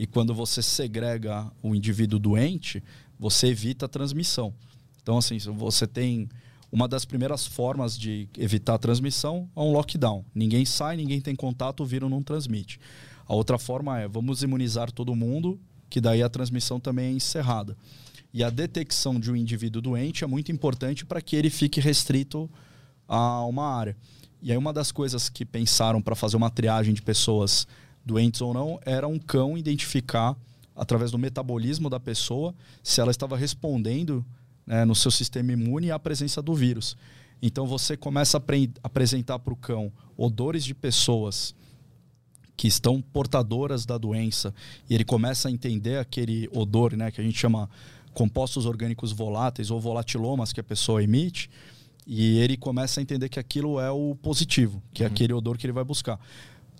[0.00, 2.82] e quando você segrega o indivíduo doente,
[3.18, 4.54] você evita a transmissão.
[5.02, 6.26] Então, assim, você tem
[6.72, 10.24] uma das primeiras formas de evitar a transmissão é um lockdown.
[10.34, 12.80] Ninguém sai, ninguém tem contato, o vírus não transmite.
[13.26, 17.76] A outra forma é vamos imunizar todo mundo, que daí a transmissão também é encerrada.
[18.32, 22.48] E a detecção de um indivíduo doente é muito importante para que ele fique restrito
[23.06, 23.94] a uma área.
[24.40, 27.68] E aí uma das coisas que pensaram para fazer uma triagem de pessoas
[28.04, 30.36] doentes ou não era um cão identificar
[30.74, 34.24] através do metabolismo da pessoa se ela estava respondendo
[34.66, 36.96] né, no seu sistema imune à presença do vírus.
[37.42, 41.54] Então você começa a apre- apresentar para o cão odores de pessoas
[42.56, 44.54] que estão portadoras da doença
[44.88, 47.68] e ele começa a entender aquele odor, né, que a gente chama
[48.12, 51.48] compostos orgânicos voláteis ou volatilomas que a pessoa emite,
[52.06, 55.64] e ele começa a entender que aquilo é o positivo, que é aquele odor que
[55.64, 56.18] ele vai buscar.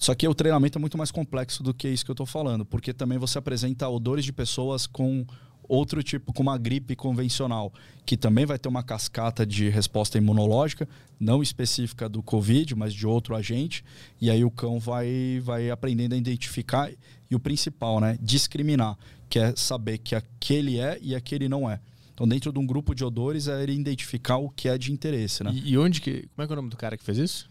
[0.01, 2.65] Só que o treinamento é muito mais complexo do que isso que eu estou falando,
[2.65, 5.27] porque também você apresenta odores de pessoas com
[5.69, 7.71] outro tipo, com uma gripe convencional,
[8.07, 10.89] que também vai ter uma cascata de resposta imunológica,
[11.21, 13.85] não específica do Covid, mas de outro agente,
[14.19, 16.91] e aí o cão vai, vai aprendendo a identificar
[17.31, 18.99] e o principal, né, discriminar,
[19.29, 21.79] que é saber que aquele é e aquele não é.
[22.15, 25.45] Então, dentro de um grupo de odores, é ele identificar o que é de interesse,
[25.45, 25.53] né?
[25.55, 26.29] E, e onde que.
[26.35, 27.49] Como é que é o nome do cara que fez isso?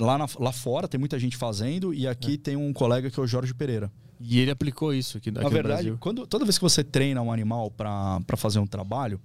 [0.00, 3.22] Lá, na- lá fora tem muita gente fazendo e aqui tem um colega que é
[3.22, 3.92] o Jorge Pereira.
[4.18, 7.32] E ele aplicou isso aqui, aqui Na verdade, quando, toda vez que você treina um
[7.32, 9.20] animal para fazer um trabalho,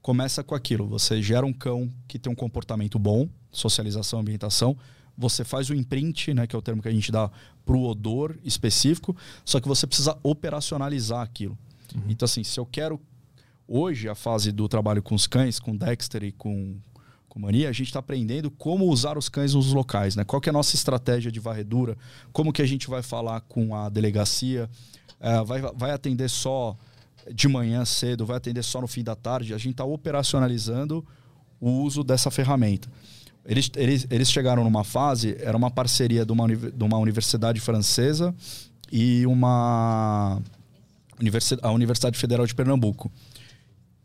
[0.00, 0.86] começa com aquilo.
[0.88, 4.76] Você gera um cão que tem um comportamento bom, socialização, ambientação.
[5.16, 7.30] Você faz o imprint, né, que é o termo que a gente dá
[7.64, 9.14] para o odor específico,
[9.44, 11.56] só que você precisa operacionalizar aquilo.
[12.08, 13.00] Então, assim, se eu quero.
[13.68, 16.76] Hoje, a fase do trabalho com os cães, com Dexter e com,
[17.66, 20.24] a gente está aprendendo como usar os cães nos locais, né?
[20.24, 21.96] Qual que é a nossa estratégia de varredura,
[22.32, 24.68] como que a gente vai falar com a delegacia,
[25.20, 26.76] eh, vai, vai atender só
[27.32, 29.54] de manhã cedo, vai atender só no fim da tarde.
[29.54, 31.04] A gente está operacionalizando
[31.60, 32.88] o uso dessa ferramenta.
[33.44, 38.34] Eles, eles, eles chegaram numa fase, era uma parceria de uma, de uma universidade francesa
[38.90, 40.40] e uma
[41.20, 43.10] universi- a Universidade Federal de Pernambuco.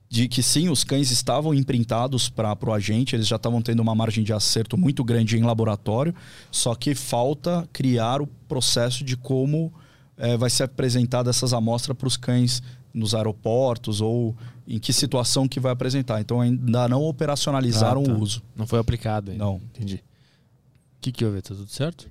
[0.09, 3.93] De que sim, os cães estavam imprintados para o agente, eles já estavam tendo uma
[3.93, 6.15] margem de acerto muito grande em laboratório,
[6.49, 9.73] só que falta criar o processo de como
[10.17, 12.63] eh, vai ser apresentada essas amostras para os cães
[12.93, 14.33] nos aeroportos ou
[14.65, 16.21] em que situação que vai apresentar.
[16.21, 18.11] Então ainda não operacionalizaram Ah, tá.
[18.13, 18.41] o uso.
[18.55, 19.43] Não foi aplicado ainda.
[19.43, 19.57] Não.
[19.75, 19.95] Entendi.
[19.95, 21.41] O que, que houve?
[21.41, 22.09] Tá tudo certo?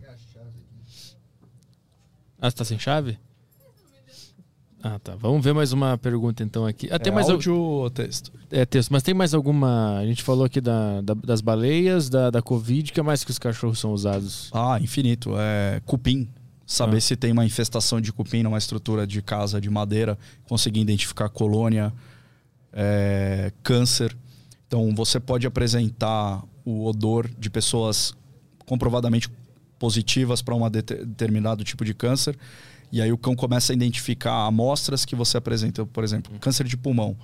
[2.38, 3.18] Ah, você tá sem chave?
[4.82, 5.16] Ah, tá.
[5.16, 6.88] Vamos ver mais uma pergunta então aqui.
[6.92, 8.30] Ah, tem é mais áudio ou texto?
[8.50, 9.98] É texto, mas tem mais alguma.
[9.98, 13.38] A gente falou aqui da, da- das baleias, da, da Covid, que mais que os
[13.38, 14.48] cachorros são usados?
[14.52, 15.32] Ah, infinito.
[15.36, 16.28] É cupim.
[16.64, 17.00] Saber Ah.
[17.00, 21.92] se tem uma infestação de cupim numa estrutura de casa de madeira, conseguir identificar colônia,
[22.72, 24.16] é, câncer.
[24.68, 28.14] Então você pode apresentar o odor de pessoas
[28.66, 29.28] comprovadamente
[29.78, 32.36] positivas para um determinado tipo de câncer.
[32.90, 36.76] E aí o cão começa a identificar amostras que você apresenta, por exemplo, câncer de
[36.76, 37.16] pulmão.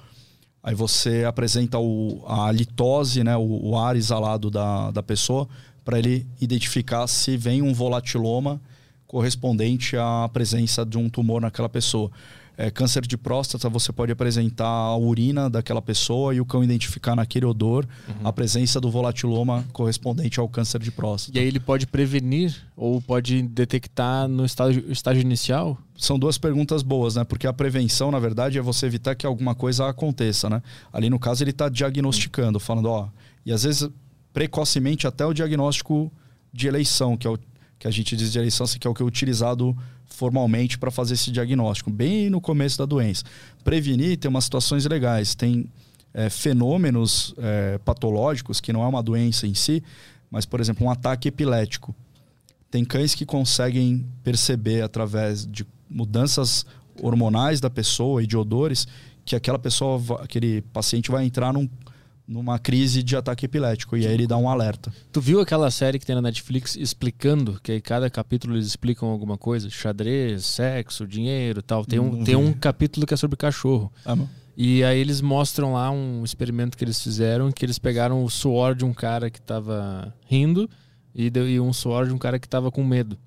[0.62, 5.48] Aí você apresenta o, a litose, né, o, o ar exalado da, da pessoa,
[5.84, 8.60] para ele identificar se vem um volatiloma
[9.06, 12.10] correspondente à presença de um tumor naquela pessoa.
[12.56, 17.16] É, câncer de próstata, você pode apresentar a urina daquela pessoa e o cão identificar
[17.16, 18.26] naquele odor Uhum.
[18.28, 21.36] a presença do volatiloma correspondente ao câncer de próstata.
[21.36, 25.78] E aí ele pode prevenir ou pode detectar no estágio, estágio inicial?
[25.96, 27.22] são duas perguntas boas, né?
[27.22, 30.60] Porque a prevenção, na verdade, é você evitar que alguma coisa aconteça, né?
[30.92, 33.08] Ali no caso ele está diagnosticando, falando, ó,
[33.46, 33.88] e às vezes
[34.32, 36.10] precocemente até o diagnóstico
[36.52, 37.38] de eleição, que é o
[37.78, 39.76] que a gente diz de eleição, que é o que é utilizado
[40.12, 43.24] formalmente para fazer esse diagnóstico, bem no começo da doença.
[43.64, 45.66] Prevenir tem umas situações legais, tem
[46.14, 49.82] é, fenômenos é, patológicos que não é uma doença em si,
[50.30, 51.94] mas por exemplo um ataque epilético.
[52.70, 56.64] Tem cães que conseguem perceber através de mudanças
[57.00, 58.86] hormonais da pessoa e de odores
[59.24, 61.68] que aquela pessoa, aquele paciente vai entrar num-
[62.26, 64.92] numa crise de ataque epilético e aí ele dá um alerta.
[65.10, 69.08] Tu viu aquela série que tem na Netflix explicando, que aí cada capítulo eles explicam
[69.08, 69.68] alguma coisa?
[69.68, 71.84] Xadrez, sexo, dinheiro e tal.
[71.84, 73.92] Tem um, tem um capítulo que é sobre cachorro.
[74.56, 78.74] E aí eles mostram lá um experimento que eles fizeram, que eles pegaram o suor
[78.74, 80.68] de um cara que tava rindo
[81.14, 83.18] e, deu, e um suor de um cara que tava com medo.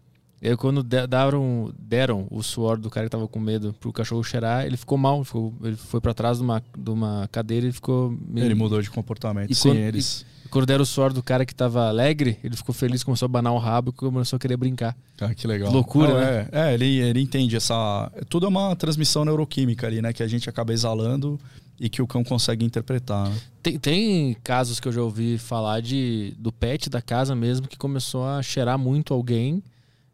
[0.41, 3.91] E aí quando de- deram, deram o suor do cara que tava com medo pro
[3.93, 7.65] cachorro cheirar, ele ficou mal, ficou- ele foi para trás de uma, de uma cadeira
[7.67, 8.45] e ficou meio...
[8.45, 9.49] Ele mudou de comportamento.
[9.49, 10.25] E Sim, quando- eles.
[10.45, 13.30] E quando deram o suor do cara que tava alegre, ele ficou feliz, começou a
[13.30, 14.95] banar o rabo e começou a querer brincar.
[15.19, 15.72] Ah, que legal.
[15.72, 16.47] Loucura, Não, né?
[16.51, 18.11] É, é, ele, ele entende essa.
[18.30, 20.14] Tudo é uma transmissão neuroquímica ali, né?
[20.14, 21.39] Que a gente acaba exalando
[21.80, 23.27] e que o cão consegue interpretar.
[23.27, 23.35] né?
[23.64, 27.75] Tem, tem casos que eu já ouvi falar de do pet da casa mesmo que
[27.77, 29.64] começou a cheirar muito alguém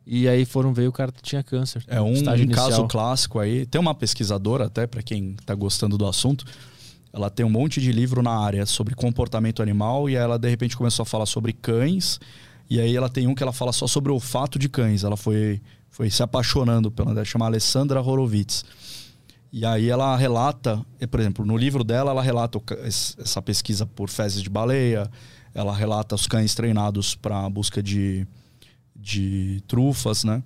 [0.06, 1.84] e aí foram ver o cara tinha câncer.
[1.88, 3.66] É um, um caso clássico aí.
[3.66, 6.46] Tem uma pesquisadora, até para quem está gostando do assunto,
[7.14, 10.76] ela tem um monte de livro na área sobre comportamento animal e ela de repente
[10.76, 12.20] começou a falar sobre cães.
[12.70, 15.04] E aí ela tem um que ela fala só sobre o olfato de cães.
[15.04, 18.64] Ela foi, foi se apaixonando pela ela chama Alessandra Horowitz.
[19.54, 24.42] E aí ela relata, por exemplo, no livro dela ela relata essa pesquisa por fezes
[24.42, 25.12] de baleia,
[25.54, 28.26] ela relata os cães treinados para busca de,
[29.02, 30.44] de trufas, né?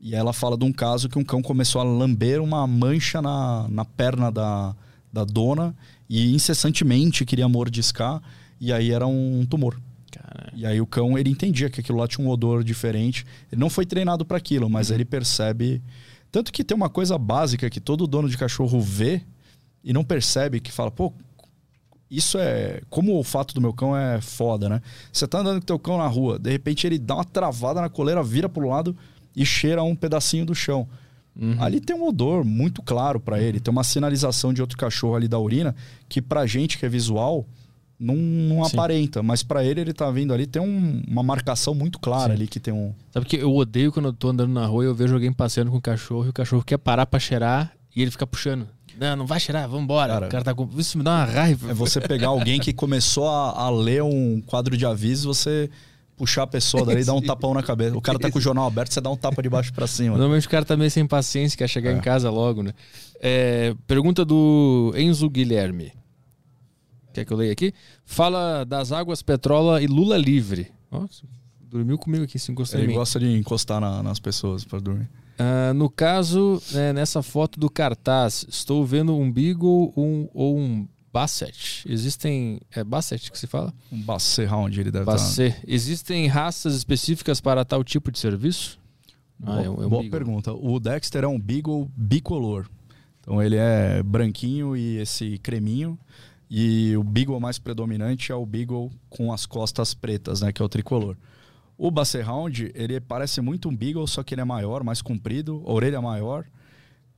[0.00, 3.66] E ela fala de um caso que um cão começou a lamber uma mancha na,
[3.68, 4.76] na perna da,
[5.12, 5.74] da dona
[6.08, 8.22] e incessantemente queria mordiscar,
[8.60, 9.80] e aí era um tumor.
[10.12, 13.26] Cara, E aí o cão, ele entendia que aquilo lá tinha um odor diferente.
[13.50, 15.82] Ele não foi treinado para aquilo, mas ele percebe.
[16.30, 19.22] Tanto que tem uma coisa básica que todo dono de cachorro vê
[19.82, 21.12] e não percebe, que fala, pô,
[22.10, 22.80] isso é.
[22.90, 24.80] Como o olfato do meu cão é foda, né?
[25.12, 27.88] Você tá andando com teu cão na rua, de repente ele dá uma travada na
[27.88, 28.96] coleira, vira pro lado
[29.34, 30.88] e cheira um pedacinho do chão.
[31.58, 35.28] Ali tem um odor muito claro para ele, tem uma sinalização de outro cachorro ali
[35.28, 35.76] da urina
[36.08, 37.44] que pra gente que é visual
[38.00, 38.70] não, não Sim.
[38.74, 42.46] aparenta, mas pra ele ele tá vindo ali tem um- uma marcação muito clara ali
[42.46, 44.94] que tem um sabe que eu odeio quando eu tô andando na rua e eu
[44.94, 48.10] vejo alguém passeando com o cachorro e o cachorro quer parar pra cheirar e ele
[48.10, 48.68] fica puxando.
[48.98, 50.12] Não, não vai cheirar, vambora.
[50.14, 50.68] Cara, o cara tá com.
[50.78, 51.70] Isso me dá uma raiva.
[51.70, 55.68] é você pegar alguém que começou a, a ler um quadro de aviso, você
[56.16, 57.94] puxar a pessoa dali e dar um tapão na cabeça.
[57.96, 60.16] O cara tá com o jornal aberto, você dá um tapa de baixo pra cima.
[60.16, 61.94] Normalmente o cara tá meio sem paciência, quer chegar É.
[61.94, 62.72] em casa logo, né?
[63.20, 65.92] É, pergunta do Enzo Guilherme.
[67.12, 67.72] Quer que eu leia aqui?
[68.04, 70.68] Fala das águas Petrola e Lula livre.
[70.90, 71.22] Nossa,
[71.60, 75.08] dormiu comigo aqui, se encostou em Ele gosta de encostar na- nas pessoas pra dormir.
[75.38, 80.86] Ah, no caso, né, nessa foto do cartaz, estou vendo um Beagle um, ou um
[81.12, 81.82] Basset.
[81.88, 82.60] Existem.
[82.70, 83.72] É Basset que se fala?
[83.90, 85.12] Um Basset Round ele deve estar.
[85.12, 85.56] Basset.
[85.66, 88.78] Existem raças específicas para tal tipo de serviço?
[89.42, 90.52] Ah, Boa, é um- é um boa pergunta.
[90.52, 92.66] O Dexter é um Beagle bicolor.
[93.20, 95.98] Então ele é branquinho e esse creminho.
[96.48, 100.52] E o Beagle mais predominante é o Beagle com as costas pretas, né?
[100.52, 101.16] Que é o tricolor.
[101.78, 105.62] O Basset Hound, ele parece muito um Beagle, só que ele é maior, mais comprido,
[105.64, 106.46] orelha maior,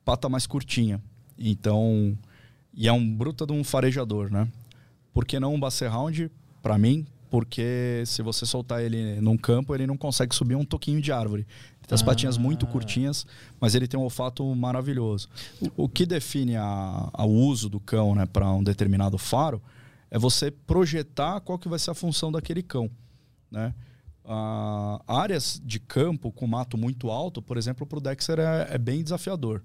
[0.05, 1.01] pata mais curtinha.
[1.39, 2.19] Então,
[2.75, 4.49] e é um bruta de um farejador, né?
[5.13, 6.31] Por que não um Basset Hound?
[6.61, 11.01] Pra mim, porque se você soltar ele num campo, ele não consegue subir um toquinho
[11.01, 11.47] de árvore.
[11.87, 12.41] Tem as patinhas Ah.
[12.41, 13.27] muito curtinhas,
[13.61, 15.29] mas ele tem um olfato maravilhoso.
[15.77, 19.63] O, que define o uso do cão né, para um determinado faro
[20.11, 22.91] é você projetar qual que vai ser a função daquele cão.
[23.51, 23.73] Né?
[24.31, 28.79] Ah, áreas de campo com mato muito alto, por exemplo, para o Dexter é, é
[28.79, 29.63] bem desafiador.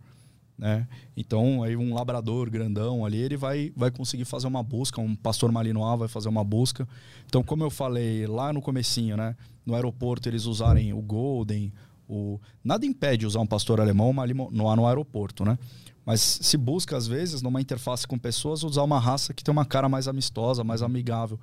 [0.58, 0.88] Né?
[1.18, 5.52] Então, aí um labrador grandão ali, ele vai, vai conseguir fazer uma busca, um pastor
[5.52, 6.88] malinois vai fazer uma busca.
[7.26, 9.36] Então, como eu falei lá no comecinho, né?
[9.66, 11.74] No aeroporto eles usarem o Golden,
[12.08, 12.40] o...
[12.64, 15.58] Nada impede usar um pastor alemão malinois no aeroporto, né?
[16.06, 19.66] Mas se busca, às vezes, numa interface com pessoas, usar uma raça que tem uma
[19.66, 21.40] cara mais amistosa, mais amigável.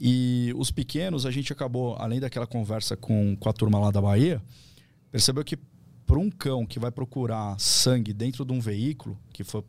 [0.00, 4.00] E os pequenos, a gente acabou, além daquela conversa com, com a turma lá da
[4.00, 4.40] Bahia,
[5.10, 5.58] percebeu que
[6.06, 9.62] para um cão que vai procurar sangue dentro de um veículo, que foi,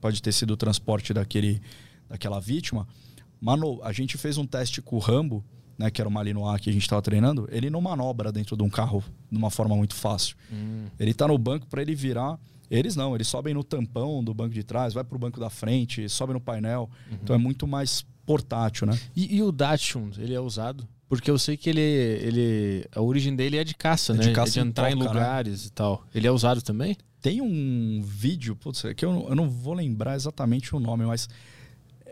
[0.00, 1.60] pode ter sido o transporte daquele,
[2.08, 2.86] daquela vítima,
[3.40, 5.44] mano, a gente fez um teste com o Rambo,
[5.78, 8.62] né, que era o Malinois que a gente estava treinando, ele não manobra dentro de
[8.62, 10.36] um carro de uma forma muito fácil.
[10.98, 12.38] Ele tá no banco para ele virar.
[12.68, 16.08] Eles não, eles sobem no tampão do banco de trás, vai pro banco da frente,
[16.08, 16.90] sobe no painel.
[17.22, 18.98] Então é muito mais portátil, né?
[19.14, 20.86] E, e o Dachshund, ele é usado?
[21.08, 22.84] Porque eu sei que ele, ele.
[22.94, 24.22] A origem dele é de caça, É né?
[24.24, 25.14] de caça é de em entrar em toca, né?
[25.14, 26.04] lugares e tal.
[26.12, 26.96] Ele é usado também?
[27.22, 31.28] Tem um vídeo, putz, é que eu, eu não vou lembrar exatamente o nome, mas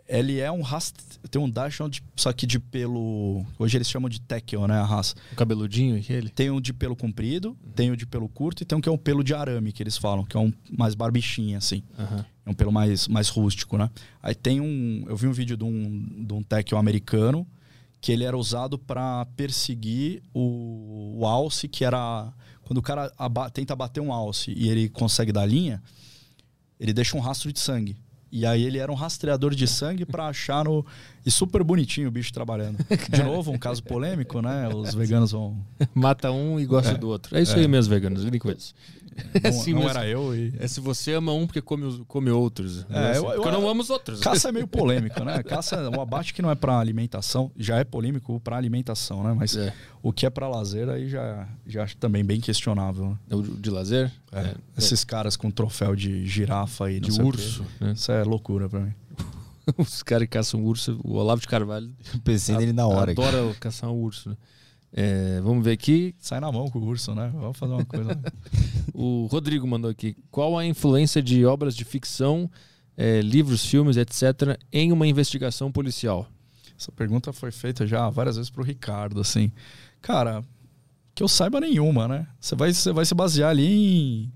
[0.06, 0.94] ele é um rast...
[1.30, 5.14] tem um Dachshund, só que de pelo, hoje eles chamam de Tekel, né, a raça.
[5.32, 6.28] O cabeludinho aquele?
[6.28, 8.92] Tem um de pelo comprido, tem o de pelo curto e tem um que é
[8.92, 11.82] um pelo de arame que eles falam, que é um mais barbichinha assim.
[11.98, 12.24] Aham.
[12.46, 13.88] É um pelo mais, mais rústico, né?
[14.22, 15.04] Aí tem um.
[15.08, 17.46] Eu vi um vídeo de um, de um Tekel americano
[18.02, 22.30] que ele era usado para perseguir o, o alce, que era.
[22.64, 25.82] Quando o cara aba- tenta bater um alce e ele consegue dar linha,
[26.78, 27.96] ele deixa um rastro de sangue.
[28.36, 30.84] E aí ele era um rastreador de sangue para achar no.
[31.26, 32.78] E super bonitinho o bicho trabalhando.
[33.10, 34.68] De novo, um caso polêmico, né?
[34.68, 35.56] Os veganos vão.
[35.94, 36.96] Mata um e gosta É.
[36.98, 37.36] do outro.
[37.36, 37.60] É isso É.
[37.60, 38.22] aí mesmo, veganos.
[38.22, 38.74] Lidem com isso.
[39.44, 40.52] Não, assim não era eu e.
[40.58, 42.84] É se você ama um porque come, come outros.
[42.90, 44.18] É, Assim, eu- eu- eu não amo os outros.
[44.18, 45.40] Caça é meio polêmico, né?
[45.44, 49.32] Caça é um abate que não é para alimentação, já é polêmico para alimentação, né?
[49.32, 49.72] Mas É.
[50.02, 53.16] o que é para lazer aí já, já acho também bem questionável.
[53.28, 53.36] né?
[53.36, 54.10] O de lazer?
[54.32, 54.52] É.
[54.76, 57.64] Esses caras com troféu de girafa e De o urso.
[57.80, 57.92] né?
[57.92, 58.92] Isso é loucura para mim.
[59.78, 61.00] Os caras que caçam urso.
[61.04, 61.94] O Olavo de Carvalho
[62.24, 63.12] Pensei nele na hora.
[63.12, 64.30] adora caçar um urso.
[64.30, 64.36] né?
[64.92, 66.14] É, vamos ver aqui.
[66.18, 67.30] Sai na mão com o urso, né?
[67.34, 68.18] Vamos fazer uma coisa.
[68.96, 70.16] O Rodrigo mandou aqui.
[70.30, 72.48] Qual a influência de obras de ficção,
[72.96, 76.28] é, livros, filmes, etc., em uma investigação policial?
[76.78, 79.50] Essa pergunta foi feita já várias vezes pro Ricardo, assim.
[80.00, 80.44] Cara,
[81.12, 82.26] que eu saiba nenhuma, né?
[82.40, 84.32] Você vai, você vai se basear ali em.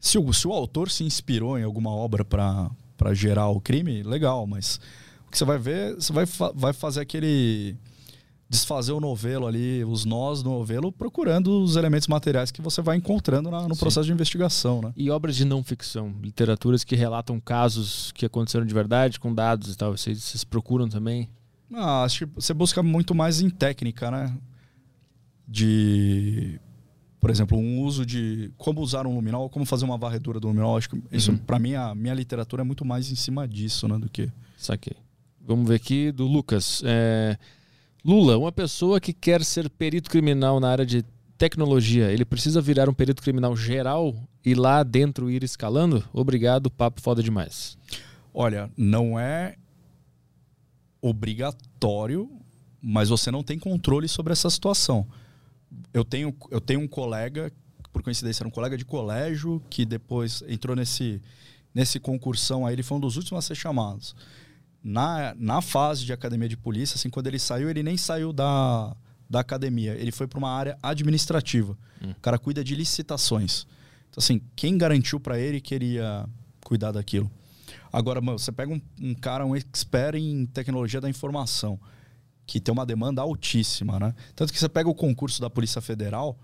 [0.00, 2.70] Se o, se o autor se inspirou em alguma obra para
[3.14, 4.80] gerar o crime, legal, mas
[5.26, 7.76] o que você vai ver, você vai, fa- vai fazer aquele.
[8.50, 12.98] desfazer o novelo ali, os nós do novelo, procurando os elementos materiais que você vai
[12.98, 13.80] encontrando na- no Sim.
[13.80, 14.92] processo de investigação, né?
[14.94, 19.72] E obras de não ficção, literaturas que relatam casos que aconteceram de verdade, com dados
[19.72, 19.96] e tal.
[19.96, 21.30] Vocês, vocês procuram também?
[21.72, 24.36] Ah, acho que você busca muito mais em técnica, né?
[25.48, 26.60] De,
[27.22, 30.76] por exemplo, um uso de como usar um luminol, como fazer uma varredura do luminol.
[30.76, 31.38] Acho que isso, Uhum.
[31.38, 33.96] para mim, a minha literatura é muito mais em cima disso, né?
[33.96, 34.28] Do que.
[34.58, 34.96] Saquei.
[35.40, 36.82] Vamos ver aqui do Lucas.
[36.84, 37.38] É,
[38.04, 41.04] Lula, uma pessoa que quer ser perito criminal na área de
[41.38, 46.02] tecnologia, ele precisa virar um perito criminal geral e lá dentro ir escalando?
[46.12, 47.78] Obrigado, papo foda demais.
[48.34, 49.54] Olha, não é
[51.00, 52.28] obrigatório,
[52.80, 55.06] mas você não tem controle sobre essa situação.
[55.92, 57.52] Eu tenho, eu tenho um colega,
[57.92, 61.20] por coincidência, era um colega de colégio, que depois entrou nesse,
[61.74, 64.14] nesse concursão aí, ele foi um dos últimos a ser chamados.
[64.82, 68.96] Na, na fase de academia de polícia, assim, quando ele saiu, ele nem saiu da,
[69.30, 71.76] da academia, ele foi para uma área administrativa.
[72.10, 73.66] O cara cuida de licitações.
[74.10, 76.28] Então, assim, quem garantiu para ele que ele ia
[76.64, 77.30] cuidar daquilo?
[77.92, 81.78] Agora, mano, você pega um, um cara, um expert em tecnologia da informação,
[82.46, 84.14] que tem uma demanda altíssima, né?
[84.34, 86.36] Tanto que você pega o concurso da Polícia Federal,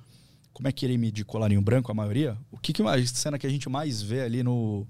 [0.53, 2.37] como é que ele mede colarinho branco, a maioria?
[2.51, 4.87] O que, que a cena que a gente mais vê ali no,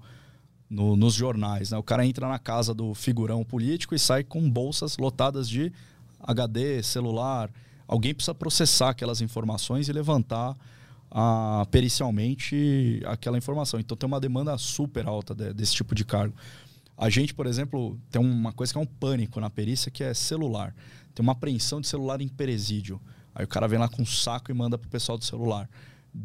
[0.69, 1.77] no- nos jornais, né?
[1.77, 5.71] O cara entra na casa do figurão político e sai com bolsas lotadas de
[6.19, 7.51] HD, celular.
[7.87, 10.55] Alguém precisa processar aquelas informações e levantar
[11.11, 13.79] ah, pericialmente aquela informação.
[13.79, 16.35] Então tem uma demanda super alta de- desse tipo de cargo.
[16.97, 20.13] A gente, por exemplo, tem uma coisa que é um pânico na perícia, que é
[20.13, 20.75] celular.
[21.19, 22.97] Tem uma apreensão de celular em presídio.
[23.35, 25.69] Aí o cara vem lá com um saco e manda pro pessoal do celular.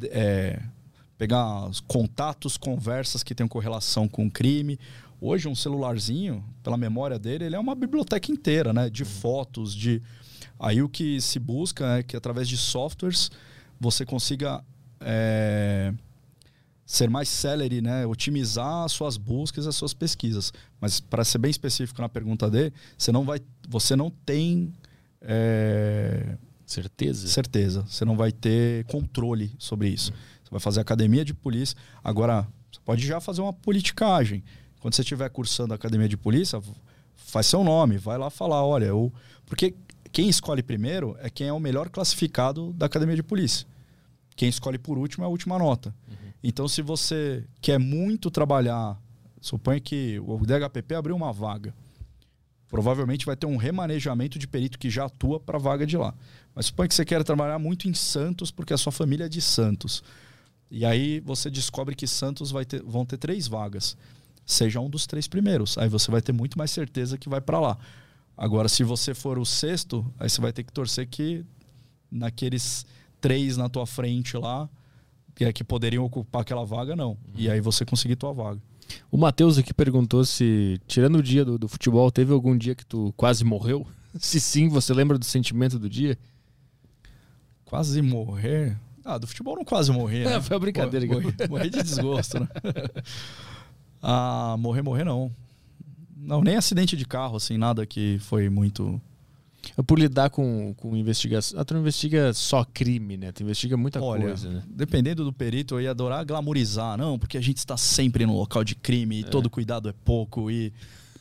[0.04, 0.62] É,
[1.18, 4.78] pegar os contatos, conversas que tenham correlação com o crime.
[5.20, 8.88] Hoje, um celularzinho, pela memória dele, ele é uma biblioteca inteira, né?
[8.88, 10.00] De fotos, de...
[10.60, 13.32] Aí o que se busca é que através de softwares
[13.80, 14.64] você consiga
[15.00, 15.92] é,
[16.86, 18.06] ser mais celery, né?
[18.06, 20.52] Otimizar as suas buscas, as suas pesquisas.
[20.80, 24.72] Mas para ser bem específico na pergunta dele, você não vai, você não tem
[25.26, 26.36] é,
[26.66, 27.28] certeza.
[27.28, 27.84] Certeza.
[27.88, 30.12] Você não vai ter controle sobre isso.
[30.42, 31.76] Você vai fazer academia de polícia.
[32.02, 34.44] Agora, você pode já fazer uma politicagem.
[34.80, 36.60] Quando você estiver cursando a academia de polícia,
[37.16, 39.12] faz seu nome, vai lá falar, olha, eu.
[39.46, 39.74] Porque
[40.12, 43.66] quem escolhe primeiro é quem é o melhor classificado da academia de polícia.
[44.36, 45.94] Quem escolhe por último é a última nota.
[46.08, 46.16] Uhum.
[46.42, 49.00] Então, se você quer muito trabalhar,
[49.40, 51.74] suponha que o DHPP abriu uma vaga.
[52.74, 56.12] Provavelmente vai ter um remanejamento de perito que já atua para a vaga de lá.
[56.52, 59.40] Mas suponha que você quer trabalhar muito em Santos porque a sua família é de
[59.40, 60.02] Santos.
[60.68, 63.96] E aí você descobre que Santos vai ter, vão ter três vagas.
[64.44, 65.78] Seja um dos três primeiros.
[65.78, 67.78] Aí você vai ter muito mais certeza que vai para lá.
[68.36, 71.44] Agora, se você for o sexto, aí você vai ter que torcer que
[72.10, 72.84] naqueles
[73.20, 74.68] três na tua frente lá,
[75.32, 77.16] que, é poderiam ocupar aquela vaga, não.
[77.36, 78.60] E aí você conseguir tua vaga.
[79.10, 82.84] O Matheus aqui perguntou se, tirando o dia do, do, futebol, teve algum dia que
[82.84, 83.86] tu quase morreu?
[84.18, 86.16] Se sim, você lembra do sentimento do dia?
[87.64, 88.78] Quase morrer?
[89.04, 90.36] Ah, do futebol não quase morrer, né?
[90.36, 91.06] É, foi uma brincadeira.
[91.06, 92.48] Morri, morri de desgosto, né?
[94.00, 95.34] ah, morrer, morrer não.
[96.16, 99.00] Não, nem acidente de carro, assim, nada que foi muito
[99.86, 101.58] por lidar com, com investigação.
[101.58, 103.32] Ah, tu não investiga só crime, né?
[103.32, 104.62] Tu investiga muita Olha, coisa, né?
[104.68, 108.64] Dependendo do perito, eu ia adorar glamorizar, não, porque a gente está sempre no local
[108.64, 109.24] de crime e é.
[109.24, 110.50] todo cuidado é pouco.
[110.50, 110.72] E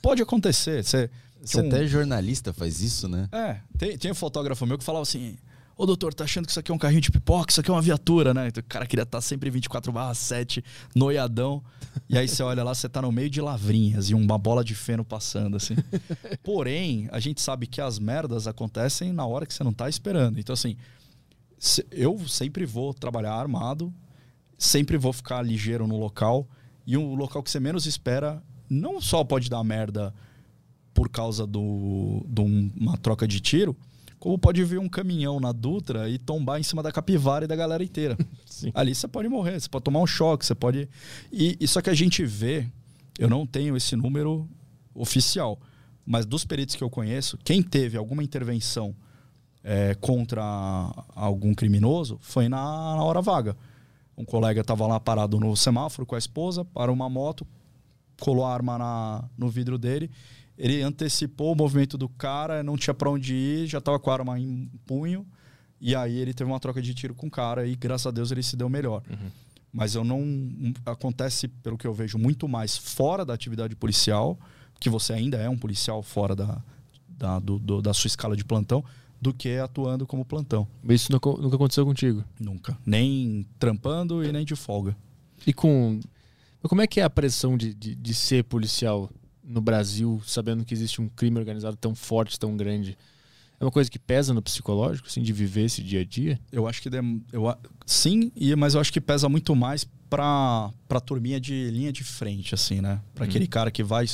[0.02, 0.84] pode acontecer.
[0.84, 1.10] Você,
[1.42, 1.68] Você um...
[1.68, 3.28] até jornalista faz isso, né?
[3.32, 3.58] É.
[3.78, 5.38] Tem, tem um fotógrafo meu que falava assim:
[5.76, 7.52] Ô doutor, tá achando que isso aqui é um carrinho de pipoca?
[7.52, 8.48] Isso aqui é uma viatura, né?
[8.48, 10.64] Então, o cara queria estar tá sempre 24 barra 7,
[10.96, 11.64] noiadão.
[12.08, 14.76] E aí você olha lá, você tá no meio de lavrinhas e uma bola de
[14.76, 15.76] feno passando, assim.
[16.44, 20.40] Porém, a gente sabe que as merdas acontecem na hora que você não tá esperando.
[20.40, 20.78] Então, assim,
[21.92, 23.92] eu sempre vou trabalhar armado,
[24.58, 26.48] sempre vou ficar ligeiro no local.
[26.86, 30.14] E o local que você menos espera não só pode dar merda
[30.94, 33.76] por causa do, de uma troca de tiro,
[34.24, 37.58] como pode vir um caminhão na Dutra e tombar em cima da capivara e da
[37.58, 38.18] galera inteira.
[38.74, 40.88] Ali você pode morrer, você pode tomar um choque, você pode.
[41.30, 42.66] E, e só que a gente vê,
[43.20, 44.48] eu não tenho esse número
[44.96, 45.60] oficial,
[46.06, 48.96] mas dos peritos que eu conheço, quem teve alguma intervenção
[49.62, 50.42] é, contra
[51.14, 53.58] algum criminoso foi na, na hora vaga.
[54.18, 57.46] Um colega estava lá parado no semáforo com a esposa, parou uma moto,
[58.22, 60.10] colou a arma na, no vidro dele
[60.58, 64.14] ele antecipou o movimento do cara, não tinha para onde ir, já estava com a
[64.14, 65.26] arma em punho.
[65.82, 68.32] E aí ele teve uma troca de tiro com o cara e graças a Deus
[68.32, 69.04] ele se deu melhor.
[69.10, 69.30] Uhum.
[69.74, 70.24] Mas eu não.
[70.86, 74.40] Acontece, pelo que eu vejo, muito mais fora da atividade policial,
[74.80, 76.62] que você ainda é um policial fora da,
[77.08, 78.84] da, do, do, da sua escala de plantão,
[79.20, 80.68] do que atuando como plantão.
[80.88, 82.24] Isso nunca, nunca aconteceu contigo?
[82.40, 82.78] Nunca.
[82.86, 84.96] Nem trampando e nem de folga.
[85.46, 86.00] E com.
[86.62, 89.10] Como é que é a pressão de, de, de ser policial?
[89.44, 92.98] No Brasil, sabendo que existe um crime organizado tão forte, tão grande,
[93.60, 96.40] é uma coisa que pesa no psicológico, assim, de viver esse dia a dia?
[96.52, 101.40] Eu acho que eu, sim, mas eu acho que pesa muito mais para para turminha
[101.40, 103.02] de linha de frente, assim, né?
[103.16, 103.28] Para hum.
[103.30, 104.06] aquele cara que vai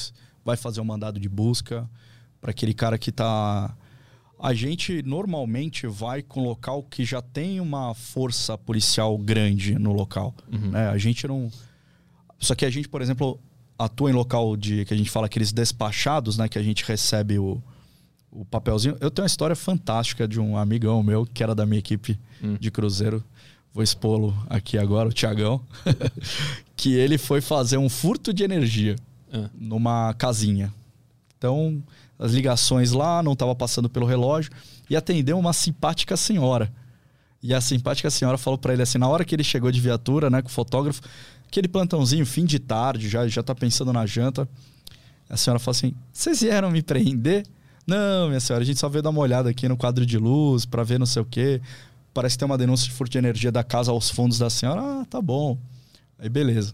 [0.45, 1.89] vai fazer o um mandado de busca,
[2.39, 3.75] para aquele cara que tá
[4.41, 10.33] a gente normalmente vai com local que já tem uma força policial grande no local,
[10.51, 10.71] uhum.
[10.71, 10.89] né?
[10.89, 11.51] A gente não
[12.39, 13.39] só que a gente, por exemplo,
[13.79, 16.49] atua em local de que a gente fala aqueles despachados, né?
[16.49, 17.61] Que a gente recebe o,
[18.29, 18.97] o papelzinho.
[18.99, 22.57] Eu tenho uma história fantástica de um amigão meu que era da minha equipe hum.
[22.59, 23.23] de cruzeiro.
[23.73, 25.61] Vou expô-lo aqui agora, o Tiagão.
[26.75, 28.97] que ele foi fazer um furto de energia
[29.31, 29.49] ah.
[29.53, 30.73] numa casinha.
[31.37, 31.81] Então,
[32.17, 34.51] as ligações lá, não estava passando pelo relógio.
[34.89, 36.69] E atendeu uma simpática senhora.
[37.41, 40.29] E a simpática senhora falou para ele assim, na hora que ele chegou de viatura,
[40.29, 41.01] né, com o fotógrafo,
[41.49, 44.47] aquele plantãozinho, fim de tarde, já, já tá pensando na janta.
[45.27, 47.45] A senhora fala assim: vocês vieram me prender?
[47.85, 50.65] Não, minha senhora, a gente só veio dar uma olhada aqui no quadro de luz
[50.65, 51.59] para ver não sei o quê.
[52.13, 54.81] Parece ter uma denúncia de furto de energia da casa aos fundos da senhora.
[54.81, 55.57] Ah, tá bom.
[56.17, 56.73] Aí beleza.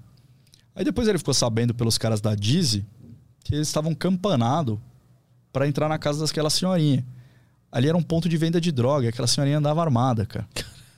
[0.75, 2.85] Aí depois ele ficou sabendo pelos caras da Dizzy
[3.43, 4.81] que eles estavam campanado
[5.53, 7.05] para entrar na casa daquela senhorinha.
[7.71, 10.47] Ali era um ponto de venda de droga, aquela senhorinha andava armada, cara.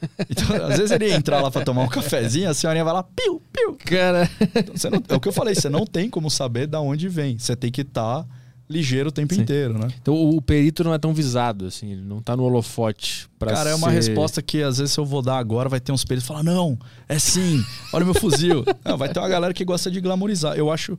[0.29, 3.03] Então, às vezes ele ia entrar lá pra tomar um cafezinho, a senhorinha vai lá,
[3.03, 3.77] piu, piu.
[3.83, 4.29] Cara.
[4.39, 7.37] Então, não, é o que eu falei, você não tem como saber da onde vem.
[7.37, 8.27] Você tem que estar tá
[8.69, 9.41] ligeiro o tempo Sim.
[9.41, 9.87] inteiro, né?
[10.01, 13.69] Então o perito não é tão visado, assim, ele não tá no holofote pra Cara,
[13.69, 13.69] ser...
[13.69, 16.33] é uma resposta que às vezes eu vou dar agora, vai ter uns peritos que
[16.33, 16.77] falam, não,
[17.07, 18.65] é sim, olha o meu fuzil.
[18.83, 20.57] não, vai ter uma galera que gosta de glamorizar.
[20.57, 20.97] Eu acho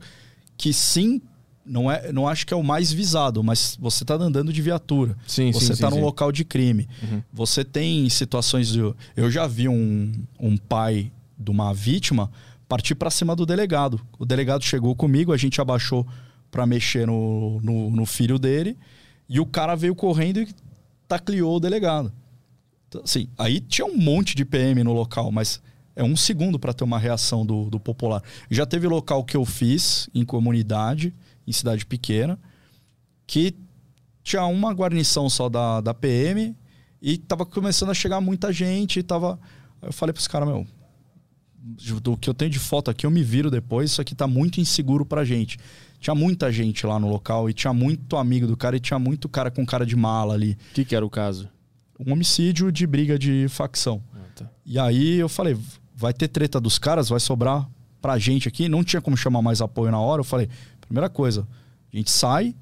[0.57, 1.21] que sim,
[1.65, 5.15] não é, não acho que é o mais visado, mas você está andando de viatura.
[5.27, 6.87] Sim, você está num local de crime.
[7.03, 7.21] Uhum.
[7.31, 8.79] Você tem situações de.
[9.15, 12.31] Eu já vi um, um pai de uma vítima
[12.67, 13.99] partir para cima do delegado.
[14.17, 16.05] O delegado chegou comigo, a gente abaixou
[16.51, 18.77] para mexer no, no, no filho dele
[19.27, 20.47] e o cara veio correndo e
[21.07, 22.11] tacleou o delegado.
[22.87, 25.61] Então, assim, aí tinha um monte de PM no local, mas
[25.95, 28.23] é um segundo para ter uma reação do, do popular.
[28.49, 31.13] Já teve local que eu fiz em comunidade,
[31.49, 32.39] em cidade pequena,
[33.25, 33.55] que
[34.23, 36.55] tinha uma guarnição só da, da PM
[37.01, 38.99] e tava começando a chegar muita gente.
[38.99, 39.39] E tava...
[39.81, 40.67] Eu falei pros caras, meu,
[42.01, 44.61] do que eu tenho de foto aqui, eu me viro depois, isso aqui tá muito
[44.61, 45.57] inseguro pra gente.
[45.99, 49.27] Tinha muita gente lá no local e tinha muito amigo do cara e tinha muito
[49.27, 50.57] cara com cara de mala ali.
[50.71, 51.49] O que, que era o caso?
[51.99, 54.01] Um homicídio de briga de facção.
[54.13, 54.49] Ah, tá.
[54.65, 55.57] E aí eu falei,
[55.95, 57.67] vai ter treta dos caras, vai sobrar
[58.01, 58.69] pra gente aqui.
[58.69, 60.21] Não tinha como chamar mais apoio na hora.
[60.21, 60.49] Eu falei,
[60.89, 61.47] primeira coisa,
[61.93, 62.53] a gente sai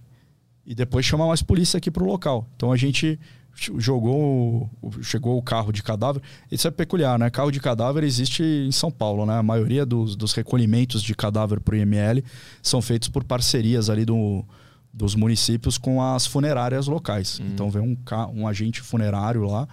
[0.66, 2.46] e depois chama mais polícia aqui pro local.
[2.56, 3.20] Então a gente
[3.80, 6.22] jogou, o- chegou o carro de cadáver.
[6.52, 7.30] Isso é peculiar, né?
[7.30, 9.38] Carro de cadáver existe em São Paulo, né?
[9.38, 12.24] A maioria dos, dos recolhimentos de cadáver pro IML
[12.62, 14.46] são feitos por parcerias ali do,
[14.94, 17.40] dos municípios com as funerárias locais.
[17.54, 17.98] Então vem um,
[18.42, 19.68] um agente funerário lá,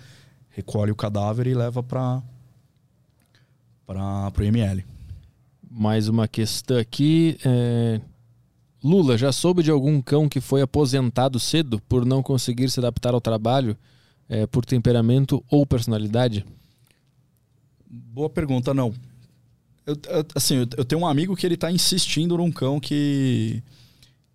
[0.51, 2.23] recolhe o cadáver e leva para
[3.87, 4.83] para o IML.
[5.71, 7.37] Mais uma questão aqui.
[7.45, 8.01] é,
[8.85, 13.15] Lula, já soube de algum cão que foi aposentado cedo por não conseguir se adaptar
[13.15, 13.77] ao trabalho,
[14.29, 16.45] é, por temperamento ou personalidade?
[17.89, 18.93] Boa pergunta, não.
[19.87, 23.63] Eu, eu- assim, eu, eu tenho um amigo que ele tá insistindo num cão que,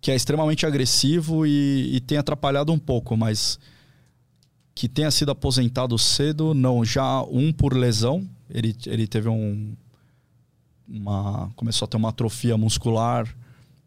[0.00, 3.58] que é extremamente agressivo e, e tem atrapalhado um pouco, mas
[4.74, 6.84] que tenha sido aposentado cedo, não.
[6.84, 9.74] Já um por lesão, ele, ele teve um.
[10.88, 13.32] Uma, começou a ter uma atrofia muscular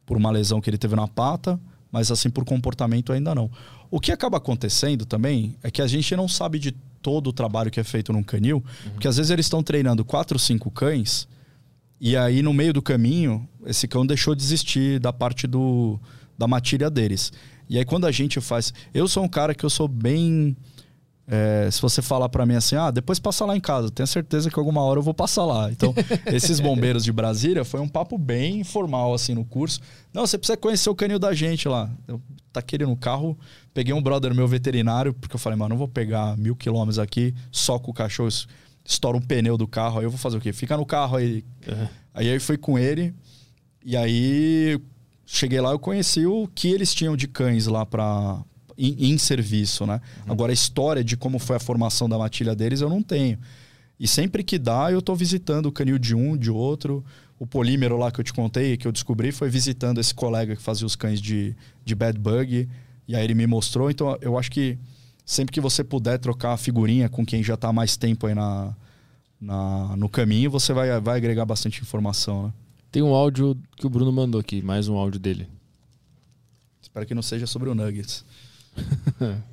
[0.06, 1.60] por uma lesão que ele teve na pata,
[1.92, 3.50] mas assim por comportamento ainda não.
[3.90, 7.70] O que acaba acontecendo também é que a gente não sabe de todo o trabalho
[7.70, 11.28] que é feito num canil, porque às vezes eles estão treinando quatro, cinco cães
[12.00, 16.00] e aí no meio do caminho esse cão deixou de existir da parte do,
[16.38, 17.32] da matilha deles.
[17.70, 20.58] E aí quando a gente faz, eu sou um cara que eu sou bem
[21.28, 24.50] é, se você falar pra mim assim, ah, depois passa lá em casa, tenho certeza
[24.50, 25.72] que alguma hora eu vou passar lá.
[25.72, 25.94] Então,
[26.28, 29.80] esses bombeiros de Brasília foi um papo bem informal, assim, no curso.
[30.14, 31.90] Não, você precisa conhecer o canil da gente lá.
[32.08, 32.22] Eu
[32.52, 33.38] taquei ele no carro,
[33.74, 37.34] peguei um brother meu veterinário, porque eu falei, mano, não vou pegar mil quilômetros aqui
[37.52, 38.46] só com o cachorro, es-
[38.86, 40.52] estoura um pneu do carro, aí eu vou fazer o quê?
[40.54, 41.44] Fica no carro aí.
[42.14, 43.14] Aí eu fui com ele,
[43.84, 44.78] e aí
[45.26, 48.40] cheguei lá, eu conheci o que eles tinham de cães lá para
[48.78, 50.02] em, em serviço, né?
[50.28, 53.38] Agora a história de como foi a formação da matilha deles eu não tenho.
[54.00, 57.04] E sempre que dá, eu tô visitando o canil de um, de outro.
[57.40, 60.62] O polímero lá que eu te contei, que eu descobri, foi visitando esse colega que
[60.62, 62.68] fazia os cães de, de bad bug.
[63.08, 63.90] E aí ele me mostrou.
[63.90, 64.78] Então eu acho que
[65.26, 68.36] sempre que você puder trocar a figurinha com quem já tá há mais tempo aí
[68.36, 68.76] na,
[69.40, 72.54] na, no caminho, você vai, vai agregar bastante informação, né?
[72.92, 75.48] Tem um áudio que o Bruno mandou aqui, mais um áudio dele.
[76.80, 78.24] Espero que não seja sobre o Nuggets.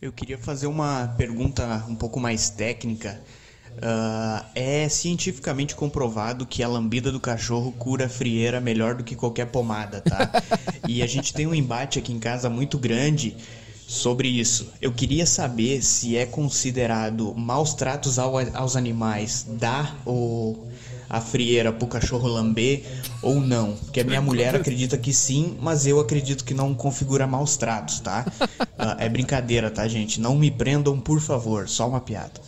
[0.00, 3.20] Eu queria fazer uma pergunta um pouco mais técnica.
[3.82, 9.14] Ah, é cientificamente comprovado que a lambida do cachorro cura a frieira melhor do que
[9.16, 10.32] qualquer pomada, tá?
[10.86, 13.36] e a gente tem um embate aqui em casa muito grande
[13.86, 14.72] sobre isso.
[14.80, 20.66] Eu queria saber se é considerado maus tratos ao- aos animais dar o,
[21.08, 22.84] a frieira pro cachorro lamber
[23.22, 23.72] ou não.
[23.74, 28.00] Porque a minha mulher acredita que sim, mas eu acredito que não configura maus tratos,
[28.00, 28.24] tá?
[28.78, 30.20] Ah, é brincadeira, tá, gente?
[30.20, 31.68] Não me prendam, por favor.
[31.68, 32.40] Só uma piada.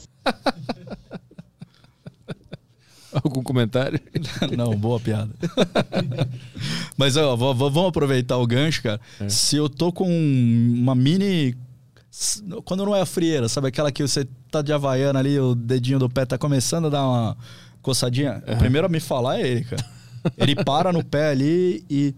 [3.12, 3.98] Algum comentário?
[4.56, 5.30] Não, boa piada.
[6.96, 9.00] Mas ó, vamos aproveitar o gancho, cara.
[9.28, 11.56] Se eu tô com uma mini.
[12.64, 16.00] Quando não é a frieira, sabe aquela que você tá de havaiana ali, o dedinho
[16.00, 17.36] do pé tá começando a dar uma
[17.88, 18.42] coçadinha?
[18.46, 19.84] O primeiro a me falar é ele, cara.
[20.36, 22.14] Ele para no pé ali e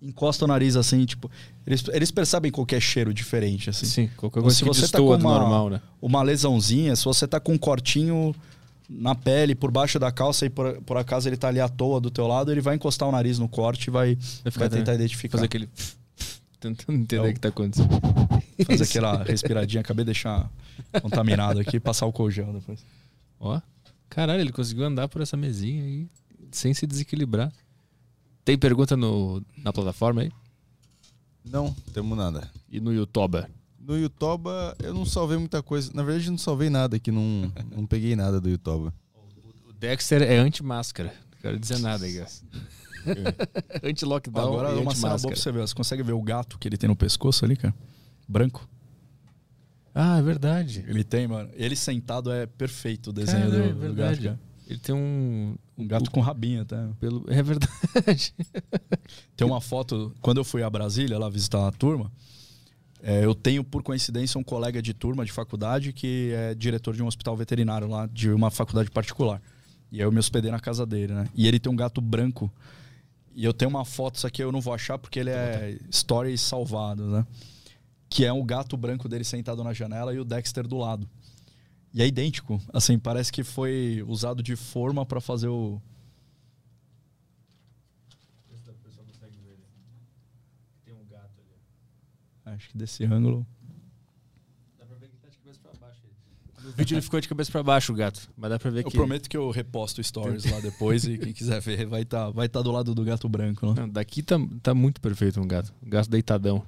[0.00, 1.30] encosta o nariz assim, tipo.
[1.66, 3.86] Eles, eles percebem qualquer cheiro diferente, assim.
[3.86, 5.80] Sim, qualquer coisa se que você tá com uma, normal, né?
[6.00, 8.34] uma lesãozinha, se você tá com um cortinho
[8.90, 12.00] na pele, por baixo da calça e por, por acaso ele tá ali à toa
[12.00, 14.18] do teu lado, ele vai encostar o nariz no corte e vai,
[14.56, 15.38] vai tentar identificar.
[15.38, 15.68] Fazer aquele...
[16.60, 17.88] Tentando entender É o- o que tá acontecendo.
[18.66, 20.50] Fazer aquela respiradinha, acabei de deixar
[21.00, 22.84] contaminado aqui, passar o colgel depois.
[23.40, 23.60] Ó,
[24.12, 26.06] caralho, ele conseguiu andar por essa mesinha aí
[26.50, 27.50] sem se desequilibrar.
[28.44, 30.30] Tem pergunta no, na plataforma aí?
[31.42, 32.50] Não, temos nada.
[32.68, 33.44] E no YouTube?
[33.80, 34.48] No YouTube
[34.82, 35.90] eu não salvei muita coisa.
[35.94, 38.92] Na verdade, não salvei nada aqui, não, não peguei nada do YouTube.
[39.66, 41.14] O Dexter é anti-máscara.
[41.32, 42.44] Não quero dizer nada aí, guys.
[43.82, 45.60] Anti-lockdown Agora uma cena boa pra você ver.
[45.60, 47.74] Você consegue ver o gato que ele tem no pescoço ali, cara?
[48.28, 48.68] Branco.
[49.94, 50.84] Ah, é verdade.
[50.88, 51.50] Ele tem, mano.
[51.54, 54.40] Ele sentado é perfeito o desenho Cara, do, é do gato, cara.
[54.66, 55.54] Ele tem um...
[55.76, 56.76] Um gato com rabinho até.
[57.00, 57.24] Pelo...
[57.28, 58.34] É verdade.
[59.36, 62.10] Tem uma foto, quando eu fui a Brasília lá visitar a turma,
[63.02, 67.02] é, eu tenho, por coincidência, um colega de turma de faculdade que é diretor de
[67.02, 69.42] um hospital veterinário lá, de uma faculdade particular.
[69.90, 71.28] E aí eu me hospedei na casa dele, né?
[71.34, 72.50] E ele tem um gato branco.
[73.34, 76.40] E eu tenho uma foto, isso aqui eu não vou achar porque ele é stories
[76.40, 77.26] salvado, né?
[78.12, 81.08] Que é um gato branco dele sentado na janela e o Dexter do lado.
[81.94, 82.60] E é idêntico.
[82.70, 85.80] Assim, parece que foi usado de forma para fazer o.
[92.44, 93.46] Acho que desse ângulo.
[96.62, 98.28] No vídeo ele ficou de cabeça pra baixo, o gato.
[98.36, 98.96] Mas dá pra ver Eu que...
[98.96, 102.60] prometo que eu reposto stories lá depois e quem quiser ver vai estar vai tá
[102.60, 103.66] do lado do gato branco.
[103.66, 103.74] Né?
[103.80, 105.72] Não, daqui tá, tá muito perfeito um gato.
[105.82, 106.64] Um gato deitadão.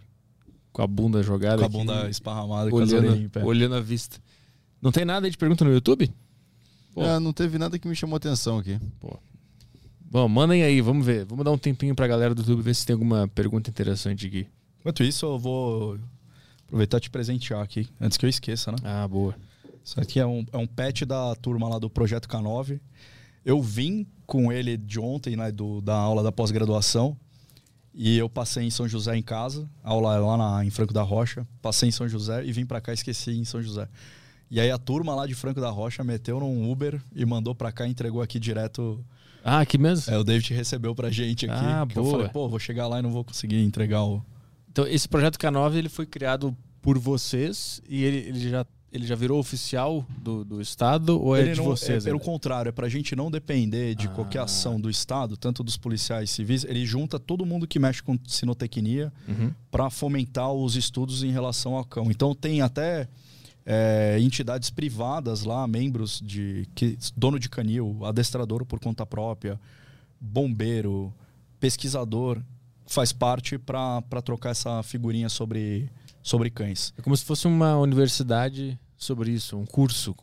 [0.74, 1.58] Com a bunda jogada.
[1.58, 4.20] Com a aqui, bunda esparramada, orelhinhas em olhando, olhando a vista.
[4.82, 6.12] Não tem nada aí de pergunta no YouTube?
[6.92, 7.02] Pô.
[7.02, 8.78] Ah, não teve nada que me chamou atenção aqui.
[10.02, 11.24] Bom, mandem aí, vamos ver.
[11.26, 14.48] Vamos dar um tempinho pra galera do YouTube ver se tem alguma pergunta interessante aqui.
[14.80, 15.96] Enquanto isso, eu vou
[16.66, 18.78] aproveitar e te presentear aqui, antes que eu esqueça, né?
[18.82, 19.34] Ah, boa.
[19.84, 22.80] Isso aqui é um, é um pet da turma lá do Projeto K9.
[23.44, 27.16] Eu vim com ele de ontem, né, do, da aula da pós-graduação.
[27.94, 31.46] E eu passei em São José em casa, aula lá na, em Franco da Rocha.
[31.62, 33.88] Passei em São José e vim pra cá e esqueci em São José.
[34.50, 37.70] E aí a turma lá de Franco da Rocha meteu num Uber e mandou pra
[37.70, 39.04] cá e entregou aqui direto.
[39.44, 40.12] Ah, aqui mesmo?
[40.12, 41.64] É, o David recebeu pra gente aqui.
[41.64, 42.16] Ah, que Eu boa.
[42.16, 44.24] falei, pô, vou chegar lá e não vou conseguir entregar o.
[44.70, 49.14] Então, esse projeto K9 ele foi criado por vocês e ele, ele já, ele já
[49.16, 52.04] virou oficial do, do Estado ou é Ele de não- vocês?
[52.06, 54.10] é, pelo contrário, é pra gente não depender de Ah.
[54.10, 58.16] qualquer ação do Estado, tanto dos policiais civis, ele junta todo mundo que mexe com
[58.26, 59.52] sinotecnia Uhum.
[59.70, 62.10] para fomentar os estudos em relação ao cão.
[62.10, 63.08] Então tem até
[63.66, 69.58] é, entidades privadas lá, membros de que dono de canil, adestrador por conta própria,
[70.20, 71.12] bombeiro,
[71.58, 72.40] pesquisador,
[72.86, 75.88] faz parte para trocar essa figurinha sobre,
[76.22, 76.92] sobre cães.
[76.98, 80.14] É como se fosse uma universidade sobre isso, um curso.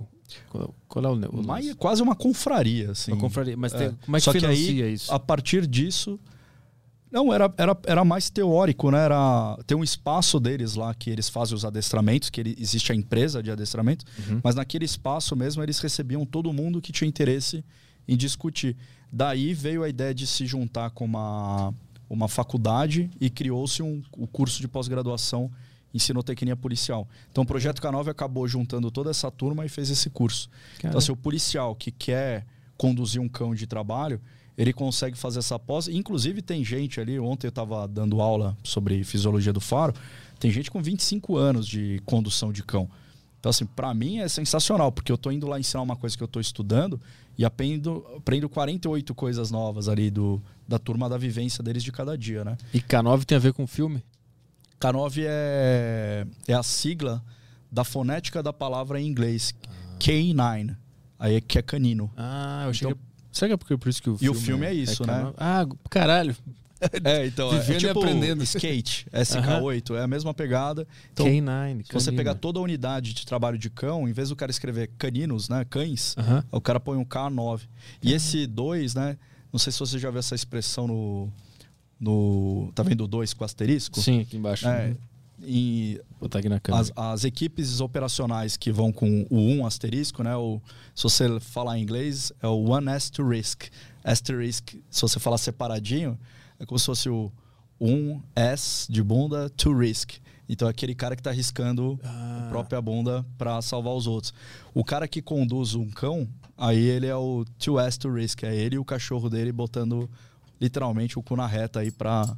[0.50, 3.12] Qual, qual é o, o Mas é quase uma confraria, assim.
[3.12, 3.56] Uma confraria.
[3.58, 3.78] Mas É.
[3.90, 5.14] tem- como é que Só que financia aí, isso?
[5.14, 6.20] A partir disso.
[7.12, 9.00] Não, era, era, era mais teórico, né?
[9.04, 12.96] Era, tem um espaço deles lá que eles fazem os adestramentos, que ele- existe a
[12.96, 14.40] empresa de adestramento, Uhum.
[14.42, 17.66] mas naquele espaço mesmo eles recebiam todo mundo que tinha interesse
[18.08, 18.78] em discutir.
[19.12, 21.74] Daí veio a ideia de se juntar com uma,
[22.10, 25.52] uma faculdade e criou-se um, o curso de pós-graduação
[25.94, 27.08] em sinotecnia policial.
[27.32, 30.50] Então o Projeto K9 acabou juntando toda essa turma e fez esse curso.
[30.80, 32.46] Então, assim, o policial que quer
[32.78, 34.20] conduzir um cão de trabalho,
[34.58, 35.88] ele consegue fazer essa pós.
[35.88, 39.94] Inclusive, tem gente ali, ontem eu estava dando aula sobre fisiologia do faro,
[40.40, 42.90] tem gente com 25 anos de condução de cão.
[43.40, 46.24] Então, assim, para mim é sensacional, porque eu tô indo lá ensinar uma coisa que
[46.24, 47.02] eu tô estudando
[47.38, 52.16] e aprendo, aprendo 48 coisas novas ali do, da turma da vivência deles de cada
[52.16, 52.56] dia, né?
[52.72, 54.04] E K9 tem a ver com filme?
[54.82, 57.24] K9 é, é a sigla
[57.72, 59.54] da fonética da palavra em inglês,
[60.00, 60.76] K9,
[61.20, 62.12] aí é que é canino.
[62.18, 63.12] Ah, eu achei Então- que...
[63.32, 64.38] Será que é porque por isso que o E filme...
[64.38, 65.14] o filme é isso, né?
[65.24, 65.34] K9?
[65.38, 66.36] Ah, caralho.
[67.04, 68.44] É, então, Vivendo é e tipo aprendendo.
[68.44, 70.88] skate, SK8, é a mesma pegada.
[71.14, 71.86] Então, K9.
[71.86, 74.90] se você pegar toda a unidade de trabalho de cão, em vez do cara escrever
[74.98, 76.44] caninos, né, cães, Aham.
[76.52, 77.62] o cara põe um K9.
[78.02, 79.16] E esse 2, né,
[79.54, 81.32] não sei se você já viu essa expressão no...
[82.02, 84.02] no tá vendo o 2 com asterisco?
[84.02, 84.68] Sim, aqui embaixo.
[84.68, 84.96] É,
[85.40, 86.82] Vou botar aqui na câmera.
[86.84, 90.36] as, as equipes operacionais que vão com o 1 asterisco, né?
[90.36, 90.62] O,
[90.94, 93.64] se você falar em inglês, é o one asterisk.
[94.04, 96.20] Asterisk, se você falar separadinho,
[96.60, 97.32] é como se fosse o
[97.80, 100.14] 1 S de bunda, to risk.
[100.48, 102.44] Então é aquele cara que está arriscando Ah.
[102.46, 104.34] a própria bunda para salvar os outros.
[104.74, 108.44] O cara que conduz um cão, aí ele é o to S to risk.
[108.44, 110.08] É ele e o cachorro dele botando
[110.62, 112.38] literalmente o cu na reta aí para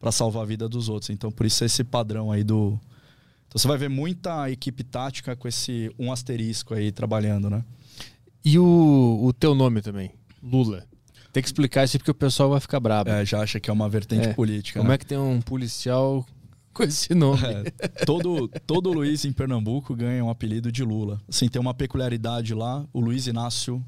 [0.00, 1.10] para salvar a vida dos outros.
[1.10, 2.78] Então por isso esse padrão aí do
[3.48, 7.64] então você vai ver muita equipe tática com esse um asterisco aí trabalhando, né?
[8.44, 10.12] E o, o teu nome também?
[10.42, 10.84] Lula.
[11.32, 13.10] Tem que explicar isso porque o pessoal vai ficar brabo.
[13.10, 14.32] É, já acha que é uma vertente É.
[14.34, 14.80] política.
[14.80, 14.94] Como né?
[14.94, 16.24] é que tem um policial
[16.74, 17.40] com esse nome?
[17.78, 21.20] É, todo, todo Luiz em Pernambuco ganha um apelido de Lula.
[21.28, 22.86] Assim, tem uma peculiaridade lá.
[22.92, 23.84] O Luiz Inácio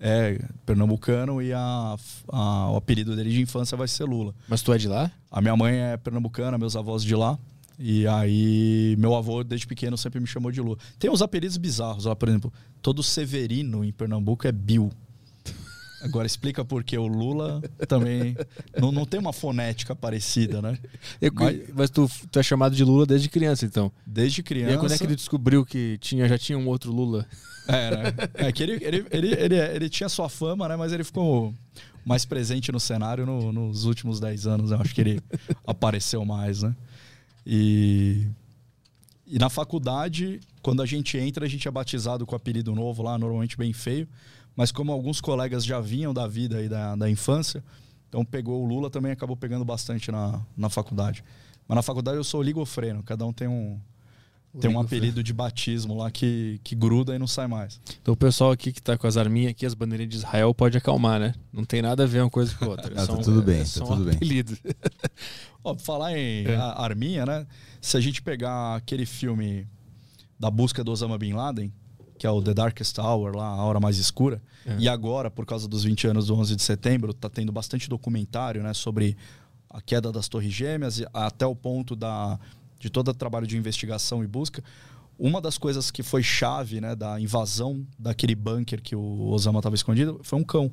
[0.00, 1.96] é pernambucano e a,
[2.32, 4.34] a- o apelido dele de infância vai ser Lula.
[4.48, 5.10] Mas tu é de lá?
[5.30, 7.38] A minha mãe é pernambucana, meus avós de lá.
[7.80, 10.78] E aí, meu avô, desde pequeno, sempre me chamou de Lula.
[10.98, 12.52] Tem uns apelidos bizarros lá, por exemplo,
[12.82, 14.90] todo Severino em Pernambuco é Bill.
[16.02, 18.36] Agora explica por que o Lula também
[18.80, 20.78] não, não tem uma fonética parecida, né?
[21.20, 23.90] Eu- Mas- mas tu, tu é chamado de Lula desde criança, então.
[24.06, 24.72] Desde E criança.
[24.74, 27.26] aí, quando é que ele descobriu que tinha, já tinha um outro Lula?
[27.66, 28.14] É, né?
[28.34, 30.76] É que ele, ele, ele, ele, ele tinha sua fama, né?
[30.76, 31.52] Mas ele ficou
[32.04, 34.70] mais presente no cenário no- nos últimos 10 anos.
[34.70, 35.20] Eu acho que ele
[35.66, 36.74] apareceu mais, né?
[37.46, 38.26] E,
[39.26, 43.02] e na faculdade, quando a gente entra, a gente é batizado com o apelido novo
[43.02, 44.08] lá, normalmente bem feio.
[44.58, 47.62] Mas como alguns colegas já vinham da vida e da, da infância,
[48.08, 51.22] então pegou o Lula também acabou pegando bastante na, na faculdade.
[51.68, 53.78] Mas na faculdade eu sou ligofreno, cada um tem um,
[54.60, 57.80] tem um apelido de batismo lá que, que gruda e não sai mais.
[58.02, 60.76] Então o pessoal aqui que tá com as arminhas aqui, as bandeirinhas de Israel, pode
[60.76, 61.34] acalmar, né?
[61.52, 62.92] Não tem nada a ver uma coisa com a outra.
[63.00, 64.16] Ah, tá tudo bem, tá são tudo bem.
[64.16, 64.58] apelidos.
[65.62, 66.56] Ó, falar em É.
[66.56, 67.46] a- arminha, né?
[67.80, 69.68] Se a gente pegar aquele filme
[70.40, 71.72] da busca do Osama Bin Laden,
[72.18, 74.76] que é o The Darkest Hour, lá, a hora mais escura, É.
[74.78, 78.62] e agora, por causa dos 20 anos do 11 de setembro, tá tendo bastante documentário,
[78.62, 79.16] né, sobre
[79.70, 82.38] a queda das Torres Gêmeas, até o ponto da,
[82.78, 84.62] de todo o trabalho de investigação e busca.
[85.18, 89.74] Uma das coisas que foi chave, né, da invasão daquele bunker que o Osama estava
[89.74, 90.70] escondido foi um cão.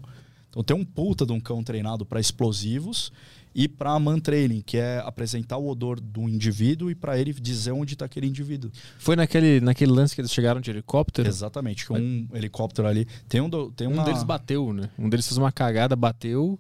[0.49, 3.11] Então tem um puta de um cão treinado para explosivos
[3.58, 7.72] e para man training, que é apresentar o odor do indivíduo e para ele dizer
[7.72, 8.69] onde está aquele indivíduo.
[9.00, 11.27] Foi naquele, naquele lance que eles chegaram de helicóptero?
[11.30, 14.90] Exatamente, que um helicóptero ali tem um do- tem Um uma deles bateu, né?
[15.00, 16.59] Um deles fez uma cagada, bateu.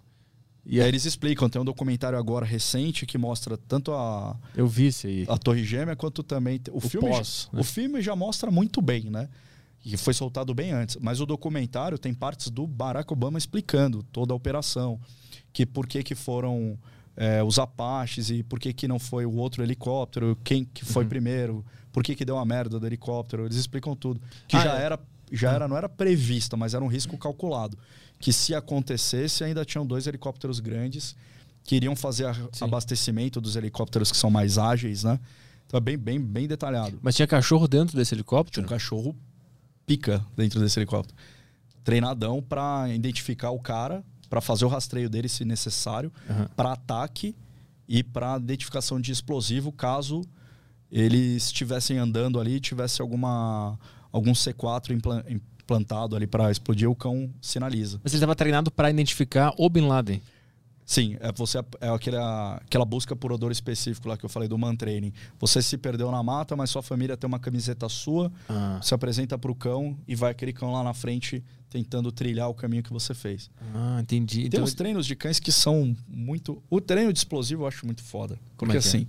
[0.65, 4.87] e aí eles explicam, tem um documentário agora recente que mostra tanto a, Eu vi
[4.87, 5.25] isso aí.
[5.27, 7.61] a Torre Gêmea quanto também o, filme pós, já, né?
[7.61, 9.27] o filme já mostra muito bem, né?
[9.85, 14.33] E foi soltado bem antes, mas o documentário tem partes do Barack Obama explicando toda
[14.33, 14.99] a operação,
[15.55, 16.77] que por que que foram
[17.15, 21.03] é, os Apaches e por que que não foi o outro helicóptero, quem que foi
[21.03, 21.09] Uhum.
[21.09, 24.19] primeiro, por que que deu uma merda do helicóptero, eles explicam tudo,
[24.49, 24.83] que Ah, já é.
[24.83, 24.99] era
[25.31, 27.77] já era não era prevista, mas era um risco calculado,
[28.19, 31.15] que se acontecesse ainda tinham dois helicópteros grandes
[31.63, 35.17] que iriam fazer a- abastecimento dos helicópteros que são mais ágeis, né?
[35.65, 36.99] Então é bem, bem, bem detalhado.
[37.01, 38.65] Mas tinha cachorro dentro desse Tinha helicóptero?
[38.67, 39.15] um cachorro
[39.85, 41.17] pica dentro desse helicóptero.
[41.83, 44.03] Treinadão para identificar o cara,
[44.35, 46.49] para fazer o rastreio dele se necessário, Aham.
[46.57, 47.33] para ataque
[47.87, 50.23] e para identificação de explosivo caso
[50.91, 53.79] eles estivessem andando ali e tivesse alguma
[54.11, 58.01] algum C4 implan- implantado ali para explodir, o cão sinaliza.
[58.03, 60.21] Mas ele estava treinado para identificar o Bin Laden.
[60.85, 64.55] Sim, é você é aquela, aquela busca por odor específico lá que eu falei do
[64.55, 65.11] man training.
[65.39, 69.35] Você se perdeu na mata, mas sua família tem uma camiseta sua, Ah, se apresenta
[69.35, 73.15] pro cão e vai aquele cão lá na frente tentando trilhar o caminho que você
[73.15, 73.49] fez.
[73.73, 74.41] ah, entendi.
[74.41, 76.61] Tem Então, uns treinos de cães que são muito.
[76.69, 78.35] O treino de explosivo eu acho muito foda.
[78.55, 78.89] Como Porque é que é?
[78.89, 79.07] assim,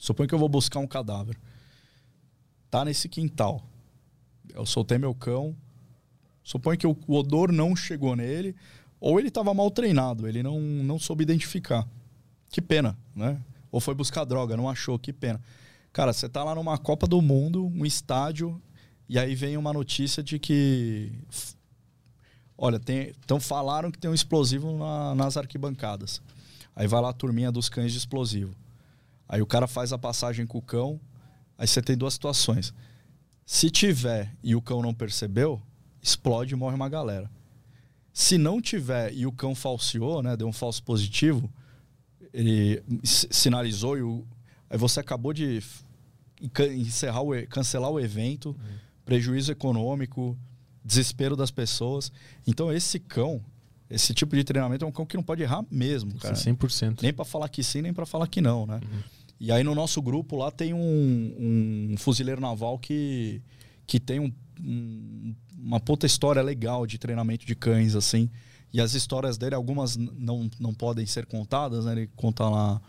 [0.00, 1.38] suponho que eu vou buscar um cadáver.
[2.70, 3.62] Tá nesse quintal.
[4.52, 5.54] Eu soltei meu cão.
[6.42, 8.56] Suponho que o, o odor não chegou nele.
[9.04, 11.84] Ou ele estava mal treinado, ele não, não soube identificar.
[12.48, 13.36] Que pena, né?
[13.72, 15.40] Ou foi buscar droga, não achou, que pena.
[15.92, 18.62] Cara, você tá lá numa Copa do Mundo, um estádio,
[19.08, 21.10] e aí vem uma notícia de que.
[22.56, 26.22] Olha, tem, então falaram que tem um explosivo na- nas arquibancadas.
[26.76, 28.54] Aí vai lá a turminha dos cães de explosivo.
[29.28, 31.00] Aí o cara faz a passagem com o cão.
[31.58, 32.72] Aí você tem duas situações.
[33.44, 35.60] Se tiver e o cão não percebeu,
[36.00, 37.28] explode e morre uma galera.
[38.12, 41.50] Se não tiver e o cão falseou, né, deu um falso positivo,
[42.32, 44.24] ele sinalizou e o,
[44.68, 45.62] aí você acabou de
[46.76, 48.56] encerrar o, cancelar o evento,
[49.04, 50.36] prejuízo econômico,
[50.84, 52.10] desespero das pessoas.
[52.46, 53.40] Então esse cão,
[53.88, 56.34] esse tipo de treinamento é um cão que não pode errar mesmo, cara.
[56.34, 57.02] 100%.
[57.02, 58.80] Nem para falar que sim, nem para falar que não, né?
[59.38, 60.78] E aí no nosso grupo lá tem um,
[61.90, 63.42] um fuzileiro naval que,
[63.86, 68.28] que tem um- um- uma puta história legal de treinamento de cães, assim.
[68.72, 71.92] E as histórias dele, algumas não, não podem ser contadas, né?
[71.92, 72.80] Ele conta lá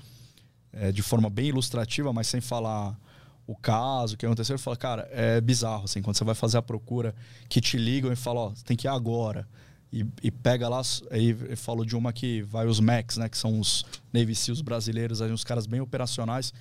[0.71, 2.97] é, de forma bem ilustrativa, mas sem falar
[3.45, 4.55] o caso, o que aconteceu.
[4.55, 7.13] Ele fala, cara, é bizarro, assim, quando você vai fazer a procura,
[7.49, 9.47] que te ligam e falam, ó, você tem que ir agora.
[9.91, 13.37] E, e pega lá, aí ele falou de uma que vai os Max, né, que
[13.37, 16.51] são os Navy SEALs brasileiros, aí uns caras bem operacionais,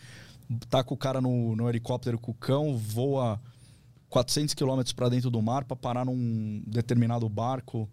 [0.69, 3.41] tá com o cara no, no helicóptero com o cão, voa
[4.13, 7.89] 400 quilômetros para dentro do mar para parar num determinado barco,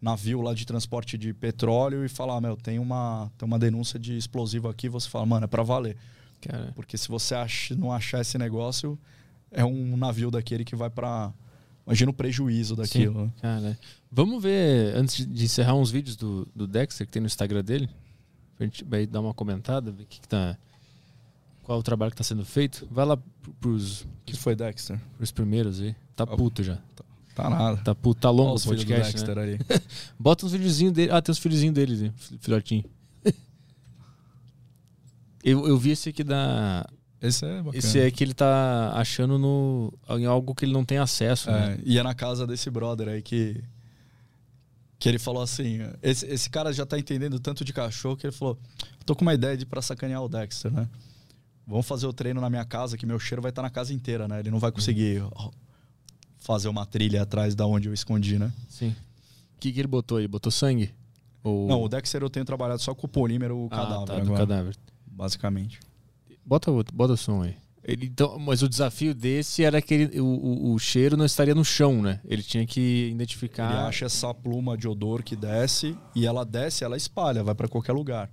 [0.00, 4.16] navio lá de transporte de petróleo e falar, meu, tem uma, tem uma denúncia de
[4.16, 5.96] explosivo aqui, você fala, mano, é para valer.
[6.40, 8.98] Cara, Porque se você ach- não achar esse negócio,
[9.50, 11.32] é um navio daquele que vai para
[11.86, 13.24] Imagina o prejuízo daquilo.
[13.26, 13.32] né?
[13.42, 13.78] cara.
[14.10, 17.62] Vamos ver, antes de- de encerrar, uns vídeos do, do Dexter que tem no Instagram
[17.62, 17.88] dele.
[18.58, 20.56] A gente vai dar uma comentada, ver o que, que tá.
[21.62, 22.86] Qual o trabalho que tá sendo feito.
[22.90, 25.00] Vai lá pro- pros, que foi, Dexter?
[25.16, 25.94] pros primeiros aí.
[26.16, 26.78] Tá puto já.
[27.34, 27.76] Tá nada.
[27.78, 29.42] Tá, pu- tá longo Olha o os filhos do podcast, Dexter né?
[29.42, 29.58] ali.
[30.18, 31.10] Bota uns videozinhos dele.
[31.12, 32.12] Ah, tem os filhozinhos dele, né?
[32.16, 32.84] Fi- filhotinho.
[35.42, 36.86] eu, eu vi esse aqui da.
[37.20, 37.76] Esse é bacana.
[37.78, 41.50] Esse é que ele tá achando no, em algo que ele não tem acesso.
[41.50, 41.78] né?
[41.78, 43.62] É, ia na casa desse brother aí que.
[44.98, 48.32] Que ele falou assim: esse, esse cara já tá entendendo tanto de cachorro que ele
[48.34, 48.58] falou:
[49.06, 50.88] tô com uma ideia de ir pra sacanear o Dexter, né?
[51.66, 54.26] Vamos fazer o treino na minha casa, que meu cheiro vai estar na casa inteira,
[54.26, 54.40] né?
[54.40, 55.50] Ele não vai conseguir ó,
[56.38, 58.52] fazer uma trilha atrás da onde eu escondi, né?
[58.68, 58.94] Sim.
[59.56, 60.26] O que, que ele botou aí?
[60.26, 60.92] Botou sangue?
[61.42, 61.68] Ou...
[61.68, 64.22] Não, o Dexter eu tenho trabalhado só com o polímero, o ah, cadáver, tá, do
[64.22, 64.76] agora, cadáver.
[65.06, 65.80] basicamente.
[66.44, 67.56] Bota, bota o som aí.
[67.84, 71.54] Ele, então, mas o desafio desse era que ele- o, o, o cheiro não estaria
[71.54, 72.20] no chão, né?
[72.24, 73.70] Ele tinha que identificar.
[73.72, 77.66] Ele acha essa pluma de odor que desce e ela desce, ela espalha, vai para
[77.66, 78.30] qualquer lugar.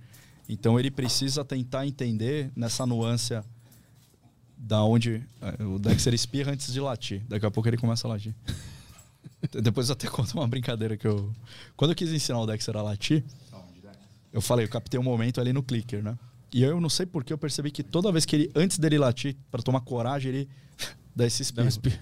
[0.49, 3.39] Então ele precisa tentar entender nessa nuance
[4.57, 7.21] da onde é, o Dexter espirra antes de latir.
[7.29, 8.35] Daqui a pouco ele começa a latir.
[9.61, 11.31] Depois eu até conto uma brincadeira que eu
[11.77, 13.23] quando eu quis ensinar o Dexter a latir,
[14.33, 16.17] eu falei, eu captei um momento ali no clicker, né?
[16.51, 19.35] E eu não sei porque eu percebi que toda vez que ele antes dele latir
[19.51, 20.49] para tomar coragem, ele
[21.15, 21.67] dá esse Dá espirro.
[21.67, 21.99] espi-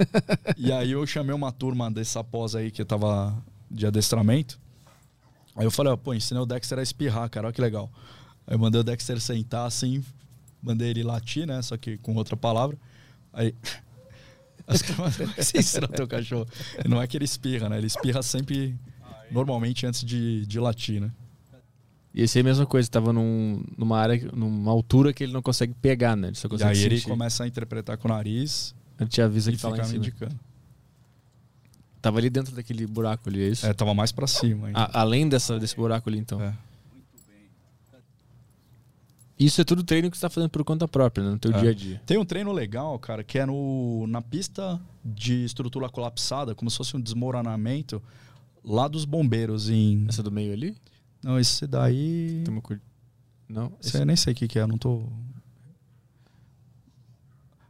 [0.56, 3.36] E aí eu chamei uma turma dessa pós aí que tava
[3.70, 4.58] de adestramento.
[5.56, 7.90] Aí eu falei, ó, pô, ensinei o Dexter a espirrar, cara, olha que legal.
[8.46, 10.04] Aí eu mandei o Dexter sentar assim,
[10.62, 11.60] mandei ele latir, né?
[11.62, 12.76] Só que com outra palavra.
[13.32, 13.54] Aí.
[14.68, 16.46] Os caras você ensina teu cachorro?
[16.88, 17.78] Não é que ele espirra, né?
[17.78, 18.78] Ele espirra sempre,
[19.30, 21.10] normalmente, antes de, de latir, né?
[22.14, 25.32] E esse aí é a mesma coisa, tava num, numa área, numa altura que ele
[25.32, 26.28] não consegue pegar, né?
[26.28, 27.08] Ele só E consegue aí ele sentir.
[27.08, 29.96] começa a interpretar com o nariz Ele te avisa e que tá lá em cima.
[29.98, 30.38] indicando.
[32.02, 33.66] Tava ali dentro daquele buraco ali, é isso?
[33.66, 34.70] É, tava mais pra cima.
[34.72, 36.40] A- além dessa, desse buraco ali, então.
[36.42, 36.54] É.
[39.38, 41.30] Isso é tudo treino que você tá fazendo por conta própria, né?
[41.30, 41.60] No teu É.
[41.60, 42.02] dia a dia.
[42.04, 46.76] Tem um treino legal, cara, que é no, na pista de estrutura colapsada, como se
[46.76, 48.02] fosse um desmoronamento,
[48.62, 50.04] lá dos bombeiros em.
[50.08, 50.76] Essa do meio ali?
[51.22, 52.44] Não, esse daí.
[53.48, 53.72] Não?
[53.82, 55.04] Esse aí eu nem sei o que, que é, não tô.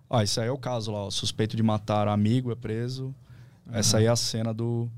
[0.09, 3.15] Ah, esse aí é o caso lá, ó, suspeito de matar amigo é preso.
[3.73, 4.89] Essa aí é a cena do.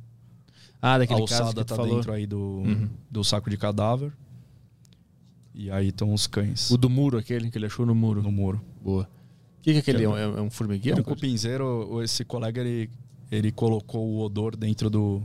[0.80, 1.96] Ah, A daquele caso que tá falou.
[1.96, 2.88] dentro aí do, Uhum.
[3.10, 4.12] do saco de cadáver.
[5.54, 8.22] E aí estão os cães O do muro, aquele que ele achou no muro.
[8.22, 8.60] no muro.
[8.82, 9.04] Boa.
[9.58, 9.98] O que, que é aquele?
[9.98, 10.98] Que É é um, é um formigueiro?
[10.98, 12.90] É um cupinzeiro, esse colega ele,
[13.30, 15.22] ele colocou o odor dentro do,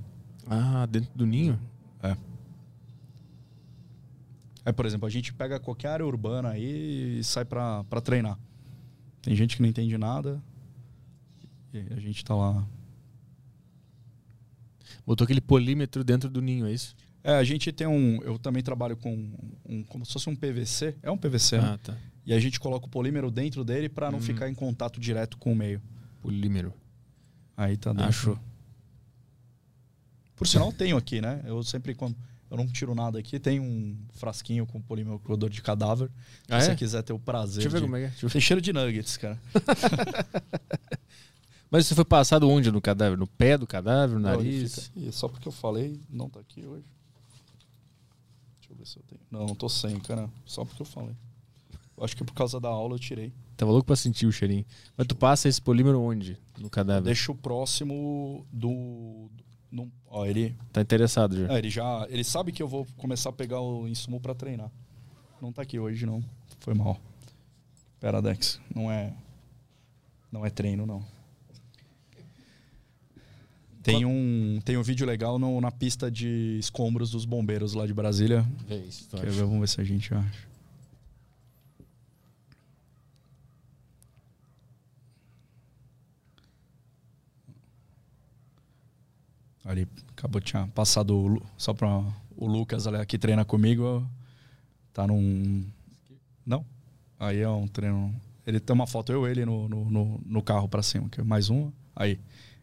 [0.48, 1.59] Ah, dentro do ninho?
[4.66, 8.38] É, por exemplo, a gente pega qualquer área urbana aí e sai pra, pra treinar.
[9.22, 10.42] Tem gente que não entende nada.
[11.74, 12.67] E aí a gente tá lá.
[15.08, 16.94] Botou aquele polímetro dentro do ninho, é isso?
[17.24, 18.22] É, a gente tem um.
[18.24, 19.14] Eu também trabalho com
[19.66, 19.84] um.
[19.86, 20.95] Como se fosse um PVC.
[21.02, 21.69] É um PVC, né?
[21.74, 21.98] Ah, tá.
[22.26, 24.22] E a gente coloca o polímero dentro dele pra não Hum.
[24.22, 25.82] ficar em contato direto com o meio.
[26.22, 26.74] Polímero.
[27.56, 28.10] Aí tá dentro.
[28.10, 28.40] Achou.
[30.36, 31.42] Por sinal, tenho aqui, né?
[31.45, 32.16] Eu sempre, quando
[32.52, 36.10] eu não tiro nada aqui, tem um frasquinho com polímero com odor de cadáver.
[36.48, 36.76] Se Ah, você é?
[36.76, 37.64] quiser ter o prazer.
[37.64, 38.30] Deixa eu ver de- como é que é.
[38.30, 39.40] Tem cheiro de nuggets, cara.
[41.70, 43.18] Mas você foi passado onde no cadáver?
[43.18, 44.92] No pé do cadáver, no nariz?
[45.12, 46.86] Só porque eu falei, não tá aqui hoje.
[48.60, 49.22] Deixa eu ver se eu tenho.
[49.30, 50.30] Não, não tô sem, cara.
[50.46, 51.16] Só porque eu falei.
[51.98, 53.34] Eu acho que por causa da aula eu tirei.
[53.56, 54.66] Tava louco pra sentir o cheirinho.
[54.96, 56.38] Mas tu passa esse polímero onde?
[56.58, 57.04] No cadáver?
[57.04, 59.30] Deixa o próximo do.
[59.72, 61.54] do ó, ele, Tá interessado já.
[61.54, 62.06] é, ele já.
[62.10, 64.72] Ele sabe que eu vou começar a pegar o insumo pra treinar.
[65.42, 66.24] Não tá aqui hoje, não.
[66.60, 67.00] Foi mal.
[68.00, 68.62] Pera, Dex.
[68.74, 69.14] Não é.
[70.32, 71.04] Não é treino, não.
[73.88, 77.93] Tem um, tem um vídeo legal no- na pista de escombros dos bombeiros lá de
[77.93, 78.45] Brasília.
[78.69, 79.43] É isso, Quer ver?
[79.45, 80.48] Vamos ver se a gente acha.
[89.66, 92.01] Ali, acabou, tinha passado só para
[92.38, 94.07] o Lucas ali, que treina comigo.
[94.93, 95.66] Tá num.
[96.45, 96.66] Não?
[97.19, 98.14] Aí é um treino.
[98.45, 101.24] Ele tem uma foto, eu e ele no, no, no, no carro para cima, é
[101.24, 101.72] mais uma.
[101.95, 102.17] Aí.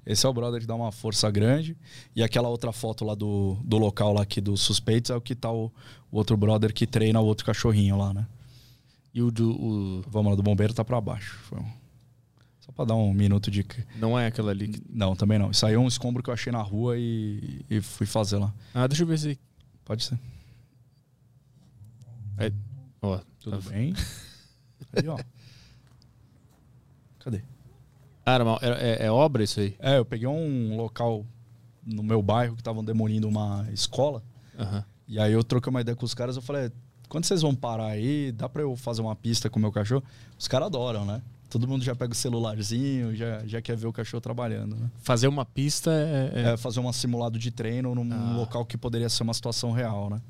[0.06, 1.76] Esse é o brother que dá uma força grande.
[2.14, 5.34] E aquela outra foto lá do, do local lá aqui dos suspeitos é o que
[5.34, 5.72] tá o,
[6.10, 8.26] o outro brother que treina o outro cachorrinho lá, né?
[9.14, 9.50] E o do.
[9.50, 10.02] O...
[10.08, 11.40] Vamos lá, do bombeiro tá pra baixo.
[12.60, 13.64] Só pra dar um minuto de.
[13.96, 14.82] Não é aquela ali que.
[14.90, 15.50] Não, também não.
[15.50, 18.52] Isso aí é um escombro que eu achei na rua e, e fui fazer lá.
[18.74, 19.38] Ah, deixa eu ver se.
[19.84, 20.18] Pode ser.
[22.38, 22.50] É...
[23.02, 23.94] Ó, Tudo tá- bem?
[24.94, 25.18] Aí, ó.
[27.20, 27.42] Cadê?
[28.26, 29.74] Ah, era uma- é, é obra isso aí?
[29.78, 31.24] É, eu peguei um local
[31.84, 34.22] no meu bairro que estavam demolindo uma escola.
[34.58, 34.84] Aham.
[35.06, 36.70] E aí eu troquei uma ideia com os caras, eu falei,
[37.08, 40.02] quando vocês vão parar aí, dá pra eu fazer uma pista com o meu cachorro?
[40.38, 41.20] Os caras adoram, né?
[41.50, 44.90] todo mundo já pega o celularzinho, já, já quer ver o cachorro trabalhando, né?
[45.04, 46.32] Fazer uma pista é.
[46.34, 48.36] é- É fazer um simulado de treino num Ah.
[48.38, 50.20] local que poderia ser uma situação real, né?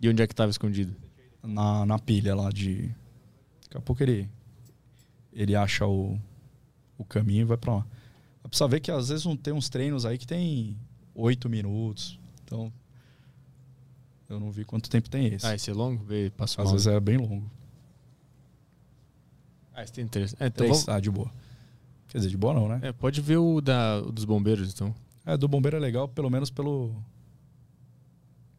[0.00, 0.94] E onde é que tava escondido?
[1.42, 2.90] Na, na pilha lá de.
[3.64, 4.26] Daqui a pouco ele.
[5.30, 6.18] Ele acha o,
[6.98, 7.86] o caminho e vai pra lá.
[8.44, 10.76] Precisa ver que às vezes não tem uns treinos aí que tem
[11.14, 12.18] oito minutos.
[12.44, 12.72] Então.
[14.28, 15.46] Eu não vi quanto tempo tem esse.
[15.46, 16.04] Ah, esse é longo?
[16.04, 16.72] Vê, passa às mal.
[16.74, 17.50] vezes é bem longo.
[19.72, 20.34] Ah, esse tem três.
[20.34, 21.30] É, então Três, vamos- ah, de boa.
[22.08, 22.80] Quer dizer, de boa não, né?
[22.82, 24.94] é, pode ver o, da, o dos bombeiros, então.
[25.26, 26.94] É, do bombeiro é legal, pelo menos pelo.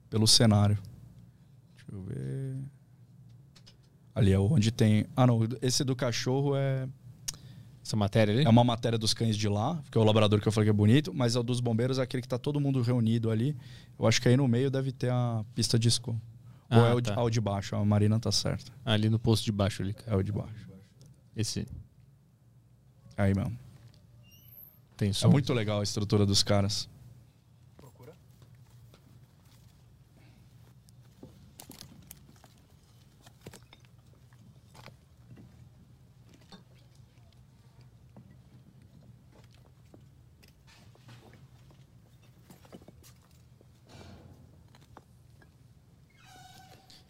[0.09, 0.77] pelo cenário.
[1.75, 2.57] Deixa eu ver.
[4.13, 5.05] Ali é onde tem.
[5.15, 5.39] Ah, não.
[5.61, 6.87] Esse do cachorro é.
[7.85, 8.43] Essa matéria ali?
[8.43, 10.71] É uma matéria dos cães de lá, que é o labrador que eu falei que
[10.71, 13.55] é bonito, mas é o dos bombeiros é aquele que tá todo mundo reunido ali.
[13.99, 15.87] Eu acho que aí no meio deve ter a pista de.
[16.07, 16.15] Ou
[16.67, 17.15] Ah, é o de, tá.
[17.15, 18.71] ah, o de baixo, a Marina tá certa.
[18.83, 19.95] Ali no posto de baixo ali.
[20.07, 20.67] É o de baixo.
[21.37, 21.67] Esse
[23.15, 23.55] Aí mesmo.
[24.97, 25.27] tem som.
[25.27, 26.89] É muito legal a estrutura dos caras.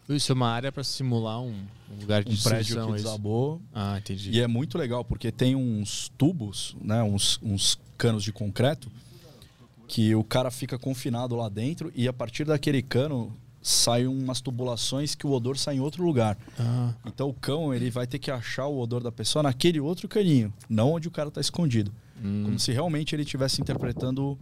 [0.08, 1.52] Isso é uma área pra simular um,
[1.90, 3.60] um lugar de Um prédio que é desabou.
[3.74, 4.30] Ah, entendi.
[4.30, 8.90] E é muito legal porque tem uns tubos, né, uns, uns canos de concreto
[9.88, 15.14] que o cara fica confinado lá dentro e a partir daquele cano saem umas tubulações
[15.16, 16.38] que o odor sai em outro lugar.
[16.58, 20.06] Ah, Então o cão ele vai ter que achar o odor da pessoa naquele outro
[20.08, 21.92] caninho, não onde o cara está escondido.
[22.22, 22.42] hum.
[22.44, 24.38] Como se realmente ele estivesse interpretando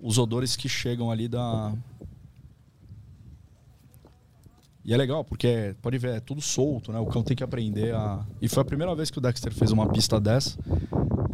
[0.00, 1.74] os odores que chegam ali da.
[4.84, 6.98] E é legal, porque pode ver, é tudo solto, né?
[6.98, 8.26] O cão tem que aprender a.
[8.40, 10.58] E foi a primeira vez que o Dexter fez uma pista dessa.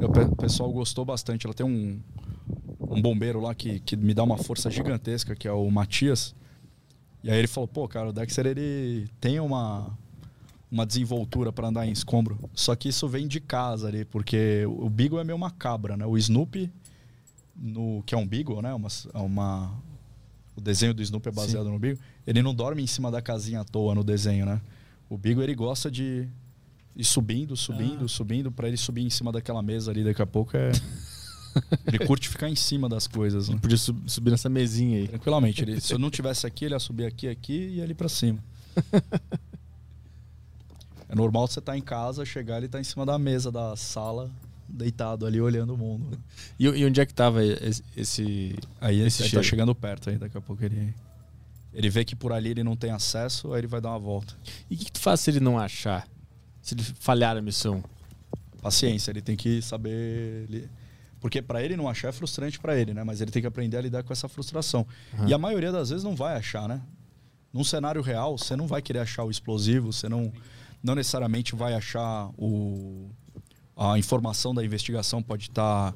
[0.00, 1.46] O pe- o pessoal gostou bastante.
[1.46, 1.98] Ela tem um,
[2.78, 6.34] um bombeiro lá que, que me dá uma força gigantesca, que é o Matias.
[7.24, 9.90] E aí ele falou, pô, cara, o Dexter ele tem uma,
[10.70, 12.38] uma desenvoltura para andar em escombro.
[12.52, 16.04] Só que isso vem de casa ali, porque o Beagle é meio macabra, né?
[16.04, 16.70] O Snoopy,
[17.56, 18.74] no, que é um Beagle, né?
[18.74, 19.72] Uma, é uma,
[20.58, 22.00] o desenho do Snoopy é baseado no Beagle.
[22.26, 24.60] Ele não dorme em cima da casinha à toa no desenho, né?
[25.08, 26.28] O Beagle, ele gosta de
[26.96, 30.56] ir subindo, subindo, subindo, para ele subir em cima daquela mesa ali daqui a pouco
[30.56, 30.72] é...
[31.86, 33.56] ele curte ficar em cima das coisas, né?
[33.62, 35.08] Podia sub- subir nessa mesinha aí.
[35.08, 35.62] Tranquilamente.
[35.62, 38.38] Ele, se eu não tivesse aqui, ele ia subir aqui, aqui e ali pra cima.
[41.08, 44.30] É normal você estar em casa, chegar ele tá em cima da mesa da sala,
[44.68, 46.10] deitado ali olhando o mundo.
[46.10, 46.16] né?
[46.58, 47.82] E, e onde é que tava esse.
[47.96, 50.94] esse- Aí Esse tá chegando perto aí, daqui a pouco ele.
[51.72, 54.34] Ele vê que por ali ele não tem acesso, aí ele vai dar uma volta.
[54.70, 56.08] E o que, que tu faz se ele não achar?
[56.62, 57.82] Se ele falhar a missão?
[58.60, 60.46] Paciência, ele tem que saber.
[60.48, 60.68] ele-
[61.20, 63.02] Porque pra ele não achar é frustrante pra ele, né?
[63.04, 64.86] Mas ele tem que aprender a lidar com essa frustração.
[65.26, 66.80] E a maioria das vezes não vai achar, né?
[67.52, 70.32] Num cenário real, você não vai querer achar o explosivo, você não,
[70.82, 73.10] não necessariamente vai achar o.
[73.78, 75.94] A informação da investigação pode estar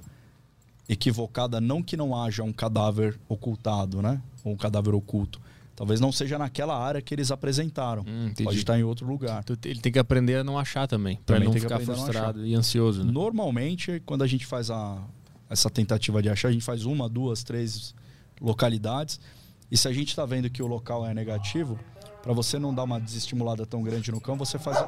[0.89, 4.23] equivocada, não que não haja um cadáver ocultado, né?
[4.45, 5.41] Ou um cadáver oculto.
[5.75, 8.05] Talvez não seja naquela área que eles apresentaram.
[8.07, 9.43] Hum, pode estar em outro lugar.
[9.65, 11.19] Ele tem que aprender a não achar também.
[11.27, 13.11] Também não ficar frustrado e ansioso, né?
[13.11, 15.03] Normalmente, quando a gente faz a,
[15.49, 17.95] essa tentativa de achar, a gente faz uma, duas, três
[18.41, 19.19] localidades.
[19.71, 21.79] E se a gente está vendo que o local é negativo,
[22.23, 24.87] para você não dar uma desestimulada tão grande no cão, você faz.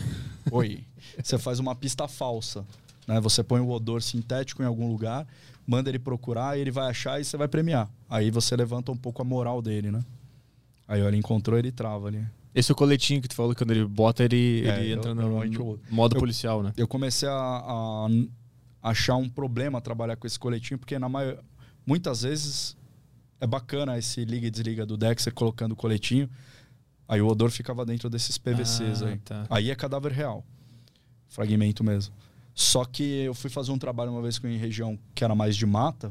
[0.50, 0.84] Oi.
[1.22, 2.64] Você faz uma pista falsa.
[3.06, 3.20] Né?
[3.20, 5.26] Você põe o odor sintético em algum lugar,
[5.66, 7.88] manda ele procurar, ele vai achar e você vai premiar.
[8.08, 10.04] Aí você levanta um pouco a moral dele, né?
[10.88, 12.24] Aí ó, ele encontrou, ele trava ali.
[12.54, 14.98] Esse é o coletinho que tu falou que quando ele bota, ele, É, ele eu-
[14.98, 16.72] entra no, normalmente no eu- modo eu- policial, né?
[16.76, 18.08] eu comecei a, a
[18.90, 21.38] achar um problema trabalhar com esse coletinho, porque na maior,
[21.86, 22.76] muitas vezes
[23.40, 26.28] é bacana esse liga e desliga do Dexter colocando o coletinho.
[27.12, 29.18] Aí o odor ficava dentro desses PVCs Ah, aí.
[29.18, 29.46] tá.
[29.50, 30.42] Aí é cadáver real.
[31.28, 32.14] Fragmento mesmo.
[32.54, 35.54] Só que eu fui fazer um trabalho uma vez com em região que era mais
[35.54, 36.10] de mata.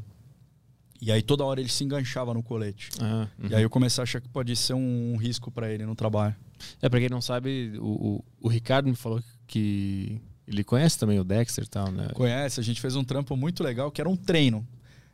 [1.02, 2.90] E aí toda hora ele se enganchava no colete.
[3.00, 3.50] Ah, uhum.
[3.50, 6.36] E aí eu comecei a achar que pode ser um risco para ele no trabalho.
[6.80, 11.18] É, pra quem não sabe, o, o, o Ricardo me falou que ele conhece também
[11.20, 12.10] o Dexter e tal, né?
[12.14, 14.68] Conhece, a gente fez um trampo muito legal que era um treino.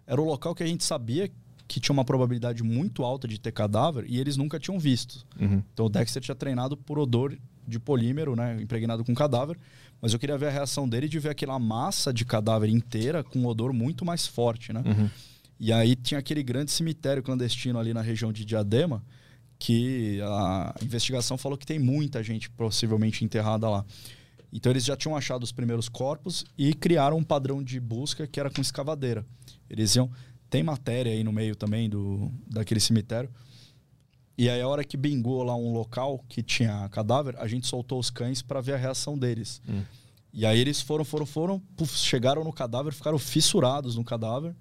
[0.05, 1.31] Era o local que a gente sabia
[1.67, 5.25] que tinha uma probabilidade muito alta de ter cadáver e eles nunca tinham visto.
[5.39, 5.61] Uhum.
[5.73, 7.37] Então o Dexter tinha treinado por odor
[7.67, 9.59] de polímero, né, impregnado com cadáver,
[10.01, 13.39] mas eu queria ver a reação dele de ver aquela massa de cadáver inteira com
[13.39, 14.81] um odor muito mais forte, né?
[14.85, 15.09] Uhum.
[15.59, 19.03] E aí tinha aquele grande cemitério clandestino ali na região de Diadema,
[19.59, 23.83] que a investigação falou que tem muita gente possivelmente enterrada lá.
[24.53, 28.39] Então eles já tinham achado os primeiros corpos e criaram um padrão de busca que
[28.39, 29.25] era com escavadeira.
[29.69, 30.09] Eles iam.
[30.49, 33.29] Tem matéria aí no meio também do, daquele cemitério.
[34.37, 37.99] E aí, a hora que bingou lá um local que tinha cadáver, a gente soltou
[37.99, 39.61] os cães para ver a reação deles.
[39.67, 39.81] Hum.
[40.31, 44.55] E aí eles foram, foram, foram, chegaram no cadáver, ficaram fissurados no cadáver.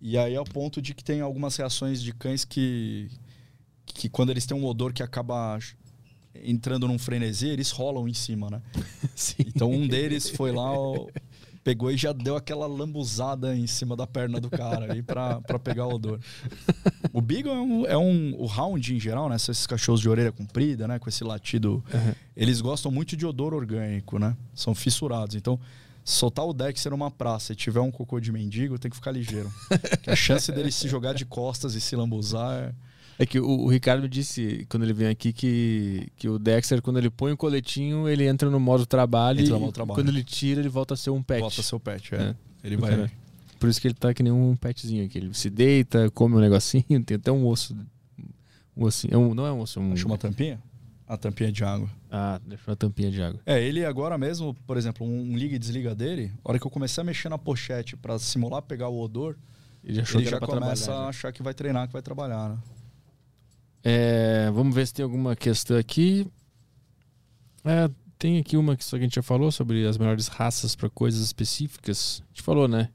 [0.00, 3.10] E aí, ao ponto de que tem algumas reações de cães que,
[3.84, 5.58] que quando eles têm um odor que acaba
[6.44, 8.62] entrando num frenesi, eles rolam em cima, né?
[9.16, 9.42] Sim.
[9.46, 10.70] Então um deles foi lá,
[11.68, 15.58] pegou e já deu aquela lambuzada em cima da perna do cara aí pra, pra
[15.58, 16.18] pegar o odor.
[17.12, 18.34] O Beagle é um, é um.
[18.38, 19.36] O Hound em geral, né?
[19.36, 20.98] Esses cachorros de orelha comprida, né?
[20.98, 21.84] Com esse latido.
[22.34, 24.34] Eles gostam muito de odor orgânico, né?
[24.54, 25.36] São fissurados.
[25.36, 25.60] Então.
[26.04, 29.52] Soltar o Dexter numa praça e tiver um cocô de mendigo, tem que ficar ligeiro.
[30.08, 32.74] A chance dele se jogar de costas e se lambuzar
[33.18, 33.22] é...
[33.22, 36.98] É que o, o Ricardo disse, quando ele vem aqui, que, que o Dexter, quando
[36.98, 39.40] ele põe o coletinho, ele entra no modo trabalho.
[39.40, 39.94] Entra no e modo trabalho.
[40.00, 41.40] Quando ele tira, ele volta a ser um pet.
[41.40, 42.18] Volta seu pet, é.
[42.18, 42.36] É.
[42.62, 42.90] Ele vai.
[42.90, 43.12] cara.
[43.58, 45.18] Por isso que ele tá que nem um petzinho aqui.
[45.18, 47.76] Ele se deita, come um negocinho, tem até um osso.
[48.76, 49.14] Um ossinho.
[49.14, 49.92] É um, não é um osso, é um.
[49.92, 50.60] Achou uma tampinha?
[51.06, 51.90] A tampinha de água.
[52.10, 53.40] Ah, deixou uma tampinha de água.
[53.44, 56.70] É, ele agora mesmo, por exemplo, um liga e desliga dele, a hora que eu
[56.70, 59.34] comecei a mexer na pochete pra simular pegar o odor,
[59.82, 61.08] Ele achou ele que já começa a já.
[61.08, 62.58] achar que vai treinar, que vai trabalhar, né?
[63.82, 66.26] É, vamos ver se tem alguma questão aqui.
[67.64, 71.20] É, tem aqui uma que a gente já falou sobre as melhores raças para coisas
[71.20, 72.22] específicas.
[72.26, 72.90] A gente falou, né?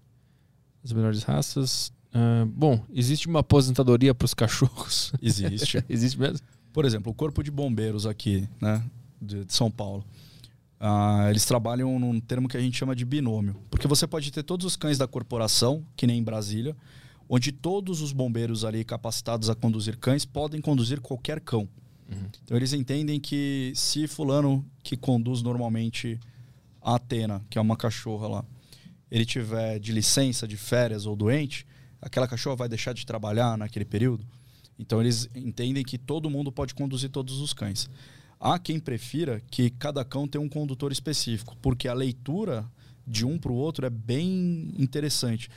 [0.83, 1.93] As melhores raças.
[2.13, 5.11] Ah, bom, existe uma aposentadoria para os cachorros.
[5.21, 5.83] Existe.
[5.89, 6.45] existe mesmo?
[6.71, 8.83] Por exemplo, o Corpo de Bombeiros aqui, né,
[9.21, 10.05] de, de São Paulo.
[10.79, 13.55] Ah, eles trabalham num termo que a gente chama de binômio.
[13.69, 16.75] Porque você pode ter todos os cães da corporação, que nem em Brasília,
[17.27, 21.67] onde todos os bombeiros ali capacitados a conduzir cães podem conduzir qualquer cão.
[22.43, 26.19] Então eles entendem que se fulano que conduz normalmente
[26.81, 28.45] a Atena, que é uma cachorra lá,
[29.09, 31.65] ele tiver de licença, de férias ou doente,
[32.01, 34.25] aquela cachorra vai deixar de trabalhar naquele período.
[34.77, 37.89] Então eles entendem que todo mundo pode conduzir todos os cães.
[38.39, 42.69] Há quem prefira que cada cão tenha um condutor específico, porque a leitura
[43.05, 45.49] de um para o outro é bem interessante.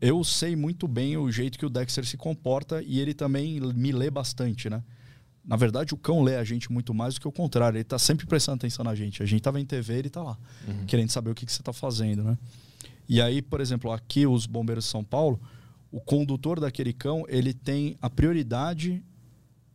[0.00, 3.92] Eu sei muito bem o jeito que o Dexter se comporta e ele também me
[3.92, 4.82] lê bastante, né?
[5.44, 7.76] Na verdade, o cão lê a gente muito mais do que o contrário.
[7.76, 9.22] Ele tá sempre prestando atenção na gente.
[9.22, 10.38] A gente tava em TV, ele tá lá,
[10.86, 12.38] querendo saber o que, que você tá fazendo, né?
[13.08, 15.40] E aí, por exemplo, aqui os bombeiros de São Paulo,
[15.90, 19.02] o condutor daquele cão, ele tem a prioridade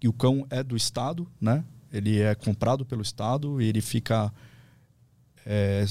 [0.01, 1.63] e o cão é do Estado, né?
[1.91, 4.33] Ele é comprado pelo Estado e ele fica
[5.45, 5.85] é,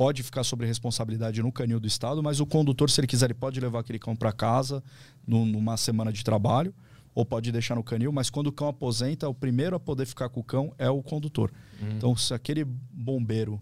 [0.00, 3.34] pode ficar sobre responsabilidade no canil do Estado, mas o condutor, se ele quiser, ele
[3.34, 4.82] pode levar aquele cão para casa
[5.26, 6.72] num- numa semana de trabalho
[7.14, 10.30] ou pode deixar no canil, mas quando o cão aposenta, o primeiro a poder ficar
[10.30, 11.52] com o cão é o condutor.
[11.98, 13.60] Então, se aquele bombeiro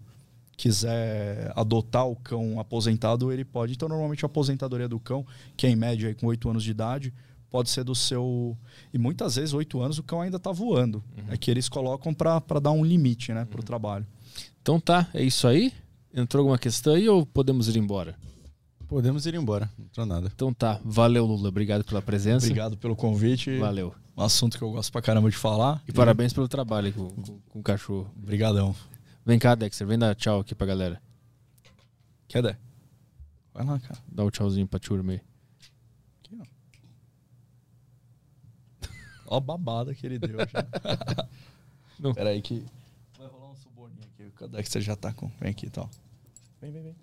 [0.55, 3.73] quiser adotar o cão aposentado, ele pode.
[3.73, 5.25] Então, normalmente a aposentadoria do cão,
[5.57, 7.13] que é em média aí com 8 anos de idade,
[7.49, 8.57] pode ser do seu.
[8.93, 11.03] E muitas vezes, 8 anos, o cão ainda está voando.
[11.29, 14.05] É que eles colocam para dar um limite né, para o trabalho.
[14.61, 15.73] Então tá, é isso aí?
[16.13, 18.15] Entrou alguma questão aí ou podemos ir embora?
[18.87, 19.69] Podemos ir embora.
[19.77, 20.31] Não entrou nada.
[20.33, 22.45] Então tá, valeu Lula, obrigado pela presença.
[22.47, 23.57] Obrigado pelo convite.
[23.59, 23.93] Valeu.
[24.17, 25.81] Um assunto que eu gosto pra caramba de falar.
[25.87, 28.11] E parabéns pelo trabalho com, com- com o cachorro.
[28.17, 28.75] Obrigadão.
[29.25, 30.99] Vem cá, Dexter, vem dar tchau aqui pra galera.
[32.27, 32.59] Quer dar?
[33.53, 33.99] Vai lá, cara.
[34.11, 35.21] Dá o tchauzinho pra turma aí.
[36.23, 36.45] Aqui, ó.
[39.27, 41.27] Ó a babada que ele deu já.
[41.99, 42.13] Não.
[42.13, 42.63] Pera aí que...
[44.45, 44.45] Um suborninho aqui.
[44.45, 45.29] O Dexter já tá com...
[45.39, 45.89] Vem aqui, então.
[46.61, 46.95] Vem, vem, vem.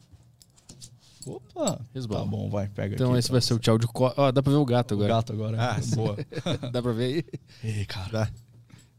[1.26, 1.81] Opa!
[1.92, 2.20] Resbala.
[2.24, 3.18] Tá bom, vai, pega Então aqui.
[3.18, 4.12] esse vai ser o tchau de co...
[4.16, 5.08] Ó, dá pra ver o gato o agora.
[5.15, 5.56] gato agora.
[5.73, 5.97] Ah, sim.
[5.97, 6.16] Boa.
[6.73, 7.24] Dá pra ver aí?
[7.78, 8.31] Ei, cara.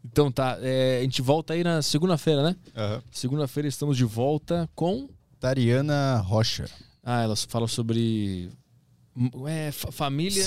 [0.03, 2.55] Então tá, é, a gente volta aí na segunda-feira, né?
[2.75, 3.01] Aham.
[3.11, 5.09] Segunda-feira estamos de volta com...
[5.39, 6.65] Tariana Rocha,
[7.03, 8.49] Ah, ela fala sobre...
[9.47, 10.45] É, fa- famílias...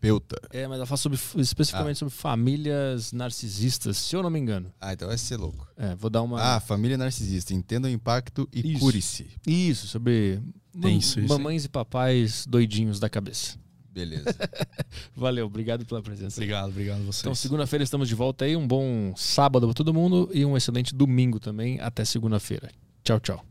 [0.00, 0.36] psicoterapeuta.
[0.50, 4.72] É, mas ela fala sobre, especificamente sobre famílias narcisistas, se eu não me engano.
[4.80, 5.66] Ah, então vai ser louco.
[5.76, 6.40] É, vou dar uma...
[6.40, 7.52] Ah, família narcisista.
[7.52, 9.26] Entenda o impacto e cure-se.
[9.46, 10.40] Isso, sobre
[10.74, 11.28] mam- isso, isso.
[11.28, 13.56] mamães e papais doidinhos da cabeça.
[13.90, 14.26] Beleza.
[15.16, 16.36] Valeu, obrigado pela presença.
[16.40, 17.20] Obrigado, obrigado a vocês.
[17.20, 18.56] Então, segunda-feira estamos de volta aí.
[18.56, 21.80] Um bom sábado para todo mundo e um excelente domingo também.
[21.80, 22.70] Até segunda-feira.
[23.02, 23.44] Tchau, tchau.